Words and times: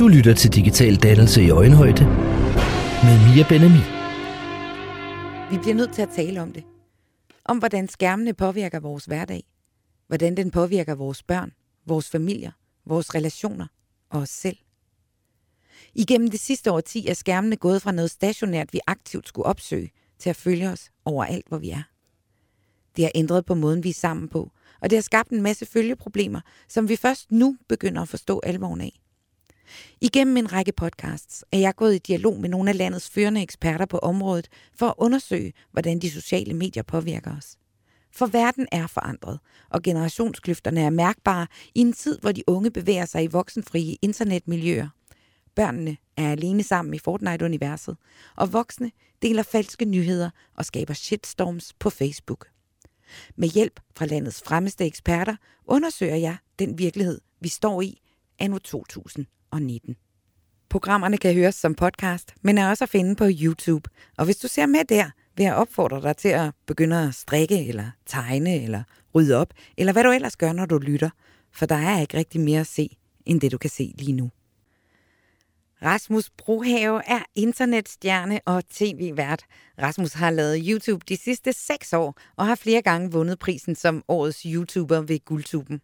Du 0.00 0.08
lytter 0.08 0.34
til 0.34 0.52
Digital 0.52 0.96
Dannelse 0.96 1.42
i 1.42 1.50
Øjenhøjde 1.50 2.04
med 3.04 3.16
Mia 3.26 3.44
Benami. 3.48 3.82
Vi 5.50 5.58
bliver 5.58 5.74
nødt 5.74 5.92
til 5.92 6.02
at 6.02 6.08
tale 6.16 6.42
om 6.42 6.52
det. 6.52 6.64
Om 7.44 7.58
hvordan 7.58 7.88
skærmene 7.88 8.34
påvirker 8.34 8.80
vores 8.80 9.04
hverdag. 9.04 9.44
Hvordan 10.06 10.36
den 10.36 10.50
påvirker 10.50 10.94
vores 10.94 11.22
børn, 11.22 11.52
vores 11.86 12.10
familier, 12.10 12.50
vores 12.86 13.14
relationer 13.14 13.66
og 14.10 14.20
os 14.20 14.28
selv. 14.28 14.56
Igennem 15.94 16.30
det 16.30 16.40
sidste 16.40 16.72
årti 16.72 17.06
er 17.06 17.14
skærmene 17.14 17.56
gået 17.56 17.82
fra 17.82 17.92
noget 17.92 18.10
stationært, 18.10 18.72
vi 18.72 18.80
aktivt 18.86 19.28
skulle 19.28 19.46
opsøge, 19.46 19.90
til 20.18 20.30
at 20.30 20.36
følge 20.36 20.68
os 20.68 20.90
overalt, 21.04 21.48
hvor 21.48 21.58
vi 21.58 21.70
er. 21.70 21.82
Det 22.96 23.04
har 23.04 23.12
ændret 23.14 23.46
på 23.46 23.54
måden, 23.54 23.84
vi 23.84 23.90
er 23.90 23.94
sammen 23.94 24.28
på, 24.28 24.50
og 24.80 24.90
det 24.90 24.96
har 24.96 25.02
skabt 25.02 25.30
en 25.30 25.42
masse 25.42 25.66
følgeproblemer, 25.66 26.40
som 26.68 26.88
vi 26.88 26.96
først 26.96 27.32
nu 27.32 27.56
begynder 27.68 28.02
at 28.02 28.08
forstå 28.08 28.40
alvoren 28.44 28.80
af. 28.80 28.99
Igennem 30.00 30.36
en 30.36 30.52
række 30.52 30.72
podcasts 30.72 31.44
er 31.52 31.58
jeg 31.58 31.76
gået 31.76 31.94
i 31.94 31.98
dialog 31.98 32.40
med 32.40 32.48
nogle 32.48 32.70
af 32.70 32.78
landets 32.78 33.10
førende 33.10 33.42
eksperter 33.42 33.86
på 33.86 33.98
området 33.98 34.48
for 34.74 34.86
at 34.86 34.94
undersøge, 34.98 35.52
hvordan 35.72 35.98
de 35.98 36.10
sociale 36.10 36.54
medier 36.54 36.82
påvirker 36.82 37.36
os. 37.36 37.56
For 38.12 38.26
verden 38.26 38.66
er 38.72 38.86
forandret, 38.86 39.38
og 39.70 39.82
generationskløfterne 39.82 40.80
er 40.80 40.90
mærkbare 40.90 41.46
i 41.74 41.80
en 41.80 41.92
tid, 41.92 42.18
hvor 42.18 42.32
de 42.32 42.42
unge 42.46 42.70
bevæger 42.70 43.04
sig 43.04 43.24
i 43.24 43.26
voksenfrie 43.26 43.96
internetmiljøer. 44.02 44.88
Børnene 45.54 45.96
er 46.16 46.32
alene 46.32 46.62
sammen 46.62 46.94
i 46.94 46.98
Fortnite-universet, 46.98 47.96
og 48.36 48.52
voksne 48.52 48.90
deler 49.22 49.42
falske 49.42 49.84
nyheder 49.84 50.30
og 50.56 50.64
skaber 50.64 50.94
shitstorms 50.94 51.72
på 51.78 51.90
Facebook. 51.90 52.46
Med 53.36 53.48
hjælp 53.48 53.80
fra 53.96 54.06
landets 54.06 54.42
fremmeste 54.42 54.86
eksperter 54.86 55.36
undersøger 55.64 56.16
jeg 56.16 56.36
den 56.58 56.78
virkelighed, 56.78 57.20
vi 57.40 57.48
står 57.48 57.82
i 57.82 58.00
anno 58.38 58.58
2000. 58.58 59.26
2019. 59.52 59.96
Programmerne 60.68 61.18
kan 61.18 61.34
høres 61.34 61.54
som 61.54 61.74
podcast, 61.74 62.34
men 62.42 62.58
er 62.58 62.70
også 62.70 62.84
at 62.84 62.90
finde 62.90 63.16
på 63.16 63.24
YouTube. 63.30 63.90
Og 64.18 64.24
hvis 64.24 64.36
du 64.36 64.48
ser 64.48 64.66
med 64.66 64.84
der, 64.84 65.10
vil 65.36 65.44
jeg 65.44 65.54
opfordre 65.54 66.02
dig 66.02 66.16
til 66.16 66.28
at 66.28 66.52
begynde 66.66 67.08
at 67.08 67.14
strikke, 67.14 67.66
eller 67.68 67.90
tegne, 68.06 68.62
eller 68.62 68.82
rydde 69.14 69.36
op, 69.36 69.54
eller 69.76 69.92
hvad 69.92 70.04
du 70.04 70.10
ellers 70.10 70.36
gør, 70.36 70.52
når 70.52 70.66
du 70.66 70.78
lytter. 70.78 71.10
For 71.52 71.66
der 71.66 71.74
er 71.74 72.00
ikke 72.00 72.16
rigtig 72.16 72.40
mere 72.40 72.60
at 72.60 72.66
se, 72.66 72.96
end 73.26 73.40
det 73.40 73.52
du 73.52 73.58
kan 73.58 73.70
se 73.70 73.94
lige 73.98 74.12
nu. 74.12 74.30
Rasmus 75.82 76.30
Brohave 76.30 77.02
er 77.06 77.22
internetstjerne 77.34 78.40
og 78.46 78.68
tv-vært. 78.68 79.44
Rasmus 79.82 80.12
har 80.12 80.30
lavet 80.30 80.62
YouTube 80.68 81.04
de 81.08 81.16
sidste 81.16 81.52
seks 81.52 81.92
år 81.92 82.14
og 82.36 82.46
har 82.46 82.54
flere 82.54 82.82
gange 82.82 83.12
vundet 83.12 83.38
prisen 83.38 83.74
som 83.74 84.04
årets 84.08 84.42
YouTuber 84.42 85.00
ved 85.00 85.24
Guldtuben. 85.24 85.80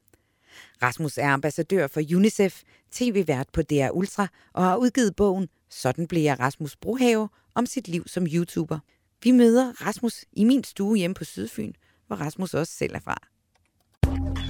Rasmus 0.82 1.18
er 1.18 1.28
ambassadør 1.28 1.86
for 1.86 2.00
UNICEF, 2.14 2.62
tv-vært 2.92 3.46
på 3.52 3.62
DR 3.62 3.90
Ultra 3.90 4.26
og 4.54 4.64
har 4.64 4.76
udgivet 4.76 5.16
bogen 5.16 5.48
Sådan 5.70 6.06
blev 6.06 6.22
jeg 6.22 6.40
Rasmus 6.40 6.76
Brohave 6.76 7.28
om 7.54 7.66
sit 7.66 7.88
liv 7.88 8.04
som 8.06 8.26
YouTuber. 8.26 8.78
Vi 9.22 9.30
møder 9.30 9.72
Rasmus 9.86 10.24
i 10.32 10.44
min 10.44 10.64
stue 10.64 10.98
hjemme 10.98 11.14
på 11.14 11.24
Sydfyn, 11.24 11.72
hvor 12.06 12.16
Rasmus 12.16 12.54
også 12.54 12.72
selv 12.72 12.94
er 12.94 13.00
fra. 13.00 13.16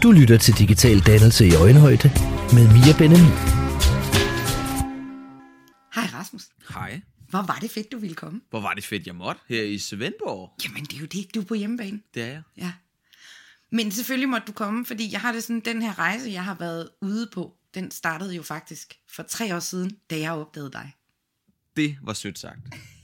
Du 0.03 0.13
lytter 0.13 0.39
til 0.39 0.55
Digital 0.59 0.99
Dannelse 1.01 1.47
i 1.47 1.55
Øjenhøjde 1.55 2.09
med 2.55 2.65
Mia 2.75 2.95
Benami. 2.99 3.31
Hej 5.95 6.07
Rasmus. 6.15 6.43
Hej. 6.75 7.01
Hvor 7.31 7.43
var 7.47 7.59
det 7.61 7.71
fedt, 7.71 7.93
du 7.93 7.99
ville 7.99 8.15
komme. 8.15 8.41
Hvor 8.51 8.61
var 8.61 8.75
det 8.75 8.85
fedt, 8.85 9.07
jeg 9.07 9.15
måtte 9.15 9.41
her 9.49 9.63
i 9.63 9.79
Svendborg. 9.79 10.53
Jamen, 10.65 10.85
det 10.85 10.95
er 10.97 11.01
jo 11.01 11.07
det, 11.07 11.35
du 11.35 11.41
er 11.41 11.45
på 11.45 11.55
hjemmebane. 11.55 12.01
Det 12.15 12.23
er 12.23 12.27
jeg. 12.27 12.43
Ja. 12.59 12.73
Men 13.71 13.93
selvfølgelig 13.93 14.29
måtte 14.29 14.47
du 14.47 14.53
komme, 14.53 14.87
fordi 14.87 15.13
jeg 15.13 15.21
har 15.21 15.33
det 15.33 15.43
sådan, 15.45 15.61
den 15.61 15.83
her 15.83 15.99
rejse, 15.99 16.31
jeg 16.31 16.45
har 16.45 16.55
været 16.55 16.89
ude 17.03 17.29
på, 17.33 17.57
den 17.75 17.91
startede 17.91 18.35
jo 18.35 18.43
faktisk 18.43 18.95
for 19.09 19.23
tre 19.23 19.55
år 19.57 19.61
siden, 19.61 19.97
da 20.11 20.19
jeg 20.19 20.33
opdagede 20.33 20.73
dig. 20.73 20.93
Det 21.77 21.97
var 22.03 22.13
sødt 22.13 22.39
sagt. 22.39 22.59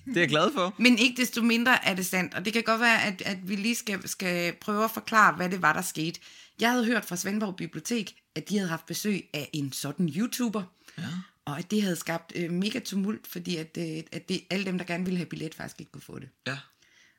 Det 0.06 0.16
er 0.16 0.20
jeg 0.20 0.28
glad 0.28 0.52
for. 0.52 0.74
Men 0.82 0.98
ikke 0.98 1.20
desto 1.20 1.42
mindre 1.42 1.84
er 1.84 1.94
det 1.94 2.06
sandt, 2.06 2.34
og 2.34 2.44
det 2.44 2.52
kan 2.52 2.62
godt 2.62 2.80
være, 2.80 3.02
at, 3.02 3.22
at 3.22 3.48
vi 3.48 3.56
lige 3.56 3.74
skal, 3.74 4.08
skal 4.08 4.52
prøve 4.60 4.84
at 4.84 4.90
forklare, 4.90 5.36
hvad 5.36 5.50
det 5.50 5.62
var, 5.62 5.72
der 5.72 5.82
skete. 5.82 6.20
Jeg 6.60 6.70
havde 6.70 6.84
hørt 6.84 7.04
fra 7.04 7.16
Svendborg 7.16 7.56
Bibliotek, 7.56 8.14
at 8.34 8.48
de 8.48 8.56
havde 8.58 8.68
haft 8.70 8.86
besøg 8.86 9.28
af 9.34 9.50
en 9.52 9.72
sådan 9.72 10.08
YouTuber, 10.08 10.62
Ja. 10.98 11.02
og 11.44 11.58
at 11.58 11.70
det 11.70 11.82
havde 11.82 11.96
skabt 11.96 12.32
øh, 12.36 12.50
mega 12.50 12.78
tumult, 12.78 13.26
fordi 13.26 13.56
at, 13.56 13.78
øh, 13.78 14.02
at 14.12 14.28
det, 14.28 14.40
alle 14.50 14.64
dem, 14.66 14.78
der 14.78 14.84
gerne 14.84 15.04
ville 15.04 15.16
have 15.16 15.26
billet, 15.26 15.54
faktisk 15.54 15.80
ikke 15.80 15.92
kunne 15.92 16.02
få 16.02 16.18
det. 16.18 16.28
Ja. 16.46 16.58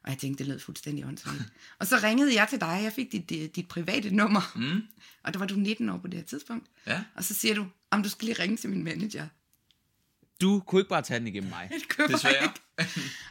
Og 0.04 0.10
jeg 0.10 0.18
tænkte, 0.18 0.44
det 0.44 0.52
lød 0.52 0.60
fuldstændig 0.60 1.06
åndssvagt. 1.06 1.42
og 1.80 1.88
så 1.88 2.00
ringede 2.04 2.34
jeg 2.36 2.48
til 2.50 2.60
dig, 2.62 2.80
jeg 2.84 2.94
fik 2.94 3.12
dit, 3.12 3.30
dit, 3.30 3.56
dit 3.56 3.68
private 3.68 4.16
nummer, 4.16 4.52
Mm. 4.56 4.82
og 5.24 5.34
der 5.34 5.40
var 5.40 5.46
du 5.46 5.56
19 5.56 5.90
år 5.90 5.98
på 5.98 6.08
det 6.08 6.20
her 6.20 6.26
tidspunkt. 6.26 6.68
Ja. 6.88 7.04
Og 7.16 7.24
så 7.24 7.34
siger 7.34 7.56
du, 7.56 7.66
om 7.92 8.04
du 8.04 8.10
skal 8.10 8.26
lige 8.26 8.42
ringe 8.42 8.58
til 8.58 8.70
min 8.70 8.84
manager. 8.84 9.28
Du 10.42 10.60
kunne 10.60 10.82
ikke 10.82 10.90
bare 10.90 11.02
tage 11.02 11.20
den 11.20 11.28
igennem 11.28 11.50
mig. 11.50 11.70
Det 11.74 11.90
kunne 11.96 12.04
jeg 12.04 12.14
Desværre. 12.14 12.44
ikke. 12.44 12.60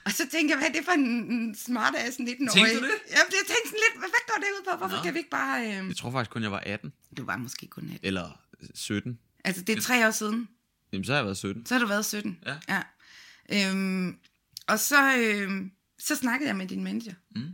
Og 0.05 0.13
så 0.13 0.29
tænkte 0.33 0.51
jeg, 0.53 0.59
hvad 0.59 0.69
er 0.69 0.73
det 0.73 0.85
for 0.85 0.93
en, 0.93 1.55
smart 1.55 1.95
ass 1.97 2.17
19-årig? 2.17 2.39
Tænkte 2.39 2.75
du 2.75 2.85
det? 2.85 2.99
Jamen, 3.11 3.33
jeg 3.33 3.45
tænkte 3.47 3.67
sådan 3.67 3.81
lidt, 3.87 3.99
hvad, 3.99 4.09
går 4.29 4.37
det 4.41 4.47
ud 4.59 4.65
på? 4.73 4.77
Hvorfor 4.79 4.97
Nå. 4.97 5.03
kan 5.03 5.15
vi 5.15 5.19
ikke 5.19 5.31
bare... 5.31 5.61
Øh... 5.67 5.89
Jeg 5.89 5.97
tror 5.97 6.11
faktisk 6.11 6.31
kun, 6.31 6.43
jeg 6.43 6.53
var 6.53 6.63
18. 6.67 6.93
Du 7.17 7.25
var 7.25 7.37
måske 7.37 7.67
kun 7.67 7.85
18. 7.85 7.99
Eller 8.03 8.41
17. 8.75 9.19
Altså, 9.45 9.63
det 9.63 9.77
er 9.79 9.81
tre 9.83 10.07
år 10.07 10.11
siden. 10.11 10.49
Jamen, 10.93 11.05
så 11.05 11.13
har 11.13 11.19
jeg 11.19 11.25
været 11.25 11.37
17. 11.37 11.67
Så 11.67 11.75
har 11.75 11.81
du 11.81 11.87
været 11.87 12.05
17. 12.05 12.39
Ja. 12.47 12.57
ja. 12.69 12.83
Øhm, 13.71 14.17
og 14.67 14.79
så, 14.79 15.17
øhm, 15.17 15.73
så 16.03 16.17
snakkede 16.17 16.49
jeg 16.49 16.57
med 16.57 16.67
din 16.67 16.85
manager. 16.85 17.15
Mm. 17.37 17.49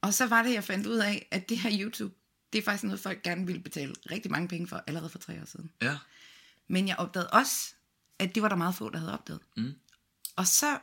Og 0.00 0.14
så 0.14 0.26
var 0.26 0.42
det, 0.42 0.52
jeg 0.52 0.64
fandt 0.64 0.86
ud 0.86 0.96
af, 0.96 1.28
at 1.30 1.48
det 1.48 1.58
her 1.58 1.70
YouTube, 1.80 2.14
det 2.52 2.58
er 2.58 2.62
faktisk 2.62 2.84
noget, 2.84 3.00
folk 3.00 3.22
gerne 3.22 3.46
ville 3.46 3.60
betale 3.60 3.94
rigtig 4.10 4.30
mange 4.30 4.48
penge 4.48 4.66
for, 4.66 4.82
allerede 4.86 5.10
for 5.10 5.18
tre 5.18 5.40
år 5.40 5.44
siden. 5.44 5.70
Ja. 5.82 5.96
Men 6.68 6.88
jeg 6.88 6.96
opdagede 6.96 7.30
også, 7.30 7.74
at 8.18 8.34
det 8.34 8.42
var 8.42 8.48
der 8.48 8.56
meget 8.56 8.74
få, 8.74 8.90
der 8.90 8.98
havde 8.98 9.12
opdaget. 9.12 9.40
Mm. 9.56 9.72
Og 10.36 10.46
så, 10.46 10.78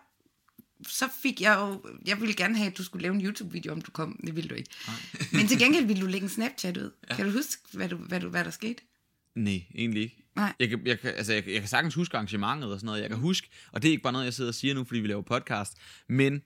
så 0.88 1.08
fik 1.22 1.42
jeg 1.42 1.56
jo... 1.60 1.90
Jeg 2.06 2.22
ville 2.22 2.36
gerne 2.36 2.58
have, 2.58 2.72
at 2.72 2.78
du 2.78 2.84
skulle 2.84 3.02
lave 3.02 3.16
en 3.16 3.26
YouTube-video, 3.26 3.72
om 3.72 3.82
du 3.82 3.92
kom. 3.92 4.20
Det 4.26 4.36
ville 4.36 4.50
du 4.50 4.56
ikke. 4.56 4.70
Men 5.38 5.48
til 5.48 5.60
gengæld 5.60 5.86
ville 5.86 6.02
du 6.02 6.08
lægge 6.08 6.24
en 6.24 6.30
Snapchat 6.30 6.78
ud. 6.78 6.92
Ja. 7.10 7.16
Kan 7.16 7.26
du 7.26 7.32
huske, 7.32 7.62
hvad, 7.72 7.90
du, 7.90 7.96
hvad, 7.96 8.20
du, 8.20 8.30
hvad 8.30 8.44
der 8.44 8.52
skete? 8.52 8.84
Nej, 9.36 9.64
egentlig 9.76 10.04
ikke. 10.04 10.26
Nej. 10.36 10.54
Jeg 10.60 10.70
kan, 10.70 10.88
jeg, 10.88 11.00
kan, 11.00 11.14
altså, 11.14 11.34
jeg, 11.34 11.48
jeg 11.48 11.60
kan 11.60 11.70
sagtens 11.70 11.96
huske 11.96 12.18
arrangementet 12.18 12.72
og 12.72 12.80
sådan 12.80 12.86
noget. 12.86 13.02
Jeg 13.02 13.10
kan 13.10 13.20
huske, 13.20 13.50
og 13.72 13.82
det 13.82 13.88
er 13.88 13.92
ikke 13.92 14.04
bare 14.04 14.14
noget, 14.14 14.26
jeg 14.26 14.34
sidder 14.34 14.52
og 14.52 14.56
siger 14.56 14.74
nu, 14.74 14.84
fordi 14.84 15.00
vi 15.00 15.08
laver 15.08 15.22
podcast, 15.22 15.78
men 16.08 16.42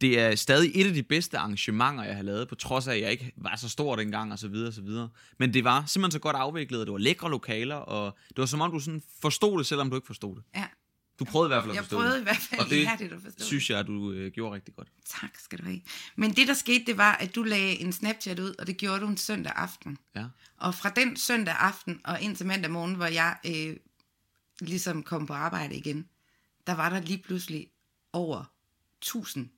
det 0.00 0.20
er 0.20 0.34
stadig 0.34 0.72
et 0.74 0.86
af 0.86 0.94
de 0.94 1.02
bedste 1.02 1.38
arrangementer, 1.38 2.04
jeg 2.04 2.16
har 2.16 2.22
lavet, 2.22 2.48
på 2.48 2.54
trods 2.54 2.86
af, 2.86 2.94
at 2.94 3.00
jeg 3.00 3.10
ikke 3.10 3.32
var 3.36 3.56
så 3.56 3.68
stor 3.68 3.96
dengang, 3.96 4.32
og 4.32 4.38
så 4.38 4.48
videre, 4.48 4.68
og 4.68 4.74
så 4.74 4.82
videre. 4.82 5.08
Men 5.38 5.54
det 5.54 5.64
var 5.64 5.84
simpelthen 5.86 6.12
så 6.12 6.18
godt 6.18 6.36
afviklet, 6.36 6.80
og 6.80 6.86
det 6.86 6.92
var 6.92 6.98
lækre 6.98 7.30
lokaler, 7.30 7.76
og 7.76 8.18
det 8.28 8.38
var 8.38 8.46
som 8.46 8.60
om, 8.60 8.70
du 8.72 8.80
sådan 8.80 9.02
forstod 9.22 9.58
det, 9.58 9.66
selvom 9.66 9.90
du 9.90 9.96
ikke 9.96 10.06
forstod 10.06 10.36
det. 10.36 10.44
Ja. 10.54 10.66
Du 11.18 11.24
prøvede 11.24 11.46
i 11.46 11.50
hvert 11.50 11.62
fald 11.62 11.70
at 11.70 11.76
Jeg 11.76 11.84
forstå 11.84 11.96
prøvede 11.96 12.14
det. 12.14 12.20
i 12.20 12.22
hvert 12.22 12.36
fald 12.36 12.60
og 12.60 12.70
det 12.70 12.76
ihærdigt 12.76 13.12
at 13.12 13.22
forstå 13.22 13.44
synes 13.44 13.70
jeg, 13.70 13.78
at 13.78 13.86
du 13.86 14.12
øh, 14.12 14.32
gjorde 14.32 14.54
rigtig 14.54 14.74
godt. 14.76 14.88
Tak 15.08 15.30
skal 15.38 15.58
du 15.58 15.64
have. 15.64 15.80
Men 16.16 16.30
det, 16.32 16.48
der 16.48 16.54
skete, 16.54 16.84
det 16.86 16.96
var, 16.98 17.12
at 17.12 17.34
du 17.34 17.42
lagde 17.42 17.80
en 17.80 17.92
Snapchat 17.92 18.38
ud, 18.38 18.54
og 18.58 18.66
det 18.66 18.76
gjorde 18.76 19.00
du 19.00 19.06
en 19.06 19.16
søndag 19.16 19.52
aften. 19.56 19.98
Ja. 20.16 20.24
Og 20.56 20.74
fra 20.74 20.90
den 20.90 21.16
søndag 21.16 21.54
aften 21.58 22.00
og 22.04 22.20
ind 22.20 22.36
til 22.36 22.46
mandag 22.46 22.70
morgen, 22.70 22.94
hvor 22.94 23.06
jeg 23.06 23.36
øh, 23.46 23.76
ligesom 24.60 25.02
kom 25.02 25.26
på 25.26 25.32
arbejde 25.32 25.76
igen, 25.76 26.08
der 26.66 26.74
var 26.74 26.88
der 26.90 27.00
lige 27.00 27.18
pludselig 27.18 27.68
over 28.12 28.44
1000 28.98 29.48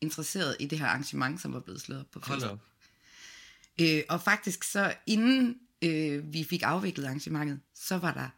interesserede 0.00 0.56
i 0.60 0.66
det 0.66 0.78
her 0.78 0.86
arrangement, 0.86 1.40
som 1.40 1.52
var 1.52 1.60
blevet 1.60 1.80
slået 1.80 2.00
op 2.00 2.10
på 2.10 2.20
Hold 2.22 2.40
Facebook. 2.40 2.60
op. 2.60 2.66
Øh, 3.80 4.02
og 4.08 4.22
faktisk 4.22 4.64
så 4.64 4.94
inden 5.06 5.58
øh, 5.82 6.32
vi 6.32 6.44
fik 6.44 6.62
afviklet 6.62 7.04
arrangementet, 7.04 7.60
så 7.74 7.98
var 7.98 8.12
der 8.12 8.28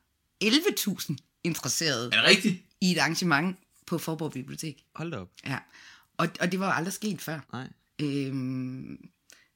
11.000 0.45 1.17
interesserede 1.45 2.11
Er 2.13 2.21
det 2.21 2.25
rigtigt? 2.29 2.63
i 2.81 2.93
et 2.93 2.99
arrangement 2.99 3.57
på 3.87 3.99
Forborg 3.99 4.33
Bibliotek. 4.33 4.85
Hold 4.95 5.15
op. 5.15 5.31
Ja. 5.45 5.59
Og, 6.17 6.29
og 6.41 6.53
det 6.53 6.61
var 6.61 6.67
jo 6.67 6.73
aldrig 6.73 6.93
sket 6.93 7.21
før. 7.21 7.41
Nej. 7.53 7.69
Øhm, 7.99 9.09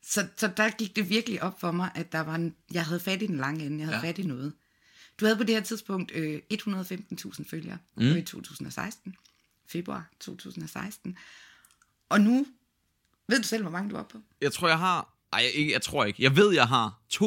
så, 0.02 0.28
så 0.36 0.50
der 0.56 0.70
gik 0.70 0.96
det 0.96 1.08
virkelig 1.08 1.42
op 1.42 1.60
for 1.60 1.70
mig, 1.70 1.90
at 1.94 2.12
der 2.12 2.20
var 2.20 2.34
en, 2.34 2.54
jeg 2.72 2.84
havde 2.84 3.00
fat 3.00 3.22
i 3.22 3.26
den 3.26 3.36
lange 3.36 3.66
ende, 3.66 3.78
jeg 3.78 3.86
havde 3.86 3.98
ja. 3.98 4.08
fat 4.08 4.18
i 4.18 4.22
noget. 4.22 4.52
Du 5.20 5.24
havde 5.24 5.36
på 5.36 5.44
det 5.44 5.54
her 5.54 5.62
tidspunkt 5.62 6.12
øh, 6.14 6.40
115.000 6.52 7.44
følgere 7.50 7.78
mm. 7.96 8.16
i 8.16 8.22
2016, 8.22 9.16
februar 9.66 10.08
2016. 10.20 11.18
Og 12.08 12.20
nu, 12.20 12.46
ved 13.28 13.38
du 13.38 13.48
selv, 13.48 13.62
hvor 13.62 13.70
mange 13.70 13.90
du 13.90 13.96
er 13.96 14.02
på? 14.02 14.18
Jeg 14.40 14.52
tror, 14.52 14.68
jeg 14.68 14.78
har... 14.78 15.12
Ej, 15.32 15.38
jeg, 15.38 15.50
ikke, 15.50 15.72
jeg 15.72 15.82
tror 15.82 16.04
ikke. 16.04 16.22
Jeg 16.22 16.36
ved, 16.36 16.54
jeg 16.54 16.68
har 16.68 17.00
258.000. 17.14 17.18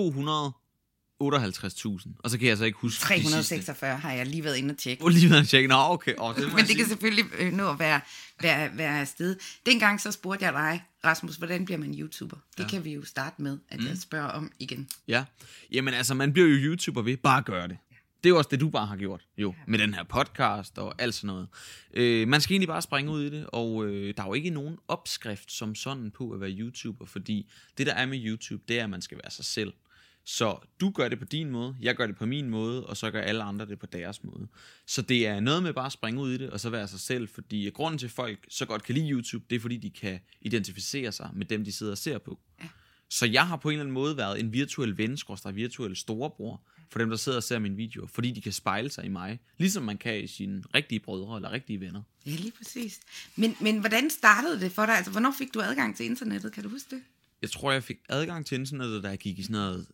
Og 2.24 2.30
så 2.30 2.38
kan 2.38 2.48
jeg 2.48 2.58
så 2.58 2.66
ikke 2.66 2.78
huske 2.78 3.14
de 3.14 3.22
sidste. 3.22 3.32
346 3.32 3.98
har 3.98 4.12
jeg 4.12 4.26
lige 4.26 4.44
været 4.44 4.58
inde 4.58 4.72
og 4.72 4.78
tjekke. 4.78 5.04
Åh, 5.04 5.10
lige 5.12 5.30
ved 5.30 5.38
at 5.38 5.48
tjekke. 5.48 5.68
Nå, 5.68 5.76
okay. 5.76 6.14
Åh, 6.18 6.36
det 6.36 6.54
Men 6.56 6.66
det 6.66 6.76
kan 6.76 6.86
selvfølgelig 6.86 7.52
nå 7.52 7.70
at 7.70 7.80
være, 7.80 8.02
være, 8.42 8.78
være 8.78 9.00
afsted. 9.00 9.36
Dengang 9.66 10.02
så 10.02 10.12
spurgte 10.12 10.46
jeg 10.46 10.54
dig, 10.54 10.84
Rasmus, 11.06 11.36
hvordan 11.36 11.66
bliver 11.66 11.78
man 11.78 11.94
YouTuber? 12.00 12.38
Det 12.58 12.64
ja. 12.64 12.70
kan 12.70 12.84
vi 12.84 12.94
jo 12.94 13.06
starte 13.06 13.42
med, 13.42 13.58
at 13.70 13.84
jeg 13.84 13.98
spørger 13.98 14.28
om 14.28 14.52
igen. 14.60 14.90
Ja. 15.08 15.26
Jamen 15.72 15.94
altså, 15.94 16.14
man 16.14 16.34
bliver 16.34 16.48
jo 16.48 16.56
YouTuber 16.56 17.02
ved 17.02 17.18
bare 17.18 17.38
at 17.38 17.46
gøre 17.46 17.68
det. 17.68 17.78
Det 18.24 18.26
er 18.26 18.30
jo 18.30 18.38
også 18.38 18.48
det, 18.52 18.60
du 18.60 18.70
bare 18.70 18.86
har 18.86 18.98
gjort, 18.98 19.26
jo, 19.38 19.56
med 19.68 19.80
den 19.80 19.94
her 19.94 20.04
podcast 20.04 20.78
og 20.78 21.02
alt 21.02 21.14
sådan 21.14 21.28
noget. 21.28 21.48
Øh, 21.94 22.28
man 22.28 22.42
skal 22.42 22.54
egentlig 22.54 22.68
bare 22.68 22.82
springe 22.82 23.12
ud 23.12 23.24
i 23.24 23.30
det, 23.30 23.46
og 23.48 23.86
øh, 23.86 24.14
der 24.18 24.24
er 24.24 24.28
jo 24.28 24.34
ikke 24.34 24.50
nogen 24.50 24.78
opskrift 24.88 25.52
som 25.52 25.76
sådan 25.76 26.12
på 26.12 26.32
at 26.32 26.42
være 26.42 26.52
YouTuber, 26.52 27.06
fordi 27.06 27.50
det, 27.78 27.88
der 27.88 27.94
er 27.94 28.06
med 28.06 28.26
YouTube, 28.26 28.64
det 28.68 28.80
er, 28.80 28.84
at 28.84 28.90
man 28.90 29.02
skal 29.02 29.18
være 29.24 29.32
sig 29.32 29.46
selv. 29.46 29.74
Så 30.26 30.58
du 30.82 30.90
gør 30.90 31.08
det 31.08 31.20
på 31.20 31.26
din 31.26 31.50
måde, 31.50 31.76
jeg 31.82 31.96
gør 31.96 32.08
det 32.08 32.16
på 32.16 32.26
min 32.26 32.50
måde, 32.50 32.86
og 32.86 32.98
så 32.98 33.12
gør 33.12 33.22
alle 33.22 33.44
andre 33.44 33.66
det 33.66 33.80
på 33.80 33.86
deres 33.86 34.24
måde. 34.24 34.48
Så 34.86 35.02
det 35.02 35.28
er 35.28 35.40
noget 35.40 35.64
med 35.64 35.74
bare 35.74 35.86
at 35.86 35.92
springe 35.92 36.22
ud 36.22 36.32
i 36.32 36.38
det, 36.38 36.50
og 36.50 36.60
så 36.60 36.70
være 36.70 36.88
sig 36.88 37.00
selv, 37.00 37.28
fordi 37.28 37.70
grunden 37.70 37.98
til, 37.98 38.06
at 38.06 38.12
folk 38.12 38.46
så 38.50 38.66
godt 38.66 38.84
kan 38.84 38.96
lide 38.96 39.10
YouTube, 39.12 39.46
det 39.50 39.56
er 39.56 39.60
fordi, 39.60 39.78
de 39.78 39.90
kan 39.90 40.20
identificere 40.42 41.12
sig 41.12 41.30
med 41.34 41.46
dem, 41.46 41.64
de 41.64 41.72
sidder 41.72 41.92
og 41.92 41.98
ser 41.98 42.18
på. 42.18 42.40
Ja. 42.64 42.68
Så 43.10 43.26
jeg 43.26 43.48
har 43.48 43.58
på 43.58 43.70
en 43.70 43.74
eller 43.74 43.84
anden 43.84 43.94
måde 43.94 44.18
været 44.18 44.40
en 44.40 44.54
virtuel 44.54 44.98
ven, 44.98 45.18
skorstræk 45.18 45.56
virtuel 45.56 45.96
storebror, 45.96 46.62
for 46.90 47.00
dem, 47.00 47.10
der 47.10 47.18
sidder 47.18 47.38
og 47.38 47.44
ser 47.44 47.60
mine 47.60 47.76
videoer, 47.76 48.08
fordi 48.08 48.32
de 48.32 48.42
kan 48.42 48.52
spejle 48.52 48.90
sig 48.90 49.06
i 49.06 49.08
mig, 49.08 49.40
ligesom 49.58 49.84
man 49.84 49.98
kan 49.98 50.24
i 50.24 50.28
sine 50.28 50.64
rigtige 50.76 51.00
brødre 51.00 51.36
eller 51.36 51.52
rigtige 51.52 51.80
venner. 51.80 52.02
Ja, 52.26 52.32
lige 52.32 52.52
præcis. 52.58 53.00
Men, 53.36 53.56
men 53.62 53.80
hvordan 53.80 54.10
startede 54.10 54.60
det 54.60 54.72
for 54.72 54.86
dig? 54.86 54.96
Altså, 54.96 55.12
hvornår 55.12 55.34
fik 55.38 55.54
du 55.54 55.62
adgang 55.62 55.98
til 55.98 56.06
internettet? 56.06 56.52
Kan 56.52 56.64
du 56.64 56.70
huske 56.70 56.96
det? 56.96 57.04
Jeg 57.42 57.52
tror, 57.52 57.72
jeg 57.72 57.84
fik 57.84 57.98
adgang 58.10 58.46
til 58.46 58.60
internettet, 58.60 59.04
da 59.04 59.10
jeg 59.10 59.18
gik 59.18 59.40
i 59.40 59.44
sådan 59.44 59.54
noget 59.54 59.88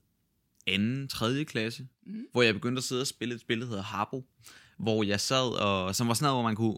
anden, 0.68 1.08
tredje 1.08 1.44
klasse, 1.44 1.88
mm. 2.06 2.28
hvor 2.32 2.42
jeg 2.42 2.54
begyndte 2.54 2.80
at 2.80 2.84
sidde 2.84 3.02
og 3.02 3.08
spille 3.08 3.36
et 3.36 3.42
spil, 3.42 3.62
der 3.62 3.68
hedder 3.68 3.84
Harbo, 3.84 4.26
hvor 4.78 5.04
jeg 5.04 5.20
sad, 5.20 5.60
og 5.60 5.96
som 5.96 6.08
var 6.08 6.14
sådan 6.14 6.26
noget, 6.26 6.36
hvor 6.36 6.50
man 6.50 6.56
kunne 6.56 6.78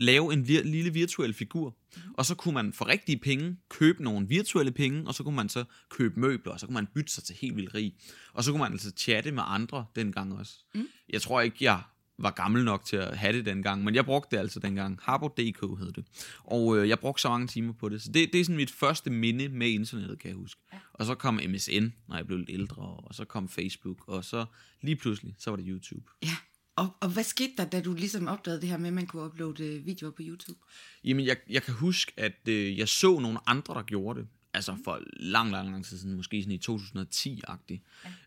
lave 0.00 0.32
en 0.32 0.42
vir- 0.44 0.62
lille 0.62 0.92
virtuel 0.92 1.34
figur, 1.34 1.76
og 2.14 2.26
så 2.26 2.34
kunne 2.34 2.54
man 2.54 2.72
for 2.72 2.88
rigtige 2.88 3.18
penge 3.18 3.56
købe 3.68 4.04
nogle 4.04 4.28
virtuelle 4.28 4.72
penge, 4.72 5.06
og 5.08 5.14
så 5.14 5.22
kunne 5.22 5.36
man 5.36 5.48
så 5.48 5.64
købe 5.90 6.20
møbler, 6.20 6.52
og 6.52 6.60
så 6.60 6.66
kunne 6.66 6.74
man 6.74 6.86
bytte 6.94 7.12
sig 7.12 7.24
til 7.24 7.36
helt 7.40 7.56
vildt 7.56 7.74
rig. 7.74 7.94
Og 8.32 8.44
så 8.44 8.50
kunne 8.50 8.60
man 8.62 8.72
altså 8.72 8.92
chatte 8.96 9.30
med 9.32 9.42
andre 9.46 9.86
dengang 9.96 10.38
også. 10.38 10.52
Mm. 10.74 10.88
Jeg 11.08 11.22
tror 11.22 11.40
ikke, 11.40 11.56
jeg 11.60 11.82
var 12.18 12.30
gammel 12.30 12.64
nok 12.64 12.84
til 12.84 12.96
at 12.96 13.18
have 13.18 13.32
det 13.32 13.46
dengang, 13.46 13.84
men 13.84 13.94
jeg 13.94 14.04
brugte 14.04 14.36
det 14.36 14.42
altså 14.42 14.60
dengang. 14.60 14.98
Harbo.dk 15.02 15.78
hed 15.78 15.92
det. 15.92 16.04
Og 16.44 16.78
øh, 16.78 16.88
jeg 16.88 16.98
brugte 16.98 17.22
så 17.22 17.28
mange 17.28 17.46
timer 17.46 17.72
på 17.72 17.88
det. 17.88 18.02
Så 18.02 18.12
det, 18.12 18.32
det 18.32 18.40
er 18.40 18.44
sådan 18.44 18.56
mit 18.56 18.70
første 18.70 19.10
minde 19.10 19.48
med 19.48 19.68
internettet, 19.68 20.18
kan 20.18 20.28
jeg 20.28 20.36
huske. 20.36 20.60
Ja. 20.72 20.78
Og 20.92 21.06
så 21.06 21.14
kom 21.14 21.40
MSN, 21.48 21.86
når 22.08 22.16
jeg 22.16 22.26
blev 22.26 22.38
lidt 22.38 22.50
ældre, 22.50 22.82
og 22.82 23.14
så 23.14 23.24
kom 23.24 23.48
Facebook, 23.48 24.08
og 24.08 24.24
så 24.24 24.44
lige 24.82 24.96
pludselig, 24.96 25.34
så 25.38 25.50
var 25.50 25.56
det 25.56 25.64
YouTube. 25.68 26.10
Ja, 26.22 26.36
og, 26.78 26.88
og 27.00 27.08
hvad 27.08 27.24
skete 27.24 27.52
der, 27.56 27.64
da 27.64 27.80
du 27.80 27.94
ligesom 27.94 28.28
opdagede 28.28 28.60
det 28.60 28.68
her 28.68 28.76
med, 28.76 28.86
at 28.86 28.94
man 28.94 29.06
kunne 29.06 29.24
uploade 29.24 29.64
øh, 29.64 29.86
videoer 29.86 30.10
på 30.10 30.22
YouTube? 30.22 30.58
Jamen, 31.04 31.26
jeg, 31.26 31.36
jeg 31.50 31.62
kan 31.62 31.74
huske, 31.74 32.12
at 32.16 32.48
øh, 32.48 32.78
jeg 32.78 32.88
så 32.88 33.18
nogle 33.18 33.38
andre, 33.46 33.74
der 33.74 33.82
gjorde 33.82 34.20
det. 34.20 34.28
Altså 34.54 34.76
for 34.84 35.00
lang, 35.16 35.50
lang, 35.50 35.70
lang 35.70 35.84
tid 35.84 35.98
siden, 35.98 36.16
måske 36.16 36.42
sådan 36.42 36.52
i 36.52 36.60
2010-agtigt, 36.70 37.82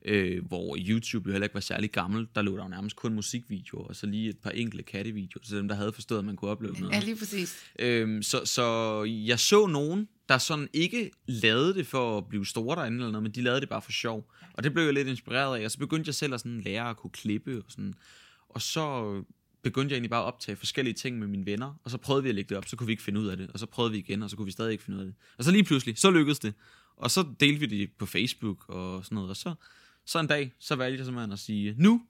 ja. 0.05 0.11
øh, 0.11 0.45
hvor 0.45 0.77
YouTube 0.79 1.29
jo 1.29 1.31
heller 1.31 1.45
ikke 1.45 1.53
var 1.53 1.59
særlig 1.59 1.91
gammel. 1.91 2.27
Der 2.35 2.41
lå 2.41 2.57
der 2.57 2.63
jo 2.63 2.69
nærmest 2.69 2.95
kun 2.95 3.13
musikvideoer, 3.13 3.87
og 3.87 3.95
så 3.95 4.05
lige 4.05 4.29
et 4.29 4.37
par 4.37 4.49
enkelte 4.49 4.83
kattevideoer, 4.83 5.43
til 5.43 5.57
dem, 5.57 5.67
der 5.67 5.75
havde 5.75 5.93
forstået, 5.93 6.19
at 6.19 6.25
man 6.25 6.35
kunne 6.35 6.51
opleve 6.51 6.73
noget. 6.79 6.93
Ja, 6.93 6.99
lige 6.99 7.15
præcis. 7.15 7.65
Øhm, 7.79 8.23
så, 8.23 8.45
så 8.45 9.03
jeg 9.03 9.39
så 9.39 9.67
nogen, 9.67 10.07
der 10.29 10.37
sådan 10.37 10.67
ikke 10.73 11.11
lavede 11.25 11.73
det 11.73 11.87
for 11.87 12.17
at 12.17 12.27
blive 12.27 12.45
store 12.45 12.75
derinde 12.75 12.97
eller 12.97 13.11
noget, 13.11 13.23
men 13.23 13.31
de 13.31 13.41
lavede 13.41 13.61
det 13.61 13.69
bare 13.69 13.81
for 13.81 13.91
sjov. 13.91 14.31
Og 14.53 14.63
det 14.63 14.73
blev 14.73 14.83
jeg 14.83 14.93
lidt 14.93 15.07
inspireret 15.07 15.59
af, 15.59 15.65
og 15.65 15.71
så 15.71 15.77
begyndte 15.77 16.07
jeg 16.07 16.15
selv 16.15 16.33
at 16.33 16.39
sådan 16.39 16.61
lære 16.61 16.89
at 16.89 16.97
kunne 16.97 17.11
klippe 17.11 17.57
og 17.57 17.65
sådan. 17.67 17.93
Og 18.51 18.61
så 18.61 19.23
begyndte 19.61 19.93
jeg 19.93 19.95
egentlig 19.97 20.09
bare 20.09 20.21
at 20.21 20.25
optage 20.25 20.55
forskellige 20.55 20.93
ting 20.93 21.19
med 21.19 21.27
mine 21.27 21.45
venner, 21.45 21.73
og 21.83 21.91
så 21.91 21.97
prøvede 21.97 22.23
vi 22.23 22.29
at 22.29 22.35
lægge 22.35 22.49
det 22.49 22.57
op, 22.57 22.67
så 22.67 22.75
kunne 22.75 22.87
vi 22.87 22.93
ikke 22.93 23.03
finde 23.03 23.19
ud 23.19 23.27
af 23.27 23.37
det, 23.37 23.49
og 23.53 23.59
så 23.59 23.65
prøvede 23.65 23.91
vi 23.91 23.97
igen, 23.97 24.23
og 24.23 24.29
så 24.29 24.35
kunne 24.35 24.45
vi 24.45 24.51
stadig 24.51 24.71
ikke 24.71 24.83
finde 24.83 24.97
ud 24.97 25.01
af 25.01 25.05
det. 25.05 25.15
Og 25.37 25.43
så 25.43 25.51
lige 25.51 25.63
pludselig, 25.63 25.97
så 25.97 26.11
lykkedes 26.11 26.39
det. 26.39 26.53
Og 26.95 27.11
så 27.11 27.25
delte 27.39 27.59
vi 27.59 27.65
det 27.65 27.91
på 27.97 28.05
Facebook 28.05 28.69
og 28.69 29.05
sådan 29.05 29.15
noget, 29.15 29.29
og 29.29 29.37
så, 29.37 29.53
så 30.05 30.19
en 30.19 30.27
dag, 30.27 30.53
så 30.59 30.75
valgte 30.75 30.97
jeg 30.97 31.05
simpelthen 31.05 31.31
at 31.31 31.39
sige, 31.39 31.75
nu, 31.77 32.01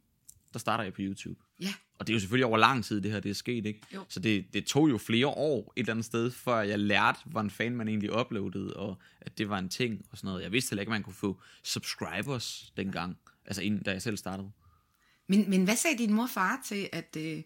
der 0.54 0.60
starter 0.60 0.84
jeg 0.84 0.94
på 0.94 1.02
YouTube. 1.02 1.40
Ja. 1.60 1.74
Og 2.00 2.08
det 2.08 2.14
er 2.14 2.16
jo 2.16 2.20
selvfølgelig 2.20 2.46
over 2.46 2.58
lang 2.58 2.86
tid, 2.86 3.02
det 3.02 3.12
her 3.12 3.20
det 3.20 3.30
er 3.30 3.34
sket, 3.34 3.66
ikke? 3.66 3.82
Jo. 3.94 4.06
Så 4.10 4.20
det, 4.20 4.54
det 4.54 4.66
tog 4.66 4.90
jo 4.90 4.98
flere 4.98 5.28
år 5.28 5.74
et 5.76 5.80
eller 5.80 5.94
andet 5.94 6.06
sted, 6.06 6.32
før 6.32 6.62
jeg 6.62 6.80
lærte, 6.80 7.20
hvordan 7.26 7.50
fan 7.50 7.76
man 7.76 7.88
egentlig 7.88 8.20
uploadede, 8.20 8.74
og 8.74 8.98
at 9.22 9.38
det 9.38 9.50
var 9.50 9.60
en 9.60 9.70
ting 9.70 10.06
og 10.12 10.18
sådan 10.18 10.28
noget. 10.28 10.44
Jeg 10.44 10.52
vidste 10.52 10.72
heller 10.72 10.82
ikke, 10.82 10.90
at 10.90 10.94
man 10.94 11.04
kunne 11.04 11.14
få 11.14 11.42
subscribers 11.64 12.74
dengang, 12.78 13.18
altså 13.46 13.62
inden, 13.62 13.84
da 13.84 13.92
jeg 13.92 14.02
selv 14.02 14.18
startede. 14.18 14.52
Men, 15.31 15.50
men 15.50 15.63
hvad 15.63 15.75
sagde 15.75 15.98
din 15.98 16.13
mor 16.13 16.24
og 16.24 16.30
far 16.30 16.62
til, 16.66 16.89
at, 16.92 17.18
øh, 17.18 17.44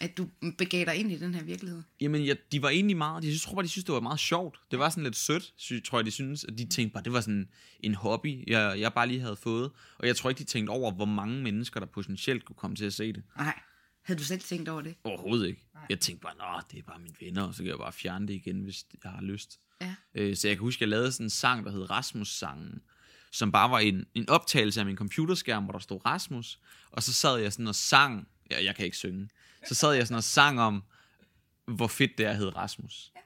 at 0.00 0.16
du 0.16 0.28
begav 0.58 0.84
dig 0.84 0.96
ind 0.96 1.12
i 1.12 1.18
den 1.18 1.34
her 1.34 1.42
virkelighed? 1.42 1.82
Jamen, 2.00 2.24
ja, 2.24 2.34
de 2.52 2.62
var 2.62 2.68
egentlig 2.68 2.96
meget, 2.96 3.22
de 3.22 3.28
synes, 3.28 3.42
tror 3.42 3.54
bare, 3.54 3.62
de 3.62 3.68
synes, 3.68 3.84
det 3.84 3.94
var 3.94 4.00
meget 4.00 4.20
sjovt. 4.20 4.60
Det 4.70 4.78
var 4.78 4.90
sådan 4.90 5.04
lidt 5.04 5.16
sødt, 5.16 5.54
sy, 5.56 5.72
tror 5.84 5.98
jeg, 5.98 6.06
de 6.06 6.10
synes, 6.10 6.44
at 6.44 6.58
de 6.58 6.64
tænkte 6.64 6.92
bare, 6.92 7.04
det 7.04 7.12
var 7.12 7.20
sådan 7.20 7.48
en 7.80 7.94
hobby, 7.94 8.50
jeg, 8.50 8.80
jeg 8.80 8.92
bare 8.92 9.08
lige 9.08 9.20
havde 9.20 9.36
fået. 9.36 9.70
Og 9.98 10.06
jeg 10.06 10.16
tror 10.16 10.30
ikke, 10.30 10.38
de 10.38 10.44
tænkte 10.44 10.70
over, 10.70 10.92
hvor 10.92 11.04
mange 11.04 11.42
mennesker, 11.42 11.80
der 11.80 11.86
potentielt 11.86 12.44
kunne 12.44 12.56
komme 12.56 12.76
til 12.76 12.84
at 12.84 12.92
se 12.92 13.12
det. 13.12 13.22
Nej. 13.36 13.60
Havde 14.02 14.18
du 14.18 14.24
selv 14.24 14.40
tænkt 14.40 14.68
over 14.68 14.82
det? 14.82 14.94
Overhovedet 15.04 15.48
ikke. 15.48 15.66
Nej. 15.74 15.86
Jeg 15.90 16.00
tænkte 16.00 16.22
bare, 16.22 16.36
nå, 16.36 16.60
det 16.72 16.78
er 16.78 16.82
bare 16.82 16.98
mine 16.98 17.14
venner, 17.20 17.42
og 17.42 17.54
så 17.54 17.62
kan 17.62 17.68
jeg 17.68 17.78
bare 17.78 17.92
fjerne 17.92 18.28
det 18.28 18.34
igen, 18.34 18.60
hvis 18.60 18.86
jeg 19.04 19.12
har 19.12 19.22
lyst. 19.22 19.60
Ja. 19.80 19.94
Øh, 20.14 20.36
så 20.36 20.48
jeg 20.48 20.56
kan 20.56 20.60
huske, 20.60 20.82
jeg 20.82 20.88
lavede 20.88 21.12
sådan 21.12 21.26
en 21.26 21.30
sang, 21.30 21.64
der 21.64 21.70
hed 21.72 21.90
Rasmus-sangen, 21.90 22.80
som 23.30 23.52
bare 23.52 23.70
var 23.70 23.78
en, 23.78 24.04
en 24.14 24.28
optagelse 24.28 24.80
af 24.80 24.86
min 24.86 24.96
computerskærm, 24.96 25.64
hvor 25.64 25.72
der 25.72 25.78
stod 25.78 26.06
Rasmus, 26.06 26.58
og 26.90 27.02
så 27.02 27.12
sad 27.12 27.38
jeg 27.38 27.52
sådan 27.52 27.66
og 27.66 27.74
sang, 27.74 28.28
ja, 28.50 28.64
jeg 28.64 28.76
kan 28.76 28.84
ikke 28.84 28.96
synge, 28.96 29.28
så 29.68 29.74
sad 29.74 29.92
jeg 29.92 30.06
sådan 30.06 30.16
og 30.16 30.24
sang 30.24 30.60
om, 30.60 30.82
hvor 31.66 31.86
fedt 31.86 32.18
det 32.18 32.26
er 32.26 32.30
at 32.30 32.36
hedde 32.36 32.50
Rasmus. 32.50 33.12
Ja. 33.16 33.20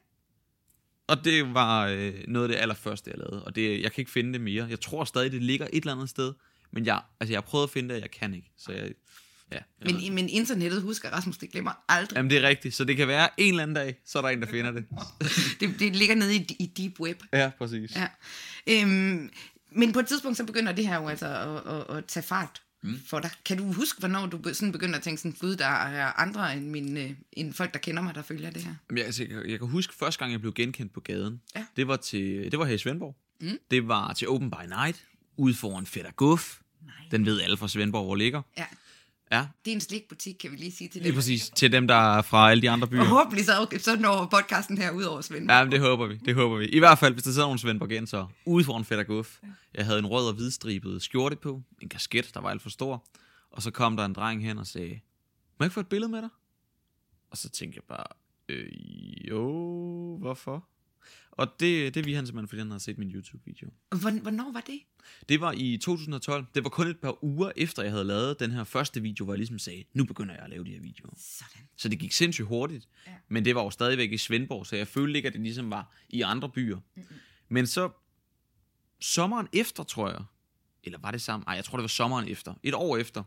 Og 1.06 1.24
det 1.24 1.54
var 1.54 1.86
øh, 1.86 2.14
noget 2.28 2.48
af 2.48 2.54
det 2.54 2.62
allerførste, 2.62 3.10
jeg 3.10 3.18
lavede, 3.18 3.44
og 3.44 3.56
det, 3.56 3.82
jeg 3.82 3.92
kan 3.92 4.02
ikke 4.02 4.10
finde 4.10 4.32
det 4.32 4.40
mere. 4.40 4.66
Jeg 4.70 4.80
tror 4.80 5.04
stadig, 5.04 5.32
det 5.32 5.42
ligger 5.42 5.66
et 5.72 5.76
eller 5.76 5.92
andet 5.92 6.08
sted, 6.08 6.32
men 6.72 6.86
jeg, 6.86 7.02
altså, 7.20 7.32
jeg 7.32 7.36
har 7.36 7.46
prøvet 7.46 7.64
at 7.64 7.70
finde 7.70 7.88
det, 7.88 7.96
og 7.96 8.02
jeg 8.02 8.10
kan 8.10 8.34
ikke, 8.34 8.50
så 8.56 8.72
jeg... 8.72 8.90
Ja, 9.52 9.58
jeg 9.84 9.94
men, 9.94 10.14
men 10.14 10.28
internettet 10.28 10.82
husker 10.82 11.10
Rasmus, 11.10 11.38
det 11.38 11.50
glemmer 11.52 11.84
aldrig. 11.88 12.16
Jamen 12.16 12.30
det 12.30 12.38
er 12.38 12.48
rigtigt, 12.48 12.74
så 12.74 12.84
det 12.84 12.96
kan 12.96 13.08
være 13.08 13.28
en 13.36 13.48
eller 13.48 13.62
anden 13.62 13.74
dag, 13.74 13.96
så 14.04 14.18
er 14.18 14.22
der 14.22 14.28
en, 14.28 14.42
der 14.42 14.46
finder 14.46 14.70
det. 14.70 14.86
det, 15.60 15.80
det 15.80 15.96
ligger 15.96 16.14
nede 16.14 16.36
i, 16.36 16.56
i 16.58 16.66
deep 16.66 17.00
web. 17.00 17.22
Ja, 17.32 17.50
præcis. 17.58 17.96
Ja. 17.96 18.08
Øhm, 18.66 19.30
men 19.72 19.92
på 19.92 19.98
et 19.98 20.06
tidspunkt, 20.06 20.36
så 20.36 20.44
begynder 20.44 20.72
det 20.72 20.86
her 20.86 21.00
jo 21.00 21.08
altså 21.08 21.26
at, 21.26 21.74
at, 21.74 21.96
at 21.96 22.04
tage 22.04 22.22
fart 22.22 22.62
mm. 22.82 23.00
for 23.06 23.20
dig. 23.20 23.30
Kan 23.44 23.56
du 23.56 23.72
huske, 23.72 23.98
hvornår 23.98 24.26
du 24.26 24.54
sådan 24.54 24.72
begynder 24.72 24.96
at 24.96 25.02
tænke 25.02 25.20
sådan, 25.20 25.36
gud, 25.40 25.56
der 25.56 25.66
er 25.66 26.20
andre 26.20 26.56
end, 26.56 26.66
mine, 26.66 27.16
end 27.32 27.52
folk, 27.52 27.72
der 27.72 27.78
kender 27.78 28.02
mig, 28.02 28.14
der 28.14 28.22
følger 28.22 28.50
det 28.50 28.62
her? 28.62 28.74
Jamen, 28.90 28.98
jeg, 28.98 29.06
altså, 29.06 29.26
jeg, 29.30 29.48
jeg 29.48 29.58
kan 29.58 29.68
huske 29.68 29.94
første 29.94 30.18
gang, 30.18 30.32
jeg 30.32 30.40
blev 30.40 30.52
genkendt 30.52 30.92
på 30.92 31.00
gaden. 31.00 31.40
Ja. 31.56 31.66
Det 31.76 31.88
var 31.88 31.96
til, 31.96 32.52
det 32.52 32.58
var 32.58 32.64
her 32.64 32.74
i 32.74 32.78
Svendborg. 32.78 33.16
Mm. 33.40 33.58
Det 33.70 33.88
var 33.88 34.12
til 34.12 34.28
Open 34.28 34.50
by 34.50 34.66
Night, 34.68 35.04
ude 35.36 35.54
foran 35.54 35.86
Fætter 35.86 36.10
Guff. 36.10 36.58
Nej. 36.82 36.94
Den 37.10 37.26
ved 37.26 37.40
alle 37.40 37.56
fra 37.56 37.68
Svendborg, 37.68 38.04
hvor 38.04 38.14
ligger. 38.14 38.42
Ja. 38.58 38.66
Ja, 39.32 39.46
Det 39.64 39.70
er 39.70 39.74
en 39.74 39.80
slikbutik, 39.80 40.34
kan 40.40 40.50
vi 40.50 40.56
lige 40.56 40.72
sige 40.72 40.88
til 40.88 41.00
lige 41.02 41.08
dem. 41.12 41.16
præcis. 41.16 41.50
Til 41.50 41.72
dem, 41.72 41.86
der 41.88 41.94
er 42.18 42.22
fra 42.22 42.50
alle 42.50 42.62
de 42.62 42.70
andre 42.70 42.88
byer. 42.88 43.00
Og 43.00 43.06
håbentlig 43.06 43.44
så, 43.44 43.68
så 43.78 43.96
når 43.96 44.26
podcasten 44.30 44.78
her 44.78 44.90
ud 44.90 45.02
over 45.02 45.20
Svend. 45.20 45.50
Ja, 45.50 45.64
men 45.64 45.72
det 45.72 45.80
håber 45.80 46.06
vi. 46.06 46.16
Det 46.16 46.34
håber 46.34 46.56
vi. 46.56 46.66
I 46.68 46.78
hvert 46.78 46.98
fald, 46.98 47.12
hvis 47.14 47.22
der 47.24 47.30
sidder 47.30 47.46
nogle 47.46 47.58
Svendborgenser 47.58 48.32
ude 48.46 48.64
foran 48.64 48.84
Fætter 48.84 49.04
Guff. 49.04 49.38
Jeg 49.74 49.84
havde 49.84 49.98
en 49.98 50.06
rød 50.06 50.26
og 50.28 50.34
hvidstribet 50.34 51.02
skjorte 51.02 51.36
på, 51.36 51.62
en 51.82 51.88
kasket, 51.88 52.30
der 52.34 52.40
var 52.40 52.50
alt 52.50 52.62
for 52.62 52.70
stor. 52.70 53.04
Og 53.50 53.62
så 53.62 53.70
kom 53.70 53.96
der 53.96 54.04
en 54.04 54.12
dreng 54.12 54.44
hen 54.44 54.58
og 54.58 54.66
sagde, 54.66 54.88
må 55.58 55.64
jeg 55.64 55.66
ikke 55.66 55.74
få 55.74 55.80
et 55.80 55.86
billede 55.88 56.10
med 56.12 56.22
dig? 56.22 56.28
Og 57.30 57.36
så 57.38 57.48
tænkte 57.48 57.76
jeg 57.76 57.96
bare, 57.96 58.06
øh, 58.48 58.68
jo, 59.28 60.16
hvorfor? 60.20 60.64
Og 61.32 61.60
det, 61.60 61.94
det 61.94 62.06
vi 62.06 62.12
han 62.14 62.26
simpelthen, 62.26 62.48
fordi 62.48 62.58
han 62.60 62.70
havde 62.70 62.80
set 62.82 62.98
min 62.98 63.10
YouTube-video. 63.10 63.70
Hvor- 63.88 64.22
Hvornår 64.22 64.52
var 64.52 64.60
det? 64.60 64.80
Det 65.28 65.40
var 65.40 65.52
i 65.56 65.76
2012. 65.76 66.44
Det 66.54 66.64
var 66.64 66.70
kun 66.70 66.86
et 66.86 66.98
par 67.00 67.24
uger 67.24 67.52
efter, 67.56 67.82
jeg 67.82 67.92
havde 67.92 68.04
lavet 68.04 68.40
den 68.40 68.50
her 68.50 68.64
første 68.64 69.02
video, 69.02 69.24
hvor 69.24 69.34
jeg 69.34 69.38
ligesom 69.38 69.58
sagde, 69.58 69.84
nu 69.92 70.04
begynder 70.04 70.34
jeg 70.34 70.42
at 70.44 70.50
lave 70.50 70.64
de 70.64 70.70
her 70.70 70.80
videoer. 70.80 71.12
Sådan. 71.16 71.68
Så 71.76 71.88
det 71.88 71.98
gik 71.98 72.12
sindssygt 72.12 72.46
hurtigt. 72.48 72.88
Ja. 73.06 73.12
Men 73.28 73.44
det 73.44 73.54
var 73.54 73.62
jo 73.64 73.70
stadigvæk 73.70 74.12
i 74.12 74.18
Svendborg, 74.18 74.66
så 74.66 74.76
jeg 74.76 74.88
følte 74.88 75.16
ikke, 75.18 75.26
at 75.26 75.32
det 75.32 75.40
ligesom 75.42 75.70
var 75.70 75.94
i 76.08 76.20
andre 76.22 76.48
byer. 76.48 76.76
Mm-hmm. 76.96 77.16
Men 77.48 77.66
så 77.66 77.90
sommeren 79.00 79.48
efter, 79.52 79.82
tror 79.84 80.10
jeg, 80.10 80.20
eller 80.84 80.98
var 80.98 81.10
det 81.10 81.22
sammen? 81.22 81.44
Nej, 81.46 81.54
jeg 81.54 81.64
tror, 81.64 81.78
det 81.78 81.82
var 81.82 81.88
sommeren 81.88 82.28
efter. 82.28 82.54
Et 82.62 82.74
år 82.74 82.96
efter, 82.96 83.22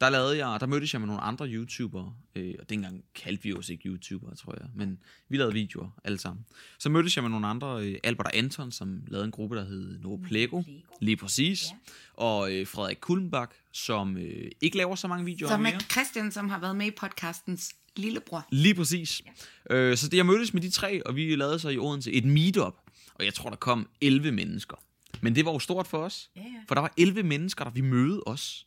der 0.00 0.10
lavede 0.10 0.46
jeg, 0.46 0.60
der 0.60 0.66
mødtes 0.66 0.92
jeg 0.92 1.00
med 1.00 1.06
nogle 1.08 1.22
andre 1.22 1.46
YouTubere, 1.48 2.14
øh, 2.34 2.54
og 2.58 2.70
dengang 2.70 3.04
kaldte 3.14 3.42
vi 3.42 3.52
os 3.54 3.68
ikke 3.68 3.88
YouTubere, 3.88 4.34
tror 4.34 4.54
jeg, 4.60 4.68
men 4.74 4.98
vi 5.28 5.36
lavede 5.36 5.52
videoer 5.52 5.88
alle 6.04 6.18
sammen. 6.18 6.44
Så 6.78 6.88
mødtes 6.88 7.16
jeg 7.16 7.22
med 7.24 7.30
nogle 7.30 7.46
andre, 7.46 7.82
øh, 7.86 7.98
Albert 8.04 8.26
og 8.26 8.36
Anton, 8.36 8.72
som 8.72 9.02
lavede 9.08 9.24
en 9.24 9.30
gruppe, 9.30 9.56
der 9.56 9.64
hed 9.64 9.98
Novo 9.98 10.16
Plego, 10.16 10.62
lige 11.00 11.16
præcis, 11.16 11.64
Ja. 11.70 11.76
og 12.14 12.52
øh, 12.54 12.66
Frederik 12.66 12.96
Kullenbak, 13.00 13.54
som 13.72 14.16
øh, 14.16 14.50
ikke 14.60 14.76
laver 14.76 14.94
så 14.94 15.08
mange 15.08 15.24
videoer 15.24 15.50
Så 15.50 15.56
mere. 15.56 15.72
med 15.72 15.80
Christian, 15.80 16.32
som 16.32 16.48
har 16.48 16.58
været 16.60 16.76
med 16.76 16.86
i 16.86 16.90
podcastens 16.90 17.70
lillebror. 17.96 18.46
Lige 18.50 18.74
præcis. 18.74 19.22
Ja. 19.70 19.74
Øh, 19.76 19.96
så 19.96 20.08
det, 20.08 20.16
jeg 20.16 20.26
mødtes 20.26 20.54
med 20.54 20.62
de 20.62 20.70
tre, 20.70 21.06
og 21.06 21.16
vi 21.16 21.36
lavede 21.36 21.58
så 21.58 21.68
i 21.68 21.78
Odense 21.78 22.12
et 22.12 22.24
meetup, 22.24 22.74
og 23.14 23.24
jeg 23.24 23.34
tror, 23.34 23.50
der 23.50 23.56
kom 23.56 23.88
11 24.00 24.32
mennesker. 24.32 24.76
Men 25.20 25.34
det 25.34 25.44
var 25.44 25.52
jo 25.52 25.58
stort 25.58 25.86
for 25.86 25.98
os, 25.98 26.30
Ja, 26.36 26.40
ja. 26.40 26.46
for 26.68 26.74
der 26.74 26.82
var 26.82 26.92
11 26.96 27.22
mennesker, 27.22 27.64
der 27.64 27.70
vi 27.70 27.80
møde 27.80 28.22
os. 28.26 28.65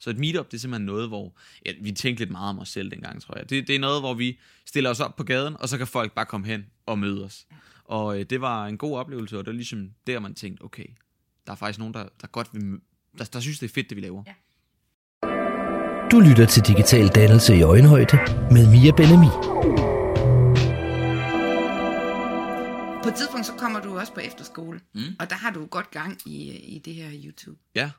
Så 0.00 0.10
et 0.10 0.18
meetup, 0.18 0.46
det 0.46 0.54
er 0.56 0.60
simpelthen 0.60 0.86
noget, 0.86 1.08
hvor 1.08 1.36
ja, 1.66 1.72
vi 1.80 1.92
tænkte 1.92 2.24
lidt 2.24 2.30
meget 2.30 2.50
om 2.50 2.58
os 2.58 2.68
selv 2.68 2.90
dengang, 2.90 3.22
tror 3.22 3.38
jeg. 3.38 3.50
Det, 3.50 3.68
det 3.68 3.74
er 3.74 3.80
noget, 3.80 4.02
hvor 4.02 4.14
vi 4.14 4.38
stiller 4.66 4.90
os 4.90 5.00
op 5.00 5.16
på 5.16 5.24
gaden, 5.24 5.56
og 5.60 5.68
så 5.68 5.78
kan 5.78 5.86
folk 5.86 6.12
bare 6.12 6.26
komme 6.26 6.46
hen 6.46 6.66
og 6.86 6.98
møde 6.98 7.24
os. 7.24 7.46
Og 7.84 8.20
øh, 8.20 8.26
det 8.30 8.40
var 8.40 8.66
en 8.66 8.78
god 8.78 8.98
oplevelse, 8.98 9.38
og 9.38 9.44
det 9.44 9.52
var 9.52 9.56
ligesom 9.56 9.90
der, 10.06 10.20
man 10.20 10.34
tænkte, 10.34 10.62
okay, 10.62 10.86
der 11.46 11.52
er 11.52 11.56
faktisk 11.56 11.78
nogen, 11.78 11.94
der, 11.94 12.08
der 12.20 12.26
godt 12.26 12.48
vil, 12.52 12.80
der, 13.18 13.24
der 13.24 13.40
synes, 13.40 13.58
det 13.58 13.68
er 13.70 13.74
fedt, 13.74 13.90
det 13.90 13.96
vi 13.96 14.02
laver. 14.02 14.22
Ja. 14.26 14.34
Du 16.10 16.20
lytter 16.20 16.46
til 16.46 16.62
Digital 16.62 17.08
Dannelse 17.08 17.56
i 17.56 17.62
Øjenhøjde 17.62 18.16
med 18.50 18.70
Mia 18.70 18.92
Benemi. 18.96 19.26
På 23.02 23.08
et 23.08 23.14
tidspunkt, 23.14 23.46
så 23.46 23.52
kommer 23.58 23.80
du 23.80 23.98
også 23.98 24.14
på 24.14 24.20
efterskole. 24.20 24.80
Mm. 24.94 25.00
Og 25.20 25.30
der 25.30 25.36
har 25.36 25.50
du 25.50 25.66
godt 25.66 25.90
gang 25.90 26.18
i, 26.26 26.50
i 26.50 26.78
det 26.78 26.94
her 26.94 27.10
YouTube. 27.24 27.58
Ja, 27.74 27.90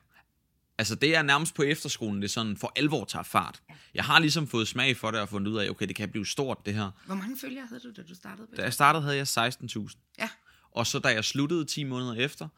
Altså, 0.80 0.94
det 0.94 1.16
er 1.16 1.22
nærmest 1.22 1.54
på 1.54 1.62
efterskolen, 1.62 2.22
det 2.22 2.30
sådan 2.30 2.56
for 2.56 2.72
alvor 2.76 3.04
tager 3.04 3.22
fart. 3.22 3.62
Jeg 3.94 4.04
har 4.04 4.18
ligesom 4.18 4.48
fået 4.48 4.68
smag 4.68 4.96
for 4.96 5.10
det 5.10 5.20
og 5.20 5.28
fundet 5.28 5.52
ud 5.52 5.56
af, 5.58 5.70
okay, 5.70 5.86
det 5.88 5.96
kan 5.96 6.08
blive 6.10 6.26
stort, 6.26 6.66
det 6.66 6.74
her. 6.74 6.90
Hvor 7.06 7.14
mange 7.14 7.38
følgere 7.38 7.66
havde 7.66 7.80
du, 7.80 7.90
da 7.96 8.02
du 8.02 8.14
startede 8.14 8.46
på 8.46 8.54
Da 8.56 8.62
jeg 8.62 8.72
startede, 8.72 9.02
havde 9.02 9.16
jeg 9.16 9.26
16.000. 9.26 10.14
Ja. 10.18 10.28
Og 10.70 10.86
så 10.86 10.98
da 10.98 11.08
jeg 11.08 11.24
sluttede 11.24 11.64
10 11.64 11.84
måneder 11.84 12.14
efter, 12.14 12.48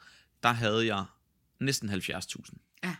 der 0.42 0.52
havde 0.52 0.86
jeg 0.86 1.04
næsten 1.60 1.90
70.000. 1.90 2.78
Ja. 2.84 2.94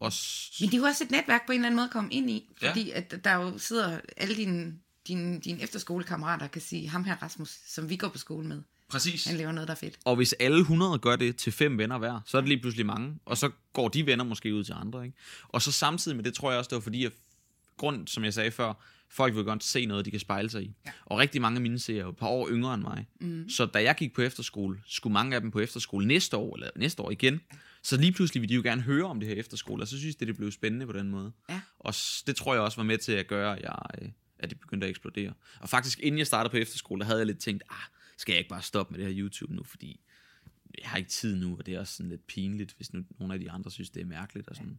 Og 0.00 0.12
s- 0.12 0.52
Men 0.60 0.68
det 0.70 0.74
er 0.74 0.78
jo 0.78 0.84
også 0.84 1.04
et 1.04 1.10
netværk 1.10 1.46
på 1.46 1.52
en 1.52 1.58
eller 1.58 1.66
anden 1.66 1.76
måde 1.76 1.84
at 1.86 1.90
komme 1.92 2.12
ind 2.12 2.30
i, 2.30 2.54
Ja. 2.62 2.68
fordi 2.70 2.90
at 2.90 3.24
der 3.24 3.34
jo 3.34 3.58
sidder 3.58 4.00
alle 4.16 4.36
dine, 4.36 4.74
dine, 5.08 5.40
dine 5.40 5.62
efterskolekammerater, 5.62 6.46
kan 6.46 6.62
sige, 6.62 6.88
ham 6.88 7.04
her 7.04 7.16
Rasmus, 7.22 7.58
som 7.66 7.88
vi 7.88 7.96
går 7.96 8.08
på 8.08 8.18
skole 8.18 8.46
med, 8.48 8.62
Præcis. 8.88 9.24
han 9.24 9.36
laver 9.36 9.52
noget, 9.52 9.68
der 9.68 9.74
er 9.74 9.78
fedt. 9.78 9.98
Og 10.04 10.16
hvis 10.16 10.32
alle 10.32 10.58
100 10.58 10.98
gør 10.98 11.16
det 11.16 11.36
til 11.36 11.52
fem 11.52 11.78
venner 11.78 11.98
hver, 11.98 12.20
så 12.26 12.36
er 12.36 12.40
det 12.40 12.48
lige 12.48 12.60
pludselig 12.60 12.86
mange. 12.86 13.18
Og 13.24 13.36
så 13.36 13.50
går 13.72 13.88
de 13.88 14.06
venner 14.06 14.24
måske 14.24 14.54
ud 14.54 14.64
til 14.64 14.72
andre. 14.72 15.04
Ikke? 15.06 15.16
Og 15.48 15.62
så 15.62 15.72
samtidig 15.72 16.16
med 16.16 16.24
det, 16.24 16.34
tror 16.34 16.50
jeg 16.50 16.58
også, 16.58 16.68
det 16.68 16.76
var 16.76 16.80
fordi, 16.80 17.04
at 17.04 17.12
grund, 17.76 18.08
som 18.08 18.24
jeg 18.24 18.34
sagde 18.34 18.50
før, 18.50 18.72
folk 19.10 19.34
vil 19.34 19.44
godt 19.44 19.64
se 19.64 19.86
noget, 19.86 20.04
de 20.04 20.10
kan 20.10 20.20
spejle 20.20 20.50
sig 20.50 20.62
i. 20.62 20.74
Ja. 20.86 20.90
Og 21.04 21.18
rigtig 21.18 21.40
mange 21.40 21.56
af 21.56 21.62
mine 21.62 21.78
ser 21.78 22.00
jo 22.00 22.08
et 22.08 22.16
par 22.16 22.26
år 22.26 22.48
yngre 22.48 22.74
end 22.74 22.82
mig. 22.82 23.06
Mm. 23.20 23.48
Så 23.48 23.66
da 23.66 23.82
jeg 23.82 23.94
gik 23.98 24.14
på 24.14 24.22
efterskole, 24.22 24.80
skulle 24.86 25.12
mange 25.12 25.34
af 25.34 25.40
dem 25.40 25.50
på 25.50 25.60
efterskole 25.60 26.06
næste 26.06 26.36
år, 26.36 26.54
eller 26.54 26.70
næste 26.76 27.02
år 27.02 27.10
igen. 27.10 27.40
Så 27.82 27.96
lige 27.96 28.12
pludselig 28.12 28.40
ville 28.40 28.50
de 28.50 28.54
jo 28.54 28.62
gerne 28.62 28.82
høre 28.82 29.04
om 29.04 29.20
det 29.20 29.28
her 29.28 29.36
efterskole, 29.36 29.82
og 29.82 29.88
så 29.88 29.98
synes 29.98 30.16
de, 30.16 30.26
det 30.26 30.36
blev 30.36 30.52
spændende 30.52 30.86
på 30.86 30.92
den 30.92 31.10
måde. 31.10 31.32
Ja. 31.48 31.60
Og 31.78 31.94
det 32.26 32.36
tror 32.36 32.54
jeg 32.54 32.62
også 32.62 32.76
var 32.76 32.84
med 32.84 32.98
til 32.98 33.12
at 33.12 33.26
gøre, 33.26 33.56
at, 33.56 33.62
jeg, 33.62 33.76
øh, 34.02 34.08
at 34.38 34.50
det 34.50 34.60
begyndte 34.60 34.86
at 34.86 34.90
eksplodere. 34.90 35.32
Og 35.60 35.68
faktisk, 35.68 36.00
inden 36.02 36.18
jeg 36.18 36.26
startede 36.26 36.50
på 36.50 36.56
efterskole, 36.56 37.00
der 37.00 37.06
havde 37.06 37.18
jeg 37.18 37.26
lidt 37.26 37.38
tænkt, 37.38 37.62
ah, 37.70 37.76
skal 38.16 38.32
jeg 38.32 38.38
ikke 38.38 38.48
bare 38.48 38.62
stoppe 38.62 38.92
med 38.92 39.04
det 39.04 39.14
her 39.14 39.22
YouTube 39.22 39.54
nu, 39.54 39.62
fordi 39.62 40.00
jeg 40.78 40.88
har 40.88 40.98
ikke 40.98 41.10
tid 41.10 41.36
nu, 41.36 41.56
og 41.58 41.66
det 41.66 41.74
er 41.74 41.80
også 41.80 41.94
sådan 41.94 42.10
lidt 42.10 42.26
pinligt, 42.26 42.72
hvis 42.76 42.92
nu 42.92 43.04
nogle 43.18 43.34
af 43.34 43.40
de 43.40 43.50
andre 43.50 43.70
synes, 43.70 43.90
det 43.90 44.00
er 44.00 44.06
mærkeligt 44.06 44.48
og 44.48 44.56
sådan. 44.56 44.78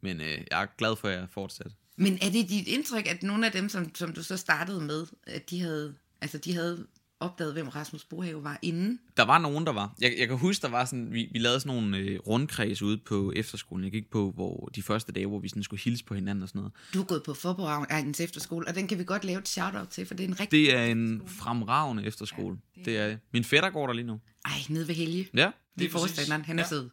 Men 0.00 0.20
øh, 0.20 0.44
jeg 0.50 0.62
er 0.62 0.66
glad 0.78 0.96
for, 0.96 1.08
at 1.08 1.18
jeg 1.18 1.28
fortsat. 1.30 1.72
Men 1.96 2.18
er 2.22 2.30
det 2.30 2.48
dit 2.48 2.68
indtryk, 2.68 3.06
at 3.06 3.22
nogle 3.22 3.46
af 3.46 3.52
dem, 3.52 3.68
som, 3.68 3.94
som 3.94 4.12
du 4.12 4.22
så 4.22 4.36
startede 4.36 4.80
med, 4.80 5.06
at 5.26 5.50
de 5.50 5.60
havde, 5.60 5.94
altså 6.20 6.38
de 6.38 6.54
havde 6.54 6.86
opdaget, 7.20 7.52
hvem 7.52 7.68
Rasmus 7.68 8.04
Brohave 8.04 8.44
var 8.44 8.58
inden? 8.62 9.00
Der 9.16 9.22
var 9.24 9.38
nogen, 9.38 9.66
der 9.66 9.72
var. 9.72 9.94
Jeg, 10.00 10.14
jeg 10.18 10.28
kan 10.28 10.36
huske, 10.38 10.62
der 10.62 10.68
var 10.68 10.84
sådan, 10.84 11.12
vi, 11.12 11.28
vi 11.32 11.38
lavede 11.38 11.60
sådan 11.60 11.74
nogle 11.82 11.96
øh, 11.98 12.18
rundkreds 12.18 12.82
ude 12.82 12.98
på 12.98 13.32
efterskolen. 13.36 13.84
Jeg 13.84 13.92
gik 13.92 14.10
på 14.10 14.30
hvor 14.34 14.70
de 14.74 14.82
første 14.82 15.12
dage, 15.12 15.26
hvor 15.26 15.38
vi 15.38 15.48
sådan 15.48 15.62
skulle 15.62 15.80
hilse 15.82 16.04
på 16.04 16.14
hinanden 16.14 16.42
og 16.42 16.48
sådan 16.48 16.58
noget. 16.58 16.72
Du 16.94 16.98
har 16.98 17.04
gået 17.04 17.22
på 17.22 17.34
Forborg 17.34 17.86
Egnens 17.90 18.20
efterskole, 18.20 18.68
og 18.68 18.74
den 18.74 18.86
kan 18.88 18.98
vi 18.98 19.04
godt 19.04 19.24
lave 19.24 19.38
et 19.38 19.48
shout-out 19.48 19.88
til, 19.88 20.06
for 20.06 20.14
det 20.14 20.24
er 20.24 20.28
en 20.28 20.40
rigtig... 20.40 20.60
Det 20.66 20.74
er 20.76 20.84
en 20.84 21.22
fremragende 21.26 22.04
efterskole. 22.04 22.56
Ja, 22.76 22.82
det, 22.82 22.98
er, 22.98 23.16
min 23.32 23.44
fætter 23.44 23.70
går 23.70 23.86
der 23.86 23.94
lige 23.94 24.06
nu. 24.06 24.20
Ej, 24.44 24.52
nede 24.68 24.88
ved 24.88 24.94
Helge. 24.94 25.28
Ja, 25.34 25.50
Det 25.78 25.84
er 25.86 25.90
forstanderen, 25.90 26.44
han 26.44 26.58
er 26.58 26.62
Ja. 26.62 26.68
sød. 26.68 26.90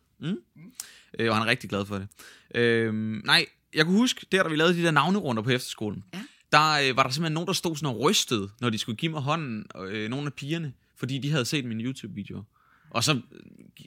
Øh, 1.19 1.29
og 1.29 1.35
han 1.35 1.43
er 1.47 1.49
rigtig 1.51 1.69
glad 1.69 1.85
for 1.85 1.97
det. 1.97 2.07
Øh, 2.55 2.93
nej, 3.25 3.45
jeg 3.73 3.85
kunne 3.85 3.97
huske, 3.97 4.25
der 4.31 4.43
da 4.43 4.49
vi 4.49 4.55
lavede 4.55 4.73
de 4.77 4.83
der 4.83 4.91
navnerunder 4.91 5.43
på 5.43 5.49
efterskolen, 5.49 6.03
Ja. 6.13 6.21
Der 6.51 6.71
øh, 6.89 6.97
var 6.97 7.03
der 7.03 7.09
simpelthen 7.09 7.33
nogen, 7.33 7.47
der 7.47 7.53
stod 7.53 7.75
sådan 7.75 7.95
og 7.95 8.01
rystede, 8.01 8.49
når 8.61 8.69
de 8.69 8.77
skulle 8.77 8.95
give 8.95 9.11
mig 9.11 9.21
hånden, 9.21 9.65
øh, 9.85 10.09
nogle 10.09 10.25
af 10.25 10.33
pigerne, 10.33 10.73
fordi 10.97 11.17
de 11.17 11.31
havde 11.31 11.45
set 11.45 11.65
mine 11.65 11.83
YouTube-videoer. 11.83 12.43
Og 12.89 13.03
så, 13.03 13.13
øh, 13.13 13.19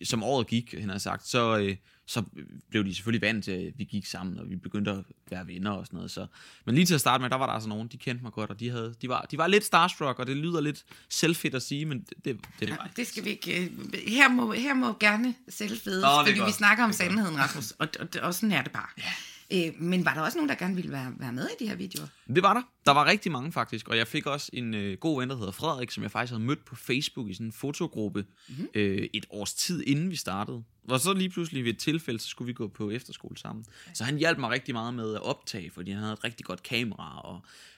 som 0.05 0.23
året 0.23 0.47
gik, 0.47 0.75
han 0.81 0.89
har 0.89 0.99
sagt, 0.99 1.29
så, 1.29 1.59
øh, 1.59 1.77
så 2.07 2.23
blev 2.71 2.85
de 2.85 2.95
selvfølgelig 2.95 3.23
vant 3.23 3.45
til, 3.45 3.51
at 3.53 3.73
vi 3.77 3.85
gik 3.85 4.07
sammen, 4.07 4.39
og 4.39 4.51
vi 4.51 4.57
begyndte 4.57 4.91
at 4.91 5.05
være 5.31 5.47
venner 5.47 5.71
og 5.71 5.87
sådan 5.87 5.97
noget. 5.97 6.11
Så. 6.11 6.27
Men 6.67 6.75
lige 6.75 6.85
til 6.87 6.95
at 6.95 7.01
starte 7.01 7.23
med, 7.23 7.31
der 7.31 7.37
var 7.37 7.47
der 7.47 7.53
altså 7.53 7.69
nogen, 7.69 7.89
de 7.89 7.97
kendte 7.97 8.23
mig 8.23 8.33
godt, 8.33 8.51
og 8.51 8.61
de, 8.61 8.71
havde, 8.71 8.95
de, 9.03 9.09
var, 9.09 9.23
de 9.31 9.39
var 9.39 9.47
lidt 9.47 9.65
starstruck, 9.65 10.19
og 10.19 10.27
det 10.27 10.37
lyder 10.37 10.61
lidt 10.61 10.85
selvfedt 11.09 11.55
at 11.55 11.63
sige, 11.63 11.85
men 11.87 12.01
det, 12.01 12.25
det, 12.25 12.39
det 12.61 12.71
var 12.71 12.91
Det 12.97 13.07
skal 13.07 13.25
vi 13.25 13.31
ikke... 13.31 13.65
øh, 13.65 13.71
Her 14.07 14.29
må, 14.29 14.53
her 14.53 14.75
må 14.75 14.97
gerne 15.01 15.35
selvfedes, 15.49 16.05
fordi 16.21 16.33
vi 16.33 16.39
godt. 16.39 16.55
snakker 16.55 16.85
om 16.85 16.93
sandheden, 16.93 17.39
Rasmus, 17.39 17.71
og, 17.71 17.89
og, 18.01 18.09
og 18.23 18.35
sådan 18.35 18.53
er 18.53 18.63
det 18.63 18.73
bare. 18.73 18.89
Ja. 18.99 19.03
Øh, 19.53 19.81
men 19.81 20.05
var 20.05 20.15
der 20.15 20.21
også 20.21 20.39
nogen, 20.39 20.49
der 20.49 20.55
gerne 20.55 20.75
ville 20.75 20.91
være, 20.91 21.13
være 21.19 21.33
med 21.33 21.49
i 21.49 21.65
de 21.65 21.69
her 21.69 21.77
videoer? 21.77 22.07
Det 22.27 22.43
var 22.43 22.55
der. 22.55 22.63
Der 22.87 22.93
var 22.93 23.07
rigtig 23.07 23.33
mange 23.33 23.53
faktisk, 23.53 23.89
og 23.89 23.97
jeg 23.97 24.07
fik 24.07 24.27
også 24.27 24.51
en 24.53 24.75
øh, 24.75 24.99
god 24.99 25.21
ven, 25.21 25.31
der 25.31 25.37
hedder 25.37 25.53
Frederik, 25.53 25.91
som 25.91 26.03
jeg 26.03 26.11
faktisk 26.11 26.33
havde 26.33 26.45
mødt 26.45 26.65
på 26.65 26.77
Facebook 26.77 27.31
i 27.31 27.35
sådan 27.35 27.47
en 27.47 27.53
fotogruppe 27.53 28.25
mm-hmm. 28.49 28.69
øh, 28.75 29.09
et 29.13 29.27
års 29.31 29.55
tid 29.55 29.83
inden 29.87 30.11
vi 30.11 30.17
startede. 30.17 30.65
Og 30.89 31.01
så 31.01 31.13
lige 31.13 31.31
pludselig 31.31 31.65
ved 31.65 31.71
et 31.71 31.79
tilfælde, 31.79 32.21
så 32.21 32.29
skulle 32.29 32.47
vi 32.47 32.53
gå 32.53 32.69
på 32.69 32.91
efterskole 32.91 33.39
sammen. 33.39 33.65
Så 33.95 34.05
han 34.05 34.17
hjalp 34.17 34.39
mig 34.39 34.51
rigtig 34.51 34.75
meget 34.75 34.95
med 34.95 35.15
at 35.15 35.23
optage, 35.23 35.71
fordi 35.71 35.91
han 35.91 36.01
havde 36.01 36.13
et 36.13 36.25
rigtig 36.25 36.47
godt 36.47 36.63
kamera 36.63 37.21
og, 37.21 37.35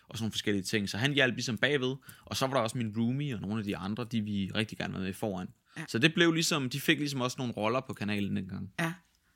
og 0.09 0.19
sådan 0.19 0.25
nogle 0.25 0.33
forskellige 0.33 0.63
ting. 0.63 0.89
Så 0.89 0.99
han 0.99 1.13
hjalp 1.13 1.35
ligesom 1.35 1.57
bagved, 1.57 1.97
og 2.25 2.37
så 2.37 2.47
var 2.47 2.55
der 2.55 2.61
også 2.61 2.79
min 2.79 2.95
roomie 2.97 3.35
og 3.35 3.41
nogle 3.41 3.59
af 3.59 3.65
de 3.65 3.77
andre, 3.77 4.07
de 4.13 4.21
vi 4.21 4.51
rigtig 4.55 4.79
gerne 4.79 4.95
var 4.95 5.01
med 5.01 5.15
foran. 5.15 5.49
Ja. 5.77 5.81
Ja. 5.81 5.85
Så 5.89 5.99
det 5.99 6.15
blev 6.15 6.33
ligesom, 6.33 6.71
de 6.71 6.81
fik 6.81 6.99
ligesom 6.99 7.21
også 7.21 7.37
nogle 7.39 7.53
roller 7.53 7.81
på 7.81 7.93
kanalen 7.93 8.37
dengang. 8.37 8.73
Ja. 8.81 8.93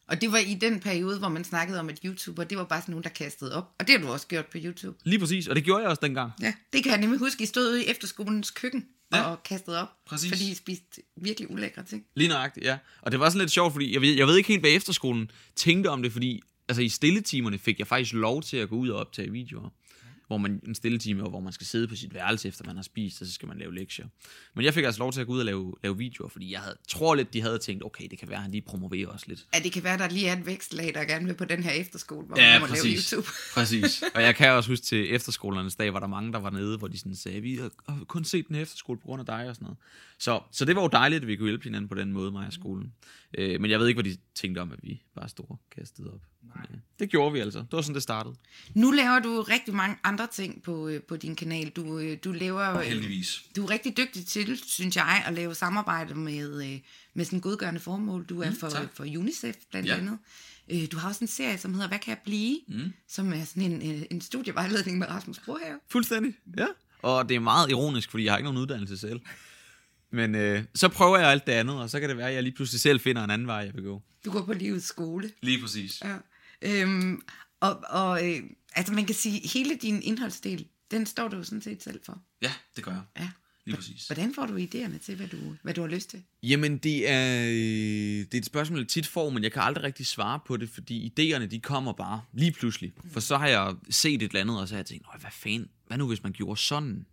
Og 0.08 0.20
det 0.20 0.32
var 0.32 0.38
i 0.38 0.54
den 0.54 0.80
periode, 0.80 1.18
hvor 1.18 1.28
man 1.28 1.44
snakkede 1.44 1.80
om, 1.80 1.88
at 1.88 2.00
YouTuber, 2.04 2.44
det 2.44 2.58
var 2.58 2.64
bare 2.64 2.80
sådan 2.80 2.92
nogen, 2.92 3.04
der 3.04 3.10
kastede 3.10 3.54
op. 3.54 3.64
Og 3.78 3.86
det 3.86 3.94
har 3.98 4.06
du 4.06 4.12
også 4.12 4.26
gjort 4.26 4.46
på 4.46 4.58
YouTube. 4.64 4.98
Lige 5.04 5.18
præcis, 5.18 5.48
og 5.48 5.56
det 5.56 5.64
gjorde 5.64 5.82
jeg 5.82 5.90
også 5.90 6.00
dengang. 6.02 6.32
Ja, 6.42 6.54
det 6.72 6.82
kan 6.82 6.92
jeg 6.92 7.00
nemlig 7.00 7.18
huske. 7.18 7.42
I 7.42 7.46
stod 7.46 7.68
ude 7.70 7.84
i 7.84 7.88
efterskolens 7.90 8.50
køkken 8.50 8.86
Ja. 9.14 9.22
og 9.22 9.42
kastede 9.42 9.82
op. 9.82 9.88
Præcis. 10.06 10.28
Fordi 10.30 10.50
I 10.50 10.54
spiste 10.54 11.00
virkelig 11.16 11.50
ulækre 11.50 11.82
ting. 11.82 12.04
Lige 12.14 12.28
nøjagtigt, 12.28 12.66
ja. 12.66 12.78
Og 13.02 13.12
det 13.12 13.20
var 13.20 13.28
sådan 13.28 13.40
lidt 13.40 13.50
sjovt, 13.50 13.72
fordi 13.72 13.92
jeg 13.92 14.00
ved, 14.00 14.14
jeg 14.14 14.26
ved 14.26 14.36
ikke 14.36 14.48
helt, 14.48 14.62
hvad 14.62 14.70
efterskolen 14.70 15.30
tænkte 15.56 15.88
om 15.88 16.02
det, 16.02 16.12
fordi 16.12 16.42
altså, 16.68 16.82
i 16.82 16.88
stilletimerne 16.88 17.58
fik 17.58 17.78
jeg 17.78 17.86
faktisk 17.86 18.12
lov 18.14 18.42
til 18.42 18.56
at 18.56 18.68
gå 18.68 18.76
ud 18.76 18.88
og 18.88 18.98
optage 19.00 19.30
videoer. 19.32 19.68
Hvor 20.34 20.38
man, 20.38 20.60
en 20.66 20.74
stilletime, 20.74 21.22
hvor 21.22 21.40
man 21.40 21.52
skal 21.52 21.66
sidde 21.66 21.88
på 21.88 21.96
sit 21.96 22.14
værelse, 22.14 22.48
efter 22.48 22.64
man 22.66 22.76
har 22.76 22.82
spist, 22.82 23.20
og 23.20 23.26
så 23.26 23.32
skal 23.32 23.48
man 23.48 23.58
lave 23.58 23.74
lektier. 23.74 24.06
Men 24.54 24.64
jeg 24.64 24.74
fik 24.74 24.84
altså 24.84 24.98
lov 24.98 25.12
til 25.12 25.20
at 25.20 25.26
gå 25.26 25.32
ud 25.32 25.38
og 25.38 25.44
lave, 25.44 25.74
lave 25.82 25.98
videoer, 25.98 26.28
fordi 26.28 26.52
jeg 26.52 26.60
havde, 26.60 26.76
tror 26.88 27.14
lidt, 27.14 27.32
de 27.32 27.40
havde 27.40 27.58
tænkt, 27.58 27.84
okay, 27.84 28.08
det 28.10 28.18
kan 28.18 28.28
være, 28.28 28.36
at 28.36 28.42
han 28.42 28.50
lige 28.50 28.62
promoverer 28.62 29.08
os 29.08 29.26
lidt. 29.26 29.46
Ja, 29.54 29.58
det 29.58 29.72
kan 29.72 29.84
være, 29.84 29.98
der 29.98 30.08
lige 30.08 30.28
er 30.28 30.36
et 30.36 30.46
vækstlag, 30.46 30.94
der 30.94 31.04
gerne 31.04 31.26
vil 31.26 31.34
på 31.34 31.44
den 31.44 31.62
her 31.62 31.70
efterskole, 31.70 32.26
hvor 32.26 32.40
Ja, 32.40 32.52
man 32.52 32.60
må 32.60 32.66
lave 32.66 32.76
præcis. 32.76 33.10
YouTube. 33.10 33.28
Præcis. 33.54 34.04
Og 34.14 34.22
jeg 34.22 34.34
kan 34.36 34.50
også 34.50 34.70
huske 34.70 34.84
til 34.86 35.14
efterskolernes 35.14 35.76
dag, 35.76 35.92
var 35.92 36.00
der 36.00 36.06
mange, 36.06 36.32
der 36.32 36.38
var 36.38 36.50
nede, 36.50 36.78
hvor 36.78 36.88
de 36.88 36.98
sådan 36.98 37.16
sagde, 37.16 37.40
vi 37.40 37.56
har 37.56 37.70
kun 38.08 38.24
set 38.24 38.48
den 38.48 38.56
her 38.56 38.62
efterskole 38.62 38.98
på 38.98 39.06
grund 39.06 39.20
af 39.20 39.26
dig 39.26 39.48
og 39.48 39.54
sådan 39.54 39.64
noget. 39.64 39.78
Så, 40.18 40.40
så 40.52 40.64
det 40.64 40.76
var 40.76 40.82
jo 40.82 40.88
dejligt, 40.88 41.22
at 41.22 41.26
vi 41.26 41.36
kunne 41.36 41.48
hjælpe 41.48 41.64
hinanden 41.64 41.88
på 41.88 41.94
den 41.94 42.12
måde, 42.12 42.32
mig 42.32 42.46
og 42.46 42.52
skolen. 42.52 42.92
Øh, 43.38 43.60
men 43.60 43.70
jeg 43.70 43.80
ved 43.80 43.88
ikke, 43.88 44.02
hvad 44.02 44.12
de 44.12 44.18
tænkte 44.34 44.58
om, 44.58 44.72
at 44.72 44.78
vi 44.82 45.02
bare 45.14 45.28
stod 45.28 45.44
og 45.48 45.60
kastede 45.76 46.12
op. 46.12 46.20
Nej. 46.56 46.66
Det 46.98 47.10
gjorde 47.10 47.32
vi 47.32 47.38
altså. 47.40 47.58
Det 47.58 47.72
var 47.72 47.82
sådan, 47.82 47.94
det 47.94 48.02
startede. 48.02 48.34
Nu 48.74 48.90
laver 48.90 49.18
du 49.18 49.42
rigtig 49.42 49.74
mange 49.74 49.96
andre 50.04 50.26
ting 50.32 50.62
på, 50.62 50.88
øh, 50.88 51.02
på 51.02 51.16
din 51.16 51.36
kanal. 51.36 51.68
Du, 51.68 51.98
øh, 51.98 52.18
du 52.24 52.32
laver... 52.32 52.74
øh, 52.78 52.82
Heldigvis. 52.84 53.42
Du 53.56 53.64
er 53.64 53.70
rigtig 53.70 53.96
dygtig 53.96 54.26
til, 54.26 54.58
synes 54.66 54.96
jeg, 54.96 55.22
at 55.26 55.34
lave 55.34 55.54
samarbejde 55.54 56.14
med, 56.14 56.64
øh, 56.72 56.78
med 57.14 57.24
sådan 57.24 57.40
godgørende 57.40 57.80
formål. 57.80 58.24
Du 58.24 58.40
er 58.42 58.50
for, 58.60 58.68
tak. 58.68 58.88
for 58.94 59.04
UNICEF 59.04 59.56
blandt 59.70 59.88
Ja. 59.88 59.96
andet. 59.96 60.18
Øh, 60.70 60.86
Du 60.92 60.96
har 60.98 61.08
også 61.08 61.24
en 61.24 61.28
serie, 61.28 61.58
som 61.58 61.74
hedder 61.74 61.88
Hvad 61.88 61.98
kan 61.98 62.10
jeg 62.10 62.18
blive? 62.24 62.58
Mm. 62.68 62.92
Som 63.08 63.32
er 63.32 63.44
sådan 63.44 63.62
en, 63.82 64.06
en 64.10 64.20
studievejledning 64.20 64.98
med 64.98 65.08
Rasmus 65.10 65.38
Brohave. 65.38 65.78
Fuldstændig, 65.90 66.34
ja. 66.58 66.66
Og 67.02 67.28
det 67.28 67.34
er 67.34 67.40
meget 67.40 67.70
ironisk, 67.70 68.10
fordi 68.10 68.24
jeg 68.24 68.32
har 68.32 68.38
ikke 68.38 68.44
nogen 68.44 68.58
uddannelse 68.60 68.96
selv. 68.98 69.20
Men 70.12 70.34
øh, 70.34 70.64
så 70.74 70.88
prøver 70.88 71.18
jeg 71.18 71.30
alt 71.30 71.46
det 71.46 71.52
andet, 71.52 71.76
og 71.76 71.90
så 71.90 72.00
kan 72.00 72.08
det 72.08 72.16
være, 72.16 72.28
at 72.28 72.34
jeg 72.34 72.42
lige 72.42 72.54
pludselig 72.54 72.80
selv 72.80 73.00
finder 73.00 73.24
en 73.24 73.30
anden 73.30 73.46
vej, 73.46 73.56
jeg 73.56 73.74
vil 73.74 73.82
gå. 73.82 74.02
Du 74.24 74.30
går 74.32 74.42
på 74.44 74.52
livets 74.52 74.86
skole. 74.86 75.30
Lige 75.42 75.60
præcis. 75.62 76.02
Ja. 76.04 76.16
Øhm, 76.62 77.22
og 77.60 77.80
og 77.88 78.30
øh, 78.30 78.42
altså 78.74 78.92
man 78.92 79.06
kan 79.06 79.14
sige, 79.14 79.48
hele 79.48 79.76
din 79.76 80.02
indholdsdel, 80.02 80.66
den 80.90 81.06
står 81.06 81.28
du 81.28 81.36
jo 81.36 81.42
sådan 81.42 81.62
set 81.62 81.82
selv 81.82 82.00
for. 82.04 82.22
Ja, 82.42 82.52
det 82.76 82.84
gør 82.84 82.92
jeg. 82.92 83.02
Ja. 83.18 83.28
Lige 83.66 83.76
præcis. 83.76 84.06
Hvordan 84.06 84.34
får 84.34 84.46
du 84.46 84.56
idéerne 84.58 84.98
til, 84.98 85.16
hvad 85.16 85.26
du, 85.28 85.36
hvad 85.62 85.74
du 85.74 85.80
har 85.80 85.88
lyst 85.88 86.10
til? 86.10 86.22
Jamen, 86.42 86.78
det 86.78 87.10
er, 87.10 87.44
øh, 87.48 87.52
det 88.18 88.34
er 88.34 88.38
et 88.38 88.44
spørgsmål, 88.46 88.78
jeg 88.78 88.88
tit 88.88 89.06
får, 89.06 89.30
men 89.30 89.42
jeg 89.42 89.52
kan 89.52 89.62
aldrig 89.62 89.84
rigtig 89.84 90.06
svare 90.06 90.40
på 90.46 90.56
det, 90.56 90.70
fordi 90.70 91.12
idéerne, 91.18 91.46
de 91.46 91.60
kommer 91.60 91.92
bare 91.92 92.22
lige 92.32 92.52
pludselig. 92.52 92.92
For 93.12 93.20
så 93.20 93.36
har 93.36 93.48
jeg 93.48 93.74
set 93.90 94.14
et 94.14 94.22
eller 94.22 94.40
andet, 94.40 94.60
og 94.60 94.68
så 94.68 94.74
har 94.74 94.78
jeg 94.78 94.86
tænkt, 94.86 95.06
"Nå, 95.12 95.18
hvad 95.20 95.30
fanden, 95.32 95.68
hvad 95.86 95.98
nu 95.98 96.06
hvis 96.08 96.22
man 96.22 96.32
gjorde 96.32 96.60
sådan? 96.60 97.06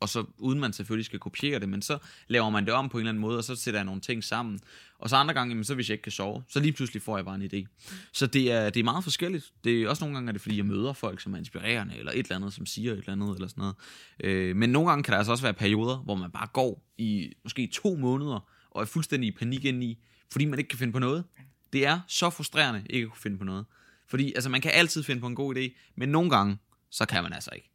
Og 0.00 0.08
så, 0.08 0.24
uden 0.38 0.60
man 0.60 0.72
selvfølgelig 0.72 1.06
skal 1.06 1.18
kopiere 1.18 1.60
det, 1.60 1.68
men 1.68 1.82
så 1.82 1.98
laver 2.28 2.50
man 2.50 2.66
det 2.66 2.74
om 2.74 2.88
på 2.88 2.96
en 2.96 3.00
eller 3.00 3.10
anden 3.10 3.20
måde, 3.20 3.38
og 3.38 3.44
så 3.44 3.56
sætter 3.56 3.80
jeg 3.80 3.84
nogle 3.84 4.00
ting 4.00 4.24
sammen. 4.24 4.60
Og 4.98 5.10
så 5.10 5.16
andre 5.16 5.34
gange, 5.34 5.50
jamen, 5.50 5.64
så 5.64 5.74
hvis 5.74 5.88
jeg 5.88 5.94
ikke 5.94 6.02
kan 6.02 6.12
sove, 6.12 6.42
så 6.48 6.60
lige 6.60 6.72
pludselig 6.72 7.02
får 7.02 7.18
jeg 7.18 7.24
bare 7.24 7.34
en 7.34 7.42
idé. 7.42 7.66
Så 8.12 8.26
det 8.26 8.52
er, 8.52 8.70
det 8.70 8.80
er 8.80 8.84
meget 8.84 9.04
forskelligt. 9.04 9.52
Det 9.64 9.82
er 9.82 9.88
også 9.88 10.04
nogle 10.04 10.16
gange, 10.16 10.28
er 10.28 10.32
det 10.32 10.40
fordi, 10.40 10.56
jeg 10.56 10.66
møder 10.66 10.92
folk, 10.92 11.20
som 11.20 11.34
er 11.34 11.38
inspirerende, 11.38 11.96
eller 11.98 12.12
et 12.12 12.18
eller 12.18 12.36
andet, 12.36 12.52
som 12.52 12.66
siger 12.66 12.92
et 12.92 12.98
eller 12.98 13.12
andet, 13.12 13.34
eller 13.34 13.48
sådan 13.48 13.60
noget. 13.60 13.76
Øh, 14.24 14.56
men 14.56 14.70
nogle 14.70 14.88
gange 14.88 15.02
kan 15.02 15.12
der 15.12 15.18
altså 15.18 15.32
også 15.32 15.44
være 15.44 15.54
perioder, 15.54 15.96
hvor 15.96 16.14
man 16.14 16.30
bare 16.30 16.46
går 16.52 16.84
i 16.98 17.32
måske 17.44 17.70
to 17.72 17.96
måneder, 17.96 18.48
og 18.70 18.82
er 18.82 18.86
fuldstændig 18.86 19.28
i 19.28 19.32
panik 19.32 19.64
ind 19.64 19.84
i, 19.84 19.98
fordi 20.32 20.44
man 20.44 20.58
ikke 20.58 20.68
kan 20.68 20.78
finde 20.78 20.92
på 20.92 20.98
noget. 20.98 21.24
Det 21.72 21.86
er 21.86 22.00
så 22.08 22.30
frustrerende 22.30 22.82
ikke 22.90 23.04
at 23.04 23.10
kunne 23.10 23.20
finde 23.20 23.38
på 23.38 23.44
noget. 23.44 23.64
Fordi 24.06 24.32
altså, 24.34 24.50
man 24.50 24.60
kan 24.60 24.70
altid 24.74 25.02
finde 25.02 25.20
på 25.20 25.26
en 25.26 25.34
god 25.34 25.56
idé, 25.56 25.92
men 25.96 26.08
nogle 26.08 26.30
gange, 26.30 26.58
så 26.90 27.06
kan 27.06 27.22
man 27.22 27.32
altså 27.32 27.50
ikke. 27.54 27.70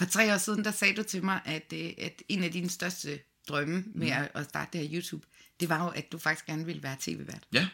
For 0.00 0.06
tre 0.06 0.34
år 0.34 0.38
siden, 0.38 0.64
der 0.64 0.70
sagde 0.70 0.94
du 0.94 1.02
til 1.02 1.24
mig, 1.24 1.40
at, 1.44 1.72
øh, 1.74 1.90
at 1.98 2.22
en 2.28 2.44
af 2.44 2.50
dine 2.52 2.68
største 2.68 3.18
drømme 3.48 3.84
med 3.94 4.06
Mm. 4.06 4.26
at, 4.34 4.44
starte 4.44 4.78
det 4.78 4.88
her 4.88 4.96
YouTube, 4.96 5.26
det 5.60 5.68
var 5.68 5.84
jo, 5.84 5.90
at 5.90 6.12
du 6.12 6.18
faktisk 6.18 6.46
gerne 6.46 6.64
ville 6.66 6.82
være 6.82 6.96
tv-vært. 7.00 7.42
Ja. 7.52 7.68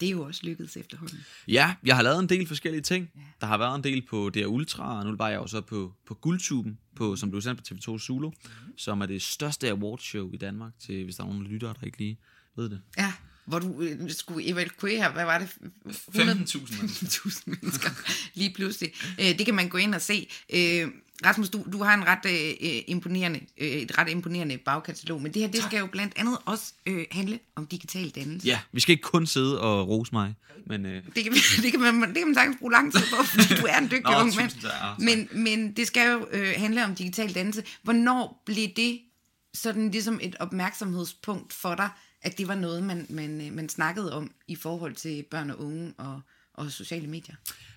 Det 0.00 0.06
er 0.06 0.10
jo 0.10 0.22
også 0.22 0.40
lykkedes 0.44 0.76
efterhånden. 0.76 1.24
Ja, 1.48 1.74
jeg 1.84 1.96
har 1.96 2.02
lavet 2.02 2.18
en 2.18 2.28
del 2.28 2.46
forskellige 2.46 2.82
ting. 2.82 3.10
Der 3.40 3.46
har 3.46 3.58
været 3.58 3.76
en 3.76 3.84
del 3.84 4.06
på 4.10 4.30
DR 4.34 4.46
Ultra, 4.46 4.98
og 4.98 5.04
nu 5.06 5.16
var 5.16 5.28
jeg 5.28 5.36
jo 5.36 5.46
så 5.46 5.60
på, 5.60 5.94
på 6.06 6.14
Guldtuben, 6.14 6.78
på, 6.96 7.16
som 7.16 7.30
blev 7.30 7.42
sendt 7.42 7.58
på 7.58 7.74
TV2 7.74 7.98
Zulu, 7.98 8.30
som 8.76 9.00
er 9.00 9.06
det 9.06 9.22
største 9.22 9.68
awardshow 9.68 10.32
i 10.32 10.36
Danmark, 10.36 10.72
til, 10.78 11.04
hvis 11.04 11.16
der 11.16 11.22
er 11.22 11.26
nogen 11.28 11.44
lyttere, 11.46 11.74
der 11.80 11.86
ikke 11.86 11.98
lige 11.98 12.18
ved 12.56 12.70
det. 12.70 12.80
Ja, 12.98 13.12
hvor 13.46 13.58
du 13.58 13.80
øh, 13.80 14.10
skulle 14.10 14.46
evakuere, 14.48 15.10
hvad 15.10 15.24
var 15.24 15.38
det? 15.38 15.48
15.000 15.86 16.24
mennesker. 16.24 16.58
15.000 16.58 17.42
mennesker 17.46 17.90
lige 18.38 18.52
pludselig. 18.54 18.92
Øh, 19.20 19.38
det 19.38 19.46
kan 19.46 19.54
man 19.54 19.68
gå 19.68 19.78
ind 19.78 19.94
og 19.94 20.00
se. 20.02 20.28
Øh, 20.54 20.88
Rasmus, 21.26 21.48
du, 21.50 21.64
du 21.72 21.82
har 21.82 21.94
en 21.94 22.04
ret 22.06 22.26
øh, 22.26 22.82
imponerende, 22.86 23.40
øh, 23.58 23.68
et 23.68 23.98
ret 23.98 24.08
imponerende 24.08 24.58
bagkatalog, 24.58 25.22
men 25.22 25.34
det 25.34 25.42
her, 25.42 25.48
det 25.48 25.62
skal 25.62 25.78
jo 25.78 25.86
blandt 25.86 26.12
andet 26.16 26.38
også 26.44 26.72
øh, 26.86 27.04
handle 27.10 27.38
om 27.56 27.66
digital 27.66 28.10
dannelse. 28.10 28.46
Ja, 28.46 28.58
vi 28.72 28.80
skal 28.80 28.92
ikke 28.92 29.02
kun 29.02 29.26
sidde 29.26 29.60
og 29.60 29.88
rose 29.88 30.12
mig, 30.12 30.34
men... 30.66 30.86
Øh, 30.86 31.02
Det 31.14 31.24
kan, 31.24 31.32
det, 31.62 31.70
kan 31.70 31.80
man, 31.80 32.08
det 32.08 32.16
kan 32.16 32.26
man 32.26 32.34
sagtens 32.34 32.56
bruge 32.58 32.72
lang 32.72 32.92
tid 32.92 33.00
på, 33.00 33.22
fordi 33.32 33.54
du 33.60 33.66
er 33.66 33.78
en 33.78 33.84
dygtig 33.84 34.02
Nå, 34.12 34.20
ung 34.20 34.34
mand. 34.36 34.52
Men, 34.98 35.28
men 35.32 35.72
det 35.72 35.86
skal 35.86 36.12
jo 36.12 36.26
øh, 36.30 36.54
handle 36.56 36.84
om 36.84 36.94
digital 36.94 37.34
dannelse. 37.34 37.62
Hvornår 37.82 38.42
blev 38.46 38.68
det 38.76 39.00
sådan 39.54 39.90
ligesom 39.90 40.18
et 40.22 40.36
opmærksomhedspunkt 40.40 41.52
for 41.52 41.74
dig, 41.74 41.88
at 42.24 42.38
det 42.38 42.48
var 42.48 42.54
noget, 42.54 42.82
man, 42.82 43.06
man, 43.08 43.46
øh, 43.46 43.52
man 43.52 43.68
snakkede 43.68 44.12
om 44.12 44.34
i 44.48 44.56
forhold 44.56 44.94
til 44.94 45.24
børn 45.30 45.50
og 45.50 45.60
unge 45.60 45.94
og, 45.98 46.20
og 46.54 46.70
sociale 46.70 47.06
medier? 47.06 47.34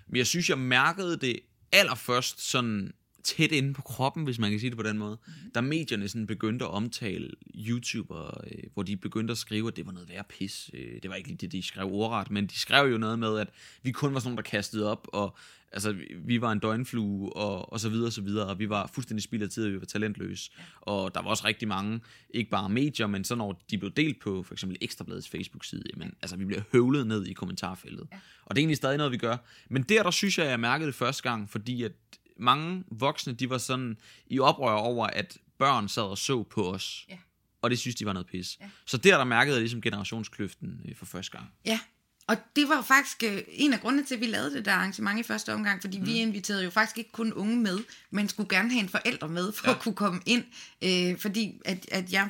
Men 0.08 0.18
jeg 0.18 0.27
synes, 0.27 0.50
jeg 0.50 0.58
mærkede 0.58 1.18
det 1.18 1.39
allerførst 1.72 2.50
sådan 2.50 2.94
tæt 3.24 3.52
inde 3.52 3.74
på 3.74 3.82
kroppen, 3.82 4.24
hvis 4.24 4.40
man 4.40 4.52
kan 4.52 4.60
sige 4.60 4.70
det 4.70 4.78
på 4.78 4.84
den 4.84 4.98
måde. 4.98 5.18
Mhm. 5.28 5.52
Da 5.52 5.62
medierne 5.62 6.08
sådan 6.08 6.28
begyndte 6.28 6.66
at 6.66 6.72
omtale 6.72 7.30
YouTuber, 7.56 8.42
øh, 8.52 8.64
hvor 8.74 8.84
de 8.84 8.98
begyndte 8.98 9.32
at 9.32 9.38
skrive, 9.38 9.68
at 9.68 9.76
det 9.76 9.86
var 9.86 9.92
noget 9.92 10.10
værre 10.10 10.24
pis. 10.30 10.70
Øh, 10.74 11.02
det 11.02 11.10
var 11.10 11.16
ikke 11.16 11.30
lige 11.30 11.38
det, 11.38 11.52
de 11.52 11.64
skrev 11.64 11.88
ordret, 11.92 12.32
men 12.32 12.46
de 12.48 12.60
skrev 12.60 12.92
jo 12.92 12.98
noget 12.98 13.20
med, 13.20 13.40
at 13.40 13.50
vi 13.84 13.92
kun 13.92 14.14
var 14.14 14.20
sådan 14.20 14.30
nogle, 14.30 14.44
der 14.44 14.50
kastede 14.50 14.92
op, 14.92 15.08
og 15.14 15.38
altså, 15.72 15.96
vi- 16.26 16.42
var 16.42 16.52
en 16.52 16.60
døgnflue, 16.60 17.34
og, 17.34 17.74
og 17.74 17.80
så 17.80 17.90
videre, 17.90 18.08
og 18.08 18.14
så 18.14 18.22
videre, 18.22 18.46
og 18.48 18.60
vi 18.60 18.70
var 18.70 18.92
fuldstændig 18.94 19.24
spild 19.24 19.44
af 19.44 19.50
tid, 19.50 19.66
og 19.66 19.72
vi 19.72 19.80
var 19.80 19.86
talentløse. 19.86 20.52
Og 20.82 21.16
der 21.16 21.22
var 21.22 21.30
også 21.30 21.46
rigtig 21.48 21.68
mange, 21.68 22.00
ikke 22.30 22.50
bare 22.50 22.70
medier, 22.70 23.08
men 23.08 23.24
så 23.24 23.36
når 23.36 23.64
de 23.72 23.78
blev 23.78 23.92
delt 23.92 24.20
på 24.20 24.44
for 24.44 24.54
eksempel 24.54 24.78
Ekstrabladets 24.82 25.30
Facebook-side, 25.30 25.84
men 25.98 26.14
altså, 26.22 26.38
vi 26.38 26.46
bliver 26.46 26.62
høvlet 26.72 27.08
ned 27.08 27.26
i 27.26 27.34
kommentarfeltet. 27.34 28.08
Og 28.46 28.56
det 28.56 28.60
er 28.60 28.64
egentlig 28.64 28.78
stadig 28.78 28.98
noget, 28.98 29.12
vi 29.12 29.18
gør. 29.18 29.38
Men 29.70 29.84
der, 29.84 30.04
der 30.04 30.12
synes 30.12 30.38
jeg, 30.38 30.46
jeg 30.48 30.60
mærkede 30.60 30.88
det 30.88 30.96
første 30.96 31.24
gang, 31.24 31.50
fordi 31.50 31.84
at 31.84 31.92
mange 32.39 32.84
voksne, 32.91 33.34
de 33.34 33.50
var 33.50 33.58
sådan 33.58 33.98
i 34.27 34.39
oprør 34.39 34.74
over, 34.74 35.08
at 35.08 35.38
børn 35.58 35.89
sad 35.89 36.03
og 36.03 36.17
så 36.17 36.44
på 36.44 36.74
os. 36.74 37.06
Ja. 37.10 37.17
Og 37.62 37.70
det 37.70 37.79
synes 37.79 37.96
de 37.96 38.06
var 38.06 38.13
noget 38.13 38.27
pis. 38.27 38.58
Ja. 38.62 38.70
Så 38.86 38.98
der, 38.98 39.17
der 39.17 39.24
mærkede 39.24 39.56
jeg 39.56 39.62
ligesom 39.62 39.82
generationskløften 39.82 40.82
øh, 40.86 40.96
for 40.96 41.06
første 41.06 41.32
gang. 41.32 41.51
Ja, 41.65 41.79
og 42.27 42.38
det 42.56 42.70
var 42.70 42.82
faktisk 42.82 43.24
øh, 43.24 43.41
en 43.48 43.74
af 43.74 43.79
grundene 43.79 44.06
til, 44.06 44.15
at 44.15 44.22
vi 44.22 44.25
lavede 44.25 44.53
det 44.53 44.65
der 44.65 44.72
arrangement 44.72 45.20
i 45.20 45.24
første 45.24 45.53
omgang, 45.53 45.82
fordi 45.82 46.00
mm. 46.00 46.06
vi 46.06 46.15
inviterede 46.15 46.63
jo 46.63 46.70
faktisk 46.70 46.98
ikke 46.98 47.12
kun 47.12 47.34
unge 47.34 47.58
med, 47.58 47.79
men 48.12 48.29
skulle 48.29 48.50
gerne 48.50 48.72
have 48.72 48.84
en 48.84 48.89
forælder 48.89 49.27
med 49.27 49.51
for 49.51 49.70
ja. 49.70 49.75
at 49.75 49.82
kunne 49.82 49.96
komme 49.96 50.22
ind, 50.25 50.44
øh, 50.84 51.20
fordi 51.20 51.62
at, 51.65 51.86
at 51.91 52.12
jeg 52.12 52.29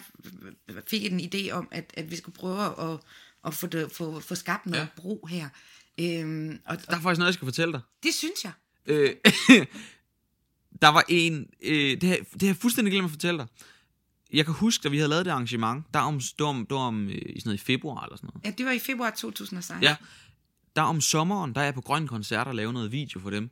fik 0.88 1.06
en 1.06 1.20
idé 1.20 1.52
om, 1.52 1.68
at, 1.72 1.94
at 1.94 2.12
vi 2.12 2.16
skulle 2.16 2.36
prøve 2.36 2.94
at, 2.94 3.00
at 3.46 3.54
få, 3.54 3.68
det, 3.68 3.92
få, 3.92 4.20
få 4.20 4.36
skabt 4.36 4.66
noget 4.66 4.82
ja. 4.82 5.02
Bro 5.02 5.28
her. 5.30 5.50
Øhm, 6.00 6.60
og, 6.66 6.78
Der 6.78 6.92
er 6.92 6.96
og 6.96 7.02
faktisk 7.02 7.20
noget, 7.20 7.28
jeg 7.28 7.34
skal 7.34 7.46
fortælle 7.46 7.74
dig. 7.74 7.82
det 8.04 8.14
synes 8.14 8.44
jeg. 8.44 8.52
Øh, 8.86 9.16
der 10.82 10.88
var 10.88 11.04
en... 11.10 11.48
Øh, 11.64 12.02
det, 12.02 12.10
har, 12.10 12.16
det 12.16 12.42
har 12.42 12.48
jeg 12.48 12.56
fuldstændig 12.56 12.92
glemt 12.92 13.06
at 13.06 13.12
fortælle 13.12 13.38
dig. 13.38 13.48
Jeg 14.34 14.46
kan 14.46 14.54
huske, 14.54 14.84
da 14.84 14.90
vi 14.90 14.98
havde 14.98 15.10
lavet 15.10 15.26
det 15.26 15.32
arrangement, 15.32 15.86
der 15.94 16.00
om, 16.00 16.20
det 16.20 16.34
var 16.40 16.46
om, 16.46 16.66
det 16.66 16.76
var 16.76 16.82
om 16.82 17.10
øh, 17.10 17.16
i 17.16 17.40
sådan 17.40 17.42
noget 17.46 17.62
i 17.62 17.64
februar 17.64 18.04
eller 18.04 18.18
sådan 18.18 18.30
noget. 18.34 18.46
Ja, 18.46 18.52
det 18.58 18.66
var 18.66 18.72
i 18.72 18.80
februar 18.80 19.10
2016. 19.10 19.84
Ja, 19.84 19.96
der 20.76 20.82
om 20.82 21.02
sommeren, 21.02 21.56
der 21.56 21.62
er 21.62 21.66
jeg 21.66 21.74
på 21.74 21.82
Grøn 21.82 22.08
Koncert 22.08 22.48
og 22.48 22.56
laver 22.56 22.72
noget 22.72 22.92
video 22.92 23.20
for 23.20 23.30
dem. 23.30 23.50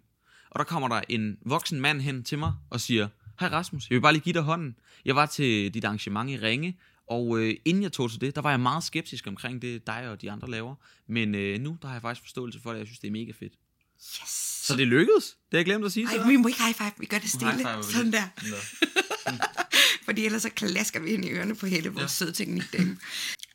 Og 0.50 0.60
der 0.60 0.64
kommer 0.64 0.88
der 0.88 1.02
en 1.10 1.38
voksen 1.46 1.82
mand 1.82 2.02
hen 2.02 2.24
til 2.24 2.40
mig 2.40 2.54
og 2.70 2.82
siger, 2.82 3.08
Hej 3.40 3.50
Rasmus, 3.50 3.90
jeg 3.90 3.96
vil 3.96 4.02
bare 4.02 4.14
lige 4.14 4.24
give 4.24 4.34
dig 4.34 4.42
hånden. 4.42 4.76
Jeg 5.06 5.16
var 5.16 5.26
til 5.26 5.74
dit 5.74 5.86
arrangement 5.86 6.30
i 6.30 6.38
Ringe, 6.38 6.78
og 7.08 7.40
øh, 7.40 7.56
inden 7.66 7.84
jeg 7.84 7.92
tog 7.92 8.12
til 8.12 8.22
det, 8.22 8.36
der 8.36 8.42
var 8.42 8.50
jeg 8.50 8.60
meget 8.60 8.84
skeptisk 8.84 9.28
omkring 9.28 9.62
det, 9.62 9.88
dig 9.88 10.10
og 10.10 10.22
de 10.22 10.32
andre 10.32 10.50
laver. 10.50 10.76
Men 11.08 11.36
øh, 11.36 11.60
nu, 11.60 11.78
der 11.82 11.88
har 11.88 11.96
jeg 11.96 12.02
faktisk 12.02 12.22
forståelse 12.22 12.62
for 12.62 12.72
det, 12.72 12.80
jeg 12.80 12.88
synes, 12.88 13.00
det 13.00 13.08
er 13.08 13.12
mega 13.12 13.32
fedt. 13.40 13.54
Yes. 14.00 14.66
Så 14.66 14.76
det 14.76 14.88
lykkedes. 14.88 15.26
Det 15.26 15.36
har 15.52 15.58
jeg 15.58 15.66
glemt 15.66 15.86
at 15.86 15.92
sige 15.92 16.08
til 16.08 16.18
Ej, 16.18 16.24
dig. 16.24 16.32
vi 16.32 16.36
må 16.36 16.48
ikke 16.48 16.64
high 16.64 16.76
five, 16.76 16.92
vi 16.98 17.06
gør 17.06 17.18
det 17.18 17.30
stille. 17.30 17.68
Sådan 17.82 18.12
der. 18.12 18.24
Fordi 20.06 20.26
ellers 20.26 20.42
så 20.42 20.50
klasker 20.50 21.00
vi 21.00 21.10
ind 21.10 21.26
i 21.26 21.30
ørerne 21.30 21.56
på 21.56 21.66
hele 21.66 21.90
vores 21.90 22.02
ja. 22.02 22.08
søde 22.08 22.32
teknikdame. 22.32 22.98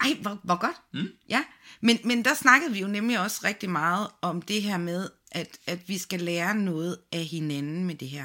Ej, 0.01 0.17
hvor, 0.23 0.41
hvor 0.45 0.61
godt. 0.61 0.77
Mm. 0.95 1.09
Ja, 1.29 1.43
men, 1.83 1.99
men 2.05 2.25
der 2.25 2.35
snakkede 2.35 2.73
vi 2.73 2.81
jo 2.81 2.87
nemlig 2.89 3.21
også 3.21 3.41
rigtig 3.45 3.71
meget 3.71 4.09
om 4.23 4.43
det 4.43 4.63
her 4.63 4.79
med, 4.79 5.09
at, 5.33 5.59
at 5.67 5.79
vi 5.87 5.99
skal 5.99 6.21
lære 6.21 6.55
noget 6.55 6.97
af 7.13 7.25
hinanden 7.25 7.85
med 7.85 7.95
det 7.95 8.09
her. 8.09 8.25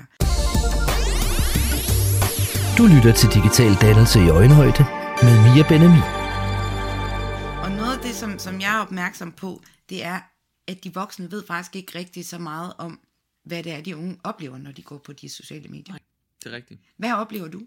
Du 2.78 2.86
lytter 2.86 3.13
til 3.13 3.30
Digital 3.30 3.73
Dannelse 3.82 4.19
i 4.19 4.30
Øjenhøjde 4.30 4.86
med 5.23 5.41
Mia 5.43 5.67
Benemi. 5.67 6.01
Og 7.63 7.71
noget 7.71 7.97
af 7.97 7.99
det, 8.04 8.15
som, 8.15 8.39
som 8.39 8.62
jeg 8.62 8.75
er 8.78 8.80
opmærksom 8.82 9.32
på, 9.32 9.62
det 9.89 10.04
er, 10.04 10.19
at 10.67 10.84
de 10.84 10.93
voksne 10.93 11.32
ved 11.32 11.43
faktisk 11.47 11.75
ikke 11.75 11.99
rigtig 11.99 12.25
så 12.25 12.38
meget 12.38 12.73
om, 12.78 12.99
hvad 13.43 13.63
det 13.63 13.71
er, 13.71 13.82
de 13.82 13.97
unge 13.97 14.19
oplever, 14.23 14.58
når 14.58 14.71
de 14.71 14.82
går 14.82 14.97
på 14.97 15.13
de 15.13 15.30
sociale 15.30 15.69
medier. 15.69 15.93
Nej. 15.93 15.99
Det 16.43 16.51
er 16.51 16.56
rigtigt. 16.56 16.80
Hvad 16.97 17.13
oplever 17.13 17.47
du? 17.47 17.62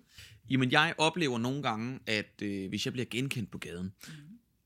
Jamen, 0.51 0.73
jeg 0.73 0.95
oplever 0.99 1.39
nogle 1.39 1.63
gange, 1.63 2.01
at 2.07 2.43
øh, 2.43 2.69
hvis 2.69 2.85
jeg 2.85 2.93
bliver 2.93 3.07
genkendt 3.11 3.51
på 3.51 3.59
gaden, 3.59 3.93
mm. 4.09 4.13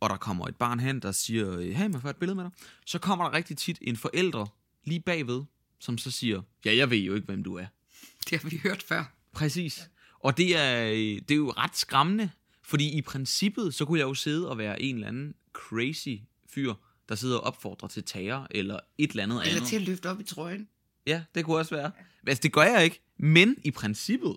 og 0.01 0.11
der 0.11 0.17
kommer 0.17 0.47
et 0.47 0.57
barn 0.57 0.81
hen, 0.81 1.01
der 1.01 1.13
siger, 1.13 1.61
hey, 1.61 1.87
må 1.87 1.93
jeg 1.93 2.03
få 2.03 2.09
et 2.09 2.17
billede 2.17 2.35
med 2.35 2.45
dig? 2.45 2.53
Så 2.87 2.99
kommer 2.99 3.25
der 3.25 3.33
rigtig 3.33 3.57
tit 3.57 3.79
en 3.83 3.97
forælder 3.97 4.47
lige 4.85 5.01
bagved, 5.01 5.43
som 5.79 5.99
så 5.99 6.11
siger, 6.11 6.43
ja, 6.65 6.77
jeg 6.77 6.91
ved 6.91 6.99
jo 6.99 7.15
ikke, 7.15 7.27
hvem 7.27 7.45
du 7.45 7.55
er. 7.55 7.67
Det 8.31 8.41
har 8.41 8.49
vi 8.49 8.61
hørt 8.63 8.83
før. 8.83 9.05
Præcis. 9.33 9.91
Og 10.19 10.37
det 10.37 10.57
er, 10.57 10.91
øh, 10.91 10.97
det 10.97 11.31
er 11.31 11.37
jo 11.37 11.51
ret 11.51 11.77
skræmmende, 11.77 12.31
fordi 12.63 12.99
i 12.99 13.03
princippet, 13.03 13.75
så 13.75 13.85
kunne 13.85 13.99
jeg 13.99 14.05
jo 14.05 14.15
sidde 14.15 14.51
og 14.51 14.59
være 14.59 14.83
en 14.83 14.95
eller 14.95 15.09
anden 15.09 15.35
crazy 15.53 16.17
fyr, 16.49 16.75
der 17.13 17.17
sidder 17.17 17.37
og 17.39 17.45
opfordrer 17.45 17.89
til 17.89 18.05
terror, 18.05 18.47
eller 18.51 18.79
et 18.99 19.11
eller 19.11 19.23
andet 19.23 19.41
Eller 19.43 19.55
andet. 19.57 19.69
til 19.69 19.77
at 19.77 19.83
løfte 19.83 20.11
op 20.11 20.21
i 20.21 20.25
trøjen. 20.25 20.69
Ja, 21.07 21.23
det 21.35 21.45
kunne 21.45 21.57
også 21.57 21.75
være. 21.75 21.91
Altså, 22.27 22.41
det 22.43 22.53
gør 22.53 22.63
jeg 22.63 22.85
ikke. 22.85 23.01
Men 23.19 23.57
i 23.65 23.71
princippet, 23.71 24.37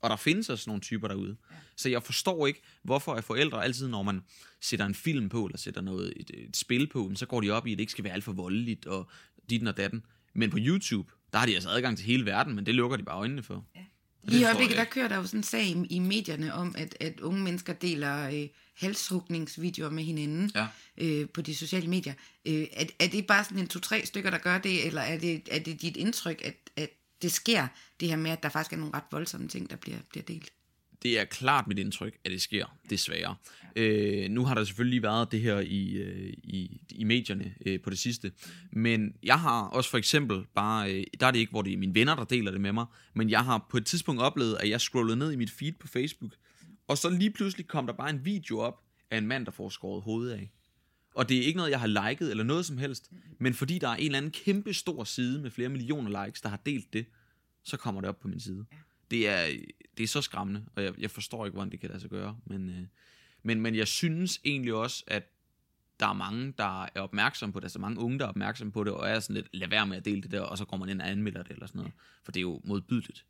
og 0.00 0.10
der 0.10 0.16
findes 0.16 0.48
også 0.50 0.70
nogle 0.70 0.80
typer 0.80 1.08
derude. 1.08 1.36
Ja. 1.50 1.56
Så 1.76 1.88
jeg 1.88 2.02
forstår 2.02 2.46
ikke, 2.46 2.62
hvorfor 2.82 3.14
er 3.14 3.20
forældre 3.20 3.64
altid, 3.64 3.88
når 3.88 4.02
man 4.02 4.22
sætter 4.60 4.86
en 4.86 4.94
film 4.94 5.28
på, 5.28 5.44
eller 5.46 5.58
sætter 5.58 5.80
noget, 5.80 6.12
et, 6.16 6.30
et 6.34 6.56
spil 6.56 6.86
på, 6.86 7.12
så 7.14 7.26
går 7.26 7.40
de 7.40 7.50
op 7.50 7.66
i, 7.66 7.72
at 7.72 7.78
det 7.78 7.82
ikke 7.82 7.92
skal 7.92 8.04
være 8.04 8.12
alt 8.12 8.24
for 8.24 8.32
voldeligt, 8.32 8.86
og 8.86 9.10
dit 9.50 9.68
og 9.68 9.76
datten. 9.76 10.04
Men 10.34 10.50
på 10.50 10.58
YouTube, 10.60 11.12
der 11.32 11.38
har 11.38 11.46
de 11.46 11.54
altså 11.54 11.68
adgang 11.70 11.96
til 11.96 12.06
hele 12.06 12.26
verden, 12.26 12.54
men 12.54 12.66
det 12.66 12.74
lukker 12.74 12.96
de 12.96 13.02
bare 13.02 13.16
øjnene 13.18 13.42
for. 13.42 13.66
Ja. 13.76 13.80
Lige 14.24 14.40
i 14.40 14.44
øjeblikket, 14.44 14.76
der 14.76 14.84
kører 14.84 15.08
der 15.08 15.16
jo 15.16 15.24
sådan 15.26 15.40
en 15.40 15.44
sag 15.44 15.62
i, 15.62 15.86
i 15.90 15.98
medierne 15.98 16.54
om, 16.54 16.74
at, 16.78 16.96
at 17.00 17.20
unge 17.20 17.42
mennesker 17.42 17.72
deler 17.72 18.28
øh, 18.30 18.48
halshugningsvideoer 18.74 19.90
med 19.90 20.04
hinanden 20.04 20.52
Ja. 20.54 20.66
øh, 20.98 21.28
på 21.28 21.42
de 21.42 21.54
sociale 21.54 21.88
medier. 21.88 22.14
Øh, 22.46 22.66
er, 22.72 22.84
er 22.98 23.06
det 23.06 23.26
bare 23.26 23.44
sådan 23.44 23.58
en 23.58 23.68
to-tre 23.68 24.06
stykker, 24.06 24.30
der 24.30 24.38
gør 24.38 24.58
det, 24.58 24.86
eller 24.86 25.00
er 25.00 25.18
det, 25.18 25.48
er 25.50 25.58
det 25.58 25.82
dit 25.82 25.96
indtryk, 25.96 26.40
at, 26.44 26.54
at 26.76 26.90
det 27.22 27.32
sker, 27.32 27.66
det 28.00 28.08
her 28.08 28.16
med, 28.16 28.30
at 28.30 28.42
der 28.42 28.48
faktisk 28.48 28.72
er 28.72 28.76
nogle 28.76 28.94
ret 28.94 29.04
voldsomme 29.10 29.48
ting, 29.48 29.70
der 29.70 29.76
bliver, 29.76 29.98
bliver 30.10 30.24
delt? 30.24 30.52
Det 31.04 31.20
er 31.20 31.24
klart 31.24 31.66
mit 31.66 31.78
indtryk, 31.78 32.18
at 32.24 32.30
det 32.30 32.42
sker, 32.42 32.76
desværre. 32.90 33.36
Øh, 33.76 34.30
nu 34.30 34.44
har 34.44 34.54
der 34.54 34.64
selvfølgelig 34.64 35.02
været 35.02 35.32
det 35.32 35.40
her 35.40 35.60
i, 35.60 35.92
øh, 35.92 36.32
i, 36.42 36.80
i 36.90 37.04
medierne 37.04 37.54
øh, 37.66 37.80
på 37.80 37.90
det 37.90 37.98
sidste, 37.98 38.32
men 38.72 39.14
jeg 39.22 39.40
har 39.40 39.62
også 39.62 39.90
for 39.90 39.98
eksempel 39.98 40.44
bare, 40.54 40.94
øh, 40.94 41.04
der 41.20 41.26
er 41.26 41.30
det 41.30 41.38
ikke, 41.38 41.50
hvor 41.50 41.62
det 41.62 41.72
er 41.72 41.76
mine 41.76 41.94
venner, 41.94 42.16
der 42.16 42.24
deler 42.24 42.50
det 42.50 42.60
med 42.60 42.72
mig, 42.72 42.86
men 43.14 43.30
jeg 43.30 43.44
har 43.44 43.66
på 43.70 43.76
et 43.76 43.86
tidspunkt 43.86 44.22
oplevet, 44.22 44.56
at 44.60 44.68
jeg 44.68 44.80
scrollede 44.80 45.16
ned 45.16 45.32
i 45.32 45.36
mit 45.36 45.50
feed 45.50 45.72
på 45.72 45.88
Facebook, 45.88 46.32
og 46.88 46.98
så 46.98 47.10
lige 47.10 47.30
pludselig 47.30 47.66
kom 47.66 47.86
der 47.86 47.94
bare 47.94 48.10
en 48.10 48.24
video 48.24 48.58
op 48.58 48.80
af 49.10 49.18
en 49.18 49.26
mand, 49.26 49.46
der 49.46 49.52
får 49.52 49.68
skåret 49.68 50.02
hovedet 50.02 50.32
af. 50.32 50.50
Og 51.14 51.28
det 51.28 51.38
er 51.38 51.42
ikke 51.42 51.56
noget, 51.56 51.70
jeg 51.70 51.80
har 51.80 52.08
liket 52.08 52.30
eller 52.30 52.44
noget 52.44 52.66
som 52.66 52.78
helst, 52.78 53.10
men 53.38 53.54
fordi 53.54 53.78
der 53.78 53.88
er 53.88 53.94
en 53.94 54.04
eller 54.04 54.18
anden 54.18 54.30
kæmpe 54.30 54.74
stor 54.74 55.04
side 55.04 55.42
med 55.42 55.50
flere 55.50 55.68
millioner 55.68 56.24
likes, 56.24 56.40
der 56.40 56.48
har 56.48 56.60
delt 56.66 56.92
det, 56.92 57.06
så 57.64 57.76
kommer 57.76 58.00
det 58.00 58.10
op 58.10 58.20
på 58.20 58.28
min 58.28 58.40
side. 58.40 58.64
Det 59.10 59.28
er, 59.28 59.46
det 59.96 60.04
er 60.04 60.08
så 60.08 60.22
skræmmende, 60.22 60.64
og 60.76 60.84
jeg, 60.84 60.94
jeg 60.98 61.10
forstår 61.10 61.46
ikke, 61.46 61.54
hvordan 61.54 61.70
det 61.70 61.80
kan 61.80 61.88
lade 61.88 62.00
sig 62.00 62.10
gøre. 62.10 62.36
Men, 62.46 62.70
øh, 62.70 62.86
men, 63.42 63.60
men 63.60 63.74
jeg 63.74 63.88
synes 63.88 64.40
egentlig 64.44 64.74
også, 64.74 65.04
at 65.06 65.30
der 66.00 66.06
er 66.06 66.12
mange, 66.12 66.54
der 66.58 66.82
er 66.82 67.00
opmærksom 67.00 67.52
på 67.52 67.60
det, 67.60 67.64
altså 67.64 67.78
mange 67.78 68.00
unge, 68.00 68.18
der 68.18 68.24
er 68.24 68.28
opmærksom 68.28 68.72
på 68.72 68.84
det, 68.84 68.92
og 68.92 69.08
er 69.08 69.20
sådan 69.20 69.34
lidt, 69.34 69.46
lad 69.52 69.68
være 69.68 69.86
med 69.86 69.96
at 69.96 70.04
dele 70.04 70.22
det 70.22 70.30
der, 70.30 70.40
og 70.40 70.58
så 70.58 70.64
går 70.64 70.76
man 70.76 70.88
ind 70.88 71.00
og 71.00 71.10
anmelder 71.10 71.42
det 71.42 71.52
eller 71.52 71.66
sådan 71.66 71.78
noget. 71.78 71.92
For 72.24 72.32
det 72.32 72.40
er 72.40 72.42
jo 72.42 72.60
modbydeligt. 72.64 73.24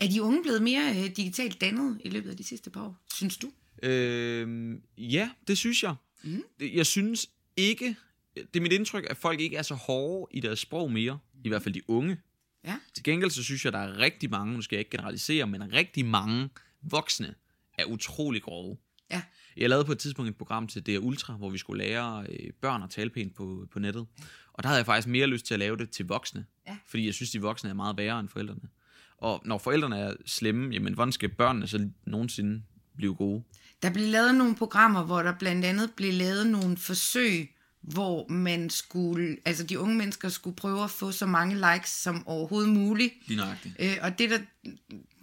Er 0.00 0.08
de 0.08 0.22
unge 0.22 0.42
blevet 0.42 0.62
mere 0.62 0.90
øh, 0.90 1.16
digitalt 1.16 1.60
dannet 1.60 2.00
i 2.04 2.08
løbet 2.08 2.30
af 2.30 2.36
de 2.36 2.44
sidste 2.44 2.70
par 2.70 2.82
år, 2.82 2.96
synes 3.14 3.36
du? 3.36 3.52
Øh, 3.82 4.74
ja, 4.98 5.30
det 5.48 5.58
synes 5.58 5.82
jeg. 5.82 5.94
Mm. 6.22 6.42
Jeg 6.60 6.86
synes 6.86 7.30
ikke, 7.56 7.96
det 8.34 8.56
er 8.56 8.60
mit 8.60 8.72
indtryk, 8.72 9.06
at 9.10 9.16
folk 9.16 9.40
ikke 9.40 9.56
er 9.56 9.62
så 9.62 9.74
hårde 9.74 10.36
i 10.36 10.40
deres 10.40 10.58
sprog 10.58 10.92
mere, 10.92 11.18
i 11.44 11.48
hvert 11.48 11.62
fald 11.62 11.74
de 11.74 11.90
unge. 11.90 12.16
Ja. 12.64 12.76
Til 12.94 13.04
gengæld 13.04 13.30
så 13.30 13.44
synes 13.44 13.64
jeg, 13.64 13.72
der 13.72 13.78
er 13.78 13.98
rigtig 13.98 14.30
mange, 14.30 14.54
nu 14.54 14.62
skal 14.62 14.76
jeg 14.76 14.80
ikke 14.80 14.90
generalisere, 14.90 15.46
men 15.46 15.72
rigtig 15.72 16.06
mange 16.06 16.48
voksne 16.82 17.34
er 17.78 17.84
utrolig 17.84 18.42
grove. 18.42 18.76
Ja. 19.10 19.22
Jeg 19.56 19.68
lavede 19.68 19.84
på 19.84 19.92
et 19.92 19.98
tidspunkt 19.98 20.30
et 20.30 20.36
program 20.36 20.66
til 20.66 20.86
DR 20.86 20.98
Ultra, 20.98 21.32
hvor 21.32 21.50
vi 21.50 21.58
skulle 21.58 21.84
lære 21.84 22.26
øh, 22.28 22.52
børn 22.60 22.82
at 22.82 22.90
tale 22.90 23.10
pænt 23.10 23.34
på, 23.34 23.66
på 23.72 23.78
nettet. 23.78 24.06
Og 24.52 24.62
der 24.62 24.68
havde 24.68 24.78
jeg 24.78 24.86
faktisk 24.86 25.08
mere 25.08 25.26
lyst 25.26 25.46
til 25.46 25.54
at 25.54 25.60
lave 25.60 25.76
det 25.76 25.90
til 25.90 26.06
voksne. 26.06 26.46
Ja. 26.66 26.76
Fordi 26.86 27.06
jeg 27.06 27.14
synes, 27.14 27.30
de 27.30 27.40
voksne 27.40 27.70
er 27.70 27.74
meget 27.74 27.96
værre 27.96 28.20
end 28.20 28.28
forældrene. 28.28 28.68
Og 29.16 29.42
når 29.44 29.58
forældrene 29.58 29.98
er 29.98 30.14
slemme, 30.26 30.74
jamen 30.74 30.94
hvordan 30.94 31.12
skal 31.12 31.28
børnene 31.28 31.68
så 31.68 31.88
nogensinde 32.06 32.62
blive 32.96 33.14
gode. 33.14 33.42
Der 33.82 33.92
blev 33.92 34.08
lavet 34.08 34.34
nogle 34.34 34.56
programmer, 34.56 35.04
hvor 35.04 35.22
der 35.22 35.32
blandt 35.38 35.64
andet 35.64 35.90
blev 35.96 36.12
lavet 36.12 36.46
nogle 36.46 36.76
forsøg, 36.76 37.50
hvor 37.82 38.28
man 38.28 38.70
skulle, 38.70 39.36
altså 39.44 39.64
de 39.64 39.78
unge 39.78 39.94
mennesker 39.94 40.28
skulle 40.28 40.56
prøve 40.56 40.84
at 40.84 40.90
få 40.90 41.12
så 41.12 41.26
mange 41.26 41.54
likes 41.54 41.90
som 41.90 42.26
overhovedet 42.26 42.70
muligt. 42.72 43.12
Lige 43.26 43.36
nøjagtigt. 43.36 43.74
Øh, 43.78 43.96
og 44.02 44.18
det 44.18 44.30
der 44.30 44.38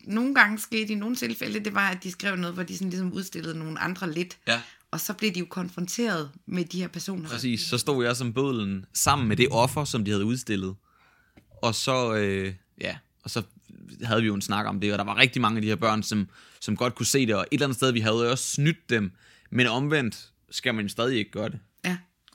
nogle 0.07 0.35
gange 0.35 0.59
skete 0.59 0.93
i 0.93 0.95
nogle 0.95 1.15
tilfælde, 1.15 1.59
det 1.59 1.73
var, 1.73 1.89
at 1.89 2.03
de 2.03 2.11
skrev 2.11 2.35
noget, 2.35 2.53
hvor 2.53 2.63
de 2.63 2.77
sådan 2.77 2.89
ligesom 2.89 3.13
udstillede 3.13 3.59
nogle 3.59 3.79
andre 3.79 4.11
lidt. 4.11 4.37
Ja. 4.47 4.61
Og 4.91 4.99
så 4.99 5.13
blev 5.13 5.31
de 5.31 5.39
jo 5.39 5.45
konfronteret 5.45 6.31
med 6.45 6.65
de 6.65 6.79
her 6.79 6.87
personer. 6.87 7.29
Præcis, 7.29 7.61
så 7.61 7.77
stod 7.77 8.05
jeg 8.05 8.15
som 8.15 8.33
bødlen 8.33 8.85
sammen 8.93 9.27
med 9.27 9.37
det 9.37 9.47
offer, 9.51 9.83
som 9.83 10.05
de 10.05 10.11
havde 10.11 10.25
udstillet. 10.25 10.75
Og 11.61 11.75
så, 11.75 12.15
øh, 12.15 12.53
ja, 12.81 12.97
og 13.23 13.29
så 13.29 13.43
havde 14.03 14.21
vi 14.21 14.27
jo 14.27 14.35
en 14.35 14.41
snak 14.41 14.65
om 14.65 14.79
det, 14.79 14.91
og 14.91 14.97
der 14.97 15.03
var 15.03 15.17
rigtig 15.17 15.41
mange 15.41 15.57
af 15.57 15.61
de 15.61 15.67
her 15.67 15.75
børn, 15.75 16.03
som, 16.03 16.27
som 16.59 16.77
godt 16.77 16.95
kunne 16.95 17.05
se 17.05 17.25
det, 17.27 17.35
og 17.35 17.41
et 17.41 17.47
eller 17.51 17.65
andet 17.65 17.75
sted, 17.75 17.91
vi 17.91 17.99
havde 17.99 18.31
også 18.31 18.43
snydt 18.43 18.89
dem, 18.89 19.11
men 19.49 19.67
omvendt 19.67 20.31
skal 20.49 20.75
man 20.75 20.85
jo 20.85 20.89
stadig 20.89 21.17
ikke 21.17 21.31
gøre 21.31 21.49
det. 21.49 21.59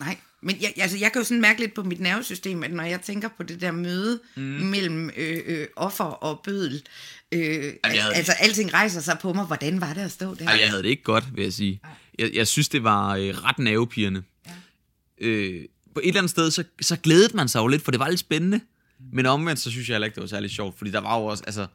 Nej. 0.00 0.16
Men 0.44 0.56
jeg, 0.62 0.72
altså, 0.76 0.98
jeg 0.98 1.12
kan 1.12 1.20
jo 1.20 1.24
sådan 1.24 1.40
mærke 1.40 1.60
lidt 1.60 1.74
på 1.74 1.82
mit 1.82 2.00
nervesystem, 2.00 2.62
at 2.62 2.72
når 2.72 2.82
jeg 2.84 3.00
tænker 3.00 3.28
på 3.36 3.42
det 3.42 3.60
der 3.60 3.70
møde 3.72 4.20
mm. 4.36 4.42
mellem 4.42 5.10
øh, 5.16 5.40
øh, 5.46 5.66
offer 5.76 6.04
og 6.04 6.40
bødel, 6.44 6.82
øh, 7.32 7.72
havde- 7.84 8.14
altså 8.14 8.32
alting 8.32 8.74
rejser 8.74 9.00
sig 9.00 9.18
på 9.22 9.32
mig. 9.32 9.44
Hvordan 9.44 9.80
var 9.80 9.92
det 9.94 10.00
at 10.00 10.12
stå 10.12 10.34
der? 10.34 10.46
Ej, 10.48 10.58
jeg 10.60 10.68
havde 10.70 10.82
det 10.82 10.88
ikke 10.88 11.02
godt, 11.02 11.24
vil 11.36 11.42
jeg 11.44 11.52
sige. 11.52 11.80
Jeg, 12.18 12.30
jeg 12.34 12.46
synes, 12.48 12.68
det 12.68 12.84
var 12.84 13.14
øh, 13.16 13.24
ret 13.44 13.58
nervepirrende. 13.58 14.22
Ja. 14.46 14.52
Øh, 15.26 15.64
på 15.94 16.00
et 16.00 16.08
eller 16.08 16.20
andet 16.20 16.30
sted, 16.30 16.50
så, 16.50 16.64
så 16.80 16.96
glædede 16.96 17.36
man 17.36 17.48
sig 17.48 17.58
jo 17.60 17.66
lidt, 17.66 17.82
for 17.82 17.90
det 17.90 18.00
var 18.00 18.08
lidt 18.08 18.20
spændende. 18.20 18.60
Men 19.12 19.26
omvendt, 19.26 19.60
så 19.60 19.70
synes 19.70 19.88
jeg 19.88 19.94
heller 19.94 20.06
ikke, 20.06 20.14
det 20.14 20.20
var 20.20 20.28
særlig 20.28 20.50
sjovt, 20.50 20.78
fordi 20.78 20.90
der 20.90 21.00
var 21.00 21.18
jo 21.18 21.24
også, 21.26 21.44
altså, 21.46 21.66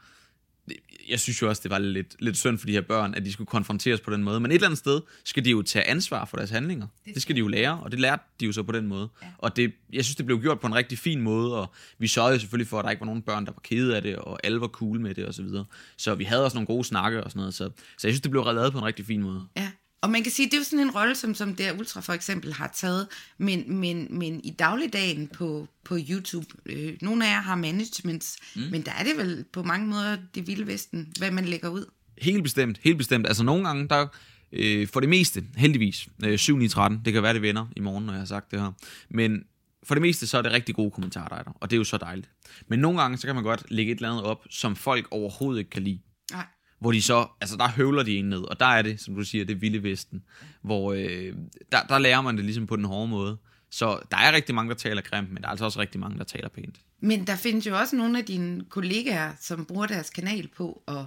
jeg 1.09 1.19
synes 1.19 1.41
jo 1.41 1.49
også, 1.49 1.61
det 1.63 1.71
var 1.71 1.79
lidt, 1.79 2.15
lidt 2.19 2.37
synd 2.37 2.57
for 2.57 2.65
de 2.65 2.71
her 2.71 2.81
børn, 2.81 3.13
at 3.13 3.25
de 3.25 3.31
skulle 3.33 3.47
konfronteres 3.47 4.01
på 4.01 4.11
den 4.11 4.23
måde. 4.23 4.39
Men 4.39 4.51
et 4.51 4.55
eller 4.55 4.67
andet 4.67 4.79
sted 4.79 5.01
skal 5.23 5.45
de 5.45 5.51
jo 5.51 5.61
tage 5.61 5.87
ansvar 5.87 6.25
for 6.25 6.37
deres 6.37 6.49
handlinger. 6.49 6.87
Det, 7.05 7.13
det 7.13 7.21
skal 7.21 7.35
de 7.35 7.39
jo 7.39 7.47
lære, 7.47 7.79
og 7.79 7.91
det 7.91 7.99
lærte 7.99 8.23
de 8.39 8.45
jo 8.45 8.51
så 8.51 8.63
på 8.63 8.71
den 8.71 8.87
måde. 8.87 9.09
Ja. 9.21 9.27
Og 9.37 9.55
det, 9.55 9.73
jeg 9.93 10.05
synes, 10.05 10.15
det 10.15 10.25
blev 10.25 10.41
gjort 10.41 10.59
på 10.59 10.67
en 10.67 10.75
rigtig 10.75 10.97
fin 10.97 11.21
måde, 11.21 11.55
og 11.55 11.73
vi 11.99 12.07
sørgede 12.07 12.39
selvfølgelig 12.39 12.67
for, 12.67 12.79
at 12.79 12.85
der 12.85 12.91
ikke 12.91 13.01
var 13.01 13.05
nogen 13.05 13.21
børn, 13.21 13.45
der 13.45 13.51
var 13.51 13.61
kede 13.63 13.95
af 13.95 14.01
det, 14.01 14.15
og 14.15 14.39
alle 14.43 14.61
var 14.61 14.67
cool 14.67 14.99
med 14.99 15.15
det, 15.15 15.25
og 15.25 15.33
så 15.33 15.43
videre. 15.43 15.65
Så 15.97 16.15
vi 16.15 16.23
havde 16.23 16.43
også 16.45 16.57
nogle 16.57 16.67
gode 16.67 16.83
snakke 16.83 17.23
og 17.23 17.31
sådan 17.31 17.39
noget, 17.39 17.53
så, 17.53 17.69
så 17.97 18.07
jeg 18.07 18.13
synes, 18.13 18.21
det 18.21 18.31
blev 18.31 18.43
lavet 18.45 18.71
på 18.71 18.77
en 18.77 18.85
rigtig 18.85 19.05
fin 19.05 19.21
måde. 19.21 19.47
Ja. 19.57 19.71
Og 20.01 20.09
man 20.09 20.23
kan 20.23 20.31
sige, 20.31 20.45
det 20.45 20.53
er 20.53 20.57
jo 20.57 20.63
sådan 20.63 20.79
en 20.79 20.91
rolle, 20.91 21.15
som, 21.15 21.35
som 21.35 21.55
der 21.55 21.79
Ultra 21.79 22.01
for 22.01 22.13
eksempel 22.13 22.53
har 22.53 22.71
taget, 22.75 23.07
men, 23.37 23.79
men, 23.79 24.07
men 24.09 24.41
i 24.43 24.49
dagligdagen 24.49 25.27
på, 25.27 25.67
på 25.83 25.97
YouTube, 26.09 26.47
øh, 26.65 26.97
nogle 27.01 27.27
af 27.27 27.31
jer 27.31 27.41
har 27.41 27.55
managements, 27.55 28.37
mm. 28.55 28.61
men 28.71 28.81
der 28.81 28.91
er 28.91 29.03
det 29.03 29.17
vel 29.17 29.45
på 29.53 29.63
mange 29.63 29.87
måder 29.87 30.17
det 30.35 30.47
vilde 30.47 30.67
vesten, 30.67 31.13
hvad 31.17 31.31
man 31.31 31.45
lægger 31.45 31.69
ud. 31.69 31.85
Helt 32.17 32.43
bestemt, 32.43 32.79
helt 32.83 32.97
bestemt. 32.97 33.27
Altså 33.27 33.43
nogle 33.43 33.67
gange, 33.67 33.87
der 33.87 34.07
øh, 34.51 34.87
for 34.87 34.99
det 34.99 35.09
meste, 35.09 35.43
heldigvis, 35.55 36.07
øh, 36.25 36.37
7 36.37 36.57
9 36.57 36.67
13, 36.67 37.01
det 37.05 37.13
kan 37.13 37.23
være, 37.23 37.33
det 37.33 37.41
vender 37.41 37.65
i 37.75 37.79
morgen, 37.79 38.05
når 38.05 38.13
jeg 38.13 38.21
har 38.21 38.25
sagt 38.25 38.51
det 38.51 38.59
her. 38.59 38.71
Men 39.09 39.43
for 39.83 39.95
det 39.95 40.01
meste, 40.01 40.27
så 40.27 40.37
er 40.37 40.41
det 40.41 40.51
rigtig 40.51 40.75
gode 40.75 40.91
kommentarer, 40.91 41.27
der 41.27 41.35
er 41.35 41.43
der, 41.43 41.51
og 41.51 41.69
det 41.69 41.75
er 41.75 41.77
jo 41.77 41.83
så 41.83 41.97
dejligt. 41.97 42.29
Men 42.67 42.79
nogle 42.79 43.01
gange, 43.01 43.17
så 43.17 43.27
kan 43.27 43.35
man 43.35 43.43
godt 43.43 43.63
lægge 43.71 43.91
et 43.91 43.95
eller 43.95 44.11
andet 44.11 44.23
op, 44.23 44.45
som 44.49 44.75
folk 44.75 45.07
overhovedet 45.11 45.59
ikke 45.59 45.69
kan 45.69 45.83
lide. 45.83 45.99
Nej. 46.31 46.45
Hvor 46.79 46.91
de 46.91 47.01
så, 47.01 47.27
altså 47.41 47.57
der 47.57 47.67
høvler 47.67 48.03
de 48.03 48.17
en 48.17 48.29
ned, 48.29 48.41
og 48.41 48.59
der 48.59 48.65
er 48.65 48.81
det, 48.81 48.99
som 48.99 49.15
du 49.15 49.23
siger, 49.23 49.45
det 49.45 49.61
vilde 49.61 49.83
vesten. 49.83 50.23
Hvor 50.61 50.93
øh, 50.93 51.33
der, 51.71 51.83
der 51.89 51.99
lærer 51.99 52.21
man 52.21 52.37
det 52.37 52.45
ligesom 52.45 52.67
på 52.67 52.75
den 52.75 52.85
hårde 52.85 53.07
måde. 53.07 53.37
Så 53.69 53.99
der 54.11 54.17
er 54.17 54.31
rigtig 54.31 54.55
mange, 54.55 54.69
der 54.69 54.75
taler 54.75 55.01
grimt, 55.01 55.31
men 55.31 55.41
der 55.41 55.47
er 55.47 55.51
altså 55.51 55.65
også 55.65 55.79
rigtig 55.79 55.99
mange, 55.99 56.17
der 56.17 56.23
taler 56.23 56.49
pænt. 56.49 56.75
Men 56.99 57.27
der 57.27 57.35
findes 57.35 57.67
jo 57.67 57.77
også 57.77 57.95
nogle 57.95 58.17
af 58.17 58.25
dine 58.25 58.65
kollegaer, 58.69 59.33
som 59.39 59.65
bruger 59.65 59.87
deres 59.87 60.09
kanal 60.09 60.47
på 60.57 60.83
at 60.87 61.05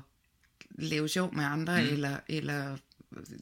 lave 0.78 1.08
sjov 1.08 1.34
med 1.34 1.44
andre, 1.44 1.82
mm. 1.82 1.88
eller, 1.88 2.16
eller 2.28 2.76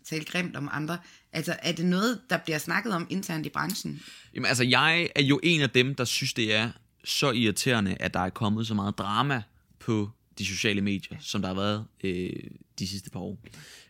tale 0.04 0.24
grimt 0.24 0.56
om 0.56 0.68
andre. 0.72 0.98
Altså, 1.32 1.56
er 1.62 1.72
det 1.72 1.86
noget, 1.86 2.20
der 2.30 2.38
bliver 2.38 2.58
snakket 2.58 2.92
om 2.92 3.06
internt 3.10 3.46
i 3.46 3.48
branchen? 3.48 4.00
Jamen 4.34 4.46
altså, 4.46 4.64
jeg 4.64 5.08
er 5.16 5.22
jo 5.22 5.40
en 5.42 5.60
af 5.60 5.70
dem, 5.70 5.94
der 5.94 6.04
synes, 6.04 6.32
det 6.32 6.54
er 6.54 6.70
så 7.04 7.30
irriterende, 7.30 7.96
at 8.00 8.14
der 8.14 8.20
er 8.20 8.30
kommet 8.30 8.66
så 8.66 8.74
meget 8.74 8.98
drama 8.98 9.42
på 9.78 10.10
de 10.38 10.46
sociale 10.46 10.81
medier, 10.81 11.18
som 11.20 11.42
der 11.42 11.48
har 11.48 11.55
været 11.55 11.85
øh, 12.05 12.33
de 12.79 12.88
sidste 12.88 13.11
par 13.11 13.20
år. 13.20 13.38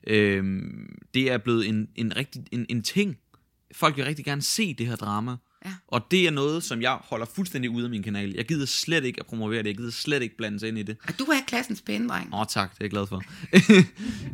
Øh, 0.06 0.62
det 1.14 1.30
er 1.30 1.38
blevet 1.38 1.68
en, 1.68 1.88
en, 1.94 2.16
rigtig, 2.16 2.44
en, 2.52 2.66
en 2.68 2.82
ting. 2.82 3.18
Folk 3.72 3.96
vil 3.96 4.04
rigtig 4.04 4.24
gerne 4.24 4.42
se 4.42 4.74
det 4.74 4.86
her 4.86 4.96
drama. 4.96 5.36
Ja. 5.64 5.72
Og 5.88 6.06
det 6.10 6.26
er 6.26 6.30
noget, 6.30 6.62
som 6.62 6.82
jeg 6.82 6.98
holder 7.02 7.26
fuldstændig 7.26 7.70
ude 7.70 7.84
af 7.84 7.90
min 7.90 8.02
kanal. 8.02 8.34
Jeg 8.34 8.44
gider 8.44 8.66
slet 8.66 9.04
ikke 9.04 9.20
at 9.20 9.26
promovere 9.26 9.58
det. 9.58 9.66
Jeg 9.66 9.76
gider 9.76 9.90
slet 9.90 10.22
ikke 10.22 10.36
blande 10.36 10.60
sig 10.60 10.68
ind 10.68 10.78
i 10.78 10.82
det. 10.82 10.96
Og 11.08 11.18
du 11.18 11.24
er 11.24 11.40
klassens 11.46 11.82
pæne 11.82 12.08
dreng. 12.08 12.34
Åh, 12.34 12.40
oh, 12.40 12.46
tak. 12.48 12.70
Det 12.70 12.80
er 12.80 12.84
jeg 12.84 12.90
glad 12.90 13.06
for. 13.06 13.22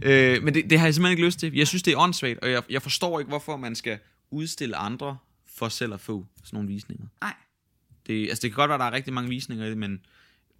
øh, 0.09 0.43
men 0.43 0.55
det, 0.55 0.71
det 0.71 0.79
har 0.79 0.87
jeg 0.87 0.95
simpelthen 0.95 1.19
ikke 1.19 1.27
lyst 1.27 1.39
til. 1.39 1.55
Jeg 1.55 1.69
synes, 1.69 1.83
det 1.83 1.93
er 1.93 1.99
åndssvagt, 1.99 2.39
og 2.39 2.51
jeg, 2.51 2.63
jeg 2.71 2.83
forstår 2.83 3.21
ikke, 3.21 3.29
hvorfor 3.29 3.57
man 3.57 3.75
skal 3.75 3.99
udstille 4.31 4.77
andre 4.77 5.17
for 5.55 5.69
selv 5.69 5.95
at 5.95 6.01
få 6.01 6.27
sådan 6.45 6.57
nogle 6.57 6.69
visninger. 6.69 7.07
Nej. 7.21 7.35
Det, 8.07 8.29
altså, 8.29 8.43
det 8.43 8.51
kan 8.51 8.57
godt 8.57 8.69
være, 8.69 8.75
at 8.75 8.81
der 8.81 8.87
er 8.87 8.93
rigtig 8.93 9.13
mange 9.13 9.29
visninger 9.29 9.67
i 9.67 9.69
det, 9.69 9.79
men 9.79 10.01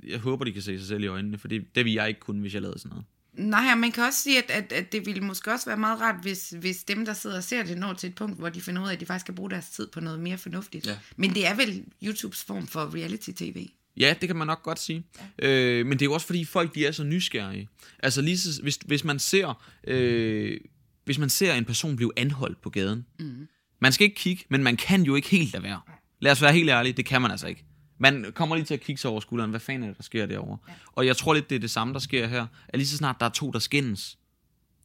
jeg 0.09 0.19
håber, 0.19 0.45
de 0.45 0.53
kan 0.53 0.63
se 0.63 0.79
sig 0.79 0.89
selv 0.89 1.05
i 1.05 1.07
øjnene, 1.07 1.39
for 1.39 1.49
det, 1.49 1.65
det 1.75 1.85
vil 1.85 1.93
jeg 1.93 2.09
ikke 2.09 2.21
kunne, 2.21 2.41
hvis 2.41 2.55
jeg 2.55 2.63
lavede 2.63 2.79
sådan 2.79 2.91
noget. 2.91 3.05
Nej, 3.33 3.73
og 3.73 3.79
man 3.79 3.93
kan 3.93 4.05
også 4.05 4.21
sige, 4.21 4.39
at, 4.39 4.51
at, 4.51 4.73
at 4.73 4.93
det 4.93 5.07
ville 5.07 5.21
måske 5.21 5.53
også 5.53 5.67
være 5.67 5.77
meget 5.77 6.01
rart, 6.01 6.23
hvis, 6.23 6.55
hvis 6.61 6.85
dem, 6.85 7.05
der 7.05 7.13
sidder 7.13 7.37
og 7.37 7.45
ser 7.45 7.65
det, 7.65 7.79
når 7.79 7.93
til 7.93 8.09
et 8.09 8.15
punkt, 8.15 8.39
hvor 8.39 8.49
de 8.49 8.61
finder 8.61 8.83
ud 8.83 8.89
af, 8.89 8.93
at 8.93 9.01
de 9.01 9.07
faktisk 9.07 9.25
skal 9.25 9.35
bruge 9.35 9.51
deres 9.51 9.69
tid 9.69 9.87
på 9.87 10.01
noget 10.01 10.21
mere 10.21 10.39
fornuftigt. 10.39 10.87
Ja. 10.87 10.99
Men 11.17 11.35
det 11.35 11.47
er 11.47 11.55
vel 11.55 11.85
YouTubes 12.03 12.45
form 12.45 12.67
for 12.67 12.95
reality-tv. 12.95 13.69
Ja, 13.97 14.15
det 14.21 14.29
kan 14.29 14.37
man 14.37 14.47
nok 14.47 14.63
godt 14.63 14.79
sige. 14.79 15.05
Ja. 15.39 15.49
Øh, 15.49 15.87
men 15.87 15.93
det 15.93 16.03
er 16.03 16.07
jo 16.07 16.13
også 16.13 16.27
fordi 16.27 16.45
folk 16.45 16.75
de 16.75 16.87
er 16.87 16.93
så 16.93 17.05
nysgerrige. 17.05 17.69
Altså 17.99 18.23
lige 18.23 18.39
så, 18.39 18.63
hvis, 18.63 18.79
hvis 18.87 19.05
man 19.05 19.19
ser 19.19 19.65
øh, 19.87 20.61
hvis 21.05 21.19
man 21.19 21.31
ser 21.31 21.55
en 21.55 21.65
person 21.65 21.97
blive 21.97 22.13
anholdt 22.17 22.61
på 22.61 22.71
gaden. 22.71 23.07
Mm. 23.19 23.49
Man 23.81 23.93
skal 23.93 24.05
ikke 24.05 24.17
kigge, 24.17 24.45
men 24.49 24.63
man 24.63 24.77
kan 24.77 25.03
jo 25.03 25.15
ikke 25.15 25.29
helt 25.29 25.53
lade 25.53 25.63
være. 25.63 25.81
Lad 26.21 26.33
os 26.33 26.43
være 26.43 26.53
helt 26.53 26.71
ærlige, 26.71 26.93
det 26.93 27.07
kan 27.07 27.23
man 27.23 27.31
altså 27.31 27.47
ikke. 27.47 27.65
Man 27.99 28.33
kommer 28.35 28.57
lige 28.57 28.67
til 28.67 28.75
at 28.75 28.81
kigge 28.81 29.01
sig 29.01 29.11
over 29.11 29.21
skulderen. 29.21 29.51
Hvad 29.51 29.61
fanden 29.61 29.83
er 29.83 29.89
det, 29.89 29.97
der 29.97 30.03
sker 30.03 30.27
derovre? 30.27 30.59
Ja. 30.69 30.73
Og 30.93 31.07
jeg 31.07 31.17
tror 31.17 31.35
lidt, 31.35 31.51
det 31.51 31.57
er 31.57 31.61
det 31.61 31.71
samme, 31.71 31.95
der 31.95 32.01
sker 32.01 32.27
her. 32.27 32.47
At 32.69 32.79
lige 32.79 32.89
så 32.89 32.97
snart 32.97 33.17
der 33.21 33.27
er 33.27 33.31
to, 33.31 33.51
der 33.51 33.59
skændes, 33.59 34.19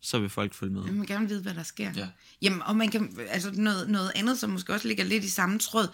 så 0.01 0.19
vil 0.19 0.29
folk 0.29 0.53
følge 0.53 0.73
med. 0.73 0.83
Man 0.83 0.99
vil 0.99 1.07
gerne 1.07 1.27
vide, 1.27 1.41
hvad 1.41 1.53
der 1.53 1.63
sker. 1.63 1.91
Ja. 1.95 2.07
Jamen, 2.41 2.61
og 2.61 2.75
man 2.75 2.89
kan, 2.89 3.19
altså 3.29 3.51
noget, 3.53 3.89
noget 3.89 4.11
andet, 4.15 4.39
som 4.39 4.49
måske 4.49 4.73
også 4.73 4.87
ligger 4.87 5.03
lidt 5.03 5.23
i 5.23 5.29
samme 5.29 5.59
tråd. 5.59 5.87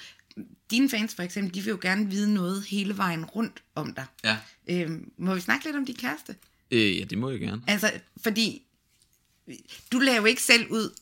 Dine 0.72 0.90
fans 0.90 1.16
for 1.16 1.24
eksempel, 1.24 1.54
de 1.54 1.62
vil 1.62 1.72
jo 1.72 1.80
gerne 1.82 2.10
vide 2.10 2.34
noget 2.34 2.64
hele 2.64 2.98
vejen 2.98 3.26
rundt 3.26 3.64
om 3.76 3.94
dig. 3.94 4.06
Ja. 4.24 4.38
Øhm, 4.68 5.12
må 5.18 5.36
vi 5.36 5.42
snakke 5.42 5.66
lidt 5.66 5.76
om 5.76 5.86
din 5.86 5.96
kæreste? 5.96 6.36
Øh, 6.72 7.00
ja, 7.00 7.04
det 7.04 7.18
må 7.18 7.30
jeg 7.30 7.40
gerne. 7.40 7.62
Altså, 7.68 7.92
fordi 8.24 8.62
du 9.92 10.00
lavede 10.00 10.20
jo 10.20 10.26
ikke 10.26 10.42
selv 10.42 10.72
ud 10.72 10.96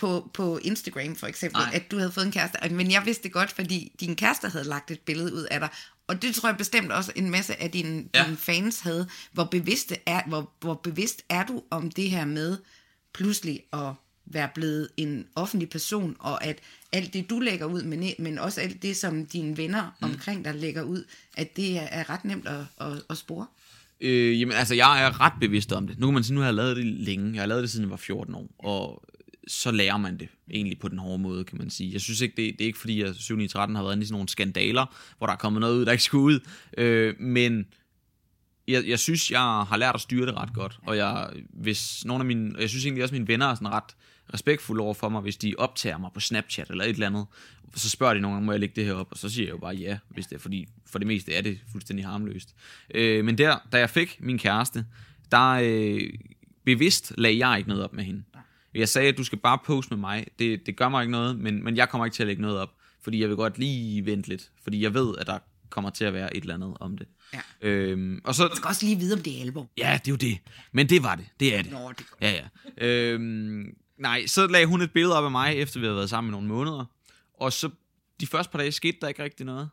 på, 0.00 0.30
på 0.34 0.58
Instagram 0.58 1.16
for 1.16 1.26
eksempel, 1.26 1.60
Nej. 1.60 1.70
at 1.74 1.90
du 1.90 1.98
havde 1.98 2.12
fået 2.12 2.26
en 2.26 2.32
kæreste, 2.32 2.58
men 2.70 2.90
jeg 2.90 3.02
vidste 3.04 3.22
det 3.22 3.32
godt, 3.32 3.52
fordi 3.52 3.92
din 4.00 4.16
kæreste 4.16 4.48
havde 4.48 4.64
lagt 4.64 4.90
et 4.90 5.00
billede 5.00 5.34
ud 5.34 5.46
af 5.50 5.60
dig, 5.60 5.68
og 6.06 6.22
det 6.22 6.34
tror 6.34 6.48
jeg 6.48 6.56
bestemt 6.56 6.92
også 6.92 7.12
en 7.16 7.30
masse 7.30 7.62
af 7.62 7.70
dine, 7.70 8.04
ja. 8.14 8.24
dine 8.24 8.36
fans 8.36 8.80
havde. 8.80 9.08
Hvor 9.32 9.44
bevidst, 9.44 9.92
er, 10.06 10.22
hvor, 10.28 10.50
hvor 10.60 10.74
bevidst 10.74 11.22
er 11.28 11.46
du 11.46 11.62
om 11.70 11.90
det 11.90 12.10
her 12.10 12.24
med 12.24 12.58
pludselig 13.14 13.62
at 13.72 13.92
være 14.26 14.48
blevet 14.54 14.88
en 14.96 15.26
offentlig 15.34 15.70
person, 15.70 16.16
og 16.18 16.44
at 16.44 16.58
alt 16.92 17.12
det, 17.12 17.30
du 17.30 17.38
lægger 17.38 17.66
ud, 17.66 17.82
men, 17.82 18.12
men 18.18 18.38
også 18.38 18.60
alt 18.60 18.82
det, 18.82 18.96
som 18.96 19.26
dine 19.26 19.56
venner 19.56 19.96
mm. 20.00 20.10
omkring 20.10 20.44
dig 20.44 20.54
lægger 20.54 20.82
ud, 20.82 21.04
at 21.36 21.56
det 21.56 21.76
er, 21.78 21.82
er 21.82 22.10
ret 22.10 22.24
nemt 22.24 22.48
at, 22.48 22.60
at, 22.80 23.02
at 23.10 23.16
spore? 23.16 23.46
Øh, 24.00 24.40
jamen, 24.40 24.56
altså, 24.56 24.74
jeg 24.74 25.04
er 25.04 25.20
ret 25.20 25.32
bevidst 25.40 25.72
om 25.72 25.86
det. 25.86 25.98
Nu 25.98 26.06
kan 26.06 26.14
man 26.14 26.24
sige, 26.24 26.34
nu 26.34 26.40
har 26.40 26.48
jeg 26.48 26.54
lavet 26.54 26.76
det 26.76 26.86
længe. 26.86 27.34
Jeg 27.34 27.42
har 27.42 27.46
lavet 27.46 27.62
det, 27.62 27.70
siden 27.70 27.84
jeg 27.84 27.90
var 27.90 27.96
14 27.96 28.34
år. 28.34 28.48
Og 28.58 29.02
så 29.50 29.70
lærer 29.70 29.96
man 29.96 30.18
det 30.18 30.28
egentlig 30.50 30.78
på 30.78 30.88
den 30.88 30.98
hårde 30.98 31.22
måde, 31.22 31.44
kan 31.44 31.58
man 31.58 31.70
sige. 31.70 31.92
Jeg 31.92 32.00
synes 32.00 32.20
ikke, 32.20 32.36
det, 32.36 32.52
det 32.58 32.60
er 32.60 32.66
ikke 32.66 32.78
fordi, 32.78 33.02
at 33.02 33.16
7 33.16 33.48
13 33.48 33.76
har 33.76 33.82
været 33.82 33.94
inde 33.94 34.02
i 34.02 34.06
sådan 34.06 34.14
nogle 34.14 34.28
skandaler, 34.28 34.86
hvor 35.18 35.26
der 35.26 35.34
er 35.34 35.38
kommet 35.38 35.60
noget 35.60 35.74
ud, 35.74 35.84
der 35.84 35.92
ikke 35.92 36.04
skulle 36.04 36.24
ud. 36.24 36.40
Øh, 36.78 37.20
men 37.20 37.66
jeg, 38.68 38.88
jeg 38.88 38.98
synes, 38.98 39.30
jeg 39.30 39.40
har 39.40 39.76
lært 39.76 39.94
at 39.94 40.00
styre 40.00 40.26
det 40.26 40.34
ret 40.34 40.52
godt. 40.54 40.78
Og 40.82 40.96
jeg, 40.96 41.30
hvis 41.50 42.04
nogle 42.04 42.22
af 42.22 42.26
mine, 42.26 42.54
jeg 42.60 42.68
synes 42.68 42.84
egentlig 42.84 43.02
også, 43.02 43.14
at 43.14 43.18
mine 43.18 43.28
venner 43.28 43.46
er 43.46 43.54
sådan 43.54 43.68
ret 43.68 43.96
respektfulde 44.34 44.82
over 44.82 44.94
for 44.94 45.08
mig, 45.08 45.20
hvis 45.20 45.36
de 45.36 45.54
optager 45.58 45.98
mig 45.98 46.10
på 46.14 46.20
Snapchat 46.20 46.70
eller 46.70 46.84
et 46.84 46.90
eller 46.90 47.06
andet. 47.06 47.26
Så 47.74 47.90
spørger 47.90 48.14
de 48.14 48.20
nogle 48.20 48.34
gange, 48.34 48.46
må 48.46 48.52
jeg 48.52 48.60
lægge 48.60 48.76
det 48.76 48.84
her 48.84 48.94
op? 48.94 49.08
Og 49.10 49.18
så 49.18 49.28
siger 49.28 49.46
jeg 49.46 49.52
jo 49.52 49.58
bare 49.58 49.74
ja, 49.74 49.98
hvis 50.08 50.26
det 50.26 50.34
er, 50.36 50.40
fordi 50.40 50.68
for 50.86 50.98
det 50.98 51.06
meste 51.06 51.34
er 51.34 51.42
det 51.42 51.58
fuldstændig 51.72 52.06
harmløst. 52.06 52.54
Øh, 52.94 53.24
men 53.24 53.38
der, 53.38 53.58
da 53.72 53.78
jeg 53.78 53.90
fik 53.90 54.18
min 54.20 54.38
kæreste, 54.38 54.84
der 55.32 55.50
øh, 55.62 56.00
bevidst 56.64 57.12
lagde 57.18 57.46
jeg 57.46 57.58
ikke 57.58 57.68
noget 57.68 57.84
op 57.84 57.92
med 57.92 58.04
hende. 58.04 58.22
Jeg 58.74 58.88
sagde, 58.88 59.08
at 59.08 59.16
du 59.16 59.24
skal 59.24 59.38
bare 59.38 59.58
poste 59.64 59.90
med 59.94 60.00
mig. 60.00 60.26
Det, 60.38 60.66
det 60.66 60.76
gør 60.76 60.88
mig 60.88 61.02
ikke 61.02 61.12
noget, 61.12 61.38
men, 61.38 61.64
men 61.64 61.76
jeg 61.76 61.88
kommer 61.88 62.04
ikke 62.04 62.14
til 62.14 62.22
at 62.22 62.26
lægge 62.26 62.42
noget 62.42 62.58
op. 62.58 62.74
Fordi 63.02 63.20
jeg 63.20 63.28
vil 63.28 63.36
godt 63.36 63.58
lige 63.58 64.06
vente 64.06 64.28
lidt. 64.28 64.50
Fordi 64.62 64.82
jeg 64.82 64.94
ved, 64.94 65.14
at 65.18 65.26
der 65.26 65.38
kommer 65.70 65.90
til 65.90 66.04
at 66.04 66.12
være 66.14 66.36
et 66.36 66.40
eller 66.40 66.54
andet 66.54 66.76
om 66.80 66.98
det. 66.98 67.06
Ja. 67.34 67.40
Øhm, 67.60 68.20
og 68.24 68.34
så, 68.34 68.48
Du 68.48 68.56
skal 68.56 68.68
også 68.68 68.86
lige 68.86 68.98
vide, 68.98 69.14
om 69.14 69.22
det 69.22 69.36
er 69.36 69.40
alvor. 69.40 69.70
Ja, 69.78 70.00
det 70.04 70.08
er 70.08 70.12
jo 70.12 70.16
det. 70.16 70.38
Men 70.72 70.88
det 70.88 71.02
var 71.02 71.14
det. 71.14 71.26
Det 71.40 71.54
er 71.56 71.62
det. 71.62 71.72
Nå, 71.72 71.92
det 71.98 72.06
er. 72.20 72.28
Ja, 72.30 72.48
ja. 72.78 72.86
Øhm, 72.86 73.76
nej, 73.98 74.26
så 74.26 74.46
lagde 74.46 74.66
hun 74.66 74.80
et 74.82 74.92
billede 74.92 75.16
op 75.18 75.24
af 75.24 75.30
mig, 75.30 75.54
efter 75.54 75.80
vi 75.80 75.86
havde 75.86 75.96
været 75.96 76.10
sammen 76.10 76.30
i 76.30 76.32
nogle 76.32 76.48
måneder. 76.48 76.84
Og 77.34 77.52
så 77.52 77.70
de 78.20 78.26
første 78.26 78.50
par 78.52 78.58
dage 78.58 78.72
skete 78.72 78.96
der 79.00 79.08
ikke 79.08 79.22
rigtig 79.22 79.46
noget. 79.46 79.68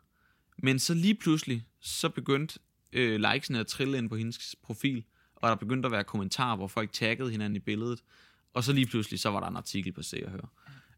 Men 0.58 0.80
så 0.80 0.94
lige 0.94 1.16
pludselig, 1.16 1.64
så 1.82 2.10
begyndte 2.10 2.60
øh, 2.94 3.20
likesene 3.32 3.60
at 3.60 3.68
trille 3.68 3.98
ind 3.98 4.10
på 4.10 4.16
hendes 4.16 4.56
profil. 4.64 5.04
og 5.36 5.50
der 5.50 5.56
begyndte 5.56 5.88
at 5.88 5.92
være 5.92 6.04
kommentarer, 6.04 6.56
hvor 6.56 6.68
folk 6.68 6.94
taggede 6.94 7.32
hinanden 7.32 7.56
i 7.56 7.60
billedet, 7.60 8.00
og 8.58 8.64
så 8.64 8.74
lige 8.74 8.86
pludselig, 8.86 9.20
så 9.20 9.30
var 9.30 9.40
der 9.40 9.48
en 9.48 9.58
artikel 9.58 9.94
på 9.94 10.02
Se 10.02 10.26
og 10.26 10.32
Hør. 10.32 10.50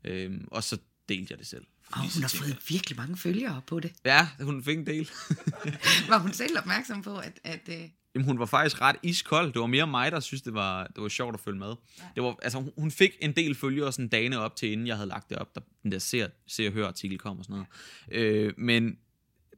Øhm, 0.03 0.47
og 0.51 0.63
så 0.63 0.77
delte 1.09 1.31
jeg 1.31 1.39
det 1.39 1.47
selv. 1.47 1.65
Og 1.91 1.99
hun 1.99 2.21
har 2.21 2.29
fået 2.29 2.57
virkelig 2.69 2.97
mange 2.97 3.17
følgere 3.17 3.61
på 3.67 3.79
det. 3.79 3.91
Ja, 4.05 4.27
hun 4.41 4.63
fik 4.63 4.77
en 4.77 4.85
del. 4.85 5.09
Var 6.09 6.17
hun 6.17 6.33
selv 6.33 6.57
opmærksom 6.57 7.01
på, 7.01 7.17
at... 7.17 7.39
at 7.43 7.69
øh, 7.69 7.89
Jamen, 8.15 8.25
hun 8.25 8.39
var 8.39 8.45
faktisk 8.45 8.81
ret 8.81 8.95
iskold. 9.03 9.53
Det 9.53 9.61
var 9.61 9.67
mere 9.67 9.87
mig, 9.87 10.11
der 10.11 10.19
synes, 10.19 10.41
det 10.41 10.53
var, 10.53 10.87
det 10.87 11.03
var 11.03 11.09
sjovt 11.09 11.33
at 11.33 11.39
følge 11.39 11.59
med. 11.59 11.73
Ja. 11.97 12.03
Det 12.15 12.23
var, 12.23 12.35
altså, 12.41 12.71
hun, 12.77 12.91
fik 12.91 13.11
en 13.21 13.31
del 13.35 13.55
følgere 13.55 13.91
sådan 13.91 14.07
dagene 14.07 14.39
op 14.39 14.55
til, 14.55 14.71
inden 14.71 14.87
jeg 14.87 14.95
havde 14.95 15.09
lagt 15.09 15.29
det 15.29 15.37
op, 15.37 15.55
da 15.55 15.59
den 15.83 15.91
der 15.91 15.99
ser, 15.99 16.27
ser 16.47 16.67
og 16.67 16.73
hør 16.73 16.87
artikel 16.87 17.17
kom 17.17 17.39
og 17.39 17.45
sådan 17.45 17.65
noget. 18.09 18.23
Øh, 18.25 18.53
men 18.57 18.97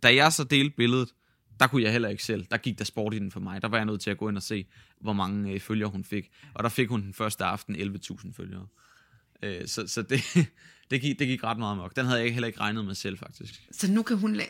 da 0.03 0.15
jeg 0.15 0.33
så 0.33 0.43
delte 0.43 0.75
billedet, 0.75 1.09
der 1.62 1.67
kunne 1.67 1.84
jeg 1.84 1.91
heller 1.91 2.10
ikke 2.10 2.24
selv. 2.24 2.45
Der 2.52 2.58
gik 2.58 2.80
der 2.80 2.86
sport 2.86 3.13
i 3.13 3.19
den 3.19 3.32
for 3.32 3.39
mig. 3.39 3.62
Der 3.62 3.67
var 3.67 3.78
jeg 3.78 3.86
nødt 3.86 4.02
til 4.02 4.10
at 4.10 4.17
gå 4.17 4.30
ind 4.30 4.38
og 4.38 4.43
se, 4.43 4.65
hvor 5.02 5.13
mange 5.13 5.54
øh, 5.54 5.60
følgere 5.60 5.89
hun 5.89 6.04
fik. 6.04 6.32
Og 6.54 6.63
der 6.63 6.69
fik 6.69 6.89
hun 6.89 7.02
den 7.02 7.13
første 7.13 7.43
aften 7.43 7.76
11.000 7.76 8.34
følgere. 8.34 8.67
Øh, 9.43 9.67
så 9.67 9.88
så 9.88 10.02
det, 10.02 10.24
det, 10.91 11.02
gik, 11.02 11.19
det 11.19 11.28
gik 11.28 11.43
ret 11.43 11.58
meget 11.58 11.78
mok. 11.78 11.95
Den 11.95 12.06
havde 12.06 12.21
jeg 12.21 12.34
heller 12.34 12.47
ikke 12.47 12.60
regnet 12.60 12.86
med 12.86 12.95
selv, 12.95 13.17
faktisk. 13.17 13.62
Så 13.71 13.91
nu 13.91 14.04
kan 14.04 14.17
hun 14.17 14.34
lave, 14.34 14.50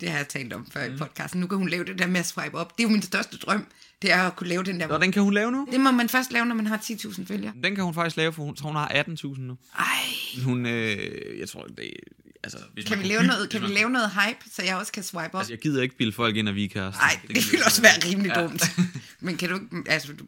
det 0.00 0.08
har 0.08 0.16
jeg 0.16 0.28
talt 0.28 0.52
om 0.52 0.66
før 0.66 0.88
mm. 0.88 0.94
i 0.94 0.98
podcasten, 0.98 1.40
nu 1.40 1.46
kan 1.46 1.58
hun 1.58 1.68
lave 1.68 1.84
det 1.84 1.98
der 1.98 2.06
med 2.06 2.20
at 2.20 2.26
swipe 2.26 2.54
op. 2.58 2.78
Det 2.78 2.84
er 2.84 2.88
jo 2.88 2.92
min 2.92 3.02
største 3.02 3.36
drøm, 3.36 3.66
det 4.02 4.12
er 4.12 4.22
at 4.22 4.36
kunne 4.36 4.48
lave 4.48 4.62
den 4.64 4.80
der. 4.80 4.88
Nå, 4.88 4.98
den 4.98 5.12
kan 5.12 5.22
hun 5.22 5.34
lave 5.34 5.52
nu. 5.52 5.68
Det 5.72 5.80
må 5.80 5.90
man 5.90 6.08
først 6.08 6.32
lave, 6.32 6.46
når 6.46 6.54
man 6.54 6.66
har 6.66 6.76
10.000 6.76 7.24
følgere. 7.24 7.52
Den 7.64 7.74
kan 7.74 7.84
hun 7.84 7.94
faktisk 7.94 8.16
lave, 8.16 8.32
for 8.32 8.42
hun, 8.42 8.56
så 8.56 8.64
hun 8.64 8.76
har 8.76 8.88
18.000 8.88 9.40
nu. 9.40 9.56
Ej, 9.78 9.84
Hun, 10.44 10.66
øh, 10.66 11.38
jeg 11.38 11.48
tror, 11.48 11.66
det 11.66 11.90
altså, 12.44 12.58
hvis 12.74 12.84
kan 12.84 12.98
vi, 12.98 13.04
lave 13.04 13.20
bytte- 13.20 13.26
noget, 13.26 13.50
kan 13.50 13.62
vi 13.62 13.66
lave 13.66 13.90
noget 13.90 14.10
hype, 14.10 14.38
så 14.52 14.62
jeg 14.62 14.76
også 14.76 14.92
kan 14.92 15.02
swipe 15.02 15.34
op? 15.34 15.40
Altså, 15.40 15.52
jeg 15.52 15.60
gider 15.60 15.82
ikke 15.82 15.96
bilde 15.96 16.12
folk 16.12 16.36
ind, 16.36 16.48
at 16.48 16.54
vi 16.54 16.64
er 16.64 16.68
kærester. 16.68 17.00
Nej, 17.02 17.18
det, 17.22 17.28
det 17.36 17.36
vi 17.44 17.50
ville 17.50 17.64
også 17.66 17.82
være 17.82 17.92
rimelig 18.10 18.32
Ja. 18.36 18.42
dumt. 18.42 18.62
Men 19.20 19.36
kan 19.36 19.48
du 19.48 19.54
ikke, 19.54 19.90
altså, 19.90 20.12
du, 20.12 20.24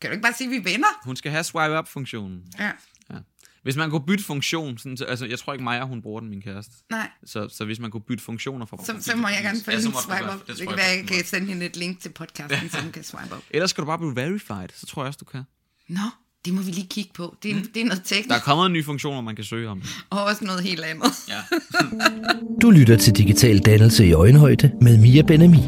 kan 0.00 0.10
du 0.10 0.12
ikke 0.12 0.22
bare 0.22 0.32
sige, 0.32 0.46
at 0.46 0.50
vi 0.50 0.56
er 0.56 0.72
venner? 0.72 0.86
Hun 1.04 1.16
skal 1.16 1.30
have 1.30 1.44
swipe-up-funktionen. 1.44 2.42
Ja, 2.58 2.70
Ja. 3.10 3.16
Hvis 3.62 3.76
man 3.76 3.90
kunne 3.90 4.06
bytte 4.06 4.24
funktion, 4.24 4.78
sådan, 4.78 4.96
så- 4.96 5.04
altså 5.04 5.26
jeg 5.26 5.38
tror 5.38 5.52
ikke 5.52 5.64
Maja, 5.64 5.84
hun 5.84 6.02
bruger 6.02 6.20
den, 6.20 6.28
min 6.30 6.42
kæreste. 6.42 6.72
nej. 6.90 7.10
Så, 7.24 7.48
så 7.48 7.64
hvis 7.64 7.78
man 7.78 7.90
kunne 7.90 8.00
bytte 8.08 8.24
funktioner 8.24 8.66
fra 8.66 8.84
Så, 8.84 8.96
så 9.00 9.16
må 9.16 9.28
jeg 9.28 9.42
gerne 9.42 9.60
få 9.64 9.70
Ja, 9.70 9.76
ja, 9.76 9.82
så 9.82 9.90
swipe 10.06 10.22
gøre- 10.24 10.30
op. 10.34 10.46
Det, 10.46 10.58
det 10.58 10.68
kan 10.68 10.76
være, 10.76 10.86
jeg 10.86 11.06
kan 11.08 11.24
sende 11.24 11.46
hende 11.46 11.66
et 11.66 11.76
link 11.76 12.00
til 12.00 12.08
podcasten, 12.08 12.70
så 12.70 12.80
hun 12.80 12.92
kan 12.96 13.04
swipe 13.04 13.34
op. 13.34 13.42
Ellers 13.50 13.70
skal 13.70 13.82
du 13.82 13.86
bare 13.86 13.98
blive 13.98 14.16
verified, 14.16 14.68
så 14.74 14.86
tror 14.86 15.02
jeg 15.02 15.06
også, 15.06 15.18
du 15.18 15.24
kan. 15.24 15.42
Nå, 15.88 16.00
det 16.44 16.54
må 16.54 16.62
vi 16.62 16.70
lige 16.70 16.86
kigge 16.90 17.10
på. 17.14 17.36
Det 17.42 17.50
er, 17.50 17.54
mm. 17.54 17.66
det 17.74 17.82
er 17.82 17.84
noget 17.84 18.02
teknisk, 18.04 18.28
Der 18.28 18.34
er 18.34 18.40
kommet 18.40 18.66
en 18.66 18.72
ny 18.72 18.84
funktion, 18.84 19.12
hvor 19.12 19.22
man 19.22 19.36
kan 19.36 19.44
søge 19.44 19.68
om 19.68 19.80
det. 19.80 19.90
og 20.10 20.24
også 20.24 20.44
noget 20.44 20.62
helt 20.62 20.84
andet. 20.84 21.12
Ja. 21.28 21.40
Du 22.62 22.70
lytter 22.70 22.96
til 22.96 23.16
Digital 23.16 23.58
Dannelse 23.58 24.06
i 24.06 24.12
Øjenhøjde 24.12 24.72
med 24.82 24.98
Mia 24.98 25.22
Benami. 25.22 25.60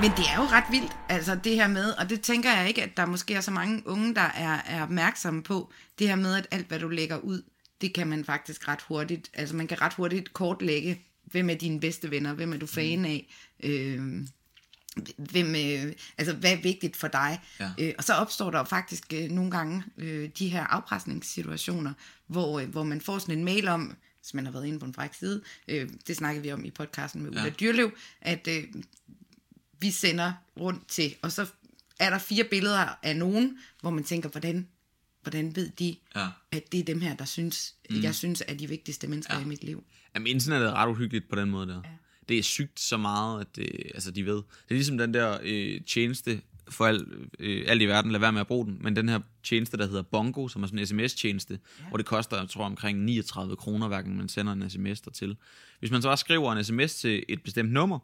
Men 0.00 0.10
det 0.16 0.24
er 0.32 0.36
jo 0.36 0.42
ret 0.42 0.64
vildt, 0.70 0.92
altså 1.08 1.38
det 1.44 1.54
her 1.54 1.68
med, 1.68 1.90
og 1.90 2.10
det 2.10 2.20
tænker 2.20 2.52
jeg 2.56 2.68
ikke, 2.68 2.82
at 2.82 2.96
der 2.96 3.06
måske 3.06 3.34
er 3.34 3.40
så 3.40 3.50
mange 3.50 3.82
unge, 3.86 4.14
der 4.14 4.20
er, 4.34 4.58
er 4.66 4.82
opmærksomme 4.82 5.42
på, 5.42 5.72
det 5.98 6.08
her 6.08 6.16
med, 6.16 6.34
at 6.34 6.46
alt, 6.50 6.68
hvad 6.68 6.78
du 6.78 6.88
lægger 6.88 7.18
ud, 7.18 7.42
det 7.80 7.94
kan 7.94 8.06
man 8.06 8.24
faktisk 8.24 8.68
ret 8.68 8.82
hurtigt, 8.88 9.30
altså 9.34 9.56
man 9.56 9.66
kan 9.66 9.80
ret 9.82 9.94
hurtigt 9.94 10.32
kortlægge, 10.32 11.00
hvem 11.24 11.50
er 11.50 11.54
dine 11.54 11.80
bedste 11.80 12.10
venner, 12.10 12.32
hvem 12.34 12.52
er 12.52 12.56
du 12.56 12.66
fan 12.66 13.04
af, 13.04 13.26
øh, 13.62 14.00
hvem, 15.16 15.46
øh, 15.46 15.92
altså 16.18 16.34
hvad 16.34 16.52
er 16.52 16.62
vigtigt 16.62 16.96
for 16.96 17.08
dig. 17.08 17.40
Ja. 17.60 17.70
Øh, 17.78 17.94
og 17.98 18.04
så 18.04 18.14
opstår 18.14 18.50
der 18.50 18.58
jo 18.58 18.64
faktisk 18.64 19.12
øh, 19.12 19.30
nogle 19.30 19.50
gange 19.50 19.82
øh, 19.98 20.28
de 20.38 20.48
her 20.48 20.64
afpresningssituationer, 20.64 21.92
hvor, 22.26 22.60
øh, 22.60 22.68
hvor 22.68 22.82
man 22.82 23.00
får 23.00 23.18
sådan 23.18 23.38
en 23.38 23.44
mail 23.44 23.68
om, 23.68 23.96
hvis 24.20 24.34
man 24.34 24.44
har 24.44 24.52
været 24.52 24.66
inde 24.66 24.78
på 24.78 24.86
en 24.86 24.94
fræk 24.94 25.14
side, 25.14 25.42
øh, 25.68 25.88
det 26.06 26.16
snakkede 26.16 26.42
vi 26.42 26.52
om 26.52 26.64
i 26.64 26.70
podcasten 26.70 27.22
med 27.22 27.30
Ulla 27.30 27.44
Ja. 27.44 27.50
Dyrlev, 27.50 27.90
at 28.20 28.48
øh, 28.48 28.64
vi 29.80 29.90
sender 29.90 30.32
rundt 30.60 30.88
til, 30.88 31.14
og 31.22 31.32
så 31.32 31.46
er 31.98 32.10
der 32.10 32.18
fire 32.18 32.44
billeder 32.44 32.98
af 33.02 33.16
nogen, 33.16 33.58
hvor 33.80 33.90
man 33.90 34.04
tænker, 34.04 34.28
hvordan, 34.28 34.68
hvordan 35.22 35.56
ved 35.56 35.70
de, 35.70 35.96
Ja. 36.16 36.26
at 36.52 36.72
det 36.72 36.80
er 36.80 36.84
dem 36.84 37.00
her, 37.00 37.16
der 37.16 37.24
synes, 37.24 37.74
mm. 37.90 38.02
jeg 38.02 38.14
synes 38.14 38.42
er 38.48 38.54
de 38.54 38.68
vigtigste 38.68 39.06
mennesker 39.06 39.34
ja. 39.34 39.40
i 39.40 39.44
mit 39.44 39.64
liv. 39.64 39.84
Jamen, 40.14 40.26
internettet 40.26 40.68
er 40.68 40.74
ret 40.74 40.88
uhyggeligt 40.88 41.28
på 41.28 41.36
den 41.36 41.50
måde 41.50 41.66
der. 41.68 41.80
Ja. 41.84 41.90
Det 42.28 42.38
er 42.38 42.42
sygt 42.42 42.80
så 42.80 42.96
meget, 42.96 43.40
at 43.40 43.56
det, 43.56 43.68
altså, 43.94 44.10
de 44.10 44.26
ved. 44.26 44.36
Det 44.36 44.70
er 44.70 44.74
ligesom 44.74 44.98
den 44.98 45.14
der 45.14 45.38
øh, 45.42 45.80
tjeneste 45.80 46.40
for 46.70 46.86
alt, 46.86 47.08
øh, 47.38 47.64
alt 47.66 47.82
i 47.82 47.86
verden, 47.86 48.10
lad 48.10 48.20
være 48.20 48.32
med 48.32 48.40
at 48.40 48.46
bruge 48.46 48.66
den, 48.66 48.78
men 48.80 48.96
den 48.96 49.08
her 49.08 49.20
tjeneste, 49.42 49.76
der 49.76 49.86
hedder 49.86 50.02
Bongo, 50.02 50.48
som 50.48 50.62
er 50.62 50.66
sådan 50.66 50.78
en 50.78 50.86
sms-tjeneste, 50.86 51.58
ja. 51.78 51.88
hvor 51.88 51.96
det 51.96 52.06
koster, 52.06 52.38
jeg 52.38 52.48
tror, 52.48 52.64
omkring 52.64 52.98
39 52.98 53.56
kroner, 53.56 53.88
hver 53.88 54.02
gang 54.02 54.16
man 54.16 54.28
sender 54.28 54.52
en 54.52 54.70
sms 54.70 55.00
til. 55.00 55.36
Hvis 55.78 55.90
man 55.90 56.02
så 56.02 56.08
bare 56.08 56.16
skriver 56.16 56.52
en 56.52 56.64
sms 56.64 56.94
til 56.94 57.24
et 57.28 57.42
bestemt 57.42 57.72
nummer, 57.72 57.98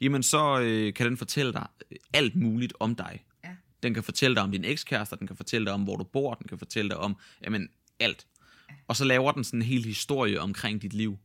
jamen 0.00 0.22
så 0.22 0.60
øh, 0.60 0.94
kan 0.94 1.06
den 1.06 1.16
fortælle 1.16 1.52
dig 1.52 1.66
alt 2.12 2.36
muligt 2.36 2.72
om 2.80 2.94
dig. 2.94 3.24
Ja. 3.44 3.50
Den 3.82 3.94
kan 3.94 4.02
fortælle 4.02 4.34
dig 4.34 4.42
om 4.42 4.50
din 4.50 4.64
ekskæreste, 4.64 5.16
den 5.16 5.26
kan 5.26 5.36
fortælle 5.36 5.64
dig 5.64 5.74
om, 5.74 5.82
hvor 5.82 5.96
du 5.96 6.04
bor, 6.04 6.34
den 6.34 6.48
kan 6.48 6.58
fortælle 6.58 6.88
dig 6.88 6.96
om, 6.96 7.16
jamen, 7.44 7.68
alt. 8.00 8.26
Og 8.88 8.96
så 8.96 9.04
laver 9.04 9.32
den 9.32 9.44
sådan 9.44 9.58
en 9.58 9.66
hel 9.66 9.84
historie 9.84 10.40
omkring 10.40 10.82
dit 10.82 10.92
liv. 10.92 11.18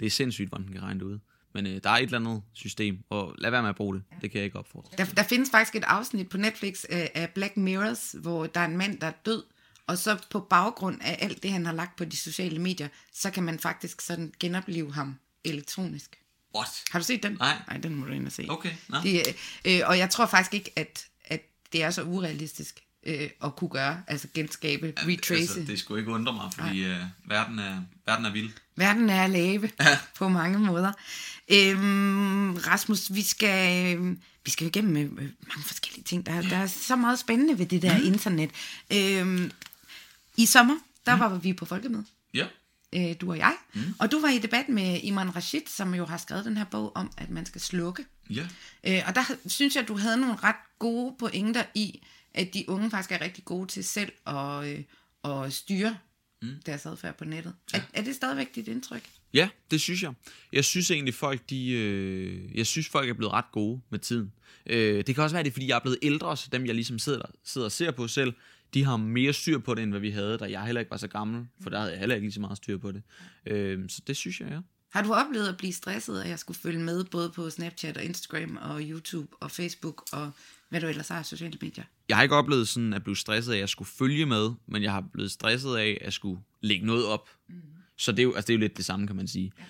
Det 0.00 0.06
er 0.06 0.10
sindssygt, 0.10 0.48
hvordan 0.48 0.66
den 0.66 0.72
kan 0.72 0.82
regne 0.82 1.00
det 1.00 1.06
ud. 1.06 1.18
Men 1.62 1.66
øh, 1.66 1.80
der 1.84 1.90
er 1.90 1.94
et 1.94 2.02
eller 2.02 2.18
andet 2.18 2.42
system, 2.52 2.98
og 3.10 3.34
lad 3.38 3.50
være 3.50 3.62
med 3.62 3.70
at 3.70 3.76
bruge 3.76 3.94
det. 3.94 4.02
Det 4.22 4.30
kan 4.30 4.38
jeg 4.38 4.44
ikke 4.44 4.58
opfordre. 4.58 4.90
Der, 4.98 5.04
der 5.04 5.22
findes 5.22 5.50
faktisk 5.50 5.74
et 5.76 5.84
afsnit 5.84 6.28
på 6.28 6.36
Netflix 6.36 6.84
af, 6.84 7.10
af 7.14 7.30
Black 7.30 7.56
Mirrors, 7.56 8.14
hvor 8.20 8.46
der 8.46 8.60
er 8.60 8.64
en 8.64 8.76
mand, 8.76 9.00
der 9.00 9.06
er 9.06 9.12
død, 9.26 9.42
og 9.86 9.98
så 9.98 10.18
på 10.30 10.40
baggrund 10.40 10.98
af 11.02 11.18
alt 11.20 11.42
det, 11.42 11.52
han 11.52 11.66
har 11.66 11.72
lagt 11.72 11.96
på 11.96 12.04
de 12.04 12.16
sociale 12.16 12.58
medier, 12.58 12.88
så 13.12 13.30
kan 13.30 13.42
man 13.42 13.58
faktisk 13.58 14.00
sådan 14.00 14.32
genopleve 14.40 14.92
ham 14.92 15.18
elektronisk. 15.44 16.18
What? 16.56 16.68
Har 16.90 16.98
du 16.98 17.04
set 17.04 17.22
den? 17.22 17.32
Nej. 17.32 17.56
Nej, 17.68 17.76
den 17.76 17.94
må 17.94 18.06
du 18.06 18.12
ind 18.12 18.26
og 18.26 18.32
se. 18.32 18.46
Okay, 18.48 18.72
nå. 18.88 18.96
Det, 19.02 19.36
øh, 19.64 19.80
og 19.86 19.98
jeg 19.98 20.10
tror 20.10 20.26
faktisk 20.26 20.54
ikke, 20.54 20.72
at, 20.76 21.06
at 21.24 21.42
det 21.72 21.82
er 21.82 21.90
så 21.90 22.02
urealistisk 22.02 22.80
øh, 23.06 23.30
at 23.44 23.56
kunne 23.56 23.70
gøre, 23.70 24.02
altså 24.06 24.28
genskabe, 24.34 24.92
retrace. 24.96 25.40
Altså, 25.40 25.60
det 25.60 25.78
skulle 25.78 26.00
ikke 26.00 26.12
undre 26.12 26.32
mig, 26.32 26.52
fordi 26.52 26.84
øh, 26.84 27.00
verden, 27.24 27.58
er, 27.58 27.82
verden 28.06 28.24
er 28.24 28.32
vild. 28.32 28.50
Verden 28.78 29.10
er 29.10 29.24
at 29.24 29.30
lave 29.30 29.70
Ja. 29.80 29.98
på 30.16 30.28
mange 30.28 30.58
måder. 30.58 30.92
Øhm, 31.48 32.54
Rasmus, 32.54 33.14
vi 33.14 33.22
skal, 33.22 33.96
øhm, 33.96 34.18
vi 34.44 34.50
skal 34.50 34.64
jo 34.64 34.68
igennem 34.68 34.96
øh, 34.96 35.02
øh, 35.02 35.28
mange 35.48 35.62
forskellige 35.66 36.04
ting. 36.04 36.26
Der, 36.26 36.42
der 36.42 36.56
er 36.56 36.66
så 36.66 36.96
meget 36.96 37.18
spændende 37.18 37.58
ved 37.58 37.66
det 37.66 37.82
der 37.82 37.98
mm. 37.98 38.04
internet. 38.06 38.50
Øhm, 38.92 39.50
I 40.36 40.46
sommer, 40.46 40.74
der 41.06 41.14
mm. 41.14 41.20
var 41.20 41.38
vi 41.38 41.52
på 41.52 41.64
folkemøde, 41.64 42.04
Ja. 42.34 42.46
øh, 42.94 43.14
du 43.20 43.30
og 43.30 43.38
jeg. 43.38 43.54
Mm. 43.74 43.94
Og 43.98 44.12
du 44.12 44.20
var 44.20 44.28
i 44.28 44.38
debat 44.38 44.68
med 44.68 45.00
Iman 45.02 45.36
Rashid, 45.36 45.60
som 45.66 45.94
jo 45.94 46.04
har 46.04 46.16
skrevet 46.16 46.44
den 46.44 46.56
her 46.56 46.64
bog 46.64 46.92
om, 46.94 47.10
at 47.16 47.30
man 47.30 47.46
skal 47.46 47.60
slukke. 47.60 48.04
Ja. 48.30 48.46
Øh, 48.84 49.02
og 49.06 49.14
der 49.14 49.22
synes 49.46 49.76
jeg, 49.76 49.88
du 49.88 49.96
havde 49.96 50.16
nogle 50.16 50.36
ret 50.36 50.56
gode 50.78 51.14
pointer 51.18 51.62
i, 51.74 52.02
at 52.34 52.54
de 52.54 52.64
unge 52.68 52.90
faktisk 52.90 53.12
er 53.12 53.20
rigtig 53.20 53.44
gode 53.44 53.66
til 53.68 53.84
selv 53.84 54.12
at, 54.26 54.64
øh, 54.64 54.84
at 55.24 55.52
styre 55.52 55.96
mm. 56.42 56.48
deres 56.66 56.86
adfærd 56.86 57.18
på 57.18 57.24
nettet. 57.24 57.54
Ja. 57.72 57.78
Er, 57.78 57.82
er 57.94 58.02
det 58.02 58.14
stadigvæk 58.14 58.54
dit 58.54 58.68
indtryk? 58.68 59.02
Ja, 59.34 59.48
det 59.70 59.80
synes 59.80 60.02
jeg. 60.02 60.12
Jeg 60.52 60.64
synes 60.64 60.90
egentlig, 60.90 61.14
folk, 61.14 61.50
de, 61.50 61.70
øh, 61.70 62.56
jeg 62.56 62.66
synes, 62.66 62.88
folk 62.88 63.10
er 63.10 63.14
blevet 63.14 63.32
ret 63.32 63.52
gode 63.52 63.80
med 63.90 63.98
tiden. 63.98 64.32
Øh, 64.66 65.04
det 65.06 65.14
kan 65.14 65.24
også 65.24 65.36
være, 65.36 65.42
det 65.42 65.50
er, 65.50 65.52
fordi 65.52 65.68
jeg 65.68 65.76
er 65.76 65.80
blevet 65.80 65.98
ældre, 66.02 66.36
så 66.36 66.48
dem, 66.52 66.66
jeg 66.66 66.74
ligesom 66.74 66.98
sidder, 66.98 67.22
sidder 67.44 67.64
og 67.64 67.72
ser 67.72 67.90
på 67.90 68.08
selv, 68.08 68.32
de 68.74 68.84
har 68.84 68.96
mere 68.96 69.32
styr 69.32 69.58
på 69.58 69.74
det, 69.74 69.82
end 69.82 69.90
hvad 69.90 70.00
vi 70.00 70.10
havde, 70.10 70.38
da 70.38 70.44
jeg 70.44 70.64
heller 70.64 70.80
ikke 70.80 70.90
var 70.90 70.96
så 70.96 71.08
gammel, 71.08 71.46
for 71.62 71.70
der 71.70 71.78
havde 71.78 71.92
jeg 71.92 71.98
heller 71.98 72.14
ikke 72.14 72.26
lige 72.26 72.34
så 72.34 72.40
meget 72.40 72.56
styr 72.56 72.78
på 72.78 72.92
det. 72.92 73.02
Øh, 73.46 73.88
så 73.88 74.02
det 74.06 74.16
synes 74.16 74.40
jeg, 74.40 74.48
ja. 74.48 74.58
Har 74.92 75.02
du 75.02 75.12
oplevet 75.12 75.48
at 75.48 75.56
blive 75.56 75.72
stresset, 75.72 76.20
at 76.20 76.28
jeg 76.28 76.38
skulle 76.38 76.58
følge 76.58 76.80
med 76.80 77.04
både 77.04 77.30
på 77.30 77.50
Snapchat 77.50 77.96
og 77.96 78.04
Instagram 78.04 78.58
og 78.62 78.80
YouTube 78.82 79.36
og 79.40 79.50
Facebook 79.50 80.04
og 80.12 80.32
hvad 80.68 80.80
du 80.80 80.86
ellers 80.86 81.08
har 81.08 81.18
af 81.18 81.26
sociale 81.26 81.58
medier? 81.60 81.84
Jeg 82.08 82.16
har 82.16 82.22
ikke 82.22 82.36
oplevet 82.36 82.68
sådan 82.68 82.92
at 82.92 83.02
blive 83.02 83.16
stresset 83.16 83.52
af, 83.52 83.56
at 83.56 83.60
jeg 83.60 83.68
skulle 83.68 83.88
følge 83.88 84.26
med, 84.26 84.50
men 84.66 84.82
jeg 84.82 84.92
har 84.92 85.04
blevet 85.12 85.30
stresset 85.30 85.76
af, 85.76 85.98
at 86.00 86.04
jeg 86.04 86.12
skulle 86.12 86.40
lægge 86.60 86.86
noget 86.86 87.06
op. 87.06 87.28
Mm. 87.48 87.54
Så 87.96 88.12
det 88.12 88.18
er, 88.18 88.22
jo, 88.22 88.34
altså 88.34 88.46
det 88.46 88.52
er 88.52 88.56
jo 88.56 88.60
lidt 88.60 88.76
det 88.76 88.84
samme, 88.84 89.06
kan 89.06 89.16
man 89.16 89.28
sige. 89.28 89.52
Ja. 89.58 89.64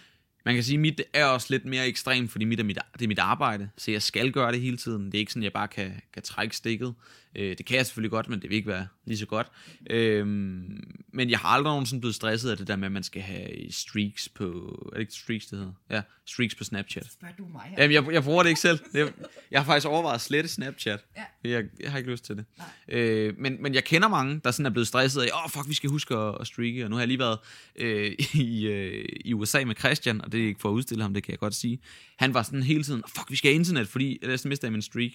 Man 0.44 0.54
kan 0.54 0.64
sige, 0.64 0.74
at 0.74 0.80
mit 0.80 1.00
er 1.12 1.24
også 1.24 1.46
lidt 1.50 1.64
mere 1.64 1.86
ekstremt, 1.86 2.30
fordi 2.30 2.44
mit 2.44 2.60
er 2.60 2.64
mit, 2.64 2.78
det 2.92 3.02
er 3.02 3.08
mit 3.08 3.18
arbejde, 3.18 3.70
så 3.76 3.90
jeg 3.90 4.02
skal 4.02 4.32
gøre 4.32 4.52
det 4.52 4.60
hele 4.60 4.76
tiden. 4.76 5.06
Det 5.06 5.14
er 5.14 5.18
ikke 5.18 5.32
sådan, 5.32 5.42
at 5.42 5.44
jeg 5.44 5.52
bare 5.52 5.68
kan, 5.68 6.00
kan 6.12 6.22
trække 6.22 6.56
stikket. 6.56 6.94
Øh, 7.36 7.58
det 7.58 7.66
kan 7.66 7.76
jeg 7.76 7.86
selvfølgelig 7.86 8.10
godt, 8.10 8.28
men 8.28 8.42
det 8.42 8.50
vil 8.50 8.56
ikke 8.56 8.68
være 8.68 8.86
lige 9.04 9.18
så 9.18 9.26
godt. 9.26 9.46
Øh, 9.90 10.26
men 10.26 11.30
jeg 11.30 11.38
har 11.38 11.48
aldrig 11.48 11.70
nogensinde 11.70 12.00
blevet 12.00 12.14
stresset 12.14 12.50
af 12.50 12.56
det 12.56 12.66
der 12.66 12.76
med, 12.76 12.86
at 12.86 12.92
man 12.92 13.02
skal 13.02 13.22
have 13.22 13.72
streaks 13.72 14.28
på... 14.28 14.44
Er 14.92 14.94
det 14.94 15.00
ikke 15.00 15.12
streaks, 15.12 15.46
det 15.46 15.58
hedder? 15.58 15.72
Ja, 15.90 16.02
streaks 16.26 16.54
på 16.54 16.64
Snapchat. 16.64 17.12
Spørger 17.12 17.34
du 17.38 17.46
mig? 17.52 17.74
Jamen, 17.78 17.94
jeg, 17.94 18.12
jeg 18.12 18.22
bruger 18.22 18.42
det 18.42 18.50
ikke 18.50 18.60
selv. 18.60 18.78
Jeg, 18.94 19.12
jeg 19.50 19.60
har 19.60 19.64
faktisk 19.64 19.86
overvejet 19.86 20.14
at 20.14 20.20
slette 20.20 20.50
Snapchat. 20.50 21.04
Ja. 21.16 21.50
Jeg, 21.50 21.64
jeg 21.80 21.90
har 21.90 21.98
ikke 21.98 22.10
lyst 22.10 22.24
til 22.24 22.36
det. 22.36 22.44
Øh, 22.88 23.34
men, 23.38 23.62
men 23.62 23.74
jeg 23.74 23.84
kender 23.84 24.08
mange, 24.08 24.40
der 24.44 24.50
sådan 24.50 24.66
er 24.66 24.70
blevet 24.70 24.88
stresset 24.88 25.22
af, 25.22 25.28
åh, 25.34 25.44
oh, 25.44 25.50
fuck, 25.50 25.68
vi 25.68 25.74
skal 25.74 25.90
huske 25.90 26.14
at, 26.14 26.36
at 26.40 26.46
streake. 26.46 26.84
Og 26.84 26.90
nu 26.90 26.96
har 26.96 27.00
jeg 27.00 27.08
lige 27.08 27.18
været 27.18 27.38
øh, 27.76 28.12
i, 28.34 28.66
øh, 28.66 29.04
i 29.24 29.34
USA 29.34 29.64
med 29.64 29.74
Christian, 29.74 30.20
og 30.20 30.32
det 30.32 30.42
er 30.42 30.46
ikke 30.46 30.60
for 30.60 30.68
at 30.68 30.72
udstille 30.72 31.02
ham, 31.02 31.14
det 31.14 31.22
kan 31.22 31.30
jeg 31.30 31.38
godt 31.38 31.54
sige. 31.54 31.80
Han 32.16 32.34
var 32.34 32.42
sådan 32.42 32.62
hele 32.62 32.84
tiden, 32.84 33.02
fuck, 33.08 33.30
vi 33.30 33.36
skal 33.36 33.50
have 33.50 33.58
internet, 33.58 33.88
fordi 33.88 34.18
ellers 34.22 34.44
mister 34.44 34.68
jeg 34.68 34.72
min 34.72 34.82
streak. 34.82 35.12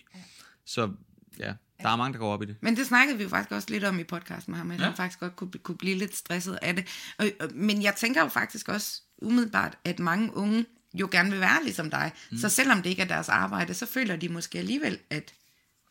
Så 0.66 0.90
ja, 1.40 1.54
der 1.82 1.90
er 1.90 1.96
mange, 1.96 2.14
der 2.14 2.20
går 2.20 2.34
op 2.34 2.44
i 2.44 2.46
det. 2.46 2.56
Men 2.62 2.76
det 2.78 2.88
snakkede 2.88 3.18
vi 3.18 3.24
jo 3.24 3.30
faktisk 3.30 3.52
også 3.52 3.68
lidt 3.72 3.84
om 3.84 4.00
i 4.00 4.04
podcasten 4.04 4.52
med 4.52 4.58
ham, 4.58 4.72
at 4.72 4.80
ja. 4.80 4.86
Han 4.86 4.96
faktisk 4.96 5.20
godt 5.20 5.36
kunne, 5.36 5.52
kunne 5.52 5.78
blive 5.78 5.98
lidt 5.98 6.16
stresset 6.16 6.60
af 6.62 6.76
det. 6.76 6.88
Og, 7.18 7.26
og, 7.40 7.50
men 7.54 7.84
jeg 7.84 7.96
tænker 7.96 8.22
jo 8.22 8.28
faktisk 8.28 8.70
også 8.70 9.02
umiddelbart, 9.18 9.78
at 9.86 10.00
mange 10.00 10.36
unge 10.36 10.66
jo 10.94 11.08
gerne 11.12 11.32
vil 11.32 11.40
være 11.40 11.64
ligesom 11.64 11.90
dig. 11.90 12.12
Mm. 12.32 12.38
Så 12.38 12.50
selvom 12.50 12.82
det 12.82 12.90
ikke 12.90 13.02
er 13.02 13.08
deres 13.08 13.30
arbejde, 13.30 13.74
så 13.74 13.86
føler 13.86 14.16
de 14.16 14.30
måske 14.30 14.60
alligevel, 14.60 15.00
at 15.10 15.34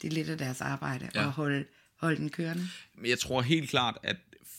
det 0.02 0.08
er 0.08 0.12
lidt 0.12 0.28
af 0.28 0.38
deres 0.38 0.60
arbejde 0.60 1.10
ja. 1.14 1.20
Ja. 1.20 1.26
at 1.26 1.32
holde, 1.32 1.64
holde 2.00 2.16
den 2.16 2.30
kørende. 2.30 2.68
Men 2.94 3.10
jeg 3.10 3.18
tror 3.18 3.42
helt 3.42 3.70
klart, 3.70 3.98
at 4.02 4.16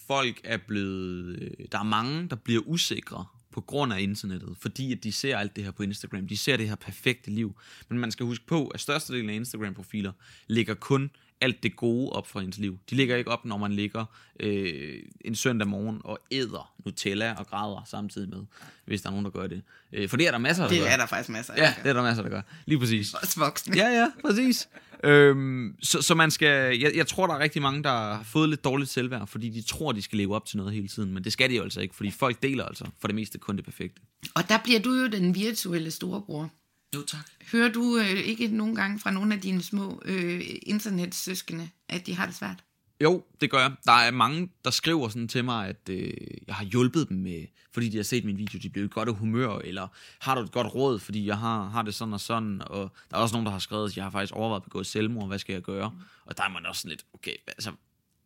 folk 0.07 0.41
er 0.43 0.57
blevet... 0.57 1.39
øh, 1.41 1.65
Der 1.71 1.79
er 1.79 1.83
mange, 1.83 2.29
der 2.29 2.35
bliver 2.35 2.61
usikre 2.65 3.25
på 3.53 3.61
grund 3.61 3.93
af 3.93 4.01
internettet, 4.01 4.55
fordi 4.59 4.91
at 4.91 5.03
de 5.03 5.11
ser 5.11 5.37
alt 5.37 5.55
det 5.55 5.63
her 5.63 5.71
på 5.71 5.83
Instagram. 5.83 6.27
De 6.27 6.37
ser 6.37 6.57
det 6.57 6.69
her 6.69 6.75
perfekte 6.75 7.31
liv. 7.31 7.55
Men 7.89 7.99
man 7.99 8.11
skal 8.11 8.25
huske 8.25 8.45
på, 8.45 8.67
at 8.67 8.79
størstedelen 8.79 9.29
af 9.29 9.33
Instagram-profiler 9.33 10.11
lægger 10.47 10.73
kun 10.73 11.11
alt 11.41 11.63
det 11.63 11.75
gode 11.75 12.09
op 12.09 12.27
fra 12.27 12.41
ens 12.41 12.57
liv. 12.57 12.79
De 12.89 12.95
ligger 12.95 13.15
ikke 13.15 13.31
op, 13.31 13.45
når 13.45 13.57
man 13.57 13.71
ligger 13.71 14.05
øh, 14.39 14.99
en 15.21 15.35
søndag 15.35 15.67
morgen 15.67 16.01
og 16.03 16.19
æder 16.31 16.73
Nutella 16.85 17.33
og 17.33 17.47
græder 17.47 17.83
samtidig 17.85 18.29
med, 18.29 18.45
hvis 18.85 19.01
der 19.01 19.09
er 19.09 19.11
nogen, 19.11 19.25
der 19.25 19.31
gør 19.31 19.47
det. 19.47 19.61
Øh, 19.93 20.09
for 20.09 20.17
det 20.17 20.27
er 20.27 20.31
der 20.31 20.37
masser, 20.37 20.63
der 20.63 20.69
gør. 20.69 20.83
Det 20.83 20.91
er 20.91 20.97
der 20.97 21.05
faktisk 21.05 21.29
masser 21.29 21.53
af. 21.53 21.57
Ja, 21.57 21.73
det 21.83 21.89
er 21.89 21.93
der 21.93 22.01
masser, 22.01 22.23
der 22.23 22.29
gør. 22.29 22.41
Lige 22.65 22.79
præcis. 22.79 23.13
Også 23.13 23.39
voksne. 23.39 23.77
Ja, 23.77 23.87
ja, 23.87 24.11
præcis. 24.25 24.69
Øhm, 25.03 25.75
så, 25.81 26.01
så 26.01 26.15
man 26.15 26.31
skal, 26.31 26.79
jeg, 26.79 26.91
jeg 26.95 27.07
tror, 27.07 27.27
der 27.27 27.33
er 27.33 27.39
rigtig 27.39 27.61
mange, 27.61 27.83
der 27.83 27.89
har 27.89 28.23
fået 28.23 28.49
lidt 28.49 28.63
dårligt 28.63 28.89
selvværd, 28.89 29.27
fordi 29.27 29.49
de 29.49 29.61
tror, 29.61 29.91
de 29.91 30.01
skal 30.01 30.17
leve 30.17 30.35
op 30.35 30.45
til 30.45 30.57
noget 30.57 30.73
hele 30.73 30.87
tiden, 30.87 31.13
men 31.13 31.23
det 31.23 31.33
skal 31.33 31.49
de 31.49 31.55
jo 31.55 31.63
altså 31.63 31.81
ikke, 31.81 31.95
fordi 31.95 32.11
folk 32.11 32.43
deler 32.43 32.65
altså 32.65 32.85
for 32.99 33.07
det 33.07 33.15
meste 33.15 33.37
kun 33.37 33.55
det 33.55 33.65
perfekte. 33.65 34.01
Og 34.35 34.49
der 34.49 34.57
bliver 34.63 34.79
du 34.79 34.93
jo 34.93 35.07
den 35.07 35.35
virtuelle 35.35 35.91
storebror. 35.91 36.49
Jo, 36.95 37.01
tak. 37.01 37.29
Hører 37.51 37.71
du 37.71 37.97
øh, 37.97 38.19
ikke 38.19 38.47
nogle 38.47 38.75
gange 38.75 38.99
fra 38.99 39.11
nogle 39.11 39.33
af 39.33 39.41
dine 39.41 39.61
små 39.61 40.01
øh, 40.05 40.41
internetsøskende, 40.63 41.69
at 41.89 42.05
de 42.07 42.15
har 42.15 42.25
det 42.25 42.35
svært? 42.35 42.63
Jo, 43.03 43.23
det 43.41 43.51
gør 43.51 43.59
jeg. 43.59 43.71
Der 43.85 43.91
er 43.91 44.11
mange, 44.11 44.49
der 44.63 44.71
skriver 44.71 45.09
sådan 45.09 45.27
til 45.27 45.45
mig, 45.45 45.67
at 45.67 45.89
øh, 45.89 46.13
jeg 46.47 46.55
har 46.55 46.65
hjulpet 46.65 47.09
dem 47.09 47.17
med, 47.17 47.45
fordi 47.71 47.89
de 47.89 47.97
har 47.97 48.03
set 48.03 48.25
min 48.25 48.37
video, 48.37 48.59
de 48.59 48.69
blev 48.69 48.85
i 48.85 48.87
godt 48.91 49.09
af 49.09 49.15
humør, 49.15 49.59
eller 49.59 49.87
har 50.19 50.35
du 50.35 50.41
et 50.41 50.51
godt 50.51 50.75
råd, 50.75 50.99
fordi 50.99 51.25
jeg 51.25 51.37
har, 51.37 51.69
har 51.69 51.81
det 51.81 51.95
sådan 51.95 52.13
og 52.13 52.19
sådan, 52.19 52.61
og 52.65 52.91
der 53.11 53.17
er 53.17 53.21
også 53.21 53.35
nogen, 53.35 53.45
der 53.45 53.51
har 53.51 53.59
skrevet, 53.59 53.89
at 53.89 53.97
jeg 53.97 54.05
har 54.05 54.11
faktisk 54.11 54.33
overvejet 54.33 54.59
at 54.59 54.63
begå 54.63 54.83
selvmord, 54.83 55.27
hvad 55.27 55.39
skal 55.39 55.53
jeg 55.53 55.61
gøre? 55.61 55.89
Mm. 55.89 56.01
Og 56.25 56.37
der 56.37 56.43
er 56.43 56.49
man 56.49 56.65
også 56.65 56.81
sådan 56.81 56.89
lidt, 56.89 57.05
okay, 57.13 57.33
altså, 57.47 57.71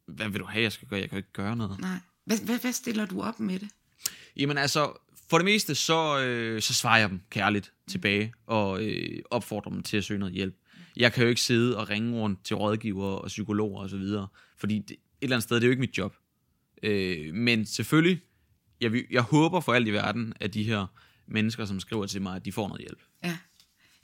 hvad 0.05 0.29
vil 0.29 0.39
du 0.39 0.45
have, 0.45 0.63
jeg 0.63 0.71
skal 0.71 0.87
gøre? 0.87 0.99
Jeg 0.99 1.09
kan 1.09 1.15
jo 1.15 1.19
ikke 1.19 1.33
gøre 1.33 1.55
noget. 1.55 1.79
Nej. 1.79 1.97
Hvad, 2.25 2.37
hvad, 2.37 2.59
hvad 2.59 2.71
stiller 2.71 3.05
du 3.05 3.21
op 3.21 3.39
med 3.39 3.59
det? 3.59 3.69
Jamen 4.35 4.57
altså, 4.57 4.91
for 5.29 5.37
det 5.37 5.45
meste, 5.45 5.75
så, 5.75 6.19
øh, 6.19 6.61
så 6.61 6.73
svarer 6.73 6.99
jeg 6.99 7.09
dem 7.09 7.21
kærligt 7.29 7.73
tilbage, 7.87 8.33
og 8.45 8.83
øh, 8.83 9.19
opfordrer 9.31 9.71
dem 9.71 9.83
til 9.83 9.97
at 9.97 10.03
søge 10.03 10.19
noget 10.19 10.33
hjælp. 10.33 10.55
Jeg 10.97 11.13
kan 11.13 11.23
jo 11.23 11.29
ikke 11.29 11.41
sidde 11.41 11.77
og 11.77 11.89
ringe 11.89 12.13
rundt 12.19 12.45
til 12.45 12.55
rådgiver 12.55 13.05
og 13.05 13.27
psykologer 13.27 13.83
osv., 13.83 13.95
og 13.95 14.27
fordi 14.57 14.79
det, 14.79 14.91
et 14.91 14.97
eller 15.21 15.35
andet 15.35 15.43
sted, 15.43 15.55
det 15.55 15.63
er 15.63 15.67
jo 15.67 15.71
ikke 15.71 15.79
mit 15.81 15.97
job. 15.97 16.15
Øh, 16.83 17.33
men 17.33 17.65
selvfølgelig, 17.65 18.21
jeg, 18.81 19.03
jeg 19.11 19.21
håber 19.21 19.59
for 19.59 19.73
alt 19.73 19.87
i 19.87 19.91
verden, 19.91 20.33
at 20.39 20.53
de 20.53 20.63
her 20.63 20.85
mennesker, 21.27 21.65
som 21.65 21.79
skriver 21.79 22.05
til 22.05 22.21
mig, 22.21 22.35
at 22.35 22.45
de 22.45 22.51
får 22.51 22.67
noget 22.67 22.81
hjælp. 22.81 22.99
Ja. 23.23 23.37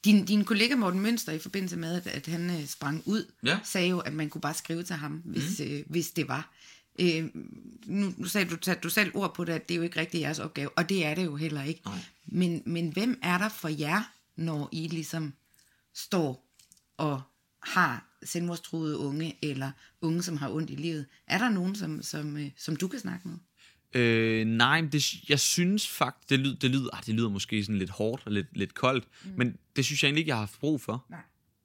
Din, 0.05 0.25
din 0.25 0.45
kollega 0.45 0.75
Morten 0.75 0.99
Mønster, 0.99 1.31
i 1.31 1.39
forbindelse 1.39 1.77
med, 1.77 1.95
at, 1.95 2.07
at 2.07 2.27
han 2.27 2.49
øh, 2.49 2.65
sprang 2.67 3.03
ud, 3.05 3.31
Ja. 3.45 3.59
sagde 3.63 3.89
jo, 3.89 3.99
at 3.99 4.13
man 4.13 4.29
kunne 4.29 4.41
bare 4.41 4.53
skrive 4.53 4.83
til 4.83 4.95
ham, 4.95 5.21
hvis, 5.25 5.59
mm. 5.59 5.65
øh, 5.65 5.83
hvis 5.87 6.11
det 6.11 6.27
var. 6.27 6.53
Øh, 6.99 7.29
nu, 7.85 8.13
nu 8.17 8.25
sagde 8.25 8.49
du, 8.49 8.73
du 8.83 8.89
selv 8.89 9.11
ord 9.13 9.35
på 9.35 9.43
det, 9.45 9.53
at 9.53 9.69
det 9.69 9.75
er 9.75 9.77
jo 9.77 9.83
ikke 9.83 9.99
rigtig 9.99 10.21
jeres 10.21 10.39
opgave, 10.39 10.69
og 10.69 10.89
det 10.89 11.05
er 11.05 11.15
det 11.15 11.25
jo 11.25 11.35
heller 11.35 11.63
ikke. 11.63 11.81
Nej. 11.85 11.95
Men, 12.25 12.63
men 12.65 12.89
hvem 12.93 13.19
er 13.21 13.37
der 13.37 13.49
for 13.49 13.67
jer, 13.67 14.11
når 14.35 14.69
I 14.71 14.87
ligesom 14.87 15.33
står 15.93 16.42
og 16.97 17.21
har 17.63 18.17
selvmordstruede 18.23 18.97
unge, 18.97 19.37
eller 19.41 19.71
unge, 20.01 20.23
som 20.23 20.37
har 20.37 20.49
ondt 20.49 20.69
i 20.69 20.75
livet? 20.75 21.05
Er 21.27 21.37
der 21.37 21.49
nogen, 21.49 21.75
som, 21.75 22.01
som, 22.01 22.37
øh, 22.37 22.49
som 22.57 22.75
du 22.75 22.87
kan 22.87 22.99
snakke 22.99 23.27
med? 23.27 23.37
Øh, 23.95 24.45
nej, 24.45 24.81
men 24.81 24.91
det, 24.91 25.29
jeg 25.29 25.39
synes 25.39 25.89
faktisk, 25.89 26.29
det 26.29 26.39
lyder, 26.39 26.55
det, 26.55 26.71
lyder, 26.71 26.89
ah, 26.93 27.05
det 27.05 27.15
lyder 27.15 27.29
måske 27.29 27.63
sådan 27.63 27.79
lidt 27.79 27.89
hårdt 27.89 28.21
og 28.25 28.31
lidt, 28.31 28.57
lidt 28.57 28.73
koldt, 28.73 29.07
mm. 29.25 29.31
men 29.37 29.57
det 29.75 29.85
synes 29.85 30.03
jeg 30.03 30.07
egentlig 30.07 30.19
ikke, 30.19 30.29
jeg 30.29 30.35
har 30.35 30.41
haft 30.41 30.59
brug 30.59 30.81
for 30.81 31.05
Nej. 31.09 31.19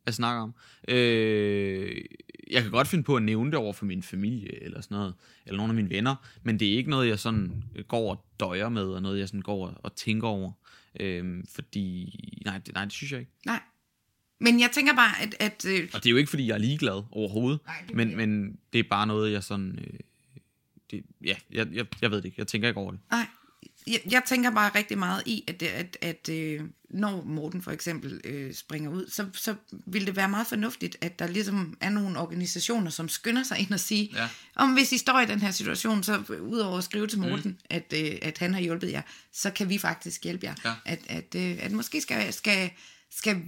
at 0.07 0.15
snakke 0.15 0.43
om. 0.43 0.55
Øh, 0.89 2.05
jeg 2.51 2.63
kan 2.63 2.71
godt 2.71 2.89
finde 2.89 3.05
på 3.05 3.17
at 3.17 3.23
nævne 3.23 3.51
det 3.51 3.59
over 3.59 3.73
for 3.73 3.85
min 3.85 4.03
familie 4.03 4.63
eller 4.63 4.81
sådan 4.81 4.97
noget, 4.97 5.15
eller 5.47 5.57
nogle 5.57 5.71
af 5.71 5.75
mine 5.75 5.91
venner, 5.91 6.17
men 6.43 6.61
det 6.61 6.69
er 6.69 6.77
ikke 6.77 6.91
noget, 6.91 7.09
jeg 7.09 7.19
sådan 7.19 7.65
går 7.89 8.11
og 8.11 8.25
døjer 8.41 8.69
med, 8.69 8.87
og 8.87 9.03
noget, 9.03 9.19
jeg 9.19 9.29
sådan 9.29 9.43
går 9.43 9.67
og 9.83 9.97
tænker 9.97 10.29
over. 10.29 10.53
Øh, 11.01 11.45
fordi, 11.55 12.43
nej 12.45 12.59
det, 12.59 12.75
nej, 12.75 12.85
det 12.85 12.93
synes 12.93 13.13
jeg 13.13 13.21
ikke. 13.21 13.33
Nej. 13.47 13.61
Men 14.41 14.61
jeg 14.61 14.71
tænker 14.75 14.95
bare, 14.95 15.21
at... 15.23 15.35
at 15.41 15.65
øh, 15.65 15.89
Og 15.93 16.03
det 16.03 16.09
er 16.09 16.11
jo 16.11 16.17
ikke, 16.17 16.31
fordi 16.31 16.47
jeg 16.47 16.55
er 16.55 16.59
ligeglad 16.59 17.03
overhovedet, 17.13 17.61
Nej, 17.67 17.75
det 17.89 17.97
men, 17.97 18.17
men 18.17 18.59
det 18.73 18.79
er 18.79 18.85
bare 18.91 19.07
noget, 19.07 19.33
jeg 19.33 19.45
sådan... 19.45 19.79
Øh, 19.79 20.01
det, 20.91 21.03
ja, 21.25 21.35
jeg, 21.53 21.67
jeg, 21.73 21.87
jeg 22.03 22.11
ved 22.11 22.17
det 22.19 22.25
ikke. 22.25 22.35
Jeg 22.39 22.47
tænker 22.47 22.69
ikke 22.69 22.81
over 22.81 22.91
det. 22.91 23.01
Nej, 23.11 23.27
jeg, 23.87 24.01
jeg 24.11 24.23
tænker 24.27 24.51
bare 24.51 24.71
rigtig 24.75 24.99
meget 24.99 25.23
i, 25.27 25.45
at, 25.49 25.61
det- 25.61 25.67
at, 25.67 25.97
at 26.01 26.29
øh, 26.29 26.61
når 26.91 27.23
Morten 27.25 27.63
for 27.63 27.71
eksempel 27.71 28.21
øh, 28.25 28.55
springer 28.55 28.91
ud, 28.91 29.07
så, 29.11 29.27
så 29.35 29.55
vil 29.87 30.07
det 30.07 30.17
være 30.17 30.29
meget 30.29 30.47
fornuftigt, 30.47 30.97
at 31.01 31.19
der 31.19 31.27
ligesom 31.27 31.77
er 31.81 31.91
nogle 31.91 32.19
organisationer, 32.19 32.91
som 32.91 33.09
skynder 33.09 33.43
sig 33.43 33.59
ind 33.59 33.73
og 33.73 33.81
sige, 33.81 34.11
Ja. 34.15 34.29
om 34.55 34.73
hvis 34.73 34.93
I 34.93 34.99
står 34.99 35.21
i 35.21 35.27
den 35.27 35.41
her 35.41 35.51
situation, 35.51 36.03
så 36.03 36.23
udover 36.41 36.79
at 36.79 36.85
skrive 36.85 37.07
til 37.07 37.19
Morten, 37.19 37.51
mm. 37.51 37.57
at, 37.71 37.95
øh, 37.97 38.19
at 38.23 38.39
han 38.39 38.55
har 38.55 38.61
hjulpet 38.61 38.93
jer, 38.93 39.03
så 39.33 39.51
kan 39.51 39.69
vi 39.69 39.79
faktisk 39.79 40.25
hjælpe 40.25 40.47
jer. 40.47 40.55
Ja. 40.65 40.73
At, 40.87 41.01
at, 41.09 41.35
øh, 41.37 41.57
at 41.65 41.73
måske 41.73 42.01
skal, 42.01 42.33
skal, 42.33 42.71
skal, 43.11 43.43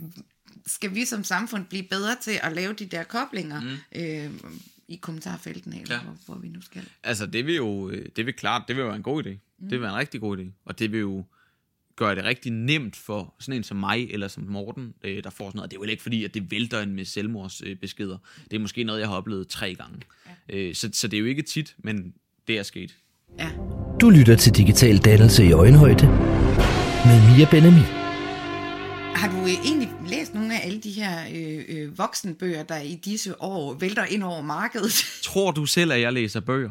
skal 0.66 0.94
vi 0.94 1.04
som 1.04 1.24
samfund 1.24 1.64
blive 1.64 1.82
bedre 1.82 2.16
til 2.22 2.38
at 2.42 2.52
lave 2.52 2.72
de 2.72 2.86
der 2.86 3.02
koblinger 3.02 3.60
mm. 3.60 4.00
øh, 4.00 4.30
i 4.88 4.96
kommentarfeltene, 4.96 5.80
eller 5.82 5.94
Ja. 5.94 6.00
hvor, 6.00 6.16
hvor 6.26 6.34
vi 6.42 6.48
nu 6.48 6.60
skal. 6.62 6.82
Altså, 7.02 7.26
det 7.26 7.46
vil 7.46 7.54
jo, 7.54 7.90
øh, 7.90 8.06
det 8.16 8.26
vil 8.26 8.34
klart, 8.34 8.62
det 8.68 8.76
vil 8.76 8.82
jo 8.82 8.86
være 8.86 8.96
en 8.96 9.02
god 9.02 9.24
idé. 9.26 9.30
Mm. 9.30 9.38
Det 9.62 9.70
vil 9.70 9.80
være 9.80 9.90
en 9.90 9.96
rigtig 9.96 10.20
god 10.20 10.38
idé. 10.38 10.44
Og 10.64 10.78
det 10.78 10.92
vil 10.92 11.00
jo 11.00 11.24
gøre 11.96 12.14
det 12.14 12.24
rigtig 12.24 12.52
nemt 12.52 12.96
for 12.96 13.34
sådan 13.40 13.56
en 13.58 13.64
som 13.64 13.76
mig, 13.76 14.10
eller 14.10 14.28
som 14.28 14.42
Morten, 14.42 14.94
øh, 15.04 15.24
der 15.24 15.30
får 15.30 15.48
sådan 15.48 15.56
noget. 15.56 15.70
Det 15.70 15.76
er 15.76 15.80
jo 15.80 15.90
ikke 15.90 16.02
fordi, 16.02 16.24
at 16.24 16.34
det 16.34 16.50
vælter 16.50 16.80
en 16.80 16.94
med 16.94 17.04
selvmordsbeskeder. 17.04 18.18
Det 18.50 18.56
er 18.56 18.60
måske 18.60 18.84
noget, 18.84 19.00
jeg 19.00 19.08
har 19.08 19.16
oplevet 19.16 19.48
tre 19.48 19.74
gange. 19.74 20.00
Ja. 20.48 20.56
Øh, 20.56 20.74
så, 20.74 20.90
så 20.92 21.08
det 21.08 21.16
er 21.16 21.20
jo 21.20 21.26
ikke 21.26 21.42
tit, 21.42 21.74
men 21.78 22.14
det 22.48 22.58
er 22.58 22.62
sket. 22.62 22.96
Ja. 23.38 23.50
Du 24.00 24.10
lytter 24.10 24.36
til 24.36 24.52
Digital 24.54 24.98
Dannelse 24.98 25.44
i 25.44 25.52
Øjenhøjde 25.52 26.06
med 27.06 27.36
Mia 27.36 27.46
Benami. 27.50 27.80
Har 29.14 29.28
du 29.30 29.36
øh, 29.42 29.48
egentlig 29.64 29.89
her 31.00 31.24
øh, 31.34 31.64
øh, 31.68 31.98
voksenbøger, 31.98 32.62
der 32.62 32.78
i 32.80 32.94
disse 33.04 33.42
år 33.42 33.74
vælter 33.74 34.04
ind 34.04 34.22
over 34.22 34.42
markedet? 34.42 34.92
Tror 35.22 35.50
du 35.50 35.66
selv, 35.66 35.92
at 35.92 36.00
jeg 36.00 36.12
læser 36.12 36.40
bøger? 36.40 36.70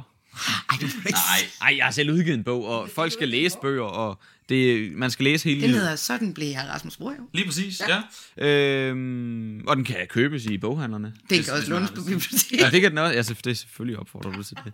Ej, 0.70 0.78
du 0.82 0.86
må 0.86 1.02
ikke 1.08 1.20
Nej, 1.62 1.78
jeg 1.78 1.86
har 1.86 1.92
selv 1.92 2.12
udgivet 2.12 2.38
en 2.38 2.44
bog, 2.44 2.66
og 2.66 2.90
folk 2.90 3.12
skal 3.12 3.30
læse 3.30 3.58
bøger, 3.62 3.84
og 3.84 4.20
det, 4.50 4.92
man 4.92 5.12
skal 5.12 5.24
læse 5.24 5.44
hele 5.50 5.62
Den 5.62 5.70
livet. 5.70 5.82
hedder 5.82 5.96
Sådan 5.96 6.34
blev 6.34 6.48
jeg 6.48 6.66
Rasmus 6.74 7.00
jo. 7.00 7.12
Lige 7.34 7.46
præcis, 7.46 7.82
ja. 7.88 8.02
ja. 8.38 8.48
Øhm, 8.90 9.64
og 9.68 9.76
den 9.76 9.86
kan 9.86 9.96
købes 10.10 10.46
i 10.46 10.58
boghandlerne. 10.58 11.14
Det 11.30 11.46
kan 11.46 11.54
også 11.54 11.70
lånes 11.70 11.92
på 11.92 12.02
biblioteket, 12.02 12.60
Ja, 12.60 12.70
det 12.70 12.82
kan 12.82 12.90
den 12.92 12.98
også. 12.98 13.14
Ja, 13.16 13.24
så- 13.24 13.34
det 13.44 13.48
er 13.48 13.54
selvfølgelig 13.54 14.00
opfordrer 14.00 14.32
du 14.32 14.44
til 14.44 14.58
det. 14.66 14.74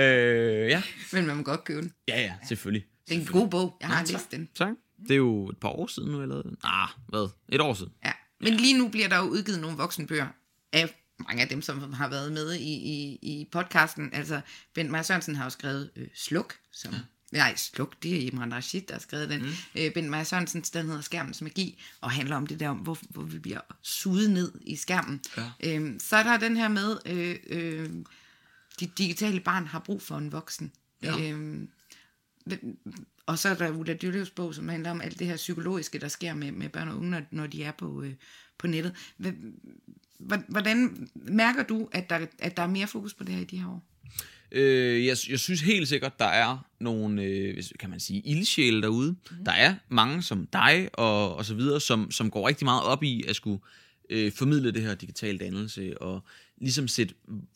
Øh, 0.00 0.68
ja. 0.70 0.82
men 1.12 1.26
man 1.26 1.36
må 1.36 1.42
godt 1.42 1.64
købe 1.64 1.80
den. 1.82 1.92
ja, 2.08 2.20
ja, 2.20 2.32
selvfølgelig. 2.48 2.84
Det 3.08 3.16
er 3.16 3.20
en 3.20 3.26
god 3.26 3.48
bog. 3.48 3.76
Jeg 3.80 3.88
har 3.88 3.96
Ja, 4.08 4.12
læst 4.12 4.32
den. 4.32 4.48
Tak. 4.56 4.72
Det 5.02 5.10
er 5.10 5.16
jo 5.16 5.48
et 5.48 5.56
par 5.60 5.68
år 5.68 5.86
siden 5.86 6.10
nu, 6.12 6.22
eller 6.22 6.42
Ah, 6.64 6.88
hvad? 7.08 7.28
Et 7.48 7.60
år 7.60 7.74
siden. 7.74 7.92
Ja. 8.04 8.10
Men 8.46 8.54
lige 8.54 8.78
nu 8.78 8.88
bliver 8.88 9.08
der 9.08 9.16
jo 9.16 9.22
udgivet 9.22 9.60
nogle 9.60 9.76
voksenbøger 9.76 10.26
af 10.72 10.94
mange 11.18 11.42
af 11.42 11.48
dem, 11.48 11.62
som 11.62 11.92
har 11.92 12.08
været 12.08 12.32
med 12.32 12.54
i, 12.54 12.72
i, 12.72 13.18
i 13.22 13.48
podcasten. 13.52 14.10
Altså, 14.12 14.40
Bent 14.74 14.90
Maja 14.90 15.02
Sørensen 15.02 15.36
har 15.36 15.44
jo 15.44 15.50
skrevet 15.50 15.90
øh, 15.96 16.08
Sluk, 16.14 16.56
som... 16.72 16.94
Nej, 17.32 17.56
Sluk, 17.56 18.02
det 18.02 18.16
er 18.16 18.26
Imran 18.26 18.54
Rashid, 18.54 18.80
der 18.80 18.94
har 18.94 19.00
skrevet 19.00 19.28
den. 19.30 19.42
Mm. 19.42 19.52
Øh, 19.74 19.92
Bent 19.92 20.08
Maja 20.08 20.24
Sørensen, 20.24 20.60
den 20.60 20.86
hedder 20.86 21.00
Skærmens 21.00 21.42
Magi, 21.42 21.82
og 22.00 22.10
handler 22.10 22.36
om 22.36 22.46
det 22.46 22.60
der, 22.60 22.68
om, 22.68 22.76
hvor, 22.76 22.98
hvor 23.10 23.22
vi 23.22 23.38
bliver 23.38 23.60
suget 23.82 24.30
ned 24.30 24.52
i 24.60 24.76
skærmen. 24.76 25.20
Ja. 25.36 25.50
Øhm, 25.64 26.00
så 26.00 26.16
er 26.16 26.22
der 26.22 26.36
den 26.36 26.56
her 26.56 26.68
med, 26.68 26.98
øh, 27.06 27.36
øh, 27.46 27.90
dit 28.80 28.98
digitale 28.98 29.40
barn 29.40 29.66
har 29.66 29.78
brug 29.78 30.02
for 30.02 30.18
en 30.18 30.32
voksen. 30.32 30.72
Ja. 31.02 31.20
Øhm, 31.20 31.68
og 33.26 33.38
så 33.38 33.48
er 33.48 33.54
der 33.54 33.70
Ulla 33.70 33.94
Dyrløvs 33.94 34.30
bog, 34.30 34.54
som 34.54 34.68
handler 34.68 34.90
om 34.90 35.00
alt 35.00 35.18
det 35.18 35.26
her 35.26 35.36
psykologiske, 35.36 35.98
der 35.98 36.08
sker 36.08 36.34
med, 36.34 36.52
med 36.52 36.68
børn 36.68 36.88
og 36.88 36.96
unge, 36.96 37.10
når, 37.10 37.22
når 37.30 37.46
de 37.46 37.62
er 37.62 37.72
på, 37.72 38.02
øh, 38.02 38.12
på 38.58 38.66
nettet. 38.66 38.92
Hvordan 40.48 41.08
mærker 41.14 41.62
du, 41.62 41.88
at 41.92 42.10
der, 42.10 42.26
at 42.38 42.56
der 42.56 42.62
er 42.62 42.66
mere 42.66 42.86
fokus 42.86 43.14
på 43.14 43.24
det 43.24 43.34
her 43.34 43.42
i 43.42 43.44
de 43.44 43.58
her 43.58 43.68
år? 43.68 43.84
Øh, 44.52 45.06
jeg, 45.06 45.16
jeg 45.28 45.40
synes 45.40 45.60
helt 45.60 45.88
sikkert, 45.88 46.18
der 46.18 46.24
er 46.24 46.66
nogle, 46.80 47.22
øh, 47.22 47.62
kan 47.80 47.90
man 47.90 48.00
sige, 48.00 48.20
ildsjæle 48.20 48.82
derude. 48.82 49.10
Mm. 49.10 49.44
Der 49.44 49.52
er 49.52 49.74
mange 49.88 50.22
som 50.22 50.46
dig 50.46 50.88
og, 50.92 51.36
og 51.36 51.44
så 51.44 51.54
videre, 51.54 51.80
som, 51.80 52.10
som 52.10 52.30
går 52.30 52.48
rigtig 52.48 52.64
meget 52.64 52.82
op 52.82 53.02
i 53.02 53.24
at 53.28 53.36
skulle 53.36 53.60
øh, 54.10 54.32
formidle 54.32 54.72
det 54.72 54.82
her 54.82 54.94
digitale 54.94 55.38
dannelse 55.38 56.02
og 56.02 56.22
ligesom 56.60 56.88
sætte 56.88 57.14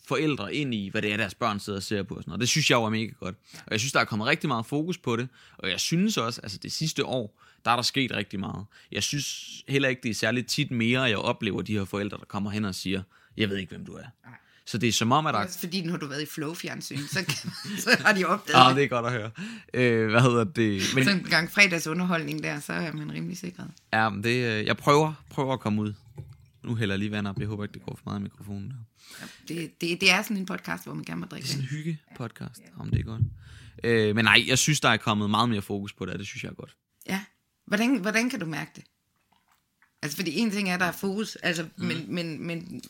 forældre 0.09 0.55
ind 0.55 0.75
i, 0.75 0.89
hvad 0.89 1.03
det 1.03 1.13
er, 1.13 1.17
deres 1.17 1.35
børn 1.35 1.61
sidder 1.61 1.79
og 1.79 1.83
ser 1.83 2.03
på. 2.03 2.15
Og 2.15 2.23
sådan 2.23 2.31
noget. 2.31 2.41
Det 2.41 2.49
synes 2.49 2.71
jeg 2.71 2.77
jo 2.77 2.85
er 2.85 2.91
mega 2.91 3.11
godt. 3.21 3.35
Og 3.67 3.71
jeg 3.73 3.81
synes, 3.81 3.93
der 3.93 4.01
er 4.01 4.05
kommet 4.05 4.29
rigtig 4.29 4.49
meget 4.49 4.67
fokus 4.67 4.99
på 4.99 5.17
det. 5.17 5.29
Og 5.59 5.71
jeg 5.71 5.81
synes 5.81 6.17
også, 6.17 6.41
altså 6.41 6.59
det 6.59 6.73
sidste 6.73 7.05
år, 7.05 7.41
der 7.65 7.71
er 7.71 7.77
der 7.77 7.83
sket 7.83 8.13
rigtig 8.13 8.41
meget. 8.41 8.65
Jeg 8.93 9.03
synes 9.03 9.47
heller 9.69 9.89
ikke, 9.89 10.03
det 10.03 10.11
er 10.11 10.15
særligt 10.15 10.49
tit 10.49 10.71
mere, 10.71 11.03
jeg 11.03 11.19
oplever 11.19 11.63
de 11.63 11.73
her 11.79 11.85
forældre, 11.85 12.17
der 12.19 12.25
kommer 12.25 12.51
hen 12.51 12.65
og 12.65 12.75
siger, 12.75 13.03
jeg 13.37 13.49
ved 13.51 13.57
ikke, 13.57 13.71
hvem 13.71 13.85
du 13.87 13.93
er. 13.93 14.05
Så 14.65 14.79
det 14.79 14.89
er 14.89 14.93
som 14.93 15.13
om, 15.13 15.27
at 15.27 15.35
der... 15.35 15.47
Fordi 15.61 15.81
nu 15.83 15.91
har 15.91 15.99
du 15.99 16.07
været 16.07 16.23
i 16.23 16.27
flow-fjernsyn, 16.27 16.99
så, 16.99 17.25
så 17.85 17.97
har 18.01 18.13
de 18.13 18.25
opdaget 18.25 18.67
Ah, 18.71 18.77
det 18.77 18.85
er 18.85 18.89
godt 18.89 19.07
at 19.07 19.13
høre. 19.13 19.31
Øh, 19.75 20.11
hvad 20.11 20.21
hedder 20.21 20.45
det? 20.45 20.83
Men, 20.95 21.05
Så 21.05 21.11
en 21.11 21.23
gang 21.31 21.51
fredagsunderholdning 21.51 22.43
der, 22.43 22.61
så 22.61 22.73
er 22.73 22.93
man 22.93 23.13
rimelig 23.13 23.39
sikret. 23.39 23.67
ja, 23.93 24.09
men 24.09 24.25
det, 24.25 24.31
øh, 24.59 24.67
jeg 24.67 24.77
prøver, 24.77 25.13
prøver 25.31 25.53
at 25.53 25.61
komme 25.61 25.83
ud. 25.83 25.95
Nu 26.63 26.75
hælder 26.75 26.95
jeg 26.95 26.99
lige 26.99 27.11
vand 27.11 27.27
op. 27.27 27.39
Jeg 27.39 27.47
håber 27.47 27.65
ikke, 27.65 27.73
det 27.73 27.83
går 27.83 27.95
for 27.95 28.03
meget 28.07 28.21
i 28.21 28.23
mikrofonen. 28.23 28.71
Der. 28.71 29.27
Det, 29.49 29.81
det, 29.81 30.01
det 30.01 30.11
er 30.13 30.23
sådan 30.23 30.37
en 30.37 30.47
podcast, 30.47 30.85
hvor 30.85 30.95
man 30.95 31.05
gerne 31.05 31.21
må 31.21 31.27
drikke 31.27 31.47
Det 31.47 31.51
er 31.51 31.57
sådan 31.57 31.65
en 31.65 31.69
hygge-podcast, 31.77 32.63
om 32.77 32.91
det 32.91 32.99
er 33.01 33.05
godt. 33.05 33.23
Øh, 33.85 34.17
men 34.17 34.25
nej, 34.25 34.45
jeg 34.49 34.59
synes, 34.59 34.81
der 34.81 34.89
er 34.89 34.97
kommet 34.97 35.31
meget 35.31 35.49
mere 35.49 35.63
fokus 35.63 35.93
på 35.93 36.05
det, 36.05 36.13
og 36.13 36.19
det 36.19 36.27
synes 36.27 36.43
jeg 36.45 36.51
er 36.51 36.55
godt. 36.55 36.77
Ja. 37.09 37.21
Hvordan, 37.67 37.97
hvordan 37.97 38.31
kan 38.31 38.41
du 38.41 38.47
mærke 38.47 38.71
det? 38.77 38.85
Altså, 40.03 40.17
fordi 40.17 40.39
en 40.39 40.51
ting 40.51 40.71
er, 40.71 40.79
der 40.79 40.85
er 40.85 40.93
fokus, 40.93 41.37
altså, 41.37 41.67
mm. 41.77 41.85
men, 41.85 42.15
men, 42.15 42.47
men 42.47 42.83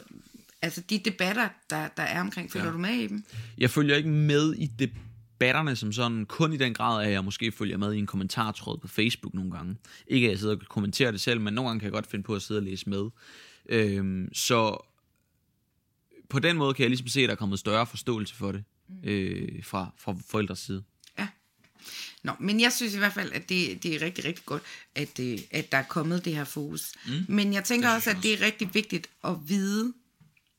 altså, 0.62 0.80
de 0.90 0.98
debatter, 0.98 1.48
der, 1.70 1.88
der 1.96 2.02
er 2.02 2.20
omkring, 2.20 2.52
følger 2.52 2.64
Ja. 2.64 2.70
ja. 2.70 2.74
du 2.74 2.78
med 2.78 2.90
i 2.94 3.06
dem? 3.06 3.24
Jeg 3.58 3.70
følger 3.70 3.96
ikke 3.96 4.08
med 4.08 4.54
i 4.54 4.66
debatterne 4.66 5.76
som 5.76 5.92
sådan, 5.92 6.26
kun 6.26 6.52
i 6.52 6.56
den 6.56 6.74
grad, 6.74 7.06
at 7.06 7.12
jeg 7.12 7.24
måske 7.24 7.52
følger 7.52 7.76
med 7.76 7.92
i 7.92 7.98
en 7.98 8.06
kommentartråd 8.06 8.78
på 8.78 8.88
Facebook 8.88 9.34
nogle 9.34 9.50
gange. 9.50 9.76
Ikke 10.06 10.26
at 10.26 10.30
jeg 10.30 10.38
sidder 10.38 10.54
og 10.56 10.60
kommenterer 10.68 11.10
det 11.10 11.20
selv, 11.20 11.40
men 11.40 11.54
nogle 11.54 11.68
gange 11.68 11.80
kan 11.80 11.84
jeg 11.84 11.92
godt 11.92 12.06
finde 12.06 12.22
på 12.22 12.34
at 12.34 12.42
sidde 12.42 12.58
og 12.58 12.64
læse 12.64 12.88
med. 12.90 13.08
Øhm, 13.68 14.28
så 14.34 14.86
på 16.28 16.38
den 16.38 16.56
måde 16.56 16.74
kan 16.74 16.82
jeg 16.82 16.90
ligesom 16.90 17.08
se, 17.08 17.20
at 17.20 17.28
der 17.28 17.34
er 17.34 17.38
kommet 17.38 17.58
større 17.58 17.86
forståelse 17.86 18.34
for 18.34 18.52
det 18.52 18.64
øh, 19.04 19.64
fra, 19.64 19.90
fra 19.98 20.16
forældres 20.28 20.58
side. 20.58 20.82
Ja. 21.18 21.28
Nå, 22.22 22.32
men 22.40 22.60
jeg 22.60 22.72
synes 22.72 22.94
i 22.94 22.98
hvert 22.98 23.12
fald, 23.12 23.32
at 23.32 23.48
det, 23.48 23.82
det 23.82 23.94
er 23.94 24.02
rigtig, 24.02 24.24
rigtig 24.24 24.44
godt, 24.44 24.62
at, 24.94 25.16
det, 25.16 25.46
at 25.50 25.72
der 25.72 25.78
er 25.78 25.82
kommet 25.82 26.24
det 26.24 26.36
her 26.36 26.44
fokus. 26.44 26.92
Mm. 27.06 27.24
Men 27.28 27.52
jeg 27.52 27.64
tænker 27.64 27.88
også, 27.88 28.10
synes 28.10 28.18
at 28.18 28.30
jeg 28.30 28.38
det 28.38 28.42
er 28.42 28.46
rigtig 28.46 28.74
vigtigt 28.74 29.10
at 29.24 29.36
vide, 29.46 29.92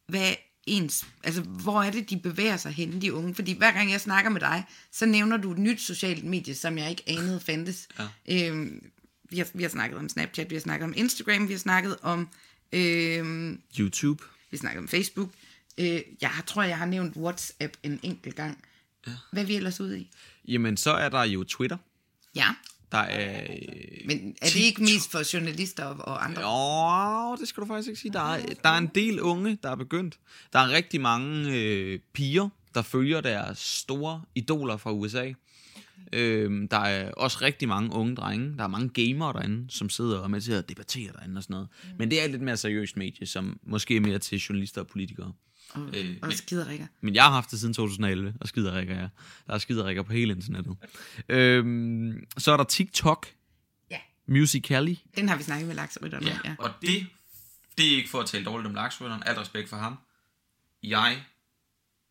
hvad 0.07 0.35
ens, 0.65 1.05
altså 1.23 1.41
hvor 1.41 1.81
er 1.81 1.91
det, 1.91 2.09
de 2.09 2.17
bevæger 2.17 2.57
sig 2.57 2.71
hen, 2.71 3.01
de 3.01 3.13
unge? 3.13 3.35
Fordi 3.35 3.57
hver 3.57 3.71
gang 3.71 3.91
jeg 3.91 4.01
snakker 4.01 4.31
med 4.31 4.41
dig, 4.41 4.63
så 4.91 5.05
nævner 5.05 5.37
du 5.37 5.51
et 5.51 5.57
nyt 5.57 5.81
socialt 5.81 6.23
medie, 6.23 6.55
som 6.55 6.77
jeg 6.77 6.89
ikke 6.89 7.03
anede 7.07 7.39
fandtes. 7.47 7.87
Ja. 8.27 8.47
Øhm, 8.47 8.91
vi, 9.29 9.37
har, 9.37 9.47
vi 9.53 9.63
har 9.63 9.69
snakket 9.69 9.99
om 9.99 10.09
Snapchat, 10.09 10.49
vi 10.49 10.55
har 10.55 10.61
snakket 10.61 10.85
om 10.85 10.93
Instagram, 10.97 11.47
vi 11.47 11.53
har 11.53 11.59
snakket 11.59 11.97
om, 12.01 12.27
øhm, 12.73 13.61
YouTube. 13.79 14.23
vi 14.23 14.57
har 14.57 14.57
snakket 14.57 14.79
om 14.79 14.87
Facebook. 14.87 15.29
Øh, 15.77 16.01
jeg 16.21 16.31
tror, 16.47 16.63
jeg 16.63 16.77
har 16.77 16.85
nævnt 16.85 17.17
WhatsApp 17.17 17.73
en 17.83 17.99
enkelt 18.03 18.35
gang. 18.35 18.63
Ja. 19.07 19.11
Hvad 19.31 19.43
er 19.43 19.47
vi 19.47 19.55
ellers 19.55 19.79
ude 19.79 19.99
i? 19.99 20.09
Jamen, 20.47 20.77
så 20.77 20.91
er 20.91 21.09
der 21.09 21.23
jo 21.23 21.43
Twitter. 21.43 21.77
Ja, 22.35 22.47
Der 22.91 22.97
er... 22.97 23.43
Øh, 23.43 23.57
men 24.05 24.35
er 24.41 24.45
det 24.45 24.55
ikke 24.55 24.81
mest 24.81 25.11
for 25.11 25.33
journalister 25.33 25.85
og, 25.85 26.07
og 26.07 26.25
andre? 26.25 26.41
Åh, 26.45 27.37
det 27.37 27.47
skal 27.47 27.61
du 27.61 27.67
faktisk 27.67 27.89
ikke 27.89 28.01
sige. 28.01 28.13
Der 28.13 28.33
er, 28.33 28.45
der 28.63 28.69
er 28.69 28.77
en 28.77 28.91
del 28.95 29.21
unge, 29.21 29.57
der 29.63 29.71
er 29.71 29.75
begyndt. 29.75 30.19
Der 30.53 30.59
er 30.59 30.69
rigtig 30.69 31.01
mange 31.01 31.51
øh, 31.51 31.99
piger, 32.13 32.49
der 32.73 32.81
følger 32.81 33.21
deres 33.21 33.57
store 33.59 34.21
idoler 34.35 34.77
fra 34.77 34.91
USA. 34.91 35.31
Øhm, 36.13 36.67
der 36.67 36.77
er 36.77 37.11
også 37.11 37.37
rigtig 37.41 37.67
mange 37.67 37.91
unge 37.93 38.15
drenge. 38.15 38.57
Der 38.57 38.63
er 38.63 38.67
mange 38.67 38.89
gamere 38.89 39.33
derinde, 39.33 39.71
som 39.71 39.89
sidder 39.89 40.19
og 40.19 40.31
med 40.31 40.41
til 40.41 40.51
at 40.51 40.69
debattere 40.69 41.11
derinde 41.13 41.37
og 41.39 41.43
sådan 41.43 41.53
noget. 41.53 41.67
Mm. 41.83 41.89
Men 41.97 42.11
det 42.11 42.21
er 42.21 42.25
et 42.25 42.31
lidt 42.31 42.41
mere 42.41 42.57
seriøst 42.57 42.97
medie, 42.97 43.27
som 43.27 43.59
måske 43.63 43.95
er 43.95 44.01
mere 44.01 44.19
til 44.19 44.37
journalister 44.39 44.81
og 44.81 44.87
politikere. 44.87 45.33
Og, 45.73 45.81
Øh, 45.81 46.17
og 46.21 46.27
men- 46.27 46.37
skiderikker. 46.37 46.87
Men 47.01 47.15
jeg 47.15 47.23
har 47.23 47.31
haft 47.31 47.51
det 47.51 47.59
siden 47.59 47.73
2011, 47.73 48.33
og 48.41 48.47
skiderikker 48.47 48.95
jeg. 48.95 49.09
Der 49.47 49.53
er 49.53 49.57
skiderikker 49.57 50.03
på 50.03 50.13
hele 50.13 50.33
internettet. 50.33 50.77
Øhm, 51.29 52.23
så 52.37 52.51
er 52.51 52.57
der 52.57 52.63
TikTok, 52.63 53.27
Ja. 53.91 53.97
Musical.ly, 54.27 54.93
Den 55.15 55.29
har 55.29 55.37
vi 55.37 55.43
snakket 55.43 55.67
med 55.67 55.75
lakserytterne 55.75 56.31
om, 56.31 56.37
ja. 56.45 56.55
og 56.59 56.69
det, 56.81 57.05
det 57.77 57.93
er 57.93 57.97
ikke 57.97 58.09
for 58.09 58.19
at 58.19 58.25
tale 58.27 58.45
dårligt 58.45 58.67
om 58.67 58.73
laksrytteren. 58.75 59.23
Alt 59.25 59.37
respekt 59.37 59.69
for 59.69 59.77
ham. 59.77 59.95
Jeg 60.83 61.23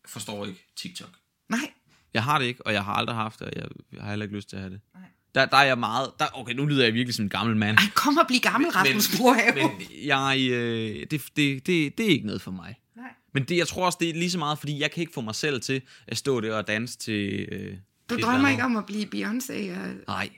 forstår 0.05 0.45
ikke 0.45 0.65
TikTok. 0.75 1.09
Nej, 1.49 1.71
Jeg 2.13 2.23
har 2.23 2.39
det 2.39 2.45
ikke, 2.45 2.65
og 2.65 2.73
jeg 2.73 2.83
har 2.83 2.93
aldrig 2.93 3.15
haft 3.15 3.39
det, 3.39 3.47
og 3.47 3.53
jeg, 3.55 4.01
har 4.01 4.09
heller 4.09 4.23
ikke 4.23 4.35
lyst 4.35 4.49
til 4.49 4.55
at 4.55 4.61
have 4.61 4.73
det. 4.73 4.81
Nej. 4.93 5.03
Der, 5.35 5.45
der 5.45 5.57
er 5.57 5.63
jeg 5.63 5.77
meget... 5.77 6.11
Der, 6.19 6.25
okay, 6.33 6.53
nu 6.53 6.65
lyder 6.65 6.83
jeg 6.83 6.93
virkelig 6.93 7.15
som 7.15 7.25
en 7.25 7.29
gammel 7.29 7.55
mand. 7.57 7.77
Ej, 7.77 7.83
kom 7.95 8.17
og 8.17 8.27
bliv 8.27 8.39
gammel, 8.39 8.69
Rasmus 8.71 9.17
Brohave. 9.17 9.53
men 9.55 9.81
jeg, 10.05 10.37
øh, 10.51 11.05
det, 11.11 11.11
det, 11.11 11.67
det, 11.67 11.97
det 11.97 12.05
er 12.05 12.09
ikke 12.09 12.25
noget 12.25 12.41
for 12.41 12.51
mig. 12.51 12.79
Nej. 12.95 13.05
Men 13.33 13.43
det, 13.43 13.57
jeg 13.57 13.67
tror 13.67 13.85
også, 13.85 13.97
det 14.01 14.09
er 14.09 14.13
lige 14.13 14.31
så 14.31 14.37
meget, 14.37 14.59
fordi 14.59 14.79
jeg 14.79 14.91
kan 14.91 15.01
ikke 15.01 15.13
få 15.13 15.21
mig 15.21 15.35
selv 15.35 15.61
til 15.61 15.81
at 16.07 16.17
stå 16.17 16.41
der 16.41 16.55
og 16.55 16.67
danse 16.67 16.97
til... 16.97 17.47
Øh, 17.51 17.77
Du 18.09 18.17
drømmer 18.17 18.49
ikke 18.49 18.63
om 18.63 18.77
at 18.77 18.85
blive 18.85 19.05
Beyoncé? 19.15 19.79
Og... 19.79 19.93
Nej, 20.07 20.29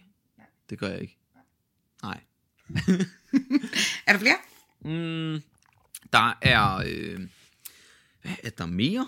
det 0.69 0.79
gør 0.79 0.87
jeg 0.87 1.01
ikke. 1.01 1.17
Nej. 2.03 2.19
Er 4.07 4.13
der 4.13 4.19
flere? 4.19 4.37
Mm, 4.81 5.41
der 6.13 6.37
er... 6.41 6.83
Øh, 6.85 7.19
hvad 8.21 8.31
er 8.43 8.49
der 8.49 8.65
mere? 8.65 9.07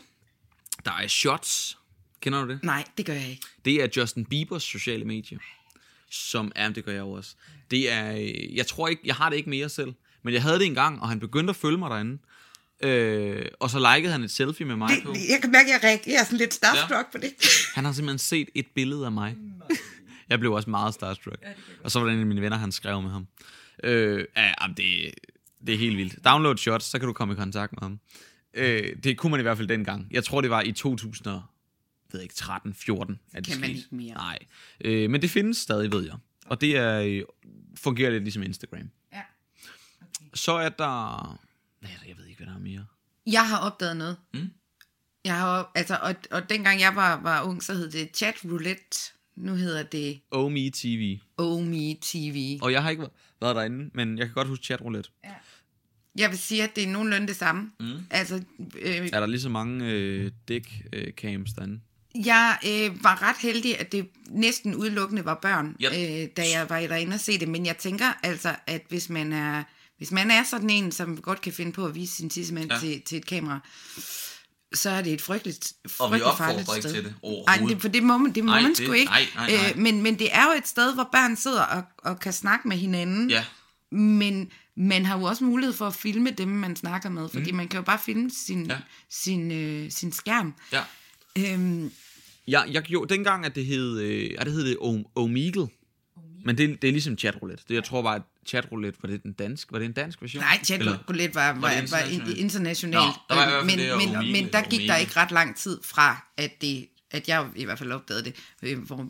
Der 0.86 0.92
er 0.92 1.08
Shots. 1.08 1.78
Kender 2.26 2.46
du 2.46 2.52
det? 2.52 2.64
Nej, 2.64 2.84
det 2.98 3.06
gør 3.06 3.14
jeg 3.14 3.30
ikke. 3.30 3.46
Det 3.66 3.84
er 3.84 3.88
Justin 3.98 4.26
Biebers 4.26 4.64
sociale 4.64 5.06
medie. 5.06 5.40
Som 6.10 6.52
er, 6.56 6.70
det 6.70 6.86
gør 6.86 6.92
jeg 6.92 7.00
jo 7.00 7.12
også. 7.12 7.36
Det 7.72 7.92
er, 7.92 8.16
øh, 8.16 8.56
jeg 8.56 8.68
tror 8.68 8.88
ikke, 8.88 9.02
jeg 9.06 9.16
har 9.16 9.30
det 9.30 9.38
ikke 9.38 9.50
mere 9.50 9.70
selv. 9.70 9.94
Men 10.24 10.34
jeg 10.34 10.42
havde 10.44 10.60
det 10.60 10.66
engang, 10.66 11.02
og 11.02 11.10
han 11.10 11.20
begyndte 11.20 11.52
at 11.52 11.56
følge 11.56 11.78
mig 11.78 11.90
derinde. 11.90 12.18
Øh, 12.84 13.46
og 13.60 13.70
så 13.70 13.96
likede 13.96 14.12
han 14.12 14.24
et 14.24 14.32
selfie 14.32 14.66
med 14.66 14.76
mig 14.76 14.90
Det, 14.90 15.04
på. 15.04 15.14
jeg 15.30 15.38
kan 15.42 15.52
mærke, 15.52 15.74
at 15.74 15.84
jeg 15.84 15.90
reagerer 15.90 16.24
sådan 16.24 16.38
lidt 16.38 16.54
starstruck 16.54 16.92
ja. 16.92 17.12
på 17.12 17.18
det. 17.18 17.34
Han 17.76 17.86
har 17.86 17.92
simpelthen 17.92 18.20
set 18.20 18.50
et 18.56 18.66
billede 18.76 19.06
af 19.06 19.12
mig. 19.12 19.36
jeg 20.30 20.40
blev 20.40 20.52
også 20.54 20.70
meget 20.70 20.94
starstruck. 20.94 21.44
Og 21.84 21.92
så 21.92 22.00
var 22.00 22.06
der 22.06 22.14
en 22.14 22.20
af 22.20 22.26
mine 22.26 22.42
venner, 22.42 22.58
han 22.58 22.72
skrev 22.72 23.02
med 23.02 23.12
ham. 23.12 23.28
Øh, 23.84 24.26
ja, 24.38 24.54
det, 24.78 25.14
det 25.68 25.74
er 25.74 25.80
helt 25.80 25.98
vildt. 25.98 26.26
Download 26.26 26.58
shots, 26.58 26.86
så 26.86 27.00
kan 27.00 27.08
du 27.08 27.14
komme 27.14 27.34
i 27.34 27.38
kontakt 27.38 27.72
med 27.74 27.80
ham. 27.82 28.00
Øh, 28.54 28.96
det 29.04 29.18
kunne 29.18 29.32
man 29.32 29.40
i 29.40 29.44
hvert 29.44 29.58
fald 29.58 29.68
dengang. 29.68 30.08
Jeg 30.12 30.24
tror, 30.24 30.42
det 30.42 30.50
var 30.50 30.62
i 30.62 30.72
2000 30.72 31.42
ved 32.16 32.22
ikke, 32.22 32.36
13, 32.36 32.74
14. 32.74 33.20
At 33.34 33.46
det 33.46 33.52
Kan 33.54 33.62
man 33.62 33.70
ikke 33.70 33.88
mere. 33.92 34.14
Nej. 34.14 34.40
Øh, 34.82 35.10
men 35.10 35.22
det 35.22 35.30
findes 35.30 35.58
stadig, 35.58 35.92
ved 35.92 36.04
jeg. 36.06 36.16
Og 36.46 36.62
det 36.62 36.78
er, 36.78 37.00
øh, 37.02 37.22
fungerer 37.76 38.12
lidt 38.12 38.24
ligesom 38.24 38.44
Instagram. 38.44 38.90
Ja. 39.14 39.22
Så 40.34 40.52
er 40.52 40.70
der... 40.70 41.40
Nej, 41.82 41.92
jeg 42.08 42.18
ved 42.18 42.26
ikke, 42.26 42.38
hvad 42.38 42.48
der 42.48 42.54
er 42.56 42.60
mere. 42.60 42.86
Jeg 43.28 43.50
har 43.50 43.58
opdaget 43.60 43.98
noget. 43.98 44.18
Mm. 44.34 44.50
Jeg 45.26 45.40
har, 45.40 45.72
altså, 45.76 45.98
og, 46.02 46.16
og 46.32 46.50
dengang 46.50 46.80
jeg 46.82 46.96
var, 46.96 47.22
var 47.22 47.44
ung, 47.44 47.64
så 47.64 47.74
hed 47.74 47.92
det 47.92 48.10
Chat 48.18 48.36
Roulette. 48.46 48.98
Nu 49.36 49.54
hedder 49.56 49.84
det 49.84 50.20
Me 50.32 50.70
TV. 50.74 51.20
Me 51.40 51.96
TV. 52.02 52.60
Og 52.62 52.72
jeg 52.72 52.84
har 52.84 52.90
ikke 52.90 53.02
været- 53.02 53.14
været 53.42 53.56
derinde, 53.56 53.90
men 53.94 54.18
jeg 54.18 54.26
kan 54.28 54.34
godt 54.34 54.48
huske 54.48 54.66
chatroulette. 54.66 55.10
Jeg 56.18 56.30
vil 56.30 56.38
sige, 56.38 56.64
at 56.64 56.76
det 56.76 56.84
er 56.84 56.88
nogenlunde 56.88 57.28
det 57.28 57.36
samme. 57.36 57.72
Mm. 57.80 57.94
Altså, 58.10 58.44
øh, 58.82 59.10
Er 59.14 59.20
der 59.20 59.26
lige 59.26 59.42
så 59.42 59.50
mange 59.50 59.86
øh, 59.86 60.32
dick 60.48 60.68
øh, 60.94 61.12
cams 61.14 61.54
derinde? 61.54 61.80
Jeg 62.26 62.58
øh, 62.66 63.04
var 63.04 63.22
ret 63.22 63.36
heldig, 63.40 63.80
at 63.80 63.92
det 63.92 64.10
næsten 64.30 64.76
udelukkende 64.76 65.26
var 65.26 65.40
børn, 65.42 65.76
Yep. 65.84 65.92
øh, 65.92 66.28
da 66.38 66.50
jeg 66.50 66.70
var 66.70 66.80
derinde 66.80 67.14
og 67.14 67.20
se 67.20 67.40
det. 67.40 67.48
Men 67.48 67.66
jeg 67.66 67.78
tænker 67.78 68.14
altså, 68.24 68.56
at 68.68 68.82
hvis 68.90 69.10
man 69.10 69.34
er, 69.34 69.64
hvis 69.98 70.12
man 70.12 70.32
er 70.32 70.44
sådan 70.44 70.70
en, 70.70 70.92
som 70.92 71.18
godt 71.18 71.42
kan 71.42 71.54
finde 71.54 71.72
på 71.72 71.86
at 71.86 71.96
vise 71.96 72.16
sin 72.16 72.30
tissemand 72.30 72.72
Ja. 72.72 72.80
til, 72.80 73.02
til 73.02 73.18
et 73.18 73.26
kamera, 73.26 73.60
så 74.74 74.90
er 74.90 75.02
det 75.02 75.14
et 75.14 75.22
frygteligt, 75.22 75.74
Og 75.84 75.90
vi 75.90 75.94
frygteligt 75.98 76.24
opfordrer 76.24 76.60
ikke 76.76 76.82
sted. 76.90 76.94
til 76.94 77.04
det 77.04 77.10
Ej, 77.10 77.16
overhovedet. 77.22 77.76
det, 77.76 77.82
for 77.82 77.90
det 77.90 78.04
må 78.04 78.18
man, 78.18 78.32
det 78.36 78.44
må 78.44 78.52
Nej, 78.52 78.62
man 78.62 78.70
det- 78.70 78.78
sgu 78.78 78.92
ikke. 78.92 79.12
nej, 79.12 79.26
nej, 79.36 79.52
nej. 79.52 79.70
Øh, 79.72 79.78
men, 79.78 80.02
men 80.04 80.20
det 80.20 80.36
er 80.36 80.44
jo 80.46 80.52
et 80.58 80.68
sted, 80.68 80.94
hvor 80.94 81.10
børn 81.12 81.36
sidder 81.36 81.62
og, 81.62 81.84
og 81.98 82.20
kan 82.20 82.34
snakke 82.34 82.68
med 82.68 82.78
hinanden. 82.78 83.30
Ja. 83.30 83.46
Men 83.92 84.52
man 84.78 85.06
har 85.06 85.18
jo 85.20 85.24
også 85.24 85.44
mulighed 85.44 85.74
for 85.74 85.88
at 85.88 85.96
filme 85.96 86.32
dem, 86.32 86.48
man 86.48 86.76
snakker 86.76 87.10
med, 87.10 87.30
fordi 87.30 87.52
mm. 87.52 87.58
man 87.58 87.68
kan 87.68 87.78
jo 87.78 87.84
bare 87.84 88.00
filme 88.06 88.32
sin, 88.46 88.66
ja. 88.66 88.78
sin, 89.10 89.52
øh, 89.52 89.92
sin 89.92 90.12
skærm. 90.12 90.54
Ja. 90.72 90.82
Øhm, 91.38 91.92
Jeg, 92.48 92.68
jeg 92.72 92.82
gjorde 92.84 93.14
dengang, 93.14 93.46
at 93.46 93.56
det 93.56 93.66
hed, 93.66 94.00
øh, 94.00 94.32
ja, 94.32 94.44
det 94.44 94.52
hed 94.54 94.66
det 94.66 94.78
Om- 94.82 95.06
Omegle. 95.16 95.68
Men 96.46 96.58
det, 96.58 96.82
det 96.82 96.88
er 96.88 96.92
ligesom 96.92 97.18
chatroulette. 97.18 97.64
Det, 97.68 97.76
jeg 97.76 97.84
tror 97.84 98.02
bare, 98.02 98.16
at 98.16 98.22
chatroulette, 98.48 99.00
var 99.04 99.10
det 99.10 99.24
den 99.24 99.34
dansk? 99.34 99.72
Var 99.72 99.80
det 99.80 99.86
en 99.86 99.92
dansk 99.94 100.22
version? 100.22 100.44
Nej, 100.44 100.60
chat 100.64 100.80
Eller- 100.80 100.98
roulette 101.10 101.36
var, 101.36 101.48
var, 101.54 101.54
det 101.54 101.62
var, 101.92 101.98
internationalt? 102.00 102.38
internationalt. 102.38 103.06
Nå, 103.06 103.14
der 103.30 103.36
var 103.36 103.50
fald 103.50 103.66
men, 103.66 103.80
det, 103.80 103.98
men, 103.98 104.16
Omegle, 104.16 104.32
men 104.42 104.52
der 104.54 104.62
gik 104.62 104.74
Omegle. 104.80 104.88
der 104.88 104.96
ikke 104.98 105.12
ret 105.18 105.32
lang 105.32 105.56
tid 105.58 105.80
fra, 105.84 106.28
at 106.38 106.62
det 106.62 106.88
at 107.12 107.28
jeg 107.30 107.48
i 107.56 107.66
hvert 107.66 107.80
fald 107.80 107.92
opdagede 107.92 108.24
det, 108.24 108.36
øh, 108.64 108.80
hvor 108.80 109.08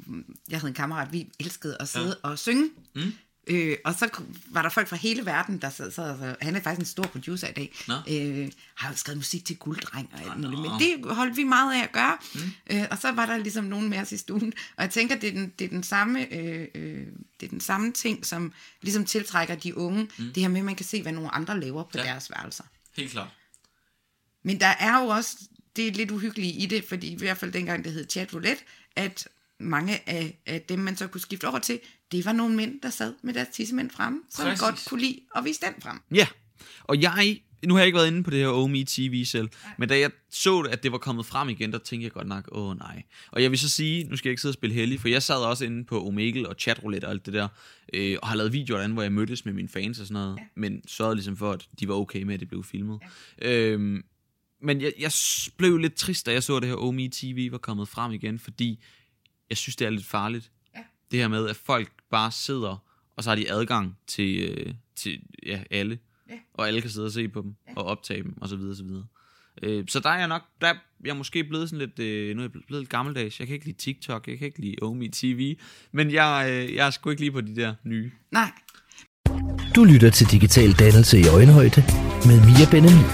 jeg 0.49 0.59
havde 0.59 0.69
en 0.69 0.73
kammerat, 0.75 1.13
vi 1.13 1.27
elskede 1.39 1.77
at 1.79 1.87
sidde 1.87 2.15
ja. 2.23 2.29
og 2.29 2.39
synge. 2.39 2.69
Mm. 2.95 3.01
Øh, 3.47 3.77
og 3.85 3.93
så 3.93 4.09
var 4.47 4.61
der 4.61 4.69
folk 4.69 4.87
fra 4.87 4.95
hele 4.95 5.25
verden, 5.25 5.57
der 5.57 5.69
sad, 5.69 5.91
sad 5.91 6.17
så, 6.19 6.35
han 6.41 6.55
er 6.55 6.61
faktisk 6.61 6.79
en 6.79 6.85
stor 6.85 7.03
producer 7.03 7.47
i 7.47 7.51
dag, 7.51 7.73
Nå. 7.87 7.93
øh, 8.09 8.51
har 8.75 8.89
jo 8.89 8.95
skrevet 8.95 9.17
musik 9.17 9.45
til 9.45 9.57
gulddreng 9.57 10.09
og 10.13 10.19
alt 10.19 10.37
muligt, 10.41 10.61
men 10.61 10.71
det 10.79 11.15
holdt 11.15 11.37
vi 11.37 11.43
meget 11.43 11.79
af 11.79 11.83
at 11.83 11.91
gøre. 11.91 12.17
Mm. 12.35 12.39
Øh, 12.71 12.85
og 12.91 12.97
så 12.97 13.11
var 13.11 13.25
der 13.25 13.37
ligesom 13.37 13.63
nogen 13.63 13.89
med 13.89 13.97
os 13.97 14.11
i 14.11 14.17
stuen, 14.17 14.53
og 14.77 14.83
jeg 14.83 14.89
tænker, 14.91 15.15
det 15.19 15.29
er 15.29 15.33
den, 15.33 15.53
det 15.59 15.65
er 15.65 15.69
den 15.69 15.83
samme, 15.83 16.33
øh, 16.33 16.67
øh, 16.75 17.07
det 17.39 17.45
er 17.45 17.49
den 17.49 17.61
samme 17.61 17.91
ting, 17.91 18.25
som 18.25 18.53
ligesom 18.81 19.05
tiltrækker 19.05 19.55
de 19.55 19.77
unge, 19.77 20.03
mm. 20.17 20.33
det 20.33 20.43
her 20.43 20.47
med, 20.47 20.59
at 20.59 20.65
man 20.65 20.75
kan 20.75 20.85
se, 20.85 21.01
hvad 21.01 21.11
nogle 21.11 21.35
andre 21.35 21.59
laver 21.59 21.83
på 21.83 21.97
Ja. 21.97 22.03
deres 22.03 22.31
værelser. 22.31 22.63
Helt 22.97 23.11
klart. 23.11 23.29
Men 24.43 24.59
der 24.59 24.67
er 24.67 25.01
jo 25.01 25.07
også 25.07 25.37
det 25.75 25.87
er 25.87 25.91
lidt 25.91 26.11
uhyggelige 26.11 26.53
i 26.53 26.65
det, 26.65 26.85
fordi 26.89 27.07
i 27.07 27.17
hvert 27.17 27.37
fald 27.37 27.51
dengang 27.51 27.83
det 27.83 27.93
hed 27.93 28.09
chat 28.09 28.33
roulette, 28.33 28.63
at 28.95 29.27
mange 29.59 30.09
af, 30.09 30.37
af 30.45 30.61
dem, 30.61 30.79
man 30.79 30.97
så 30.97 31.07
kunne 31.07 31.21
skifte 31.21 31.47
over 31.47 31.59
til, 31.59 31.79
det 32.11 32.25
var 32.25 32.31
nogle 32.31 32.55
mænd, 32.55 32.81
der 32.81 32.89
sad 32.89 33.13
med 33.21 33.33
deres 33.33 33.47
tissemænd 33.53 33.89
fremme, 33.89 34.19
som 34.29 34.45
Præcis. 34.45 34.61
godt 34.61 34.85
kunne 34.89 35.01
lide 35.01 35.19
at 35.35 35.45
vise 35.45 35.61
den 35.61 35.81
frem. 35.81 35.99
Ja, 36.11 36.27
og 36.83 37.01
jeg 37.01 37.39
nu 37.65 37.73
har 37.73 37.81
jeg 37.81 37.85
ikke 37.85 37.95
været 37.95 38.07
inde 38.07 38.23
på 38.23 38.29
det 38.29 38.39
her 38.39 38.47
OME 38.47 38.83
TV 38.87 39.25
selv, 39.25 39.49
men 39.77 39.89
da 39.89 39.99
jeg 39.99 40.11
så, 40.29 40.59
at 40.59 40.83
det 40.83 40.91
var 40.91 40.97
kommet 40.97 41.25
frem 41.25 41.49
igen, 41.49 41.71
der 41.71 41.77
tænkte 41.77 42.03
jeg 42.03 42.11
godt 42.11 42.27
nok, 42.27 42.49
åh 42.51 42.69
oh, 42.69 42.77
nej. 42.77 43.03
Og 43.31 43.41
jeg 43.43 43.51
vil 43.51 43.59
så 43.59 43.69
sige, 43.69 44.03
nu 44.03 44.17
skal 44.17 44.29
jeg 44.29 44.31
ikke 44.31 44.41
sidde 44.41 44.51
og 44.51 44.55
spille 44.55 44.73
heldig, 44.73 44.99
for 45.01 45.07
jeg 45.07 45.23
sad 45.23 45.35
også 45.35 45.65
inde 45.65 45.85
på 45.85 46.07
Omegle 46.07 46.49
og 46.49 46.55
chatroulette 46.59 47.05
og 47.05 47.11
alt 47.11 47.25
det 47.25 47.33
der, 47.33 47.47
øh, 47.93 48.17
og 48.21 48.27
har 48.27 48.35
lavet 48.35 48.53
videoer 48.53 48.77
derinde, 48.77 48.93
hvor 48.93 49.03
jeg 49.03 49.11
mødtes 49.11 49.45
med 49.45 49.53
mine 49.53 49.69
fans 49.69 49.99
og 49.99 50.07
sådan 50.07 50.21
noget, 50.21 50.37
ja. 50.37 50.43
men 50.55 50.81
sørgede 50.87 51.15
ligesom 51.15 51.37
for, 51.37 51.51
at 51.51 51.67
de 51.79 51.87
var 51.87 51.93
okay 51.93 52.23
med, 52.23 52.33
at 52.33 52.39
det 52.39 52.47
blev 52.47 52.63
filmet. 52.63 52.99
Ja. 53.41 53.51
Øhm, 53.51 54.03
men 54.61 54.81
jeg, 54.81 54.93
jeg 54.99 55.11
blev 55.57 55.77
lidt 55.77 55.95
trist, 55.95 56.25
da 56.25 56.31
jeg 56.31 56.43
så, 56.43 56.55
at 56.55 56.61
det 56.61 56.69
her 56.69 56.77
OME 56.77 57.09
TV 57.09 57.51
var 57.51 57.57
kommet 57.57 57.87
frem 57.87 58.11
igen, 58.11 58.39
fordi 58.39 58.83
jeg 59.49 59.57
synes, 59.57 59.75
det 59.75 59.85
er 59.85 59.89
lidt 59.89 60.05
farligt. 60.05 60.51
Det 61.11 61.19
her 61.19 61.27
med, 61.27 61.49
at 61.49 61.55
folk 61.55 61.91
bare 62.11 62.31
sidder, 62.31 62.83
og 63.15 63.23
så 63.23 63.29
har 63.29 63.35
de 63.35 63.51
adgang 63.51 63.97
til, 64.07 64.39
øh, 64.39 64.73
til 64.95 65.21
ja, 65.45 65.63
alle. 65.71 65.99
Ja. 66.29 66.35
Og 66.53 66.67
alle 66.67 66.81
kan 66.81 66.89
sidde 66.89 67.05
og 67.05 67.11
se 67.11 67.27
på 67.27 67.41
dem, 67.41 67.55
ja. 67.67 67.73
og 67.75 67.85
optage 67.85 68.23
dem, 68.23 68.33
og 68.41 68.49
så 68.49 68.55
videre, 68.55 68.71
og 68.71 68.77
så 68.77 68.83
videre. 68.83 69.05
Øh, 69.63 69.83
så 69.87 69.99
der 69.99 70.09
er 70.09 70.19
jeg 70.19 70.27
nok, 70.27 70.41
der 70.61 70.67
er 70.67 70.75
jeg 71.05 71.15
måske 71.15 71.43
blevet 71.43 71.69
sådan 71.69 71.87
lidt, 71.87 71.99
øh, 71.99 72.35
nu 72.35 72.41
er 72.41 72.43
jeg 72.43 72.51
blevet 72.51 72.81
lidt 72.81 72.89
gammeldags. 72.89 73.39
Jeg 73.39 73.47
kan 73.47 73.53
ikke 73.53 73.65
lide 73.65 73.77
TikTok, 73.77 74.27
jeg 74.27 74.37
kan 74.37 74.45
ikke 74.47 74.59
lide 74.59 74.75
OME 74.81 75.09
TV, 75.13 75.57
men 75.91 76.11
jeg, 76.11 76.47
øh, 76.49 76.75
jeg 76.75 76.87
er 76.87 76.91
sgu 76.91 77.09
ikke 77.09 77.21
lige 77.21 77.31
på 77.31 77.41
de 77.41 77.55
der 77.55 77.75
nye. 77.83 78.11
Nej. 78.31 78.51
Du 79.75 79.83
lytter 79.83 80.09
til 80.09 80.27
Digital 80.31 80.71
Dannelse 80.71 81.19
i 81.19 81.27
Øjenhøjde 81.27 81.81
med 82.27 82.37
Mia 82.47 82.65
Benjamin. 82.71 83.07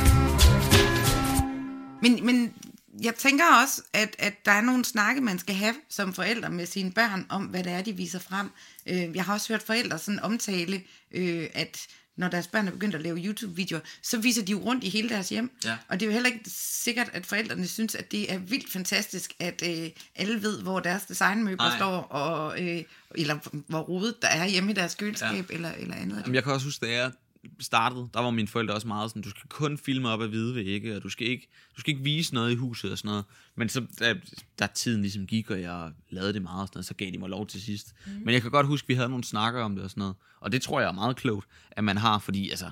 Men, 2.01 2.25
men 2.25 2.53
jeg 3.01 3.15
tænker 3.15 3.45
også, 3.61 3.81
at, 3.93 4.15
at 4.19 4.45
der 4.45 4.51
er 4.51 4.61
nogle 4.61 4.85
snakke, 4.85 5.21
man 5.21 5.39
skal 5.39 5.55
have 5.55 5.75
som 5.89 6.13
forældre 6.13 6.49
med 6.49 6.65
sine 6.65 6.91
børn, 6.91 7.25
om 7.29 7.43
hvad 7.43 7.63
det 7.63 7.71
er, 7.71 7.81
de 7.81 7.93
viser 7.93 8.19
frem. 8.19 8.49
Øh, 8.85 9.15
jeg 9.15 9.23
har 9.23 9.33
også 9.33 9.53
hørt 9.53 9.63
forældre 9.63 9.99
sådan 9.99 10.19
omtale, 10.19 10.81
øh, 11.11 11.47
at 11.53 11.87
når 12.17 12.27
deres 12.27 12.47
børn 12.47 12.67
er 12.67 12.71
begyndt 12.71 12.95
at 12.95 13.01
lave 13.01 13.17
YouTube-videoer, 13.17 13.81
så 14.03 14.17
viser 14.17 14.45
de 14.45 14.51
jo 14.51 14.59
rundt 14.59 14.83
i 14.83 14.89
hele 14.89 15.09
deres 15.09 15.29
hjem. 15.29 15.51
Ja. 15.65 15.77
Og 15.87 15.99
det 15.99 16.05
er 16.05 16.07
jo 16.07 16.13
heller 16.13 16.29
ikke 16.29 16.49
sikkert, 16.83 17.09
at 17.13 17.25
forældrene 17.25 17.67
synes, 17.67 17.95
at 17.95 18.11
det 18.11 18.33
er 18.33 18.37
vildt 18.37 18.71
fantastisk, 18.71 19.33
at 19.39 19.63
øh, 19.67 19.89
alle 20.15 20.43
ved, 20.43 20.61
hvor 20.61 20.79
deres 20.79 21.03
designmøbler 21.03 21.69
Ej. 21.69 21.77
står, 21.77 22.01
og, 22.01 22.61
øh, 22.61 22.83
eller 23.15 23.37
hvor 23.67 23.79
rodet 23.79 24.15
der 24.21 24.27
er 24.27 24.45
hjemme 24.45 24.71
i 24.71 24.73
deres 24.73 24.95
køleskab, 24.95 25.49
ja. 25.49 25.55
eller, 25.55 25.71
eller 25.71 25.95
andet. 25.95 26.21
Jamen, 26.21 26.35
jeg 26.35 26.43
kan 26.43 26.53
også 26.53 26.65
huske, 26.65 26.85
da 26.85 26.91
jeg 26.91 27.11
startede, 27.59 28.09
der 28.13 28.19
var 28.19 28.29
mine 28.29 28.47
forældre 28.47 28.73
også 28.73 28.87
meget 28.87 29.09
sådan, 29.09 29.21
du 29.21 29.29
skal 29.29 29.49
kun 29.49 29.77
filme 29.77 30.09
op 30.09 30.21
af 30.21 30.27
hvide 30.27 30.55
vægge, 30.55 30.95
og 30.95 31.03
du 31.03 31.09
skal 31.09 31.27
ikke, 31.27 31.49
du 31.75 31.81
skal 31.81 31.91
ikke 31.91 32.03
vise 32.03 32.33
noget 32.33 32.51
i 32.51 32.55
huset 32.55 32.91
og 32.91 32.97
sådan 32.97 33.09
noget. 33.09 33.25
Men 33.55 33.69
så, 33.69 33.85
da, 33.99 34.15
da 34.59 34.67
tiden 34.75 35.01
ligesom 35.01 35.27
gik, 35.27 35.51
og 35.51 35.61
jeg 35.61 35.91
lavede 36.09 36.33
det 36.33 36.41
meget 36.41 36.61
og 36.61 36.67
sådan 36.67 36.77
noget, 36.77 36.85
så 36.85 36.93
gav 36.93 37.11
de 37.11 37.17
mig 37.17 37.29
lov 37.29 37.47
til 37.47 37.61
sidst. 37.61 37.93
Mm. 38.05 38.11
Men 38.11 38.33
jeg 38.33 38.41
kan 38.41 38.51
godt 38.51 38.67
huske, 38.67 38.85
at 38.85 38.89
vi 38.89 38.93
havde 38.93 39.09
nogle 39.09 39.23
snakker 39.23 39.61
om 39.61 39.75
det 39.75 39.83
og 39.83 39.89
sådan 39.89 40.01
noget. 40.01 40.15
Og 40.39 40.51
det 40.51 40.61
tror 40.61 40.79
jeg 40.79 40.87
er 40.87 40.93
meget 40.93 41.15
klogt, 41.15 41.47
at 41.71 41.83
man 41.83 41.97
har, 41.97 42.19
fordi 42.19 42.49
altså, 42.49 42.71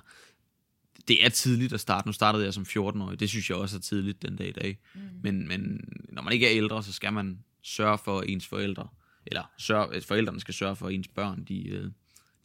det 1.08 1.26
er 1.26 1.30
tidligt 1.30 1.74
at 1.74 1.80
starte. 1.80 2.08
Nu 2.08 2.14
startede 2.14 2.46
jeg 2.46 2.54
som 2.54 2.64
14-årig. 2.64 3.20
Det 3.20 3.30
synes 3.30 3.50
jeg 3.50 3.58
også 3.58 3.78
er 3.78 3.82
tidligt 3.82 4.22
den 4.22 4.36
dag 4.36 4.48
i 4.48 4.52
dag. 4.52 4.80
Mm. 4.96 5.02
Men, 5.24 5.48
men 5.48 5.82
når 6.10 6.22
man 6.22 6.34
ikke 6.34 6.46
er 6.46 6.58
ældre, 6.58 6.84
så 6.84 6.94
skal 6.94 7.14
man 7.14 7.40
sørge 7.64 7.98
for 7.98 8.22
ens 8.22 8.48
forældre, 8.48 8.88
eller 9.26 9.44
sørge, 9.58 10.02
forældrene 10.02 10.40
skal 10.40 10.54
sørge 10.54 10.76
for, 10.76 10.88
at 10.88 10.94
ens 10.94 11.08
børn, 11.08 11.44
de, 11.44 11.68
øh, 11.68 11.92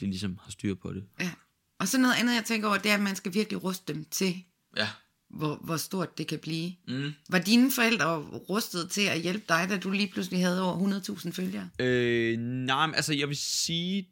de 0.01 0.07
ligesom 0.07 0.39
har 0.43 0.51
styr 0.51 0.75
på 0.75 0.93
det. 0.93 1.05
Ja. 1.21 1.31
Og 1.79 1.89
så 1.89 1.99
noget 1.99 2.15
andet, 2.15 2.35
jeg 2.35 2.45
tænker 2.45 2.69
over, 2.69 2.79
det 2.79 2.91
er, 2.91 2.95
at 2.95 3.01
man 3.01 3.17
skal 3.17 3.35
virkelig 3.35 3.65
ruste 3.65 3.95
dem 3.95 4.05
til, 4.11 4.45
ja. 4.77 4.89
hvor, 5.31 5.57
hvor 5.65 5.77
stort 5.77 6.19
det 6.19 6.27
kan 6.27 6.39
blive. 6.39 6.73
Mm. 6.89 7.13
Var 7.29 7.39
dine 7.39 7.73
forældre 7.73 8.17
rustet 8.49 8.91
til 8.91 9.01
at 9.01 9.21
hjælpe 9.21 9.45
dig, 9.49 9.67
da 9.69 9.77
du 9.79 9.91
lige 9.91 10.11
pludselig 10.13 10.41
havde 10.41 10.63
over 10.63 11.01
100.000 11.01 11.31
følgere? 11.31 11.69
Øh, 11.79 12.39
nej, 12.39 12.93
altså 12.95 13.15
jeg 13.15 13.29
vil 13.29 13.37
sige, 13.37 14.09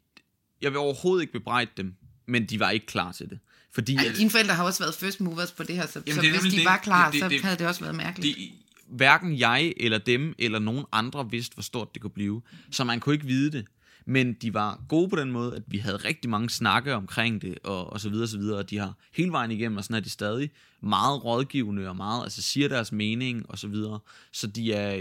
jeg 0.61 0.71
vil 0.71 0.77
overhovedet 0.77 1.21
ikke 1.21 1.33
bebrejde 1.33 1.71
dem, 1.77 1.95
men 2.27 2.45
de 2.45 2.59
var 2.59 2.69
ikke 2.69 2.85
klar 2.85 3.11
til 3.11 3.29
det. 3.29 3.39
Fordi, 3.71 3.95
Ej, 3.95 4.13
dine 4.17 4.29
forældre 4.29 4.53
har 4.55 4.63
også 4.63 4.83
været 4.83 4.95
first 4.95 5.21
movers 5.21 5.51
på 5.51 5.63
det 5.63 5.75
her, 5.75 5.87
så, 5.87 6.01
Jamen, 6.07 6.15
så 6.15 6.21
det 6.21 6.31
hvis 6.31 6.53
de 6.53 6.57
det, 6.57 6.65
var 6.65 6.77
klar, 6.77 7.05
det, 7.05 7.13
det, 7.13 7.21
så 7.21 7.29
det, 7.29 7.41
havde 7.41 7.57
det 7.57 7.67
også 7.67 7.81
været 7.81 7.95
mærkeligt. 7.95 8.37
Det, 8.37 8.51
hverken 8.87 9.39
jeg 9.39 9.73
eller 9.77 9.97
dem 9.97 10.35
eller 10.39 10.59
nogen 10.59 10.85
andre 10.91 11.31
vidste, 11.31 11.53
hvor 11.53 11.63
stort 11.63 11.93
det 11.93 12.01
kunne 12.01 12.11
blive. 12.11 12.41
Så 12.71 12.83
man 12.83 12.99
kunne 12.99 13.15
ikke 13.15 13.25
vide 13.25 13.51
det. 13.51 13.65
Men 14.05 14.33
de 14.33 14.53
var 14.53 14.83
gode 14.89 15.09
på 15.09 15.15
den 15.15 15.31
måde, 15.31 15.55
at 15.55 15.63
vi 15.67 15.77
havde 15.77 15.97
rigtig 15.97 16.29
mange 16.29 16.49
snakke 16.49 16.95
omkring 16.95 17.41
det, 17.41 17.57
og, 17.63 17.93
og 17.93 17.99
så 17.99 18.09
videre, 18.09 18.25
og 18.25 18.29
så 18.29 18.37
videre, 18.37 18.57
og 18.57 18.69
de 18.69 18.77
har 18.77 18.97
hele 19.13 19.31
vejen 19.31 19.51
igennem, 19.51 19.77
og 19.77 19.83
sådan 19.83 19.95
er 19.95 19.99
de 19.99 20.09
stadig 20.09 20.51
meget 20.81 21.25
rådgivende, 21.25 21.89
og 21.89 21.95
meget, 21.95 22.23
altså 22.23 22.41
siger 22.41 22.67
deres 22.67 22.91
mening, 22.91 23.49
og 23.49 23.59
så 23.59 23.67
videre. 23.67 23.99
Så 24.31 24.47
de 24.47 24.73
er, 24.73 24.91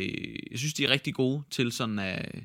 jeg 0.50 0.58
synes, 0.58 0.74
de 0.74 0.84
er 0.84 0.90
rigtig 0.90 1.14
gode 1.14 1.42
til 1.50 1.72
sådan 1.72 1.98
at, 1.98 2.44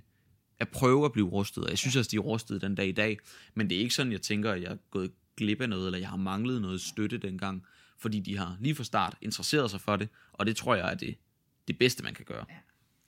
at 0.60 0.70
prøve 0.70 1.06
at 1.06 1.12
blive 1.12 1.28
rustet, 1.28 1.64
og 1.64 1.70
jeg 1.70 1.78
synes 1.78 1.96
også, 1.96 2.10
de 2.12 2.16
er 2.16 2.22
rustet 2.22 2.62
den 2.62 2.76
dag 2.76 2.88
i 2.88 2.92
dag, 2.92 3.20
men 3.56 3.70
det 3.70 3.76
er 3.76 3.80
ikke 3.80 3.96
sådan, 3.96 4.12
jeg 4.12 4.22
tænker, 4.22 4.52
at 4.52 4.62
jeg 4.62 4.72
er 4.72 4.78
gået 4.92 5.12
glip 5.38 5.62
af 5.62 5.70
noget, 5.70 5.86
eller 5.86 6.00
jeg 6.00 6.10
har 6.10 6.18
manglet 6.18 6.62
noget 6.62 6.82
støtte 6.82 7.18
dengang, 7.18 7.64
fordi 8.00 8.20
de 8.20 8.38
har 8.38 8.58
lige 8.60 8.76
fra 8.76 8.84
start 8.84 9.16
interesseret 9.22 9.72
sig 9.72 9.82
for 9.82 9.96
det, 9.96 10.10
og 10.34 10.46
det 10.46 10.56
tror 10.56 10.76
jeg 10.76 10.92
er 10.92 10.96
det, 10.96 11.16
det 11.68 11.78
bedste, 11.78 12.04
man 12.04 12.14
kan 12.14 12.26
gøre. 12.26 12.46
Ja. 12.50 12.56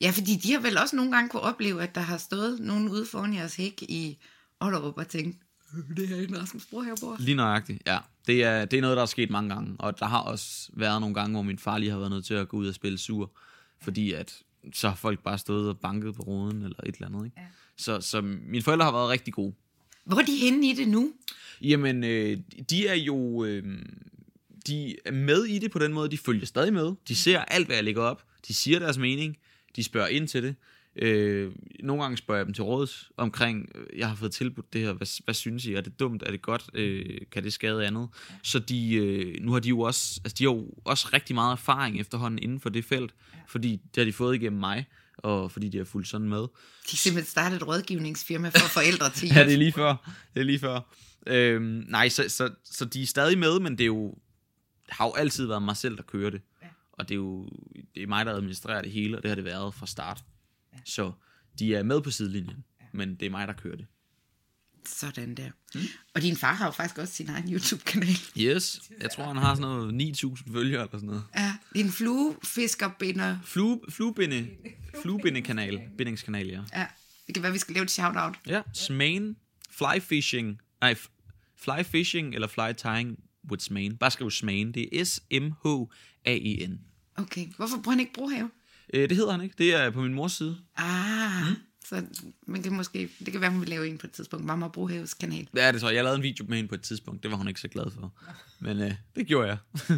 Ja, 0.02 0.10
fordi 0.10 0.36
de 0.36 0.52
har 0.52 0.60
vel 0.60 0.78
også 0.78 0.96
nogle 0.96 1.12
gange 1.12 1.30
kunne 1.30 1.42
opleve, 1.42 1.84
at 1.84 1.96
der 1.96 2.02
har 2.02 2.18
stået 2.18 2.60
nogen 2.60 2.90
ude 2.90 3.06
foran 3.06 3.34
jeres 3.34 3.56
hæk 3.56 3.82
i 3.82 4.18
Otterup 4.60 4.98
og 4.98 5.08
tænkt, 5.08 5.38
øh, 5.74 5.98
det 5.98 6.20
er 6.20 6.28
en 6.28 6.42
Rasmus 6.42 6.66
Brohave 6.66 6.96
Lige 7.20 7.36
nøjagtigt, 7.36 7.84
ja. 7.88 7.98
Det 8.28 8.44
er, 8.44 8.66
det 8.66 8.78
er 8.78 8.82
noget, 8.82 8.98
der 8.98 9.04
er 9.04 9.08
sket 9.08 9.30
mange 9.30 9.50
gange, 9.56 9.76
og 9.80 10.00
der 10.00 10.06
har 10.06 10.20
også 10.20 10.70
været 10.74 11.02
nogle 11.02 11.16
gange, 11.16 11.32
hvor 11.32 11.42
min 11.42 11.60
far 11.60 11.78
lige 11.78 11.92
har 11.92 11.98
været 11.98 12.12
nødt 12.12 12.26
til 12.26 12.34
at 12.34 12.50
gå 12.50 12.58
ud 12.58 12.68
og 12.68 12.76
spille 12.76 12.98
sur, 12.98 13.32
fordi 13.82 14.14
at 14.14 14.42
så 14.74 14.90
har 14.90 14.96
folk 14.96 15.20
bare 15.24 15.38
stået 15.38 15.70
og 15.70 15.80
banket 15.80 16.16
på 16.16 16.22
ruden 16.22 16.62
eller 16.62 16.78
et 16.86 16.96
eller 16.96 17.08
andet. 17.08 17.26
Ikke? 17.26 17.40
Ja. 17.40 17.46
Så, 17.78 18.02
så 18.02 18.22
mine 18.22 18.64
forældre 18.64 18.86
har 18.86 18.92
været 18.92 19.10
rigtig 19.10 19.34
gode. 19.34 19.54
Hvor 20.06 20.18
er 20.18 20.26
de 20.26 20.36
henne 20.36 20.70
i 20.70 20.74
det 20.74 20.88
nu? 20.88 21.14
Jamen, 21.62 22.04
øh, 22.04 22.38
de 22.70 22.88
er 22.88 22.96
jo... 22.96 23.46
Øh, 23.46 23.64
de 24.68 24.96
er 25.06 25.12
med 25.12 25.46
i 25.46 25.60
det 25.60 25.72
på 25.72 25.80
den 25.80 25.94
måde, 25.94 26.12
de 26.12 26.18
følger 26.18 26.46
stadig 26.46 26.74
med. 26.74 26.94
De 27.08 27.16
ser 27.16 27.40
alt, 27.40 27.66
hvad 27.66 27.76
jeg 27.76 27.84
lægger 27.84 28.02
op. 28.02 28.24
De 28.48 28.54
siger 28.54 28.80
deres 28.80 28.98
mening 28.98 29.38
de 29.76 29.84
spørger 29.84 30.08
ind 30.08 30.28
til 30.28 30.44
det. 30.44 30.56
Øh, 30.96 31.52
nogle 31.80 32.04
gange 32.04 32.18
spørger 32.18 32.40
jeg 32.40 32.46
dem 32.46 32.54
til 32.54 32.64
råds 32.64 33.12
omkring, 33.18 33.70
øh, 33.76 34.00
jeg 34.00 34.10
har 34.10 34.16
fået 34.16 34.32
tilbudt 34.32 34.74
det 34.74 34.82
her, 34.82 34.94
hvad, 34.94 35.24
hvad 35.24 35.34
synes 35.34 35.66
I? 35.66 35.74
Er 35.74 35.82
det 35.82 36.00
dumt? 36.00 36.24
Er 36.24 36.32
det 36.32 36.42
godt? 36.42 36.70
Øh, 36.74 37.06
kan 37.32 37.44
det 37.44 37.54
skade 37.54 37.88
andet? 37.88 38.10
Så 38.44 38.60
de, 38.60 38.94
øh, 38.96 39.36
nu 39.42 39.52
har 39.52 39.60
de 39.60 39.70
jo 39.70 39.80
også, 39.80 40.22
altså 40.24 40.36
de 40.40 40.44
har 40.44 40.52
jo 40.52 40.68
også 40.86 41.10
rigtig 41.14 41.36
meget 41.36 41.52
erfaring 41.52 42.00
efterhånden 42.00 42.40
inden 42.44 42.60
for 42.60 42.70
det 42.70 42.86
felt, 42.86 43.14
fordi 43.48 43.72
det 43.72 43.98
har 43.98 44.06
de 44.06 44.14
fået 44.14 44.36
igennem 44.36 44.60
mig, 44.60 44.86
og 45.18 45.52
fordi 45.52 45.70
de 45.70 45.78
har 45.78 45.86
fulgt 45.86 46.08
sådan 46.08 46.30
med. 46.30 46.42
De 46.42 46.48
har 46.90 46.98
simpelthen 46.98 47.30
startet 47.30 47.56
et 47.56 47.68
rådgivningsfirma 47.68 48.50
for 48.50 48.68
forældre 48.68 49.10
til. 49.10 49.30
ja, 49.36 49.44
det 49.46 49.54
er 49.54 49.58
lige 49.58 49.72
før. 49.72 50.16
Det 50.34 50.40
er 50.40 50.46
lige 50.46 50.60
før. 50.60 50.96
Øh, 51.28 51.62
nej, 51.62 52.10
så, 52.10 52.30
så, 52.30 52.50
så 52.64 52.86
de 52.86 53.02
er 53.02 53.06
stadig 53.06 53.38
med, 53.38 53.60
men 53.60 53.72
det 53.72 53.82
er 53.82 53.86
jo, 53.86 54.16
har 54.90 55.06
jo 55.06 55.14
altid 55.14 55.46
været 55.46 55.62
mig 55.62 55.78
selv, 55.78 55.98
der 55.98 56.04
kører 56.04 56.30
det. 56.30 56.42
Og 57.00 57.10
det 57.10 57.16
er 57.16 57.20
jo 57.20 57.50
det 57.96 58.04
er 58.04 58.08
mig, 58.08 58.26
der 58.26 58.34
administrerer 58.34 58.82
det 58.82 58.92
hele, 58.92 59.18
og 59.18 59.24
det 59.24 59.30
har 59.30 59.36
det 59.36 59.46
været 59.46 59.74
fra 59.74 59.88
start. 59.88 60.24
Ja. 60.74 60.78
Så 60.86 61.12
de 61.60 61.76
er 61.76 61.84
med 61.84 62.02
på 62.02 62.12
sidelinjen, 62.12 62.64
ja. 62.82 62.86
men 62.92 63.16
det 63.16 63.26
er 63.26 63.30
mig, 63.30 63.48
der 63.48 63.54
kører 63.54 63.76
det. 63.76 63.86
Sådan 64.86 65.36
der. 65.36 65.50
Mm. 65.76 65.82
Og 66.16 66.22
din 66.22 66.36
far 66.36 66.54
har 66.54 66.66
jo 66.66 66.72
faktisk 66.72 66.98
også 66.98 67.14
sin 67.14 67.30
egen 67.30 67.54
YouTube-kanal. 67.54 68.18
Yes, 68.38 68.82
jeg 69.02 69.12
tror, 69.12 69.26
han 69.26 69.38
har 69.38 69.56
sådan 69.56 69.62
noget 69.62 70.18
9.000 70.18 70.54
følgere 70.54 70.82
eller 70.82 70.98
sådan 70.98 71.08
noget. 71.08 71.24
Ja, 71.36 71.54
det 71.74 71.82
er 71.82 71.86
en 71.86 71.92
fluefiskerbinder. 71.92 73.38
Flue, 73.44 73.82
fluebinde, 73.90 74.48
fluebindekanal, 75.02 75.82
bindingskanal, 75.98 76.48
ja. 76.48 76.62
Ja, 76.74 76.88
det 77.28 77.36
kan 77.36 77.44
være, 77.44 77.52
vi 77.52 77.60
skal 77.60 77.74
lave 77.74 77.84
et 77.84 77.92
shout-out. 77.92 78.40
Ja, 78.48 78.62
Smain, 78.74 79.36
fly 79.70 80.00
fishing, 80.00 80.62
nej, 80.82 80.96
fly 81.58 81.84
fishing 81.84 82.34
eller 82.36 82.48
fly 82.48 82.74
tying 82.78 83.20
with 83.52 83.64
Smain. 83.64 83.98
Bare 83.98 84.12
skriv 84.12 84.32
Smain, 84.32 84.72
det 84.72 85.00
er 85.00 85.06
S-M-H-A-E-N. 85.06 86.80
Okay, 87.20 87.48
hvorfor 87.58 87.78
bruger 87.78 87.92
han 87.92 88.00
ikke 88.00 88.14
Brohave? 88.14 88.50
Øh, 88.94 89.10
det 89.10 89.18
hedder 89.18 89.32
han 89.32 89.42
ikke. 89.42 89.56
Det 89.58 89.74
er 89.74 89.90
på 89.90 90.02
min 90.02 90.14
mors 90.14 90.32
side. 90.32 90.58
Ah, 90.78 91.50
mm. 91.50 91.56
så 91.86 92.06
men 92.48 92.64
det, 92.64 92.72
måske, 92.72 93.10
det 93.20 93.32
kan 93.32 93.42
være, 93.42 93.52
hun 93.52 93.62
vil 93.62 93.70
lave 93.70 93.88
en 93.88 93.98
på 93.98 94.08
et 94.08 94.12
tidspunkt. 94.12 94.46
Mamma 94.46 94.68
Brohaves 94.68 95.14
kanal. 95.14 95.48
Ja, 95.56 95.72
det 95.72 95.82
tror 95.82 95.90
jeg. 95.90 95.96
Jeg 95.96 96.04
lavede 96.04 96.18
en 96.18 96.24
video 96.24 96.46
med 96.48 96.58
hende 96.58 96.70
på 96.70 96.76
et 96.76 96.82
tidspunkt. 96.82 97.24
Det 97.24 97.32
var 97.32 97.38
hun 97.38 97.48
ikke 97.48 97.60
så 97.60 97.68
glad 97.68 97.92
for. 97.92 98.14
Men 98.60 98.82
øh, 98.82 98.94
det 99.16 99.28
gjorde 99.28 99.48
jeg. 99.48 99.58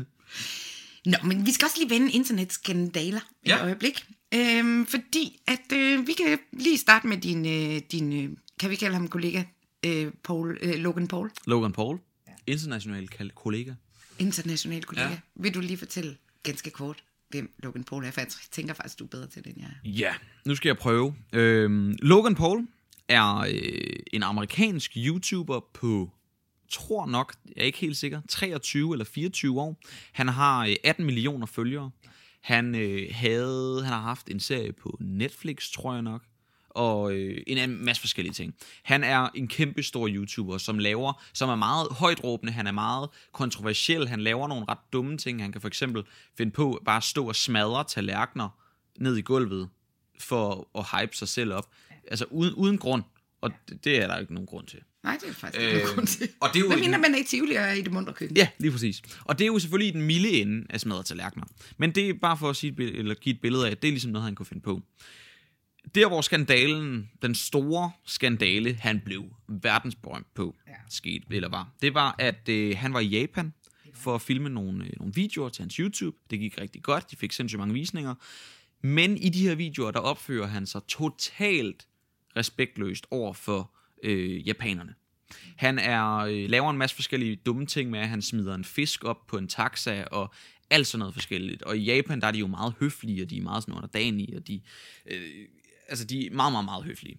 Nå, 1.06 1.18
men 1.24 1.46
vi 1.46 1.52
skal 1.52 1.66
også 1.66 1.78
lige 1.80 1.90
vende 1.90 2.12
internetskandaler 2.12 3.20
ja. 3.46 3.56
et 3.56 3.62
øjeblik. 3.62 4.06
Øhm, 4.34 4.86
fordi 4.86 5.42
at 5.48 5.72
øh, 5.74 6.08
vi 6.08 6.14
kan 6.14 6.40
lige 6.54 6.78
starte 6.78 7.08
med 7.08 7.18
din, 7.18 7.46
øh, 7.46 7.82
din 7.92 8.14
øh, 8.14 8.38
kan 8.60 8.70
vi 8.70 8.76
kalde 8.76 8.96
ham 8.96 9.08
kollega, 9.08 9.44
øh, 9.86 10.12
Paul, 10.24 10.58
øh, 10.62 10.76
Logan 10.76 11.08
Paul. 11.08 11.32
Logan 11.48 11.72
Paul. 11.72 12.00
Ja. 12.28 12.34
International 12.48 13.08
kollega. 13.36 13.74
International 14.20 14.84
kollega. 14.84 15.10
Ja. 15.10 15.20
Vil 15.36 15.54
du 15.54 15.60
lige 15.60 15.78
fortælle 15.78 16.18
ganske 16.44 16.70
kort, 16.70 17.04
hvem 17.32 17.54
Logan 17.60 17.84
Paul 17.84 18.06
er, 18.06 18.12
for 18.12 18.22
jeg 18.22 18.28
tænker 18.52 18.74
faktisk, 18.74 19.00
du 19.00 19.04
er 19.04 19.08
bedre 19.08 19.28
til 19.28 19.44
det, 19.44 19.50
end 19.50 19.60
jeg 19.60 19.68
er. 19.68 19.90
Ja, 19.90 20.14
nu 20.46 20.56
skal 20.56 20.70
jeg 20.70 20.78
prøve. 20.78 21.16
Øhm, 21.34 21.96
Logan 22.02 22.36
Paul 22.36 22.68
er 23.08 23.38
øh, 23.38 24.00
en 24.14 24.24
amerikansk 24.24 24.92
YouTuber 24.98 25.60
på, 25.74 26.12
tror 26.70 27.06
nok, 27.06 27.34
jeg 27.56 27.62
er 27.62 27.66
ikke 27.66 27.80
helt 27.80 27.98
sikker, 27.98 28.22
23 28.30 28.94
eller 28.94 29.06
24 29.06 29.62
år. 29.62 29.80
Han 30.12 30.28
har 30.28 30.66
øh, 30.66 30.76
18 30.84 31.06
millioner 31.06 31.46
følgere. 31.46 31.92
Han, 32.42 32.76
øh, 32.76 33.08
havde, 33.12 33.82
han 33.84 33.94
har 33.94 34.02
haft 34.02 34.30
en 34.30 34.40
serie 34.40 34.74
på 34.74 34.98
Netflix, 35.00 35.72
tror 35.72 35.94
jeg 35.94 36.02
nok, 36.02 36.24
og 36.76 37.14
øh, 37.14 37.44
en 37.48 37.86
masse 37.86 38.00
forskellige 38.02 38.34
ting. 38.34 38.54
Han 38.84 39.04
er 39.04 39.30
en 39.36 39.48
kæmpe 39.48 39.84
stor 39.84 40.08
YouTuber, 40.08 40.58
som 40.58 40.80
laver, 40.80 41.24
som 41.34 41.50
er 41.50 41.56
meget 41.56 41.88
højtråbende, 41.92 42.54
han 42.54 42.68
er 42.68 42.72
meget 42.72 43.10
kontroversiel, 43.32 44.08
han 44.08 44.22
laver 44.22 44.48
nogle 44.48 44.66
ret 44.70 44.78
dumme 44.94 45.18
ting. 45.18 45.42
Han 45.42 45.52
kan 45.52 45.62
for 45.62 45.68
eksempel 45.68 46.04
finde 46.38 46.52
på 46.52 46.82
bare 46.86 46.98
at 46.98 47.04
stå 47.04 47.28
og 47.28 47.36
smadre 47.36 47.84
tallerkener 47.84 48.50
ned 49.00 49.18
i 49.18 49.22
gulvet 49.22 49.70
for 50.20 50.68
at 50.80 51.00
hype 51.02 51.16
sig 51.16 51.28
selv 51.28 51.54
op. 51.54 51.70
Altså 52.08 52.26
uden, 52.30 52.54
uden 52.54 52.78
grund. 52.78 53.04
Og 53.42 53.52
det, 53.70 53.84
det 53.84 53.98
er 54.04 54.08
der 54.08 54.18
ikke 54.18 54.34
nogen 54.34 54.48
grund 54.48 54.68
til. 54.68 54.80
Nej, 55.04 55.18
det 55.22 55.30
er 55.30 55.34
faktisk 55.34 55.62
ikke 55.64 55.82
øh, 55.82 55.88
grund 55.96 56.08
til. 56.08 56.30
Og 56.40 56.50
det 56.50 56.56
er 56.56 56.60
jo 56.60 56.68
Hvad 56.68 56.78
en- 56.78 56.84
mener 56.84 56.98
man 56.98 57.14
er 57.16 57.20
i 57.20 57.24
Tivoli 57.24 57.56
og 57.56 57.78
i 57.78 57.82
det 57.82 57.92
mundre 57.92 58.14
køkken? 58.14 58.38
Ja, 58.38 58.48
lige 58.58 58.72
præcis. 58.72 59.02
Og 59.26 59.40
det 59.40 59.46
er 59.46 59.48
jo 59.48 59.60
selvfølgelig 59.60 59.94
den 59.94 60.02
milde 60.02 60.30
ende 60.30 60.66
af 60.70 60.80
smadret 60.82 61.06
tallerkener. 61.06 61.46
Men 61.78 61.92
det 61.92 62.10
er 62.10 62.14
bare 62.14 62.38
for 62.38 62.50
at 62.50 62.56
sige, 62.56 62.76
eller 62.80 63.14
give 63.16 63.36
et 63.36 63.42
billede 63.42 63.68
af, 63.68 63.72
at 63.72 63.82
det 63.82 63.88
er 63.88 63.92
ligesom 63.92 64.12
noget, 64.12 64.26
han 64.26 64.36
kunne 64.36 64.46
finde 64.46 64.62
på. 64.62 64.82
Der, 65.96 66.08
hvor 66.08 66.22
skandalen, 66.22 67.10
den 67.22 67.36
store 67.36 67.92
skandale, 68.06 68.74
han 68.74 69.02
blev 69.06 69.26
verdensberømt 69.48 70.34
på, 70.34 70.56
ja. 70.68 70.74
skete, 70.90 71.26
eller 71.30 71.50
var, 71.50 71.70
det 71.82 71.94
var, 71.94 72.16
at 72.20 72.50
øh, 72.50 72.78
han 72.78 72.94
var 72.94 73.00
i 73.00 73.08
Japan 73.08 73.54
for 73.94 74.16
at 74.16 74.22
filme 74.22 74.50
nogle, 74.50 74.86
øh, 74.86 74.92
nogle 74.98 75.14
videoer 75.14 75.50
til 75.50 75.62
hans 75.62 75.76
YouTube. 75.76 76.18
Det 76.30 76.40
gik 76.40 76.62
rigtig 76.62 76.84
godt, 76.84 77.12
de 77.12 77.16
fik 77.16 77.32
sindssygt 77.32 77.60
mange 77.60 77.74
visninger. 77.74 78.16
Men 78.82 79.18
i 79.18 79.30
de 79.30 79.48
her 79.48 79.56
videoer, 79.56 79.92
der 79.92 80.00
opfører 80.00 80.48
han 80.48 80.66
sig 80.66 80.82
totalt 80.88 81.88
respektløst 82.38 83.08
over 83.12 83.34
for 83.34 83.72
øh, 84.04 84.48
japanerne. 84.48 84.96
Han 85.56 85.80
er, 85.80 86.18
øh, 86.18 86.50
laver 86.50 86.70
en 86.70 86.78
masse 86.78 86.96
forskellige 86.96 87.36
dumme 87.36 87.66
ting 87.66 87.90
med, 87.90 88.00
at 88.00 88.10
han 88.10 88.22
smider 88.22 88.56
en 88.56 88.66
fisk 88.66 89.04
op 89.04 89.28
på 89.28 89.38
en 89.38 89.48
taxa, 89.48 90.04
og 90.12 90.34
alt 90.70 90.88
sådan 90.88 91.00
noget 91.00 91.14
forskelligt. 91.14 91.64
Og 91.64 91.78
i 91.78 91.84
Japan, 91.84 92.22
der 92.22 92.28
er 92.28 92.32
de 92.32 92.40
jo 92.40 92.48
meget 92.48 92.74
høflige, 92.80 93.24
og 93.24 93.30
de 93.30 93.38
er 93.38 93.42
meget 93.42 93.64
sådan 93.64 93.76
underdanige, 93.76 94.38
og 94.38 94.48
de, 94.48 94.62
øh, 95.06 95.46
altså 95.92 96.06
de 96.06 96.26
er 96.28 96.32
meget, 96.32 96.52
meget, 96.52 96.66
meget 96.66 96.84
høflige. 96.86 97.18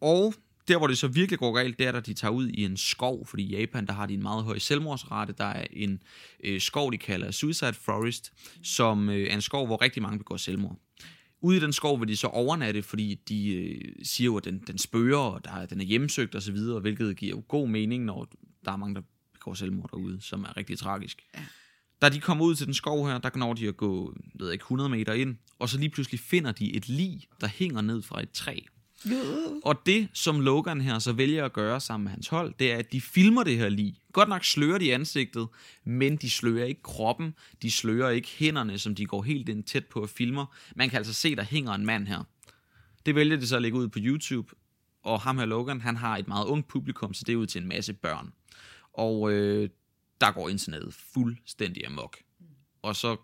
Og 0.00 0.34
der, 0.68 0.78
hvor 0.78 0.86
det 0.86 0.98
så 0.98 1.08
virkelig 1.08 1.38
går 1.38 1.52
galt, 1.52 1.78
det 1.78 1.86
er, 1.86 1.92
at 1.92 2.06
de 2.06 2.14
tager 2.14 2.32
ud 2.32 2.48
i 2.48 2.64
en 2.64 2.76
skov, 2.76 3.26
fordi 3.26 3.42
i 3.42 3.56
Japan, 3.58 3.86
der 3.86 3.92
har 3.92 4.06
de 4.06 4.14
en 4.14 4.22
meget 4.22 4.44
høj 4.44 4.58
selvmordsrate. 4.58 5.34
Der 5.38 5.44
er 5.44 5.66
en 5.72 6.02
øh, 6.44 6.60
skov, 6.60 6.92
de 6.92 6.98
kalder 6.98 7.30
Suicide 7.30 7.72
Forest, 7.72 8.32
som 8.62 9.08
øh, 9.08 9.26
er 9.26 9.34
en 9.34 9.40
skov, 9.42 9.66
hvor 9.66 9.82
rigtig 9.82 10.02
mange 10.02 10.18
begår 10.18 10.36
selvmord. 10.36 10.76
Ude 11.40 11.56
i 11.56 11.60
den 11.60 11.72
skov 11.72 12.00
vil 12.00 12.08
de 12.08 12.16
så 12.16 12.26
overnatte, 12.26 12.82
fordi 12.82 13.14
de 13.28 13.54
øh, 13.54 13.80
siger 14.02 14.26
jo, 14.26 14.36
at 14.36 14.44
den, 14.44 14.62
den 14.66 14.78
spørger, 14.78 15.18
og 15.30 15.44
der, 15.44 15.50
er- 15.52 15.66
den 15.66 15.80
er 15.80 15.84
hjemsøgt 15.84 16.34
osv., 16.34 16.56
hvilket 16.80 17.16
giver 17.16 17.30
jo 17.36 17.42
god 17.48 17.68
mening, 17.68 18.04
når 18.04 18.28
der 18.64 18.72
er 18.72 18.76
mange, 18.76 18.94
der 18.94 19.02
begår 19.32 19.54
selvmord 19.54 19.90
derude, 19.90 20.20
som 20.20 20.44
er 20.44 20.56
rigtig 20.56 20.78
tragisk. 20.78 21.22
Ja. 21.34 21.40
Da 22.02 22.08
de 22.08 22.20
kommer 22.20 22.44
ud 22.44 22.54
til 22.54 22.66
den 22.66 22.74
skov 22.74 23.06
her, 23.08 23.18
der 23.18 23.30
når 23.34 23.54
de 23.54 23.68
at 23.68 23.76
gå 23.76 24.14
ved 24.34 24.52
ikke, 24.52 24.62
100 24.62 24.90
meter 24.90 25.12
ind, 25.12 25.36
og 25.58 25.68
så 25.68 25.78
lige 25.78 25.90
pludselig 25.90 26.20
finder 26.20 26.52
de 26.52 26.76
et 26.76 26.88
lig, 26.88 27.28
der 27.40 27.46
hænger 27.46 27.80
ned 27.80 28.02
fra 28.02 28.22
et 28.22 28.30
træ. 28.30 28.58
Og 29.64 29.86
det, 29.86 30.08
som 30.12 30.40
Logan 30.40 30.80
her 30.80 30.98
så 30.98 31.12
vælger 31.12 31.44
at 31.44 31.52
gøre 31.52 31.80
sammen 31.80 32.04
med 32.04 32.12
hans 32.12 32.28
hold, 32.28 32.54
det 32.58 32.72
er, 32.72 32.76
at 32.76 32.92
de 32.92 33.00
filmer 33.00 33.42
det 33.42 33.58
her 33.58 33.68
lige. 33.68 33.98
Godt 34.12 34.28
nok 34.28 34.44
slører 34.44 34.78
de 34.78 34.94
ansigtet, 34.94 35.48
men 35.84 36.16
de 36.16 36.30
slører 36.30 36.64
ikke 36.64 36.82
kroppen, 36.82 37.34
de 37.62 37.70
slører 37.70 38.10
ikke 38.10 38.28
hænderne, 38.28 38.78
som 38.78 38.94
de 38.94 39.06
går 39.06 39.22
helt 39.22 39.48
ind 39.48 39.64
tæt 39.64 39.86
på 39.86 40.00
og 40.00 40.08
filmer. 40.08 40.46
Man 40.76 40.90
kan 40.90 40.96
altså 40.96 41.12
se, 41.12 41.36
der 41.36 41.42
hænger 41.42 41.72
en 41.72 41.86
mand 41.86 42.06
her. 42.06 42.22
Det 43.06 43.14
vælger 43.14 43.36
de 43.36 43.46
så 43.46 43.56
at 43.56 43.62
lægge 43.62 43.78
ud 43.78 43.88
på 43.88 43.98
YouTube, 44.02 44.54
og 45.02 45.20
ham 45.20 45.38
her 45.38 45.44
Logan, 45.44 45.80
han 45.80 45.96
har 45.96 46.16
et 46.16 46.28
meget 46.28 46.46
ungt 46.46 46.68
publikum, 46.68 47.14
så 47.14 47.24
det 47.26 47.32
er 47.32 47.36
ud 47.36 47.46
til 47.46 47.62
en 47.62 47.68
masse 47.68 47.92
børn. 47.92 48.32
Og 48.92 49.32
øh, 49.32 49.68
der 50.22 50.30
går 50.30 50.48
internettet 50.48 50.94
fuldstændig 50.94 51.86
amok. 51.86 52.16
Og 52.82 52.96
så, 52.96 53.16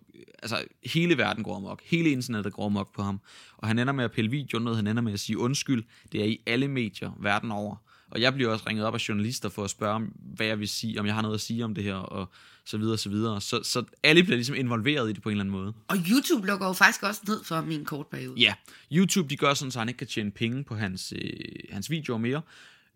altså, 0.42 0.64
hele 0.84 1.18
verden 1.18 1.44
går 1.44 1.56
amok. 1.56 1.82
Hele 1.84 2.10
internettet 2.10 2.52
går 2.52 2.66
amok 2.66 2.94
på 2.94 3.02
ham. 3.02 3.20
Og 3.56 3.68
han 3.68 3.78
ender 3.78 3.92
med 3.92 4.04
at 4.04 4.12
pille 4.12 4.30
videoen 4.30 4.64
ned, 4.64 4.74
han 4.74 4.86
ender 4.86 5.02
med 5.02 5.12
at 5.12 5.20
sige 5.20 5.38
undskyld. 5.38 5.84
Det 6.12 6.20
er 6.20 6.24
i 6.24 6.42
alle 6.46 6.68
medier 6.68 7.10
verden 7.20 7.50
over. 7.50 7.76
Og 8.10 8.20
jeg 8.20 8.34
bliver 8.34 8.50
også 8.50 8.64
ringet 8.68 8.86
op 8.86 8.94
af 8.94 9.08
journalister 9.08 9.48
for 9.48 9.64
at 9.64 9.70
spørge, 9.70 9.94
om, 9.94 10.12
hvad 10.34 10.46
jeg 10.46 10.58
vil 10.58 10.68
sige, 10.68 11.00
om 11.00 11.06
jeg 11.06 11.14
har 11.14 11.22
noget 11.22 11.34
at 11.34 11.40
sige 11.40 11.64
om 11.64 11.74
det 11.74 11.84
her, 11.84 11.94
og 11.94 12.28
så 12.64 12.78
videre, 12.78 12.98
så 12.98 13.08
videre. 13.08 13.40
Så, 13.40 13.62
så 13.62 13.84
alle 14.02 14.22
bliver 14.22 14.36
ligesom 14.36 14.56
involveret 14.56 15.10
i 15.10 15.12
det 15.12 15.22
på 15.22 15.28
en 15.28 15.32
eller 15.32 15.44
anden 15.44 15.60
måde. 15.60 15.72
Og 15.88 15.96
YouTube 15.96 16.46
lukker 16.46 16.66
jo 16.66 16.72
faktisk 16.72 17.02
også 17.02 17.20
ned 17.28 17.44
for 17.44 17.60
min 17.60 17.84
kort 17.84 18.06
periode. 18.06 18.40
Ja, 18.40 18.54
YouTube 18.92 19.28
de 19.28 19.36
gør 19.36 19.54
sådan, 19.54 19.70
så 19.70 19.78
han 19.78 19.88
ikke 19.88 19.98
kan 19.98 20.06
tjene 20.06 20.30
penge 20.30 20.64
på 20.64 20.74
hans, 20.74 21.12
øh, 21.16 21.30
hans 21.70 21.90
videoer 21.90 22.18
mere. 22.18 22.42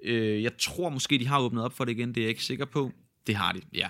Øh, 0.05 0.43
jeg 0.43 0.57
tror 0.59 0.89
måske, 0.89 1.19
de 1.19 1.27
har 1.27 1.41
åbnet 1.41 1.65
op 1.65 1.77
for 1.77 1.85
det 1.85 1.93
igen, 1.93 2.09
det 2.09 2.17
er 2.17 2.23
jeg 2.23 2.31
ikke 2.31 2.45
sikker 2.45 2.65
på. 2.65 2.93
Det 3.27 3.35
har 3.35 3.53
de, 3.53 3.61
ja. 3.75 3.89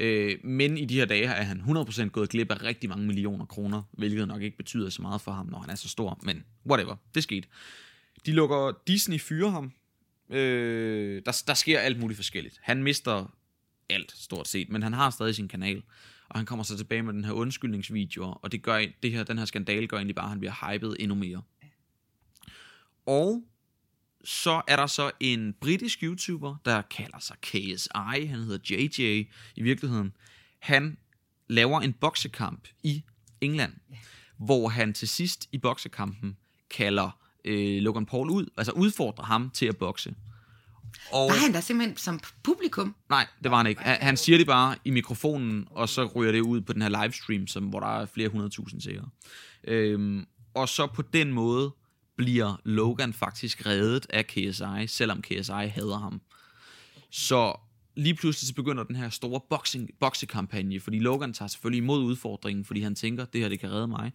Øh, 0.00 0.38
men 0.44 0.78
i 0.78 0.84
de 0.84 0.94
her 0.94 1.04
dage 1.04 1.24
er 1.24 1.42
han 1.42 1.60
100% 1.60 2.08
gået 2.08 2.28
glip 2.28 2.50
af 2.50 2.62
rigtig 2.62 2.88
mange 2.88 3.06
millioner 3.06 3.44
kroner, 3.44 3.82
hvilket 3.92 4.28
nok 4.28 4.42
ikke 4.42 4.56
betyder 4.56 4.90
så 4.90 5.02
meget 5.02 5.20
for 5.20 5.32
ham, 5.32 5.46
når 5.46 5.58
han 5.58 5.70
er 5.70 5.74
så 5.74 5.88
stor. 5.88 6.20
Men 6.22 6.44
whatever, 6.66 6.96
det 7.14 7.22
skete. 7.22 7.48
De 8.26 8.32
lukker 8.32 8.72
Disney 8.86 9.20
fyre 9.20 9.50
ham. 9.50 9.72
Øh, 10.30 11.22
der, 11.26 11.42
der 11.46 11.54
sker 11.54 11.80
alt 11.80 12.00
muligt 12.00 12.16
forskelligt. 12.16 12.60
Han 12.62 12.82
mister 12.82 13.36
alt, 13.90 14.12
stort 14.12 14.48
set, 14.48 14.68
men 14.68 14.82
han 14.82 14.92
har 14.92 15.10
stadig 15.10 15.34
sin 15.34 15.48
kanal. 15.48 15.82
Og 16.28 16.38
han 16.38 16.46
kommer 16.46 16.62
så 16.62 16.76
tilbage 16.76 17.02
med 17.02 17.12
den 17.12 17.24
her 17.24 17.32
undskyldningsvideo, 17.32 18.34
og 18.42 18.52
det 18.52 18.62
gør, 18.62 18.86
det 19.02 19.12
her, 19.12 19.24
den 19.24 19.38
her 19.38 19.44
skandale 19.44 19.86
gør 19.86 19.96
egentlig 19.96 20.14
bare, 20.14 20.24
at 20.24 20.30
han 20.30 20.38
bliver 20.38 20.72
hypet 20.72 20.96
endnu 21.00 21.14
mere. 21.14 21.42
Og 23.06 23.44
så 24.24 24.62
er 24.66 24.76
der 24.76 24.86
så 24.86 25.10
en 25.20 25.54
britisk 25.60 26.02
YouTuber, 26.02 26.56
der 26.64 26.82
kalder 26.82 27.18
sig 27.18 27.36
KSI, 27.42 28.26
han 28.26 28.38
hedder 28.38 28.58
JJ 28.70 29.00
i 29.56 29.62
virkeligheden. 29.62 30.12
Han 30.58 30.96
laver 31.48 31.80
en 31.80 31.92
boksekamp 31.92 32.68
i 32.82 33.02
England, 33.40 33.72
hvor 34.38 34.68
han 34.68 34.92
til 34.92 35.08
sidst 35.08 35.48
i 35.52 35.58
boksekampen 35.58 36.36
kalder 36.70 37.18
øh, 37.44 37.82
Logan 37.82 38.06
Paul 38.06 38.30
ud, 38.30 38.46
altså 38.56 38.72
udfordrer 38.72 39.24
ham 39.24 39.50
til 39.50 39.66
at 39.66 39.76
bokse. 39.76 40.14
Og, 41.12 41.28
Var 41.28 41.36
han 41.36 41.52
der 41.52 41.60
simpelthen 41.60 41.96
som 41.96 42.20
publikum? 42.42 42.94
Nej, 43.08 43.26
det 43.42 43.50
var 43.50 43.56
han 43.56 43.66
ikke. 43.66 43.82
Han, 43.82 43.98
han 44.00 44.16
siger 44.16 44.38
det 44.38 44.46
bare 44.46 44.76
i 44.84 44.90
mikrofonen, 44.90 45.68
og 45.70 45.88
så 45.88 46.04
ryger 46.04 46.32
det 46.32 46.40
ud 46.40 46.60
på 46.60 46.72
den 46.72 46.82
her 46.82 46.88
livestream, 47.02 47.46
som, 47.46 47.64
hvor 47.64 47.80
der 47.80 48.00
er 48.00 48.06
flere 48.06 48.28
hundredtusind 48.28 48.80
seere. 48.80 49.08
Øhm, 49.64 50.26
og 50.54 50.68
så 50.68 50.86
på 50.86 51.02
den 51.02 51.32
måde 51.32 51.74
bliver 52.16 52.60
Logan 52.64 53.12
faktisk 53.12 53.66
reddet 53.66 54.06
af 54.10 54.26
KSI, 54.26 54.86
selvom 54.86 55.22
KSI 55.22 55.52
hader 55.52 55.98
ham. 55.98 56.20
Så 57.10 57.54
lige 57.96 58.14
pludselig 58.14 58.48
så 58.48 58.54
begynder 58.54 58.84
den 58.84 58.96
her 58.96 59.10
store 59.10 59.40
boxing, 59.50 59.90
boksekampagne, 60.00 60.80
fordi 60.80 60.98
Logan 60.98 61.32
tager 61.32 61.48
selvfølgelig 61.48 61.82
imod 61.82 62.02
udfordringen, 62.04 62.64
fordi 62.64 62.80
han 62.80 62.94
tænker, 62.94 63.24
det 63.24 63.40
her 63.40 63.48
det 63.48 63.60
kan 63.60 63.70
redde 63.70 63.88
mig. 63.88 64.12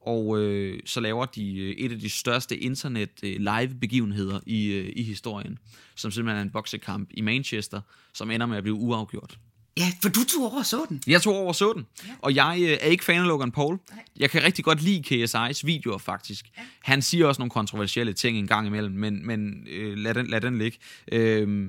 Og 0.00 0.38
øh, 0.38 0.80
så 0.84 1.00
laver 1.00 1.26
de 1.26 1.58
øh, 1.58 1.70
et 1.70 1.92
af 1.92 1.98
de 1.98 2.10
største 2.10 2.58
internet 2.58 3.10
øh, 3.22 3.36
live 3.38 3.74
begivenheder 3.80 4.40
i, 4.46 4.72
øh, 4.72 4.92
i 4.96 5.02
historien, 5.02 5.58
som 5.96 6.10
simpelthen 6.10 6.38
er 6.38 6.42
en 6.42 6.50
boksekamp 6.50 7.08
i 7.14 7.20
Manchester, 7.20 7.80
som 8.14 8.30
ender 8.30 8.46
med 8.46 8.56
at 8.56 8.62
blive 8.62 8.74
uafgjort. 8.74 9.38
Ja, 9.78 9.92
for 10.02 10.08
du 10.08 10.24
tog 10.24 10.42
over 10.42 10.58
og 10.58 10.66
så 10.66 10.86
den. 10.88 11.02
Jeg 11.06 11.22
tog 11.22 11.34
over 11.34 11.48
og 11.48 11.54
så 11.54 11.72
den, 11.72 11.86
og 12.18 12.34
jeg 12.34 12.58
øh, 12.62 12.68
er 12.68 12.86
ikke 12.86 13.04
fan 13.04 13.20
af 13.20 13.28
Logan 13.28 13.50
Paul. 13.50 13.78
Jeg 14.16 14.30
kan 14.30 14.42
rigtig 14.42 14.64
godt 14.64 14.82
lide 14.82 15.24
KSI's 15.24 15.60
videoer, 15.64 15.98
faktisk. 15.98 16.46
Han 16.82 17.02
siger 17.02 17.26
også 17.26 17.40
nogle 17.40 17.50
kontroversielle 17.50 18.12
ting 18.12 18.38
en 18.38 18.46
gang 18.46 18.66
imellem, 18.66 18.94
men, 18.94 19.26
men 19.26 19.66
øh, 19.70 19.98
lad, 19.98 20.14
den, 20.14 20.26
lad 20.26 20.40
den 20.40 20.58
ligge. 20.58 20.78
Øh, 21.12 21.68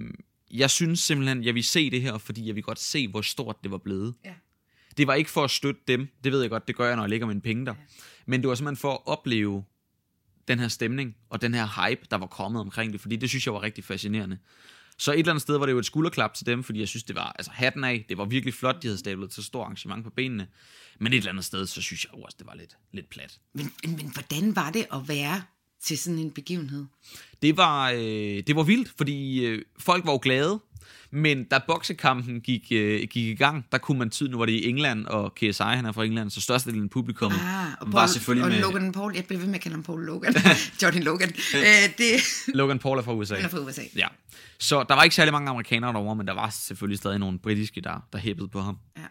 jeg 0.51 0.69
synes 0.69 0.99
simpelthen, 0.99 1.43
jeg 1.43 1.55
vil 1.55 1.63
se 1.63 1.89
det 1.89 2.01
her, 2.01 2.17
fordi 2.17 2.47
jeg 2.47 2.55
vil 2.55 2.63
godt 2.63 2.79
se, 2.79 3.07
hvor 3.07 3.21
stort 3.21 3.55
det 3.63 3.71
var 3.71 3.77
blevet. 3.77 4.13
Ja. 4.25 4.33
Det 4.97 5.07
var 5.07 5.13
ikke 5.13 5.29
for 5.29 5.43
at 5.43 5.51
støtte 5.51 5.81
dem, 5.87 6.07
det 6.23 6.31
ved 6.31 6.41
jeg 6.41 6.49
godt, 6.49 6.67
det 6.67 6.75
gør 6.75 6.87
jeg, 6.87 6.95
når 6.95 7.03
jeg 7.03 7.09
lægger 7.09 7.27
mine 7.27 7.41
penge 7.41 7.65
der. 7.65 7.73
Men 8.25 8.41
det 8.41 8.49
var 8.49 8.55
simpelthen 8.55 8.81
for 8.81 8.91
at 8.93 8.99
opleve 9.05 9.63
den 10.47 10.59
her 10.59 10.67
stemning, 10.67 11.15
og 11.29 11.41
den 11.41 11.53
her 11.53 11.87
hype, 11.87 12.01
der 12.11 12.17
var 12.17 12.25
kommet 12.25 12.61
omkring 12.61 12.93
det, 12.93 13.01
fordi 13.01 13.15
det 13.15 13.29
synes 13.29 13.45
jeg 13.45 13.53
var 13.53 13.63
rigtig 13.63 13.83
fascinerende. 13.83 14.37
Så 14.99 15.11
et 15.13 15.19
eller 15.19 15.31
andet 15.31 15.41
sted 15.41 15.57
var 15.57 15.65
det 15.65 15.73
jo 15.73 15.79
et 15.79 15.85
skulderklap 15.85 16.33
til 16.33 16.45
dem, 16.45 16.63
fordi 16.63 16.79
jeg 16.79 16.87
synes, 16.87 17.03
det 17.03 17.15
var 17.15 17.33
altså 17.39 17.51
hatten 17.51 17.83
af. 17.83 18.05
Det 18.09 18.17
var 18.17 18.25
virkelig 18.25 18.53
flot, 18.53 18.81
de 18.81 18.87
havde 18.87 18.97
stablet 18.97 19.31
til 19.31 19.43
stort 19.43 19.63
arrangement 19.63 20.03
på 20.03 20.09
benene. 20.09 20.47
Men 20.99 21.13
et 21.13 21.17
eller 21.17 21.31
andet 21.31 21.45
sted, 21.45 21.67
så 21.67 21.81
synes 21.81 22.05
jeg 22.05 22.23
også, 22.23 22.35
det 22.39 22.47
var 22.47 22.55
lidt, 22.55 22.77
lidt 22.91 23.09
plat. 23.09 23.39
Men, 23.53 23.73
men, 23.83 23.95
men 23.95 24.11
hvordan 24.13 24.55
var 24.55 24.71
det 24.71 24.87
at 24.93 25.07
være 25.07 25.41
til 25.83 25.97
sådan 25.97 26.19
en 26.19 26.31
begivenhed? 26.31 26.85
Det 27.41 27.57
var, 27.57 27.91
øh, 27.91 27.99
det 28.47 28.55
var 28.55 28.63
vildt, 28.63 28.89
fordi 28.97 29.45
øh, 29.45 29.61
folk 29.79 30.05
var 30.05 30.11
jo 30.11 30.19
glade. 30.21 30.59
Men 31.11 31.43
da 31.43 31.59
boksekampen 31.67 32.41
gik, 32.41 32.67
øh, 32.71 32.99
gik 32.99 33.15
i 33.15 33.35
gang, 33.35 33.65
der 33.71 33.77
kunne 33.77 33.99
man 33.99 34.09
tyde, 34.09 34.31
nu 34.31 34.37
var 34.37 34.45
det 34.45 34.53
i 34.53 34.69
England, 34.69 35.05
og 35.05 35.35
KSI, 35.35 35.63
han 35.63 35.85
er 35.85 35.91
fra 35.91 36.05
England, 36.05 36.29
så 36.29 36.41
størstedelen 36.41 36.83
af 36.83 36.89
publikum 36.89 37.31
Ah, 37.31 37.67
og, 37.81 37.87
var 37.87 37.91
Paul, 37.91 38.09
selvfølgelig 38.09 38.45
og 38.45 38.51
med... 38.51 38.59
Logan 38.61 38.91
Paul, 38.91 39.15
jeg 39.15 39.25
bliver 39.25 39.39
ved 39.39 39.47
med 39.47 39.55
at 39.55 39.61
kalde 39.61 39.75
ham 39.75 39.83
Paul 39.83 40.05
Logan. 40.05 40.35
Johnny 40.81 41.03
Logan. 41.03 41.29
øh, 41.55 41.61
det 41.97 42.21
Logan 42.47 42.79
Paul 42.79 42.97
er 42.97 43.01
fra 43.01 43.13
USA. 43.13 43.35
han 43.35 43.45
er 43.45 43.49
fra 43.49 43.59
USA. 43.59 43.81
Ja. 43.95 44.07
Så 44.59 44.85
der 44.89 44.95
var 44.95 45.03
ikke 45.03 45.15
særlig 45.15 45.31
mange 45.31 45.49
amerikanere 45.49 45.93
derovre, 45.93 46.15
men 46.15 46.27
der 46.27 46.33
var 46.33 46.49
selvfølgelig 46.49 46.97
stadig 46.97 47.19
nogle 47.19 47.39
britiske, 47.39 47.81
der, 47.81 48.07
der 48.13 48.19
hæppede 48.19 48.47
på 48.47 48.61
ham. 48.61 48.77
Ja. 48.97 49.01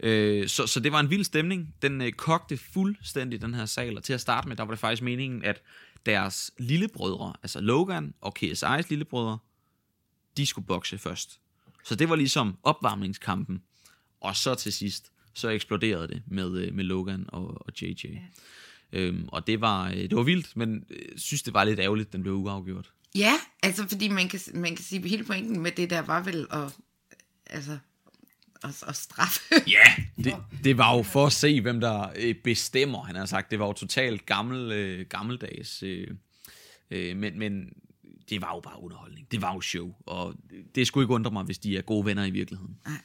Øh, 0.00 0.48
så, 0.48 0.66
så 0.66 0.80
det 0.80 0.92
var 0.92 1.00
en 1.00 1.10
vild 1.10 1.24
stemning. 1.24 1.74
Den 1.82 2.00
øh, 2.00 2.12
kogte 2.12 2.56
fuldstændig, 2.56 3.42
den 3.42 3.54
her 3.54 3.66
sal. 3.66 3.96
Og 3.96 4.02
til 4.02 4.12
at 4.12 4.20
starte 4.20 4.48
med, 4.48 4.56
der 4.56 4.62
var 4.62 4.70
det 4.70 4.78
faktisk 4.78 5.02
meningen, 5.02 5.44
at 5.44 5.62
deres 6.06 6.50
lillebrødre, 6.58 7.32
altså 7.42 7.60
Logan 7.60 8.14
og 8.20 8.34
KSI's 8.38 8.86
lillebrødre, 8.90 9.38
de 10.36 10.46
skulle 10.46 10.66
bokse 10.66 10.98
først. 10.98 11.40
Så 11.84 11.94
det 11.94 12.08
var 12.08 12.16
ligesom 12.16 12.58
opvarmningskampen. 12.62 13.62
Og 14.20 14.36
så 14.36 14.54
til 14.54 14.72
sidst, 14.72 15.12
så 15.34 15.48
eksploderede 15.48 16.08
det 16.08 16.22
med, 16.26 16.58
øh, 16.58 16.74
med 16.74 16.84
Logan 16.84 17.24
og, 17.28 17.66
og 17.66 17.82
JJ. 17.82 17.94
Ja. 18.04 18.18
Øhm, 18.92 19.28
og 19.28 19.46
det 19.46 19.60
var, 19.60 19.88
øh, 19.88 19.96
det 19.96 20.16
var 20.16 20.22
vildt, 20.22 20.56
men 20.56 20.84
jeg 20.90 20.98
synes, 21.16 21.42
det 21.42 21.54
var 21.54 21.64
lidt 21.64 21.80
ærgerligt, 21.80 22.12
den 22.12 22.22
blev 22.22 22.34
uafgjort. 22.34 22.92
Ja, 23.14 23.32
altså 23.62 23.88
fordi 23.88 24.08
man 24.08 24.28
kan, 24.28 24.40
man 24.54 24.76
kan 24.76 24.84
sige, 24.84 25.08
hele 25.08 25.24
pointen 25.24 25.60
med 25.60 25.72
det 25.72 25.90
der 25.90 26.02
var 26.02 26.22
vel 26.22 26.46
at, 26.50 26.76
altså, 27.46 27.78
at, 28.64 28.84
at 28.88 28.96
straffe. 28.96 29.40
Ja, 29.66 30.02
det, 30.24 30.34
det 30.64 30.78
var 30.78 30.96
jo 30.96 31.02
for 31.02 31.26
at 31.26 31.32
se, 31.32 31.60
hvem 31.60 31.80
der 31.80 32.08
øh, 32.16 32.34
bestemmer, 32.34 33.04
han 33.04 33.16
har 33.16 33.26
sagt. 33.26 33.50
Det 33.50 33.58
var 33.58 33.66
jo 33.66 33.72
totalt 33.72 34.26
gammel, 34.26 34.72
øh, 34.72 35.06
gammeldags, 35.08 35.82
øh, 35.82 36.08
øh, 36.90 37.16
men, 37.16 37.38
men 37.38 37.68
det 38.30 38.42
var 38.42 38.54
jo 38.54 38.60
bare 38.60 38.82
underholdning. 38.82 39.26
Det 39.32 39.42
var 39.42 39.54
jo 39.54 39.60
show, 39.60 39.94
og 40.06 40.34
det 40.74 40.86
skulle 40.86 41.04
ikke 41.04 41.14
undre 41.14 41.30
mig, 41.30 41.44
hvis 41.44 41.58
de 41.58 41.76
er 41.76 41.82
gode 41.82 42.06
venner 42.06 42.24
i 42.24 42.30
virkeligheden. 42.30 42.76
Nej. 42.86 42.98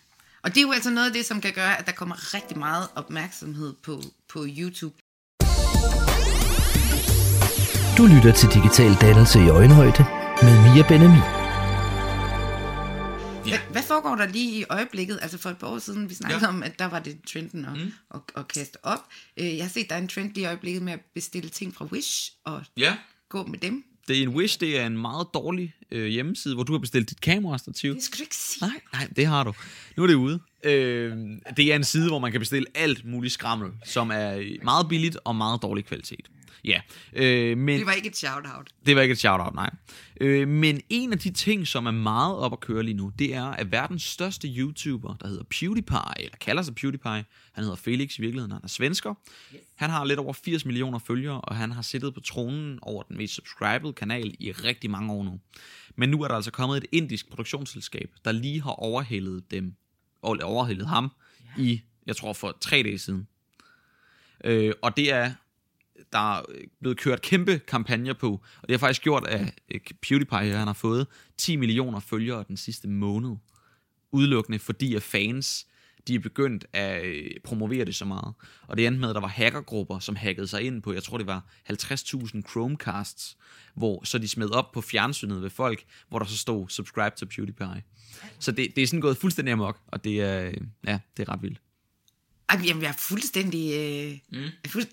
Og 0.43 0.49
det 0.49 0.57
er 0.57 0.62
jo 0.62 0.72
altså 0.72 0.89
noget 0.89 1.07
af 1.07 1.14
det, 1.14 1.26
som 1.26 1.41
kan 1.41 1.53
gøre, 1.53 1.80
at 1.80 1.86
der 1.86 1.91
kommer 1.91 2.34
rigtig 2.34 2.57
meget 2.57 2.88
opmærksomhed 2.95 3.74
på, 3.84 4.01
på 4.30 4.45
YouTube. 4.57 4.95
Du 7.97 8.05
lytter 8.05 8.34
til 8.34 8.49
Digital 8.49 8.93
Dannelse 9.01 9.39
i 9.39 9.49
Øjenhøjde 9.49 10.05
med 10.43 10.74
Mia 10.74 10.88
Benami. 10.88 11.49
Ja. 13.48 13.50
Hvad, 13.50 13.72
hvad 13.72 13.84
foregår 13.84 14.16
der 14.16 14.28
lige 14.28 14.60
i 14.60 14.64
øjeblikket? 14.70 15.20
Altså 15.22 15.38
for 15.38 15.50
et 15.50 15.58
par 15.58 15.68
år 15.68 15.80
siden, 15.80 16.10
vi 16.10 16.14
snakkede 16.14 16.42
Ja. 16.44 16.48
om, 16.48 16.64
at 16.64 16.80
der 16.80 16.86
var 16.86 17.00
det 17.00 17.18
trenden 17.34 17.66
at, 17.66 17.74
mm. 17.78 17.92
at, 18.14 18.20
at 18.36 18.48
kaste 18.48 18.86
op. 18.86 19.00
Øh, 19.38 19.58
Jeg 19.58 19.64
har 19.66 19.70
set, 19.70 19.90
der 19.90 19.96
er 19.96 20.00
en 20.02 20.08
trend 20.08 20.34
lige 20.34 20.44
i 20.44 20.46
øjeblikket 20.48 20.82
med 20.84 20.94
at 20.94 21.00
bestille 21.14 21.50
ting 21.50 21.76
fra 21.76 21.86
Wish 21.86 22.32
og 22.44 22.64
Ja, 22.78 22.98
gå 23.30 23.46
med 23.46 23.60
dem. 23.60 23.84
det 24.08 24.18
er 24.18 24.24
en 24.24 24.30
Wish, 24.30 24.60
det 24.60 24.80
er 24.80 24.86
en 24.88 24.98
meget 24.98 25.28
dårlig 25.34 25.74
øh, 25.92 26.06
hjemmeside, 26.08 26.56
hvor 26.56 26.64
du 26.64 26.72
har 26.72 26.80
bestilt 26.80 27.10
dit 27.10 27.22
kamerastativ. 27.22 27.96
Det 27.96 28.04
skal 28.04 28.18
du 28.18 28.24
ikke 28.24 28.36
sige. 28.36 28.68
Nej, 28.68 28.80
nej, 28.94 29.08
det 29.16 29.26
har 29.26 29.44
du. 29.44 29.54
Nu 29.98 30.04
er 30.04 30.08
det 30.08 30.14
ude. 30.16 30.40
Øh, 30.64 31.18
det 31.57 31.72
er 31.72 31.76
en 31.76 31.84
side, 31.84 32.07
hvor 32.07 32.20
man 32.20 32.32
kan 32.32 32.41
bestille 32.41 32.68
alt 32.76 33.05
muligt 33.05 33.34
skrammel, 33.34 33.72
som 33.86 34.12
er 34.14 34.64
meget 34.64 34.88
billigt 34.89 35.18
og 35.24 35.36
meget 35.36 35.62
dårlig 35.62 35.86
kvalitet. 35.86 36.30
Ja, 36.66 36.82
øh, 37.14 37.57
men 37.57 37.78
Det 37.80 37.86
var 37.86 37.91
ikke 37.93 38.10
et 38.10 38.18
shout-out. 38.18 38.70
det 38.86 38.95
var 38.95 39.01
ikke 39.01 39.12
et 39.12 39.20
shout-out, 39.20 39.55
nej. 39.55 39.70
Øh, 40.22 40.47
men 40.47 40.82
en 40.89 41.14
af 41.14 41.20
de 41.20 41.32
ting, 41.32 41.68
som 41.68 41.86
er 41.86 41.91
meget 41.91 42.36
op 42.38 42.53
at 42.53 42.60
køre 42.60 42.84
lige 42.84 42.93
nu, 42.93 43.12
det 43.20 43.34
er, 43.36 43.43
at 43.45 43.72
verdens 43.72 44.03
største 44.03 44.47
YouTuber, 44.47 45.16
der 45.22 45.28
hedder 45.28 45.43
PewDiePie, 45.43 46.24
eller 46.24 46.38
kalder 46.41 46.64
sig 46.64 46.76
PewDiePie, 46.76 47.26
han 47.53 47.64
hedder 47.64 47.76
Felix 47.76 48.18
i 48.18 48.22
virkeligheden, 48.22 48.51
han 48.51 48.62
er 48.64 48.68
svensker. 48.68 49.14
Han 49.76 49.89
har 49.89 50.05
lidt 50.05 50.20
over 50.20 50.34
80 50.34 50.66
millioner 50.66 50.99
følgere, 50.99 51.41
og 51.41 51.55
han 51.55 51.72
har 51.72 51.82
siddet 51.82 52.14
på 52.14 52.20
tronen 52.20 52.80
over 52.82 53.03
den 53.03 53.18
mest 53.18 53.34
subscribed 53.34 53.93
kanal 53.93 54.36
i 54.39 54.51
rigtig 54.51 54.91
mange 54.91 55.14
år 55.14 55.24
nu. 55.24 55.39
Men 55.95 56.10
nu 56.10 56.22
er 56.24 56.28
der 56.28 56.36
altså 56.36 56.51
kommet 56.51 56.78
et 56.78 56.86
indisk 56.91 57.30
produktionsselskab, 57.30 58.10
der 58.26 58.32
lige 58.32 58.62
har 58.62 58.72
overhældet 58.72 59.51
dem, 59.51 59.74
overhældet 60.22 60.88
ham 60.88 61.11
i, 61.57 61.82
jeg 62.05 62.15
tror 62.15 62.34
for 62.34 62.57
tre 62.61 62.84
dage 62.84 62.99
siden. 62.99 63.28
Øh, 64.43 64.74
og 64.82 64.97
det 64.97 65.13
er 65.13 65.32
der 66.13 66.38
er 66.38 66.43
blevet 66.80 66.97
kørt 66.97 67.22
kæmpe 67.22 67.59
kampagner 67.59 68.13
på, 68.13 68.32
og 68.61 68.67
det 68.67 68.72
har 68.72 68.78
faktisk 68.78 69.01
gjort, 69.01 69.28
at 69.28 69.53
øh, 69.70 69.80
PewDiePie 70.01 70.57
han 70.57 70.67
har 70.67 70.74
fået 70.74 71.07
10 71.38 71.55
millioner 71.55 71.99
følgere 71.99 72.45
den 72.47 72.57
sidste 72.57 72.88
måned, 72.88 73.36
udelukkende 74.11 74.59
fordi 74.59 74.95
at 74.95 75.03
fans, 75.03 75.67
de 76.08 76.16
er 76.16 76.20
begyndt 76.20 76.66
at 76.74 77.06
øh, 77.06 77.32
promovere 77.43 77.86
det 77.86 77.95
så 77.95 78.06
meget. 78.06 78.34
Og 78.68 78.78
det 78.78 78.88
endte 78.88 79.00
med, 79.00 79.10
at 79.10 79.16
der 79.16 79.22
var 79.22 79.28
hackergrupper, 79.28 80.00
som 80.00 80.16
hackede 80.16 80.47
sig 80.47 80.62
ind 80.62 80.82
på, 80.82 80.93
jeg 80.93 81.04
tror 81.04 81.18
det 81.18 81.28
var 81.28 81.45
50.000 81.70 82.41
Chromecasts, 82.50 83.38
hvor 83.76 84.06
så 84.06 84.18
de 84.18 84.28
smed 84.28 84.50
op 84.50 84.72
på 84.72 84.82
fjernsynet 84.82 85.41
ved 85.41 85.50
folk, 85.50 85.84
hvor 86.10 86.20
der 86.20 86.26
så 86.26 86.38
stod, 86.38 86.70
subscribe 86.70 87.16
to 87.18 87.26
PewDiePie. 87.26 87.84
Så 88.39 88.52
det, 88.52 88.76
det 88.76 88.84
er 88.84 88.88
sådan 88.88 89.02
gået 89.02 89.18
fuldstændig 89.18 89.52
amok, 89.52 89.80
og 89.88 90.04
det 90.04 90.22
er, 90.22 90.45
øh, 90.45 90.54
ja, 90.88 91.00
det 91.18 91.28
er 91.28 91.34
ret 91.34 91.41
vildt. 91.41 91.62
Jamen, 92.66 92.84
jeg 92.84 92.89
er 92.89 92.93
fuldstændig... 92.97 93.74
Øh, 93.74 94.39
mm. 94.39 94.47
er 94.64 94.70
fuld, 94.70 94.86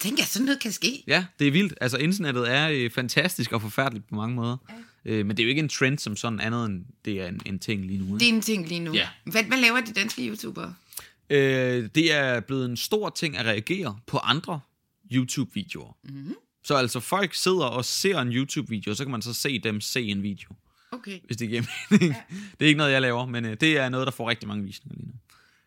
tænker 0.00 0.22
jeg, 0.22 0.28
sådan 0.28 0.44
noget 0.44 0.60
kan 0.60 0.72
ske. 0.72 1.04
Ja, 1.06 1.26
det 1.38 1.46
er 1.46 1.52
vildt. 1.52 1.74
Altså, 1.80 1.98
internettet 1.98 2.50
er 2.50 2.68
øh, 2.68 2.90
fantastisk 2.90 3.52
og 3.52 3.62
forfærdeligt 3.62 4.08
på 4.08 4.14
mange 4.14 4.34
måder. 4.34 4.56
Ja. 4.68 4.74
Øh, 5.04 5.26
men 5.26 5.36
det 5.36 5.42
er 5.42 5.44
jo 5.44 5.48
ikke 5.48 5.62
en 5.62 5.68
trend 5.68 5.98
som 5.98 6.16
sådan 6.16 6.40
andet 6.40 6.66
end 6.66 6.84
det 7.04 7.20
er 7.20 7.26
en, 7.26 7.40
en 7.46 7.58
ting 7.58 7.86
lige 7.86 7.98
nu. 7.98 8.14
Det 8.18 8.28
er 8.28 8.32
en 8.32 8.40
ting 8.40 8.68
lige 8.68 8.80
nu. 8.80 8.92
Ja. 8.92 9.08
Hvad, 9.24 9.44
hvad 9.44 9.58
laver 9.58 9.80
de 9.80 9.92
danske 9.92 10.28
YouTubere? 10.28 10.74
Øh, 11.30 11.88
det 11.94 12.12
er 12.12 12.40
blevet 12.40 12.70
en 12.70 12.76
stor 12.76 13.10
ting 13.10 13.36
at 13.36 13.46
reagere 13.46 13.98
på 14.06 14.18
andre 14.18 14.60
YouTube-videoer. 15.12 15.96
Mm-hmm. 16.04 16.34
Så 16.64 16.74
altså, 16.74 17.00
folk 17.00 17.34
sidder 17.34 17.64
og 17.64 17.84
ser 17.84 18.18
en 18.20 18.32
YouTube-video, 18.32 18.94
så 18.94 19.04
kan 19.04 19.10
man 19.10 19.22
så 19.22 19.34
se 19.34 19.58
dem 19.58 19.80
se 19.80 20.02
en 20.02 20.22
video, 20.22 20.48
Okay. 20.92 21.18
hvis 21.26 21.36
det 21.36 21.48
giver 21.48 21.62
mening. 21.90 22.10
Ja. 22.12 22.22
det 22.58 22.64
er 22.64 22.68
ikke 22.68 22.78
noget, 22.78 22.92
jeg 22.92 23.02
laver, 23.02 23.26
men 23.26 23.44
øh, 23.44 23.56
det 23.60 23.78
er 23.78 23.88
noget, 23.88 24.06
der 24.06 24.10
får 24.12 24.30
rigtig 24.30 24.48
mange 24.48 24.64
visninger 24.64 24.96
lige 24.96 25.08
nu. 25.08 25.14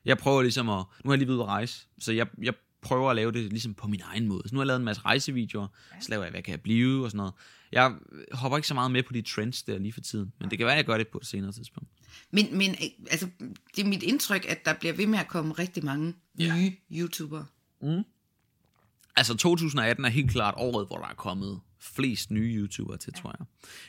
Jeg 0.06 0.18
prøver 0.18 0.42
ligesom 0.42 0.70
at... 0.70 0.84
Nu 1.04 1.10
har 1.10 1.14
jeg 1.14 1.20
lige 1.20 1.32
ude 1.32 1.42
at 1.42 1.48
rejse, 1.48 1.88
så 2.00 2.12
jeg, 2.12 2.28
jeg 2.42 2.54
prøver 2.82 3.10
at 3.10 3.16
lave 3.16 3.32
det 3.32 3.44
ligesom 3.50 3.74
på 3.74 3.88
min 3.88 4.02
egen 4.04 4.28
måde. 4.28 4.42
Så 4.46 4.56
nu 4.56 4.60
har 4.60 4.64
jeg 4.64 4.68
lavet 4.68 4.80
en 4.80 4.86
masse 4.86 5.02
rejsevideoer, 5.02 5.68
så 6.02 6.10
laver 6.10 6.24
jeg, 6.24 6.32
hvad 6.32 6.42
kan 6.42 6.52
jeg 6.52 6.62
blive 6.62 7.04
og 7.04 7.12
sådan 7.12 7.18
noget. 7.18 7.34
Jeg 7.74 7.94
hopper 8.32 8.58
ikke 8.58 8.68
så 8.68 8.74
meget 8.74 8.92
med 8.92 9.04
på 9.04 9.14
de 9.14 9.22
trends 9.22 9.64
der 9.64 9.78
lige 9.78 9.94
for 9.94 10.02
tiden, 10.02 10.34
men 10.40 10.50
det 10.50 10.58
kan 10.58 10.66
være, 10.66 10.74
at 10.74 10.78
jeg 10.78 10.86
gør 10.86 10.98
det 10.98 11.08
på 11.08 11.18
et 11.18 11.26
senere 11.28 11.52
tidspunkt. 11.52 11.90
Men, 12.32 12.58
men 12.58 12.70
øh, 12.72 12.88
altså, 13.12 13.28
det 13.76 13.84
er 13.84 13.88
mit 13.88 14.04
indtryk, 14.04 14.46
at 14.50 14.66
der 14.66 14.74
bliver 14.74 14.94
ved 14.94 15.08
med 15.08 15.20
at 15.20 15.28
komme 15.28 15.54
rigtig 15.54 15.86
mange 15.86 16.14
Ja. 16.40 16.56
nye 16.56 16.72
YouTubere. 16.92 17.46
Altså 19.16 19.36
2018 19.38 20.06
er 20.06 20.10
helt 20.10 20.32
klart 20.32 20.54
året, 20.58 20.88
hvor 20.88 20.98
der 20.98 21.08
er 21.08 21.14
kommet 21.14 21.60
flest 21.80 22.32
nye 22.32 22.56
YouTubere 22.56 22.98
til, 22.98 23.14
tror 23.14 23.36
jeg. 23.40 23.46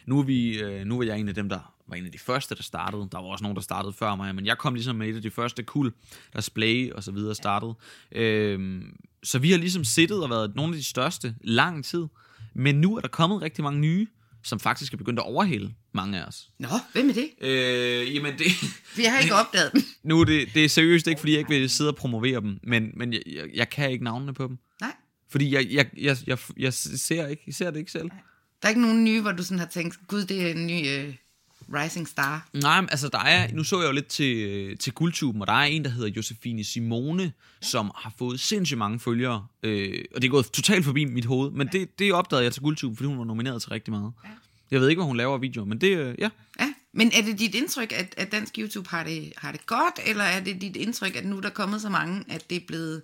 Nu 0.06 0.18
er, 0.18 0.22
vi, 0.22 0.58
øh, 0.60 0.84
nu 0.86 1.00
er 1.00 1.04
jeg 1.06 1.18
en 1.18 1.28
af 1.28 1.34
dem, 1.34 1.48
der 1.48 1.74
var 1.86 1.96
en 1.96 2.06
af 2.06 2.12
de 2.12 2.18
første, 2.18 2.54
der 2.54 2.62
startede. 2.62 3.08
Der 3.12 3.18
var 3.18 3.26
også 3.26 3.42
nogen, 3.42 3.56
der 3.56 3.62
startede 3.62 3.92
før 3.92 4.14
mig, 4.14 4.34
men 4.34 4.46
jeg 4.46 4.58
kom 4.58 4.74
ligesom 4.74 4.96
med 4.96 5.08
et 5.08 5.16
af 5.16 5.22
de 5.22 5.30
første 5.30 5.62
kul, 5.62 5.92
der 6.32 6.40
Splay 6.40 6.92
og 6.92 7.04
så 7.04 7.12
videre 7.12 7.34
startede. 7.34 7.74
Øhm, 8.12 8.96
så 9.22 9.38
vi 9.38 9.50
har 9.50 9.58
ligesom 9.58 9.84
siddet 9.84 10.22
og 10.22 10.30
været 10.30 10.54
nogle 10.56 10.74
af 10.74 10.78
de 10.78 10.84
største 10.84 11.34
lang 11.40 11.84
tid. 11.84 12.06
Men 12.54 12.74
nu 12.74 12.96
er 12.96 13.00
der 13.00 13.08
kommet 13.08 13.42
rigtig 13.42 13.64
mange 13.64 13.80
nye, 13.80 14.06
som 14.42 14.60
faktisk 14.60 14.92
er 14.92 14.96
begyndt 14.96 15.20
at 15.20 15.26
overhælde 15.26 15.74
mange 15.92 16.20
af 16.20 16.26
os. 16.26 16.50
Nå, 16.58 16.68
hvem 16.92 17.08
er 17.08 17.12
det? 17.12 17.30
Øh, 17.40 18.14
jamen 18.14 18.38
det, 18.38 18.46
jeg 18.98 19.12
har 19.12 19.20
ikke 19.20 19.34
opdaget 19.34 19.72
dem. 19.72 19.82
nu 20.08 20.20
er 20.20 20.24
det, 20.24 20.48
det 20.54 20.64
er 20.64 20.68
seriøst 20.68 21.06
ikke, 21.06 21.18
fordi 21.18 21.32
jeg 21.32 21.38
ikke 21.38 21.50
vil 21.50 21.70
sidde 21.70 21.90
og 21.90 21.96
promovere 21.96 22.40
dem, 22.40 22.58
men, 22.62 22.90
men 22.96 23.12
jeg, 23.12 23.22
jeg, 23.26 23.44
jeg 23.54 23.70
kan 23.70 23.90
ikke 23.90 24.04
navnene 24.04 24.34
på 24.34 24.46
dem. 24.46 24.58
Nej. 24.80 24.92
Fordi 25.30 25.54
jeg, 25.54 25.66
jeg, 25.70 25.86
jeg, 25.96 26.16
jeg, 26.26 26.38
jeg 26.56 26.72
ser, 26.74 27.26
ikke, 27.26 27.42
jeg 27.46 27.54
ser 27.54 27.70
det 27.70 27.78
ikke 27.78 27.92
selv. 27.92 28.10
Der 28.62 28.68
er 28.68 28.68
ikke 28.68 28.80
nogen 28.80 29.04
nye, 29.04 29.20
hvor 29.20 29.32
du 29.32 29.42
sådan 29.42 29.58
har 29.58 29.66
tænkt, 29.66 29.98
gud, 30.08 30.24
det 30.24 30.46
er 30.46 30.50
en 30.50 30.66
ny 30.66 30.88
øh, 30.88 31.14
rising 31.74 32.08
star. 32.08 32.48
Nej, 32.52 32.80
men 32.80 32.88
altså 32.90 33.08
der 33.08 33.18
er, 33.18 33.52
nu 33.52 33.64
så 33.64 33.80
jeg 33.80 33.88
jo 33.88 33.92
lidt 33.92 34.06
til, 34.06 34.78
til 34.78 34.92
guldtuben, 34.92 35.40
og 35.40 35.46
der 35.46 35.52
er 35.52 35.64
en, 35.64 35.84
der 35.84 35.90
hedder 35.90 36.08
Josefine 36.08 36.64
Simone, 36.64 37.32
som 37.60 37.90
har 37.94 38.14
fået 38.18 38.40
sindssygt 38.40 38.78
mange 38.78 39.00
følgere, 39.00 39.46
øh, 39.62 40.04
og 40.14 40.22
det 40.22 40.28
er 40.28 40.30
gået 40.30 40.46
totalt 40.46 40.84
forbi 40.84 41.04
mit 41.04 41.24
hoved, 41.24 41.50
men 41.50 41.68
det, 41.72 41.98
det 41.98 42.12
opdagede 42.12 42.44
jeg 42.44 42.52
til 42.52 42.62
guldtuben, 42.62 42.96
fordi 42.96 43.06
hun 43.06 43.18
var 43.18 43.24
nomineret 43.24 43.62
til 43.62 43.70
rigtig 43.70 43.92
meget. 43.92 44.12
Jeg 44.70 44.80
ved 44.80 44.88
ikke, 44.88 45.00
hvad 45.00 45.06
hun 45.06 45.16
laver 45.16 45.34
af 45.34 45.42
videoer, 45.42 45.66
men 45.66 45.80
det, 45.80 45.98
øh, 45.98 46.14
ja. 46.18 46.30
Ja, 46.60 46.74
men 46.92 47.10
er 47.14 47.22
det 47.22 47.38
dit 47.38 47.54
indtryk, 47.54 47.92
at, 47.92 48.14
at 48.16 48.32
dansk 48.32 48.58
YouTube 48.58 48.88
har 48.90 49.04
det, 49.04 49.32
har 49.36 49.52
det 49.52 49.66
godt, 49.66 50.00
eller 50.06 50.24
er 50.24 50.44
det 50.44 50.60
dit 50.60 50.76
indtryk, 50.76 51.16
at 51.16 51.24
nu 51.24 51.36
er 51.36 51.40
der 51.40 51.50
kommet 51.50 51.80
så 51.80 51.88
mange, 51.88 52.24
at 52.28 52.50
det 52.50 52.56
er 52.56 52.66
blevet 52.66 53.02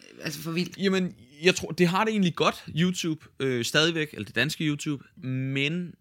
øh, 0.00 0.24
altså 0.24 0.40
for 0.40 0.50
vildt? 0.50 0.78
Jamen, 0.78 1.14
jeg 1.42 1.54
tror, 1.54 1.70
det 1.70 1.88
har 1.88 2.04
det 2.04 2.10
egentlig 2.10 2.34
godt, 2.34 2.64
YouTube, 2.78 3.26
øh, 3.40 3.64
stadigvæk, 3.64 4.08
eller 4.12 4.24
det 4.24 4.34
danske 4.34 4.64
YouTube, 4.64 5.04
men, 5.28 5.94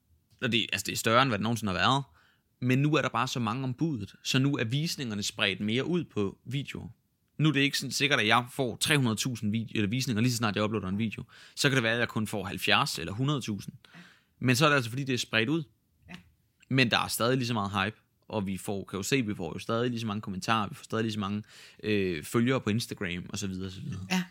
og 0.44 0.52
det, 0.52 0.66
altså 0.74 0.86
det 0.86 0.92
er 0.92 0.98
større, 0.98 1.22
end 1.22 1.30
hvad 1.30 1.38
det 1.38 1.44
nogensinde 1.44 1.72
har 1.74 1.80
været, 1.80 2.04
men 2.60 2.80
nu 2.80 2.96
er 2.96 3.02
der 3.02 3.10
bare 3.10 3.28
så 3.28 3.40
mange 3.40 3.64
om 3.64 3.74
budet, 3.74 4.16
så 4.24 4.40
nu 4.40 4.58
er 4.58 4.64
visningerne 4.64 5.24
spredt 5.24 5.60
mere 5.60 5.86
ud 5.86 6.04
på 6.04 6.38
videoer. 6.46 6.88
Nu 7.38 7.50
er 7.50 7.54
det 7.54 7.60
ikke 7.60 7.78
sådan 7.78 7.92
sikkert, 7.92 8.20
at 8.20 8.28
jeg 8.28 8.46
får 8.52 8.78
300.000 9.44 9.50
video, 9.50 9.68
eller 9.76 9.90
visninger, 9.90 10.22
lige 10.22 10.32
så 10.32 10.38
snart 10.38 10.56
jeg 10.56 10.64
uploader 10.64 10.88
en 10.88 10.98
video. 10.98 11.24
Så 11.56 11.70
kan 11.70 11.76
det 11.76 11.84
være, 11.84 11.94
at 11.94 12.00
jeg 12.00 12.08
kun 12.08 12.28
får 12.28 12.44
70 12.44 13.00
eller 13.00 13.14
100.000. 13.14 13.70
Men 14.40 14.56
så 14.56 14.66
er 14.66 14.70
det 14.70 14.76
altså, 14.76 14.90
fordi 14.90 15.04
det 15.04 15.14
er 15.14 15.18
spredt 15.18 15.50
ud. 15.50 15.64
Men 16.70 16.92
der 16.92 17.00
er 17.00 17.08
stadig 17.08 17.38
lige 17.38 17.48
så 17.48 17.54
meget 17.54 17.72
hype, 17.72 17.98
og 18.28 18.48
vi 18.48 18.58
får, 18.58 18.84
kan 18.84 18.98
jo 18.98 19.04
se, 19.04 19.22
vi 19.22 19.36
får 19.36 19.54
jo 19.56 19.60
stadig 19.60 19.90
lige 19.90 20.00
så 20.00 20.08
mange 20.08 20.22
kommentarer, 20.22 20.70
vi 20.70 20.76
får 20.76 20.84
stadig 20.84 21.04
lige 21.04 21.14
så 21.14 21.20
mange 21.20 21.44
øh, 21.84 22.24
følgere 22.24 22.62
på 22.62 22.70
Instagram, 22.70 23.26
og 23.30 23.40
så 23.40 23.48
videre, 23.48 23.66
og 23.66 23.72
så 23.72 23.82
videre. 23.82 24.08
Ja. 24.12 24.24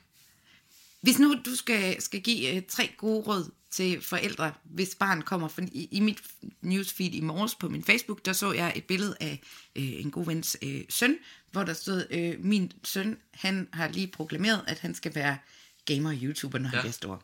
Hvis 1.02 1.18
nu 1.18 1.34
du 1.46 1.56
skal, 1.56 2.02
skal 2.02 2.20
give 2.20 2.56
øh, 2.56 2.62
tre 2.68 2.90
gode 2.96 3.22
råd 3.22 3.50
til 3.70 4.02
forældre, 4.02 4.52
hvis 4.64 4.94
barn 4.94 5.22
kommer, 5.22 5.48
for 5.48 5.62
i, 5.72 5.88
i 5.90 6.00
mit 6.00 6.22
newsfeed 6.60 7.14
i 7.14 7.20
morges 7.20 7.54
på 7.54 7.68
min 7.68 7.84
Facebook, 7.84 8.24
der 8.24 8.32
så 8.32 8.52
jeg 8.52 8.72
et 8.76 8.84
billede 8.84 9.16
af 9.20 9.40
øh, 9.76 9.84
en 9.84 10.10
god 10.10 10.26
vens 10.26 10.56
øh, 10.62 10.80
søn, 10.88 11.16
hvor 11.52 11.62
der 11.62 11.72
stod, 11.72 12.06
øh, 12.10 12.44
min 12.44 12.72
søn, 12.84 13.18
han 13.30 13.68
har 13.72 13.88
lige 13.88 14.06
proklameret, 14.06 14.64
at 14.66 14.78
han 14.78 14.94
skal 14.94 15.14
være 15.14 15.38
gamer-youtuber, 15.90 16.58
når 16.58 16.68
ja. 16.68 16.76
han 16.76 16.80
bliver 16.80 16.92
stor. 16.92 17.22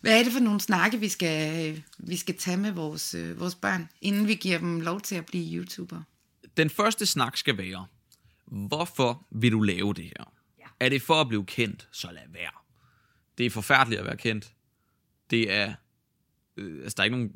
Hvad 0.00 0.18
er 0.18 0.24
det 0.24 0.32
for 0.32 0.40
nogle 0.40 0.60
snakke, 0.60 1.00
vi 1.00 1.08
skal, 1.08 1.68
øh, 1.70 1.80
vi 1.98 2.16
skal 2.16 2.36
tage 2.36 2.56
med 2.56 2.70
vores, 2.70 3.14
øh, 3.14 3.40
vores 3.40 3.54
børn, 3.54 3.88
inden 4.00 4.28
vi 4.28 4.34
giver 4.34 4.58
dem 4.58 4.80
lov 4.80 5.00
til 5.00 5.14
at 5.14 5.26
blive 5.26 5.58
YouTuber? 5.58 6.02
Den 6.56 6.70
første 6.70 7.06
snak 7.06 7.36
skal 7.36 7.58
være, 7.58 7.86
hvorfor 8.46 9.26
vil 9.30 9.52
du 9.52 9.60
lave 9.60 9.94
det 9.94 10.04
her? 10.04 10.35
Er 10.80 10.88
det 10.88 11.02
for 11.02 11.14
at 11.14 11.28
blive 11.28 11.46
kendt, 11.46 11.88
så 11.92 12.08
lad 12.12 12.22
være. 12.28 12.50
Det 13.38 13.46
er 13.46 13.50
forfærdeligt 13.50 14.00
at 14.00 14.06
være 14.06 14.16
kendt. 14.16 14.52
Det 15.30 15.52
er, 15.52 15.74
øh, 16.56 16.82
altså 16.82 16.94
der 16.96 17.02
er 17.02 17.04
ikke 17.04 17.16
nogen, 17.16 17.32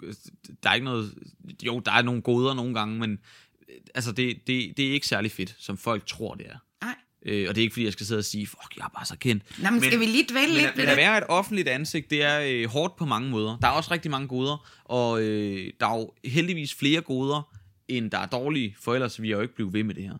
der 0.62 0.70
er 0.70 0.74
ikke 0.74 0.84
noget, 0.84 1.14
jo, 1.62 1.78
der 1.78 1.92
er 1.92 2.02
nogle 2.02 2.22
goder 2.22 2.54
nogle 2.54 2.74
gange, 2.74 2.98
men 2.98 3.18
øh, 3.68 3.76
altså 3.94 4.12
det, 4.12 4.46
det, 4.46 4.76
det 4.76 4.88
er 4.88 4.92
ikke 4.92 5.06
særlig 5.06 5.32
fedt, 5.32 5.56
som 5.58 5.78
folk 5.78 6.06
tror, 6.06 6.34
det 6.34 6.46
er. 6.46 6.56
Nej. 6.84 6.94
Øh, 7.22 7.48
og 7.48 7.54
det 7.54 7.60
er 7.60 7.62
ikke 7.62 7.72
fordi, 7.72 7.84
jeg 7.84 7.92
skal 7.92 8.06
sidde 8.06 8.18
og 8.18 8.24
sige, 8.24 8.46
fuck, 8.46 8.76
jeg 8.76 8.84
er 8.84 8.88
bare 8.88 9.06
så 9.06 9.16
kendt. 9.18 9.58
Nå, 9.62 9.70
men 9.70 9.80
skal 9.80 10.00
vi 10.00 10.06
lige 10.06 10.26
dvæle 10.30 10.46
men, 10.46 10.56
lidt 10.56 10.66
ved 10.66 10.74
men 10.76 10.82
at 10.82 10.88
det? 10.88 10.96
være 10.96 11.18
et 11.18 11.24
offentligt 11.28 11.68
ansigt, 11.68 12.10
det 12.10 12.22
er 12.22 12.40
øh, 12.46 12.70
hårdt 12.70 12.96
på 12.96 13.04
mange 13.06 13.30
måder. 13.30 13.56
Der 13.56 13.68
er 13.68 13.72
også 13.72 13.90
rigtig 13.90 14.10
mange 14.10 14.28
goder, 14.28 14.70
og 14.84 15.22
øh, 15.22 15.72
der 15.80 15.86
er 15.86 15.98
jo 15.98 16.12
heldigvis 16.24 16.74
flere 16.74 17.00
goder, 17.00 17.56
end 17.88 18.10
der 18.10 18.18
er 18.18 18.26
dårlige, 18.26 18.76
for 18.80 18.94
ellers 18.94 19.20
vil 19.22 19.28
jeg 19.28 19.36
jo 19.36 19.42
ikke 19.42 19.54
blive 19.54 19.72
ved 19.72 19.84
med 19.84 19.94
det 19.94 20.02
her. 20.04 20.14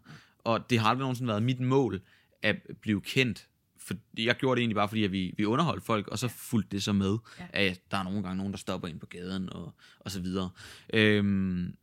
Og 0.45 0.71
det 0.71 0.79
har 0.79 0.89
aldrig 0.89 1.01
nogensinde 1.01 1.29
været 1.29 1.43
mit 1.43 1.61
mål 1.61 2.01
at 2.43 2.57
blive 2.81 3.01
kendt. 3.01 3.47
For 3.79 3.95
jeg 4.19 4.37
gjorde 4.37 4.57
det 4.57 4.63
egentlig 4.63 4.75
bare, 4.77 4.89
fordi 4.89 5.05
at 5.05 5.13
vi, 5.13 5.35
vi 5.37 5.45
underholdt 5.45 5.85
folk, 5.85 6.09
og 6.09 6.19
så 6.19 6.29
fulgte 6.29 6.77
det 6.77 6.83
så 6.83 6.93
med, 6.93 7.19
Ja. 7.39 7.47
at 7.53 7.81
der 7.91 7.97
er 7.97 8.03
nogle 8.03 8.23
gange 8.23 8.37
nogen, 8.37 8.53
der 8.53 8.59
stopper 8.59 8.89
ind 8.89 9.01
på 9.01 9.07
gaden, 9.07 9.53
og, 9.53 9.75
og 10.01 10.11
så 10.11 10.21
videre. 10.21 10.51
Øhm, 10.93 11.75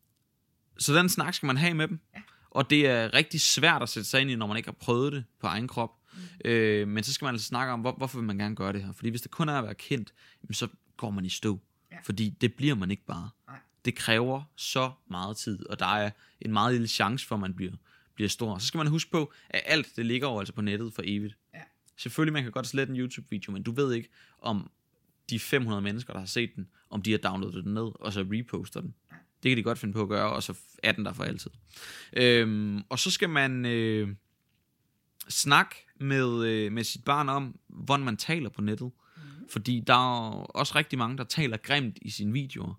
så 0.77 0.95
den 0.95 1.09
snak 1.09 1.33
skal 1.33 1.47
man 1.47 1.57
have 1.57 1.73
med 1.73 1.87
dem. 1.87 1.99
Ja. 2.15 2.21
Og 2.51 2.69
det 2.69 2.87
er 2.87 3.13
rigtig 3.13 3.41
svært 3.41 3.81
at 3.81 3.89
sætte 3.89 4.09
sig 4.09 4.21
ind 4.21 4.31
i, 4.31 4.35
når 4.35 4.47
man 4.47 4.57
ikke 4.57 4.67
har 4.67 4.77
prøvet 4.79 5.13
det 5.13 5.23
på 5.41 5.47
egen 5.47 5.67
krop. 5.67 5.91
Mm. 6.13 6.49
Øh, 6.49 6.87
men 6.87 7.03
så 7.03 7.13
skal 7.13 7.25
man 7.25 7.35
altså 7.35 7.47
snakke 7.47 7.73
om, 7.73 7.79
hvor, 7.81 7.91
hvorfor 7.91 8.17
vil 8.17 8.27
man 8.27 8.37
gerne 8.37 8.55
gøre 8.55 8.73
det 8.73 8.83
her. 8.83 8.93
Fordi 8.93 9.09
hvis 9.09 9.21
det 9.21 9.31
kun 9.31 9.49
er 9.49 9.53
at 9.57 9.63
være 9.63 9.75
kendt, 9.75 10.13
så 10.51 10.67
går 10.97 11.09
man 11.09 11.25
i 11.25 11.29
stå. 11.29 11.59
Ja. 11.91 11.97
Fordi 12.03 12.29
det 12.41 12.53
bliver 12.53 12.75
man 12.75 12.91
ikke 12.91 13.05
bare. 13.05 13.29
Nej. 13.47 13.57
Det 13.85 13.95
kræver 13.95 14.43
så 14.55 14.91
meget 15.09 15.37
tid, 15.37 15.65
og 15.69 15.79
der 15.79 15.85
er 15.95 16.09
en 16.41 16.53
meget 16.53 16.73
lille 16.73 16.87
chance 16.87 17.27
for, 17.27 17.35
at 17.35 17.41
man 17.41 17.53
bliver, 17.53 17.71
bliver 18.17 18.29
stor. 18.29 18.57
Så 18.57 18.67
skal 18.67 18.77
man 18.77 18.87
huske 18.87 19.11
på, 19.11 19.33
at 19.49 19.61
alt 19.65 19.95
det 19.95 20.05
ligger 20.05 20.27
jo 20.27 20.39
altså 20.39 20.53
på 20.53 20.61
nettet 20.61 20.93
for 20.93 21.01
evigt. 21.05 21.37
Ja. 21.53 21.61
Selvfølgelig, 21.97 22.33
man 22.33 22.43
kan 22.43 22.51
godt 22.51 22.67
slette 22.67 22.91
en 22.91 22.99
YouTube-video, 22.99 23.51
men 23.51 23.63
du 23.63 23.71
ved 23.71 23.93
ikke, 23.93 24.09
om 24.39 24.71
de 25.29 25.39
500 25.39 25.81
mennesker, 25.81 26.13
der 26.13 26.19
har 26.19 26.27
set 26.27 26.55
den, 26.55 26.67
om 26.89 27.01
de 27.01 27.11
har 27.11 27.17
downloadet 27.17 27.63
den 27.63 27.73
ned, 27.73 27.91
og 28.01 28.13
så 28.13 28.25
reposter 28.31 28.81
den. 28.81 28.93
Det 29.43 29.49
kan 29.49 29.57
de 29.57 29.63
godt 29.63 29.77
finde 29.79 29.93
på 29.93 30.01
at 30.01 30.09
gøre, 30.09 30.31
og 30.31 30.43
så 30.43 30.53
er 30.83 30.91
den 30.91 31.05
der 31.05 31.13
for 31.13 31.23
altid. 31.23 31.51
Øhm, 32.13 32.81
og 32.89 32.99
så 32.99 33.11
skal 33.11 33.29
man 33.29 33.65
øh, 33.65 34.09
snakke 35.29 35.75
med, 35.99 36.45
øh, 36.45 36.71
med 36.71 36.83
sit 36.83 37.03
barn 37.03 37.29
om, 37.29 37.59
hvordan 37.67 38.05
man 38.05 38.17
taler 38.17 38.49
på 38.49 38.61
nettet. 38.61 38.91
Mm. 39.17 39.21
Fordi 39.49 39.83
der 39.87 39.93
er 39.93 40.31
også 40.31 40.75
rigtig 40.75 40.99
mange, 40.99 41.17
der 41.17 41.23
taler 41.23 41.57
grimt 41.57 41.97
i 42.01 42.09
sine 42.09 42.33
videoer. 42.33 42.73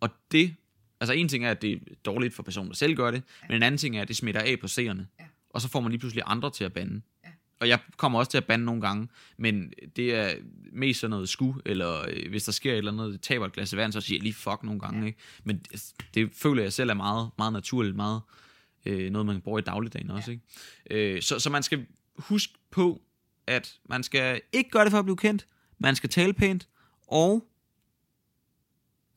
Og 0.00 0.10
det, 0.32 0.54
altså 1.00 1.14
en 1.14 1.28
ting 1.28 1.44
er, 1.44 1.50
at 1.50 1.62
det 1.62 1.72
er 1.72 1.78
dårligt 2.04 2.34
for 2.34 2.42
personen, 2.42 2.68
der 2.68 2.76
selv 2.76 2.94
gør 2.96 3.10
det, 3.10 3.22
ja. 3.42 3.46
men 3.48 3.56
en 3.56 3.62
anden 3.62 3.78
ting 3.78 3.96
er, 3.96 4.02
at 4.02 4.08
det 4.08 4.16
smitter 4.16 4.40
af 4.40 4.60
på 4.60 4.68
seerne. 4.68 5.06
Ja. 5.20 5.24
Og 5.50 5.60
så 5.60 5.68
får 5.68 5.80
man 5.80 5.90
lige 5.90 5.98
pludselig 5.98 6.22
andre 6.26 6.50
til 6.50 6.64
at 6.64 6.72
bande. 6.72 7.02
Ja. 7.24 7.30
Og 7.60 7.68
jeg 7.68 7.78
kommer 7.96 8.18
også 8.18 8.30
til 8.30 8.38
at 8.38 8.44
bande 8.44 8.64
nogle 8.64 8.80
gange, 8.80 9.08
men 9.36 9.72
det 9.96 10.14
er 10.14 10.34
mest 10.72 11.00
sådan 11.00 11.10
noget 11.10 11.28
sku, 11.28 11.54
eller 11.64 12.04
øh, 12.08 12.30
hvis 12.30 12.44
der 12.44 12.52
sker 12.52 12.72
et 12.72 12.78
eller 12.78 12.92
andet, 12.92 13.12
det 13.12 13.20
taber 13.20 13.46
et 13.46 13.52
glas 13.52 13.76
vand, 13.76 13.92
så 13.92 14.00
siger 14.00 14.18
jeg 14.18 14.22
lige 14.22 14.34
fuck 14.34 14.62
nogle 14.62 14.80
gange. 14.80 15.00
Ja. 15.00 15.06
Ikke? 15.06 15.18
Men 15.44 15.58
det, 15.58 15.92
det 16.14 16.30
føler 16.34 16.62
jeg 16.62 16.72
selv 16.72 16.90
er 16.90 16.94
meget, 16.94 17.30
meget 17.38 17.52
naturligt, 17.52 17.96
meget 17.96 18.20
øh, 18.86 19.10
noget, 19.10 19.26
man 19.26 19.40
bruger 19.40 19.58
i 19.58 19.62
dagligdagen 19.62 20.10
også. 20.10 20.30
Ikke? 20.30 21.14
Øh, 21.14 21.22
så, 21.22 21.38
så 21.38 21.50
man 21.50 21.62
skal 21.62 21.86
huske 22.16 22.54
på, 22.70 23.02
at 23.46 23.78
man 23.88 24.02
skal 24.02 24.40
ikke 24.52 24.70
gøre 24.70 24.84
det 24.84 24.90
for 24.90 24.98
at 24.98 25.04
blive 25.04 25.16
kendt, 25.16 25.46
man 25.78 25.96
skal 25.96 26.10
tale 26.10 26.32
pænt, 26.32 26.68
og 27.08 27.48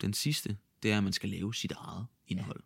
den 0.02 0.14
sidste, 0.14 0.58
det 0.84 0.92
er, 0.92 0.98
at 0.98 1.04
man 1.04 1.14
skal 1.14 1.30
lave 1.30 1.54
sit 1.54 1.72
eget 1.72 2.06
indhold. 2.28 2.60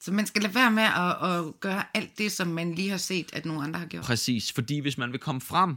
Så 0.00 0.12
man 0.12 0.26
skal 0.26 0.42
lade 0.42 0.54
være 0.54 0.70
med 0.70 0.82
at, 0.82 1.30
at 1.30 1.60
gøre 1.60 1.84
alt 1.94 2.18
det, 2.18 2.32
som 2.32 2.46
man 2.48 2.74
lige 2.74 2.90
har 2.90 2.96
set, 2.96 3.30
at 3.32 3.44
nogle 3.46 3.62
andre 3.64 3.78
har 3.80 3.86
gjort. 3.86 4.04
Præcis, 4.04 4.52
fordi 4.52 4.78
hvis 4.78 4.98
man 4.98 5.12
vil 5.12 5.20
komme 5.20 5.40
frem, 5.40 5.76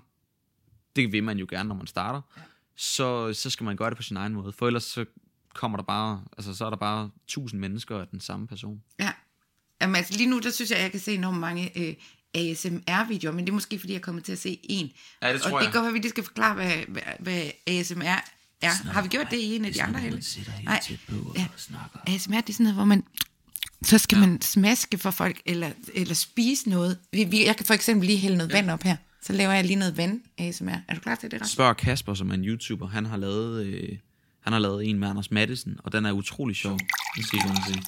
det 0.96 1.12
vil 1.12 1.24
man 1.24 1.38
jo 1.40 1.48
gerne, 1.50 1.70
når 1.70 1.76
man 1.76 1.88
starter, 1.88 2.22
Ja. 2.38 2.42
ja. 2.42 2.48
så, 2.76 3.34
så 3.34 3.50
skal 3.50 3.64
man 3.64 3.76
gøre 3.78 3.90
det 3.90 3.98
på 3.98 4.04
sin 4.04 4.18
egen 4.18 4.34
måde, 4.34 4.54
for 4.54 4.68
ellers 4.68 4.84
så 4.84 5.06
kommer 5.54 5.78
der 5.78 5.84
bare, 5.84 6.24
altså 6.38 6.54
så 6.56 6.66
er 6.66 6.70
der 6.70 6.78
bare 6.78 7.10
tusind 7.28 7.60
mennesker 7.60 7.98
af 8.00 8.08
den 8.08 8.20
samme 8.20 8.48
person. 8.48 8.84
Ja. 9.00 9.12
Jamen, 9.82 9.96
altså, 9.96 10.14
lige 10.18 10.30
nu, 10.30 10.40
der 10.40 10.50
synes 10.50 10.70
jeg, 10.72 10.78
at 10.78 10.84
jeg 10.84 10.92
kan 10.92 11.00
se 11.00 11.14
enormt 11.14 11.40
mange 11.40 11.80
øh, 11.88 11.96
ASMR-videoer, 12.36 13.34
men 13.34 13.46
det 13.46 13.50
er 13.52 13.54
måske, 13.54 13.80
fordi 13.80 13.94
jeg 13.94 14.02
kommer 14.02 14.22
til 14.22 14.32
at 14.32 14.40
se 14.40 14.60
en. 14.64 14.92
Ja, 15.22 15.34
det 15.34 15.42
tror 15.42 15.52
og 15.52 15.60
det 15.60 15.66
jeg. 15.66 15.74
kan 15.74 15.82
godt 15.82 15.84
være, 15.84 15.90
at 15.90 15.94
vi 15.94 16.00
lige 16.00 16.10
skal 16.10 16.24
forklare, 16.24 16.54
hvad, 16.56 16.78
hvad, 16.88 17.02
hvad 17.20 17.52
ASMR 17.68 18.30
er. 18.62 18.92
Har 18.92 19.02
vi 19.02 19.08
gjort 19.08 19.28
det 19.32 19.38
i 19.38 19.56
en 19.56 19.66
af 19.66 19.74
de 19.74 19.84
andre 19.84 20.00
heller? 20.00 20.22
Nej. 20.64 20.82
Ja. 21.36 21.48
ASMR, 22.14 22.42
det 22.42 22.50
er 22.50 22.54
sådan 22.54 22.64
noget, 22.64 22.76
hvor 22.76 22.86
man... 22.86 23.04
Så 23.84 23.98
skal 23.98 24.18
ja. 24.18 24.26
man 24.26 24.42
smaske 24.42 24.98
for 24.98 25.12
folk, 25.12 25.42
eller, 25.46 25.72
eller 25.94 26.14
spise 26.14 26.70
noget. 26.70 26.98
Vi, 27.12 27.24
vi, 27.24 27.46
jeg 27.46 27.58
kan 27.58 27.66
for 27.66 27.74
eksempel 27.74 28.08
lige 28.08 28.20
hælde 28.20 28.38
noget 28.38 28.52
ja. 28.52 28.56
vand 28.56 28.72
op 28.72 28.84
her. 28.84 28.96
Så 29.22 29.34
laver 29.34 29.54
jeg 29.54 29.64
lige 29.64 29.76
noget 29.76 29.98
vand 29.98 30.22
ASMR. 30.38 30.70
Er 30.88 30.96
du 30.96 31.00
klar 31.02 31.16
til 31.16 31.32
det, 31.32 31.42
Rasmus? 31.42 31.52
Spørg 31.52 31.78
Kasper, 31.78 32.14
som 32.14 32.30
er 32.30 32.34
en 32.34 32.46
YouTuber, 32.46 32.88
han 32.88 33.06
har 33.06 33.18
lavet, 33.18 33.66
øh, 33.66 33.98
han 34.42 34.54
har 34.54 34.60
lavet 34.60 34.90
en 34.90 35.00
med 35.00 35.08
Anders 35.08 35.32
Madsen, 35.32 35.80
og 35.84 35.92
den 35.92 36.06
er 36.06 36.12
utrolig 36.12 36.56
sjov. 36.56 36.80
Nu 37.18 37.24
skal 37.24 37.40
I 37.40 37.74
se. 37.74 37.82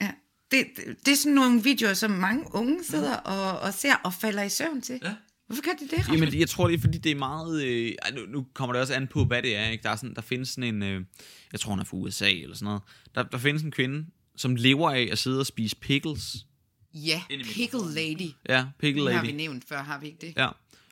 Ja. 0.00 0.10
Det, 0.50 0.66
det, 0.76 1.06
det 1.06 1.12
er 1.12 1.16
sådan 1.16 1.32
nogle 1.32 1.62
videoer, 1.62 1.94
som 1.94 2.10
mange 2.10 2.44
unge 2.54 2.84
sidder 2.84 3.16
og, 3.16 3.60
og 3.60 3.74
ser 3.74 3.94
og 3.94 4.14
falder 4.14 4.42
i 4.42 4.48
søvn 4.48 4.82
til. 4.82 5.00
Ja. 5.02 5.14
Hvorfor 5.46 5.62
gør 5.62 5.72
de 5.80 5.84
det, 5.96 5.98
Rasmus? 5.98 6.20
Jamen, 6.20 6.38
jeg 6.40 6.48
tror, 6.48 6.68
det 6.68 6.74
er, 6.76 6.80
fordi 6.80 6.98
det 6.98 7.12
er 7.12 7.16
meget... 7.16 7.64
Øh, 7.64 7.92
nu, 8.14 8.20
nu 8.28 8.46
kommer 8.54 8.72
det 8.72 8.80
også 8.82 8.94
an 8.94 9.06
på, 9.06 9.24
hvad 9.24 9.42
det 9.42 9.56
er. 9.56 9.68
Ikke? 9.68 9.82
Der, 9.82 9.90
er 9.90 9.96
sådan, 9.96 10.14
der 10.14 10.22
findes 10.22 10.48
sådan 10.48 10.74
en... 10.74 10.82
Øh, 10.82 11.04
jeg 11.52 11.60
tror, 11.60 11.70
hun 11.70 11.80
er 11.80 11.84
fra 11.84 11.96
USA 11.96 12.30
eller 12.30 12.56
sådan 12.56 12.64
noget. 12.64 12.82
Der, 13.14 13.22
der 13.22 13.38
findes 13.38 13.62
en 13.62 13.70
kvinde, 13.70 14.06
som 14.36 14.56
lever 14.56 14.90
af 14.90 15.08
at 15.12 15.18
sidde 15.18 15.40
og 15.40 15.46
spise 15.46 15.76
pickles. 15.76 16.46
Ja, 16.94 17.22
Pickle. 17.28 17.94
Lady. 17.94 18.30
Ja, 18.48 18.66
pickle 18.78 19.04
Det 19.06 19.14
har 19.14 19.20
vi 19.20 19.26
lady. 19.26 19.36
nævnt 19.36 19.64
før, 19.68 19.82
har 19.82 19.98
vi 20.00 20.06
ikke 20.06 20.18
det? 20.26 20.32
Ja. 20.36 20.48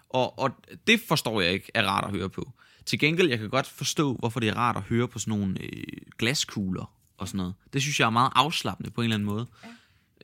Og, 0.08 0.38
og 0.38 0.50
det 0.86 1.00
forstår 1.08 1.40
jeg 1.40 1.52
ikke 1.52 1.70
er 1.74 1.86
rart 1.86 2.04
at 2.04 2.10
høre 2.10 2.30
på. 2.30 2.52
Til 2.86 2.98
gengæld, 2.98 3.28
jeg 3.28 3.38
kan 3.38 3.48
godt 3.50 3.66
forstå, 3.66 4.14
hvorfor 4.16 4.40
det 4.40 4.48
er 4.48 4.54
rart 4.54 4.76
at 4.76 4.82
høre 4.82 5.08
på 5.08 5.18
sådan 5.18 5.38
nogle 5.38 5.56
øh, 5.62 5.82
glaskugler 6.18 6.92
og 7.18 7.28
sådan 7.28 7.38
noget. 7.38 7.54
Det 7.72 7.82
synes 7.82 8.00
jeg 8.00 8.06
er 8.06 8.10
meget 8.10 8.32
afslappende 8.34 8.90
på 8.90 9.00
en 9.00 9.04
eller 9.04 9.14
anden 9.16 9.26
måde. 9.26 9.46
Ja. 9.64 9.68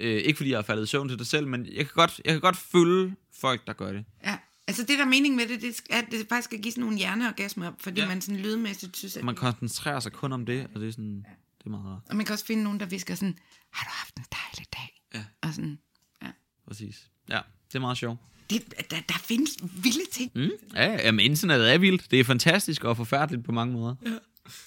Øh, 0.01 0.16
ikke 0.16 0.36
fordi 0.36 0.51
jeg 0.51 0.59
er 0.59 0.62
faldet 0.62 0.82
i 0.82 0.86
søvn 0.86 1.09
til 1.09 1.18
det 1.18 1.26
selv, 1.26 1.47
men 1.47 1.66
jeg 1.66 1.84
kan 1.86 1.94
godt, 1.94 2.20
jeg 2.24 2.32
kan 2.32 2.40
godt 2.40 2.57
følge 2.57 3.16
folk, 3.40 3.66
der 3.66 3.72
gør 3.72 3.92
det. 3.92 4.05
Ja. 4.24 4.38
Altså 4.68 4.82
det, 4.82 4.99
der 4.99 5.05
er 5.05 5.09
mening 5.09 5.34
med 5.34 5.47
det, 5.49 5.62
det 5.62 5.80
er, 5.90 5.99
at 5.99 6.07
det 6.11 6.26
faktisk 6.28 6.49
skal 6.49 6.61
give 6.62 6.72
sådan 6.72 6.82
nogle 6.82 6.99
hjerneorgasmer, 6.99 7.72
fordi 7.78 8.01
ja. 8.01 8.07
Ja. 8.07 8.09
man 8.09 8.20
sådan 8.20 8.40
lydmæssigt 8.40 8.97
synes, 8.97 9.16
at... 9.16 9.24
Man 9.24 9.34
koncentrerer 9.34 10.01
sig 10.01 10.12
kun 10.12 10.32
om 10.32 10.47
det, 10.47 10.66
og 10.74 10.80
det 10.80 10.88
er 10.88 10.92
sådan, 10.92 11.26
det 11.59 11.66
er 11.66 11.70
meget 11.70 11.86
rart. 11.86 12.03
Og 12.11 12.16
man 12.16 12.26
kan 12.26 12.32
også 12.32 12.47
finde 12.47 12.62
nogen, 12.62 12.80
der 12.80 12.86
visker 12.86 13.14
sådan, 13.14 13.38
har 13.72 13.84
du 13.84 13.90
haft 13.92 14.16
en 14.16 14.24
dejlig 14.32 14.66
dag? 14.72 15.03
Ja. 15.14 15.49
Og 15.49 15.55
sådan, 15.55 15.78
ja. 16.22 16.28
Præcis. 16.68 17.11
Ja, 17.28 17.40
det 17.68 17.74
er 17.74 17.80
meget 17.80 17.99
sjovt. 17.99 18.18
Det, 18.51 18.90
der, 18.90 18.97
der 19.09 19.14
findes 19.24 19.57
vilde 19.62 20.11
ting. 20.12 20.30
Mm. 20.34 20.51
Ja, 20.74 20.92
jamen, 20.92 21.24
internettet 21.24 21.72
er 21.72 21.78
vildt. 21.78 22.11
Det 22.11 22.20
er 22.20 22.24
fantastisk 22.24 22.84
og 22.84 22.97
forfærdeligt 22.97 23.44
på 23.44 23.53
mange 23.53 23.72
måder. 23.72 23.94
Ja. 24.05 24.11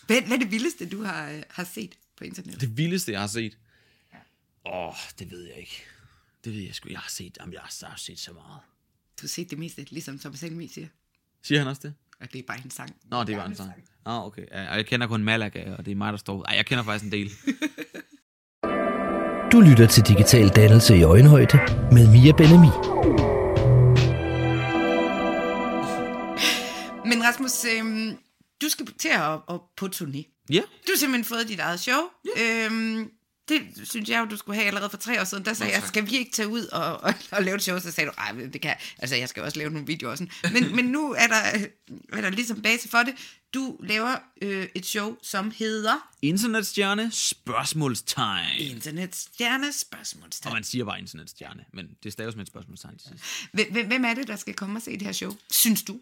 Hvad, 0.05 0.21
hvad 0.21 0.37
er 0.37 0.41
det 0.41 0.51
vildeste, 0.51 0.89
du 0.89 1.03
har, 1.03 1.31
øh, 1.31 1.41
har 1.49 1.63
set 1.63 1.95
på 2.17 2.23
internettet? 2.23 2.61
Det 2.61 2.77
vildeste, 2.77 3.11
jeg 3.11 3.19
har 3.19 3.27
set? 3.27 3.57
Åh, 4.73 4.87
oh, 4.87 4.93
det 5.19 5.31
ved 5.31 5.43
jeg 5.43 5.57
ikke. 5.57 5.83
Det 6.43 6.53
ved 6.53 6.61
jeg 6.61 6.75
sgu. 6.75 6.89
Jeg 6.89 6.99
har 6.99 7.09
set, 7.09 7.37
jamen, 7.39 7.53
jeg 7.53 7.61
har, 7.61 7.93
set 7.97 8.19
så 8.19 8.33
meget. 8.33 8.59
Du 9.17 9.21
har 9.21 9.27
set 9.27 9.49
det 9.49 9.59
meste, 9.59 9.85
ligesom 9.89 10.19
Thomas 10.19 10.41
Helmi 10.41 10.67
siger. 10.67 10.87
Siger 11.43 11.59
han 11.59 11.67
også 11.67 11.81
det? 11.83 11.93
Og 12.19 12.33
det 12.33 12.39
er 12.39 12.43
bare 12.47 12.57
en 12.65 12.71
sang. 12.71 12.95
Nå, 13.11 13.23
det 13.23 13.37
var 13.37 13.45
en 13.45 13.55
sang. 13.55 13.71
Nå, 14.05 14.11
ah, 14.11 14.25
okay. 14.25 14.45
Og 14.45 14.77
jeg 14.77 14.85
kender 14.85 15.07
kun 15.07 15.23
Malaga, 15.23 15.75
og 15.75 15.85
det 15.85 15.91
er 15.91 15.95
mig, 15.95 16.13
der 16.13 16.17
står... 16.17 16.43
Ej, 16.43 16.55
jeg 16.55 16.65
kender 16.65 16.83
faktisk 16.83 17.05
en 17.05 17.11
del. 17.11 17.31
Du 19.51 19.59
lytter 19.61 19.87
til 19.87 20.03
Digital 20.07 20.47
Dannelse 20.49 20.97
i 20.97 21.03
Øjenhøjde 21.03 21.57
med 21.91 22.11
Mia 22.11 22.31
Benemi. 22.31 22.71
Men 27.09 27.23
Rasmus, 27.23 27.65
øhm, 27.65 28.17
du 28.61 28.69
skal 28.69 28.85
til 28.85 29.09
at 29.09 29.39
op 29.47 29.61
på 29.77 29.85
turné. 29.95 30.45
Ja, 30.49 30.61
Du 30.61 30.91
har 30.91 30.97
simpelthen 30.97 31.25
fået 31.25 31.47
dit 31.47 31.59
eget 31.59 31.79
show. 31.79 32.01
Ja. 32.37 32.65
Øhm, 32.65 33.11
det 33.49 33.61
synes 33.89 34.09
jeg 34.09 34.19
jo, 34.19 34.25
du 34.25 34.37
skulle 34.37 34.55
have 34.55 34.67
allerede 34.67 34.89
for 34.89 34.97
tre 34.97 35.21
år 35.21 35.23
siden. 35.23 35.45
Der 35.45 35.53
sagde 35.53 35.71
Nå, 35.71 35.79
jeg, 35.79 35.87
skal 35.87 36.09
vi 36.09 36.17
ikke 36.17 36.31
tage 36.31 36.47
ud 36.47 36.65
og, 36.65 36.97
og, 37.03 37.13
og 37.31 37.43
lave 37.43 37.55
et 37.55 37.61
show? 37.63 37.79
Så 37.79 37.91
sagde 37.91 38.09
du, 38.09 38.13
nej, 38.17 38.45
det 38.53 38.61
kan. 38.61 38.75
Altså, 38.97 39.15
jeg 39.15 39.29
skal 39.29 39.43
også 39.43 39.57
lave 39.59 39.69
nogle 39.71 39.87
videoer 39.87 40.11
og 40.11 40.17
sådan. 40.17 40.31
Men, 40.53 40.75
men 40.75 40.85
nu 40.85 41.11
er 41.11 41.27
der, 41.27 41.35
er 42.13 42.21
der 42.21 42.29
ligesom 42.29 42.61
base 42.61 42.89
for 42.89 42.97
det. 42.97 43.13
Du 43.53 43.77
laver 43.83 44.15
øh, 44.41 44.67
et 44.75 44.85
show, 44.85 45.15
som 45.21 45.51
hedder 45.57 46.09
internetstjerne, 46.21 47.11
spørgsmålstegn. 47.11 48.59
Internetstjerne 48.59 49.67
Og 49.67 49.73
spørgsmålstegn. 49.73 50.53
man 50.53 50.63
siger 50.63 50.85
bare 50.85 50.99
internetstjerne, 50.99 51.65
men 51.73 51.87
det 52.03 52.13
staves 52.13 52.35
med 52.35 52.41
et 52.43 52.47
spørgsmålstegn 52.47 52.97
til 52.97 53.09
sidst. 53.09 53.23
Hvem, 53.51 53.71
hvem- 53.71 53.87
hvem 53.87 54.05
er 54.05 54.13
det, 54.13 54.27
der 54.27 54.35
skal 54.35 54.53
komme 54.53 54.77
og 54.77 54.81
se 54.81 54.91
det 54.91 55.01
her 55.01 55.11
show? 55.11 55.31
Synes 55.51 55.83
du? 55.83 55.99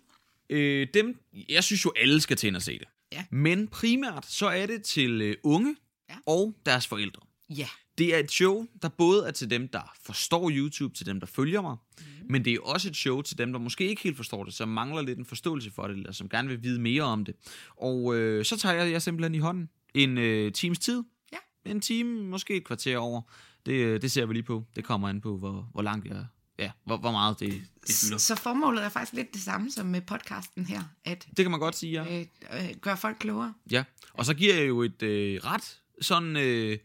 Øh, 0.50 0.88
dem, 0.94 1.20
jeg 1.50 1.64
synes 1.64 1.86
jo, 1.86 1.94
alle 2.02 2.22
skal 2.22 2.38
til 2.38 2.48
ind 2.48 2.56
og 2.56 2.62
se 2.62 2.80
det. 2.80 2.88
Ja. 3.12 3.24
Men 3.32 3.68
primært, 3.68 4.26
så 4.30 4.48
er 4.48 4.66
det 4.66 4.84
til 4.84 5.22
øh, 5.22 5.36
unge 5.44 5.76
Ja. 6.10 6.16
og 6.26 6.56
deres 6.66 6.88
forældre. 6.88 7.22
Ja. 7.50 7.68
Det 7.98 8.16
er 8.16 8.20
et 8.20 8.32
show, 8.32 8.66
der 8.82 8.90
både 8.90 9.28
er 9.28 9.32
til 9.32 9.50
dem, 9.50 9.68
der 9.68 9.94
forstår 10.02 10.52
YouTube, 10.54 10.96
til 10.96 11.06
dem, 11.06 11.20
der 11.20 11.28
følger 11.28 11.62
mig, 11.62 11.76
mm. 11.98 12.06
men 12.30 12.46
det 12.46 12.54
er 12.54 12.60
også 12.62 12.90
et 12.90 12.96
show 12.96 13.22
til 13.22 13.38
dem, 13.38 13.52
der 13.52 13.60
måske 13.60 13.88
ikke 13.88 14.02
helt 14.02 14.18
forstår 14.18 14.44
det, 14.44 14.54
som 14.54 14.70
mangler 14.70 15.02
lidt 15.02 15.20
en 15.20 15.26
forståelse 15.26 15.72
for 15.72 15.88
det, 15.88 15.98
eller 15.98 16.12
som 16.12 16.30
gerne 16.30 16.48
vil 16.48 16.64
vide 16.64 16.82
mere 16.82 17.04
om 17.04 17.26
det. 17.26 17.36
Og 17.78 18.16
øh, 18.16 18.46
så 18.46 18.58
tager 18.58 18.76
jeg 18.76 18.92
jer 18.92 19.00
simpelthen 19.00 19.36
i 19.36 19.40
hånden 19.40 19.70
en 19.94 20.18
øh, 20.18 20.52
times 20.52 20.80
tid. 20.80 21.04
Ja. 21.34 21.72
En 21.72 21.82
time, 21.82 22.24
måske 22.24 22.56
et 22.56 22.66
kvarter 22.66 22.98
over. 22.98 23.22
Det, 23.66 23.74
øh, 23.74 24.02
det 24.02 24.12
ser 24.12 24.26
vi 24.26 24.34
lige 24.34 24.44
på. 24.44 24.66
Det 24.76 24.84
kommer 24.84 25.10
an 25.10 25.22
på, 25.22 25.38
hvor, 25.38 25.70
hvor 25.74 25.82
langt 25.82 26.08
jeg 26.08 26.26
Ja, 26.60 26.72
hvor, 26.86 26.98
hvor 26.98 27.12
meget 27.12 27.40
det, 27.40 27.50
det 27.88 27.96
fylder. 28.02 28.18
Så 28.18 28.36
formålet 28.36 28.84
er 28.84 28.90
faktisk 28.90 29.14
lidt 29.14 29.34
det 29.34 29.42
samme 29.42 29.72
som 29.72 29.86
med 29.86 30.02
podcasten 30.02 30.66
her, 30.66 30.82
at 31.06 31.28
Det 31.38 31.46
kan 31.46 31.52
man 31.52 31.60
godt 31.60 31.76
sige, 31.76 32.04
ja. 32.04 32.20
øh, 32.20 32.26
øh, 32.54 32.76
gøre 32.82 32.98
folk 32.98 33.18
klogere. 33.20 33.54
Ja, 33.72 33.84
og 34.14 34.26
så 34.26 34.34
giver 34.34 34.56
jeg 34.56 34.68
jo 34.68 34.82
et 34.82 35.04
øh, 35.04 35.40
ret 35.44 35.80
sådan 36.02 36.38
øh, 36.38 36.78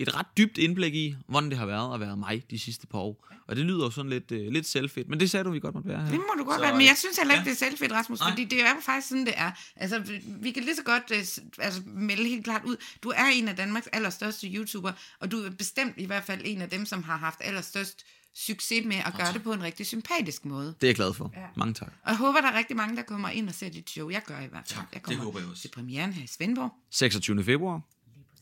et 0.00 0.14
ret 0.16 0.26
dybt 0.36 0.58
indblik 0.58 0.94
i, 0.94 1.16
hvordan 1.28 1.50
det 1.50 1.58
har 1.58 1.66
været 1.66 1.94
at 1.94 2.00
være 2.00 2.16
mig 2.16 2.44
de 2.50 2.58
sidste 2.58 2.86
par 2.86 2.98
år. 2.98 3.24
Og 3.48 3.56
det 3.56 3.64
lyder 3.64 3.84
jo 3.84 3.90
sådan 3.90 4.10
lidt, 4.10 4.32
øh, 4.32 4.52
lidt 4.52 4.66
selvfedt, 4.66 5.08
men 5.08 5.20
det 5.20 5.30
sagde 5.30 5.44
du, 5.44 5.50
vi 5.50 5.60
godt 5.60 5.74
måtte 5.74 5.88
være 5.88 6.00
her. 6.02 6.10
Det 6.10 6.18
må 6.18 6.34
du 6.38 6.44
godt 6.44 6.56
Så, 6.56 6.60
være, 6.62 6.76
men 6.76 6.86
jeg 6.86 6.96
synes 6.96 7.16
heller 7.16 7.34
ikke, 7.34 7.44
ja. 7.44 7.50
det 7.50 7.62
er 7.62 7.66
selvfedt, 7.66 7.92
Rasmus, 7.92 8.20
Nej. 8.20 8.30
fordi 8.30 8.44
det 8.44 8.60
er 8.62 8.68
jo 8.74 8.80
faktisk 8.82 9.08
sådan, 9.08 9.26
det 9.26 9.34
er. 9.36 9.50
Altså, 9.76 9.98
vi- 10.40 10.50
kan 10.50 10.62
lige 10.62 10.76
så 10.76 10.82
godt 10.82 11.02
øh, 11.12 11.18
altså, 11.64 11.82
melde 11.86 12.24
helt 12.28 12.44
klart 12.44 12.64
ud. 12.64 12.76
Du 13.02 13.08
er 13.08 13.24
en 13.34 13.48
af 13.48 13.56
Danmarks 13.56 13.86
allerstørste 13.86 14.46
YouTuber, 14.48 14.92
og 15.20 15.30
du 15.30 15.36
er 15.38 15.50
bestemt 15.50 15.94
i 15.96 16.04
hvert 16.04 16.24
fald 16.24 16.40
en 16.44 16.62
af 16.62 16.68
dem, 16.70 16.86
som 16.86 17.02
har 17.02 17.16
haft 17.16 17.38
allerstørst 17.40 18.04
succes 18.34 18.84
med 18.84 18.96
at 18.96 19.14
gøre 19.16 19.32
det 19.32 19.42
på 19.42 19.52
en 19.52 19.62
rigtig 19.62 19.86
sympatisk 19.86 20.44
måde. 20.44 20.66
Det 20.66 20.82
er 20.82 20.88
jeg 20.88 20.94
glad 20.94 21.14
for. 21.14 21.32
Ja. 21.36 21.40
Mange 21.56 21.74
tak. 21.74 21.88
Og 22.02 22.08
jeg 22.10 22.16
håber, 22.16 22.40
der 22.40 22.48
er 22.48 22.58
rigtig 22.58 22.76
mange, 22.76 22.96
der 22.96 23.02
kommer 23.02 23.28
ind 23.28 23.48
og 23.48 23.54
ser 23.54 23.68
dit 23.68 23.90
show. 23.90 24.10
Jeg 24.10 24.22
gør 24.26 24.40
i 24.40 24.46
hvert 24.46 24.68
fald. 24.68 24.78
Tak, 24.80 24.86
jeg 24.94 25.08
det 25.08 25.16
håber 25.16 25.38
jeg 25.40 25.48
også. 25.48 25.62
til 25.62 25.68
premieren 25.68 26.12
her 26.12 26.24
i 26.24 26.26
Svendborg. 26.26 26.70
26. 26.90 27.44
februar. 27.44 27.80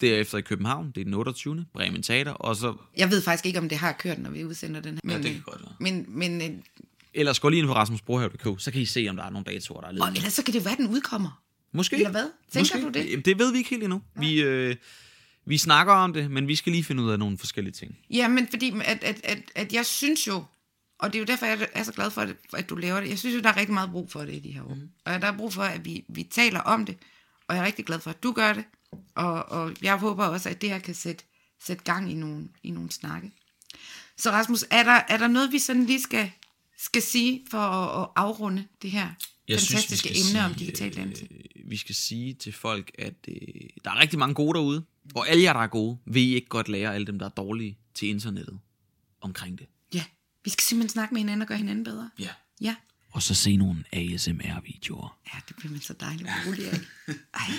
Derefter 0.01 0.39
i 0.39 0.41
København, 0.41 0.93
det 0.95 1.01
er 1.01 1.05
den 1.05 1.15
28. 1.15 1.65
Bremen 1.73 2.03
Teater, 2.03 2.33
og 2.33 2.57
så 2.57 2.75
Jeg 2.97 3.11
ved 3.11 3.23
faktisk 3.23 3.47
ikke, 3.47 3.59
om 3.59 3.69
det 3.69 3.79
har 3.79 3.93
kørt, 3.93 4.19
når 4.19 4.31
vi 4.31 4.45
udsender 4.45 4.81
den 4.81 4.95
her. 4.95 5.01
Men, 5.05 5.23
det 5.23 5.33
kan 5.33 5.41
godt 5.41 5.63
være. 5.63 5.73
Men, 5.81 6.05
men 6.09 6.43
øh, 6.43 6.51
ellers 7.15 7.41
gå 7.41 7.49
lige 7.49 7.59
ind 7.59 7.67
på 7.67 7.75
rasmusbrohave.dk, 7.75 8.61
så 8.63 8.71
kan 8.71 8.81
I 8.81 8.85
se, 8.87 9.07
om 9.11 9.17
der 9.17 9.25
er 9.25 9.31
nogle 9.31 9.45
datoer, 9.45 9.81
der 9.81 9.87
er 9.87 9.91
og 9.91 9.95
ledige. 9.95 10.17
ellers 10.17 10.33
så 10.33 10.43
kan 10.43 10.55
det 10.55 10.65
være, 10.65 10.73
at 10.73 10.79
den 10.79 10.89
udkommer. 10.89 11.43
Måske. 11.73 11.97
Eller 11.97 12.11
hvad? 12.11 12.27
Tænker 12.53 12.77
Måske. 12.77 12.87
du 12.87 13.05
det? 13.05 13.11
Jamen, 13.11 13.25
Det 13.25 13.39
ved 13.39 13.53
vi 13.53 13.59
ikke 13.59 13.71
helt 13.71 13.83
endnu. 13.83 14.03
Vi, 14.17 14.43
øh, 14.43 14.77
vi 15.47 15.59
snakker 15.59 15.93
om 15.93 16.13
det, 16.13 16.31
men 16.31 16.49
vi 16.49 16.55
skal 16.57 16.73
lige 16.73 16.85
finde 16.85 17.03
ud 17.03 17.11
af 17.11 17.19
nogle 17.19 17.39
forskellige 17.39 17.73
ting. 17.73 17.99
Ja, 18.11 18.29
men 18.29 18.49
fordi 18.49 18.75
at, 18.85 19.05
at, 19.05 19.21
at, 19.25 19.39
at 19.55 19.73
jeg 19.73 19.87
synes 19.87 20.27
jo, 20.27 20.45
og 20.99 21.13
det 21.13 21.19
er 21.19 21.21
jo 21.21 21.25
derfor, 21.27 21.47
jeg 21.47 21.69
er 21.75 21.83
så 21.83 21.93
glad 21.93 22.11
for, 22.11 22.21
at, 22.21 22.29
at 22.53 22.71
du 22.71 22.75
laver 22.77 23.01
det. 23.01 23.09
Jeg 23.09 23.19
synes 23.19 23.37
jo, 23.37 23.41
der 23.41 23.49
er 23.49 23.57
rigtig 23.57 23.75
meget 23.75 23.91
brug 23.91 24.11
for 24.11 24.21
det 24.21 24.35
i 24.35 24.39
de 24.39 24.53
her 24.53 24.63
år. 24.63 24.75
Mm. 24.75 24.89
Og 25.05 25.23
der 25.23 25.27
er 25.29 25.37
brug 25.37 25.53
for, 25.53 25.63
at 25.63 25.85
vi, 25.85 26.05
vi 26.09 26.23
taler 26.23 26.61
om 26.61 26.87
det. 26.87 26.97
Og 27.49 27.55
jeg 27.57 27.63
er 27.63 27.67
rigtig 27.67 27.85
glad 27.85 28.01
for, 28.01 28.11
at 28.11 28.23
du 28.23 28.33
gør 28.33 28.53
det. 28.53 28.65
Og, 29.15 29.49
og 29.49 29.75
jeg 29.83 29.97
håber 29.97 30.25
også, 30.25 30.49
at 30.49 30.61
det 30.61 30.71
her 30.71 30.79
kan 30.79 30.95
sætte, 30.95 31.25
sætte 31.65 31.85
gang 31.85 32.11
i 32.11 32.15
nogle, 32.15 32.49
i 32.63 32.71
nogle 32.71 32.91
snakke. 32.91 33.33
Så 34.17 34.31
Rasmus, 34.31 34.65
er 34.71 34.83
der, 34.83 35.01
er 35.09 35.17
der 35.17 35.29
noget, 35.29 35.53
vi 35.53 35.59
sådan 35.59 35.87
lige 35.87 36.03
skal, 36.03 36.31
skal 36.79 37.03
sige 37.03 37.47
for 37.51 37.59
at, 37.59 38.03
at 38.03 38.09
afrunde 38.17 38.67
det 38.83 38.91
her 38.91 39.11
fantastiske 39.51 40.09
emne 40.09 40.21
sige, 40.21 40.45
om 40.45 40.55
digital 40.55 40.97
dannelse? 40.97 41.29
Øh, 41.31 41.71
vi 41.71 41.77
skal 41.77 41.95
sige 41.95 42.35
til 42.35 42.53
folk, 42.53 42.91
at 42.99 43.15
øh, 43.29 43.35
der 43.85 43.91
er 43.91 44.01
rigtig 44.01 44.19
mange 44.19 44.35
gode 44.35 44.55
derude, 44.59 44.85
og 45.15 45.29
alle 45.29 45.43
jer, 45.43 45.53
der 45.53 45.61
er 45.61 45.67
gode, 45.67 45.99
vil 46.07 46.23
I 46.23 46.35
ikke 46.35 46.49
godt 46.49 46.69
lære 46.69 46.95
alle 46.95 47.07
dem, 47.07 47.19
der 47.19 47.27
er 47.27 47.31
dårlige 47.31 47.79
til 47.95 48.09
internettet 48.09 48.59
omkring 49.21 49.59
det. 49.59 49.67
Ja, 49.95 50.05
vi 50.45 50.51
skal 50.51 50.63
simpelthen 50.63 50.89
snakke 50.93 51.15
med 51.15 51.21
hinanden 51.21 51.43
og 51.43 51.49
gøre 51.49 51.59
hinanden 51.59 51.85
bedre. 51.85 52.11
Ja. 52.19 52.29
Ja, 52.61 52.75
Og 53.11 53.23
så 53.23 53.35
se 53.35 53.57
nogle 53.57 53.85
ASMR-videoer. 53.93 55.19
Ja, 55.35 55.39
det 55.49 55.57
bliver 55.57 55.73
man 55.73 55.81
så 55.81 55.93
dejligt 55.93 56.29
rolig 56.47 56.69
af. 56.71 56.79
Ej, 57.35 57.51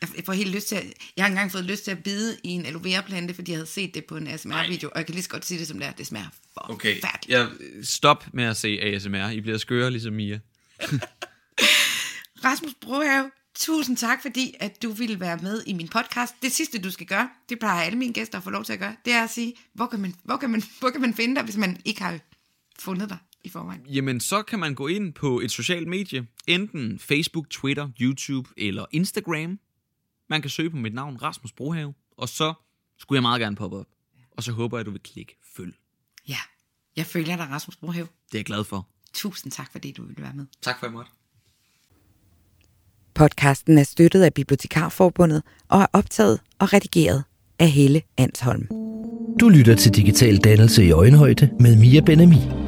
jeg 0.00 0.08
jeg 0.16 0.24
får 0.24 0.32
helt 0.32 0.54
lyst 0.54 0.68
til 0.68 0.76
at, 0.76 0.84
Jeg 1.16 1.24
har 1.24 1.28
engang 1.28 1.52
fået 1.52 1.64
lyst 1.64 1.84
til 1.84 1.90
at 1.90 2.02
bide 2.02 2.36
i 2.44 2.48
en 2.48 2.66
aloe 2.66 2.84
vera 2.84 3.00
plante, 3.00 3.34
fordi 3.34 3.50
jeg 3.50 3.58
havde 3.58 3.66
set 3.66 3.94
det 3.94 4.04
på 4.04 4.16
en 4.16 4.26
ASMR-video, 4.26 4.88
og 4.88 4.98
jeg 4.98 5.06
kan 5.06 5.14
lige 5.14 5.22
så 5.22 5.30
godt 5.30 5.44
sige 5.46 5.58
det 5.60 5.68
som 5.68 5.78
det 5.78 5.88
er. 5.88 5.92
Det 5.92 6.06
smager 6.06 6.28
forfærdeligt. 6.54 7.28
Ja, 7.28 7.46
stop 7.82 8.24
med 8.32 8.44
at 8.44 8.56
se 8.56 8.80
ASMR. 8.82 9.30
I 9.30 9.40
bliver 9.40 9.58
skøre 9.58 9.90
ligesom 9.90 10.12
Mia. 10.12 10.40
Rasmus 12.44 12.74
Brohave, 12.80 13.30
tusind 13.54 13.96
tak, 13.96 14.22
fordi 14.22 14.54
at 14.60 14.82
du 14.82 14.90
ville 14.90 15.20
være 15.20 15.38
med 15.42 15.62
i 15.66 15.72
min 15.72 15.88
podcast. 15.88 16.34
Det 16.42 16.52
sidste, 16.52 16.78
du 16.78 16.90
skal 16.90 17.06
gøre, 17.06 17.28
det 17.48 17.58
plejer 17.58 17.82
alle 17.82 17.98
mine 17.98 18.12
gæster 18.12 18.38
at 18.38 18.44
få 18.44 18.50
lov 18.50 18.64
til 18.64 18.72
at 18.72 18.78
gøre, 18.78 18.96
det 19.04 19.12
er 19.12 19.24
at 19.24 19.30
sige, 19.30 19.54
hvor 19.74 19.86
kan 19.86 20.00
man, 20.00 20.14
hvor 20.24 20.36
kan 20.36 20.50
man, 20.50 20.62
hvor 20.80 20.90
kan 20.90 21.00
man 21.00 21.14
finde 21.14 21.34
dig, 21.34 21.44
hvis 21.44 21.56
man 21.56 21.80
ikke 21.84 22.02
har 22.02 22.18
fundet 22.78 23.08
dig 23.08 23.18
i 23.44 23.48
forvejen? 23.48 23.80
Jamen, 23.88 24.20
så 24.20 24.42
kan 24.42 24.58
man 24.58 24.74
gå 24.74 24.86
ind 24.86 25.12
på 25.12 25.40
et 25.40 25.50
socialt 25.50 25.88
medie. 25.88 26.26
Enten 26.46 26.98
Facebook, 26.98 27.50
Twitter, 27.50 27.88
YouTube 28.00 28.50
eller 28.56 28.86
Instagram. 28.92 29.58
Man 30.28 30.40
kan 30.42 30.50
søge 30.50 30.70
på 30.70 30.76
mit 30.76 30.94
navn, 30.94 31.22
Rasmus 31.22 31.52
Brohave. 31.52 31.94
Og 32.16 32.28
så 32.28 32.54
skulle 32.98 33.16
jeg 33.16 33.22
meget 33.22 33.40
gerne 33.40 33.56
poppe 33.56 33.76
op. 33.76 33.86
Og 34.36 34.42
så 34.42 34.52
håber 34.52 34.76
jeg, 34.76 34.80
at 34.80 34.86
du 34.86 34.90
vil 34.90 35.00
klikke 35.00 35.36
følg. 35.56 35.74
Ja, 36.28 36.38
jeg 36.96 37.06
følger 37.06 37.36
dig, 37.36 37.50
Rasmus 37.50 37.76
Brohave. 37.76 38.06
Det 38.26 38.34
er 38.34 38.38
jeg 38.38 38.44
glad 38.44 38.64
for. 38.64 38.88
Tusind 39.12 39.52
tak, 39.52 39.72
fordi 39.72 39.92
du 39.92 40.06
ville 40.06 40.22
være 40.22 40.32
med. 40.34 40.46
Tak 40.62 40.78
for, 40.78 40.86
at 40.86 40.90
jeg 40.90 40.96
måtte. 40.96 41.10
Podcasten 43.14 43.78
er 43.78 43.82
støttet 43.82 44.22
af 44.22 44.34
Bibliotekarforbundet 44.34 45.42
og 45.68 45.80
er 45.80 45.86
optaget 45.92 46.40
og 46.58 46.72
redigeret 46.72 47.24
af 47.58 47.70
Helle 47.70 48.02
Ansholm. 48.16 48.68
Du 49.40 49.48
lytter 49.48 49.76
til 49.76 49.94
Digital 49.94 50.36
Dannelse 50.36 50.84
i 50.84 50.90
Øjenhøjde 50.90 51.50
med 51.60 51.76
Mia 51.76 52.00
Benami. 52.00 52.67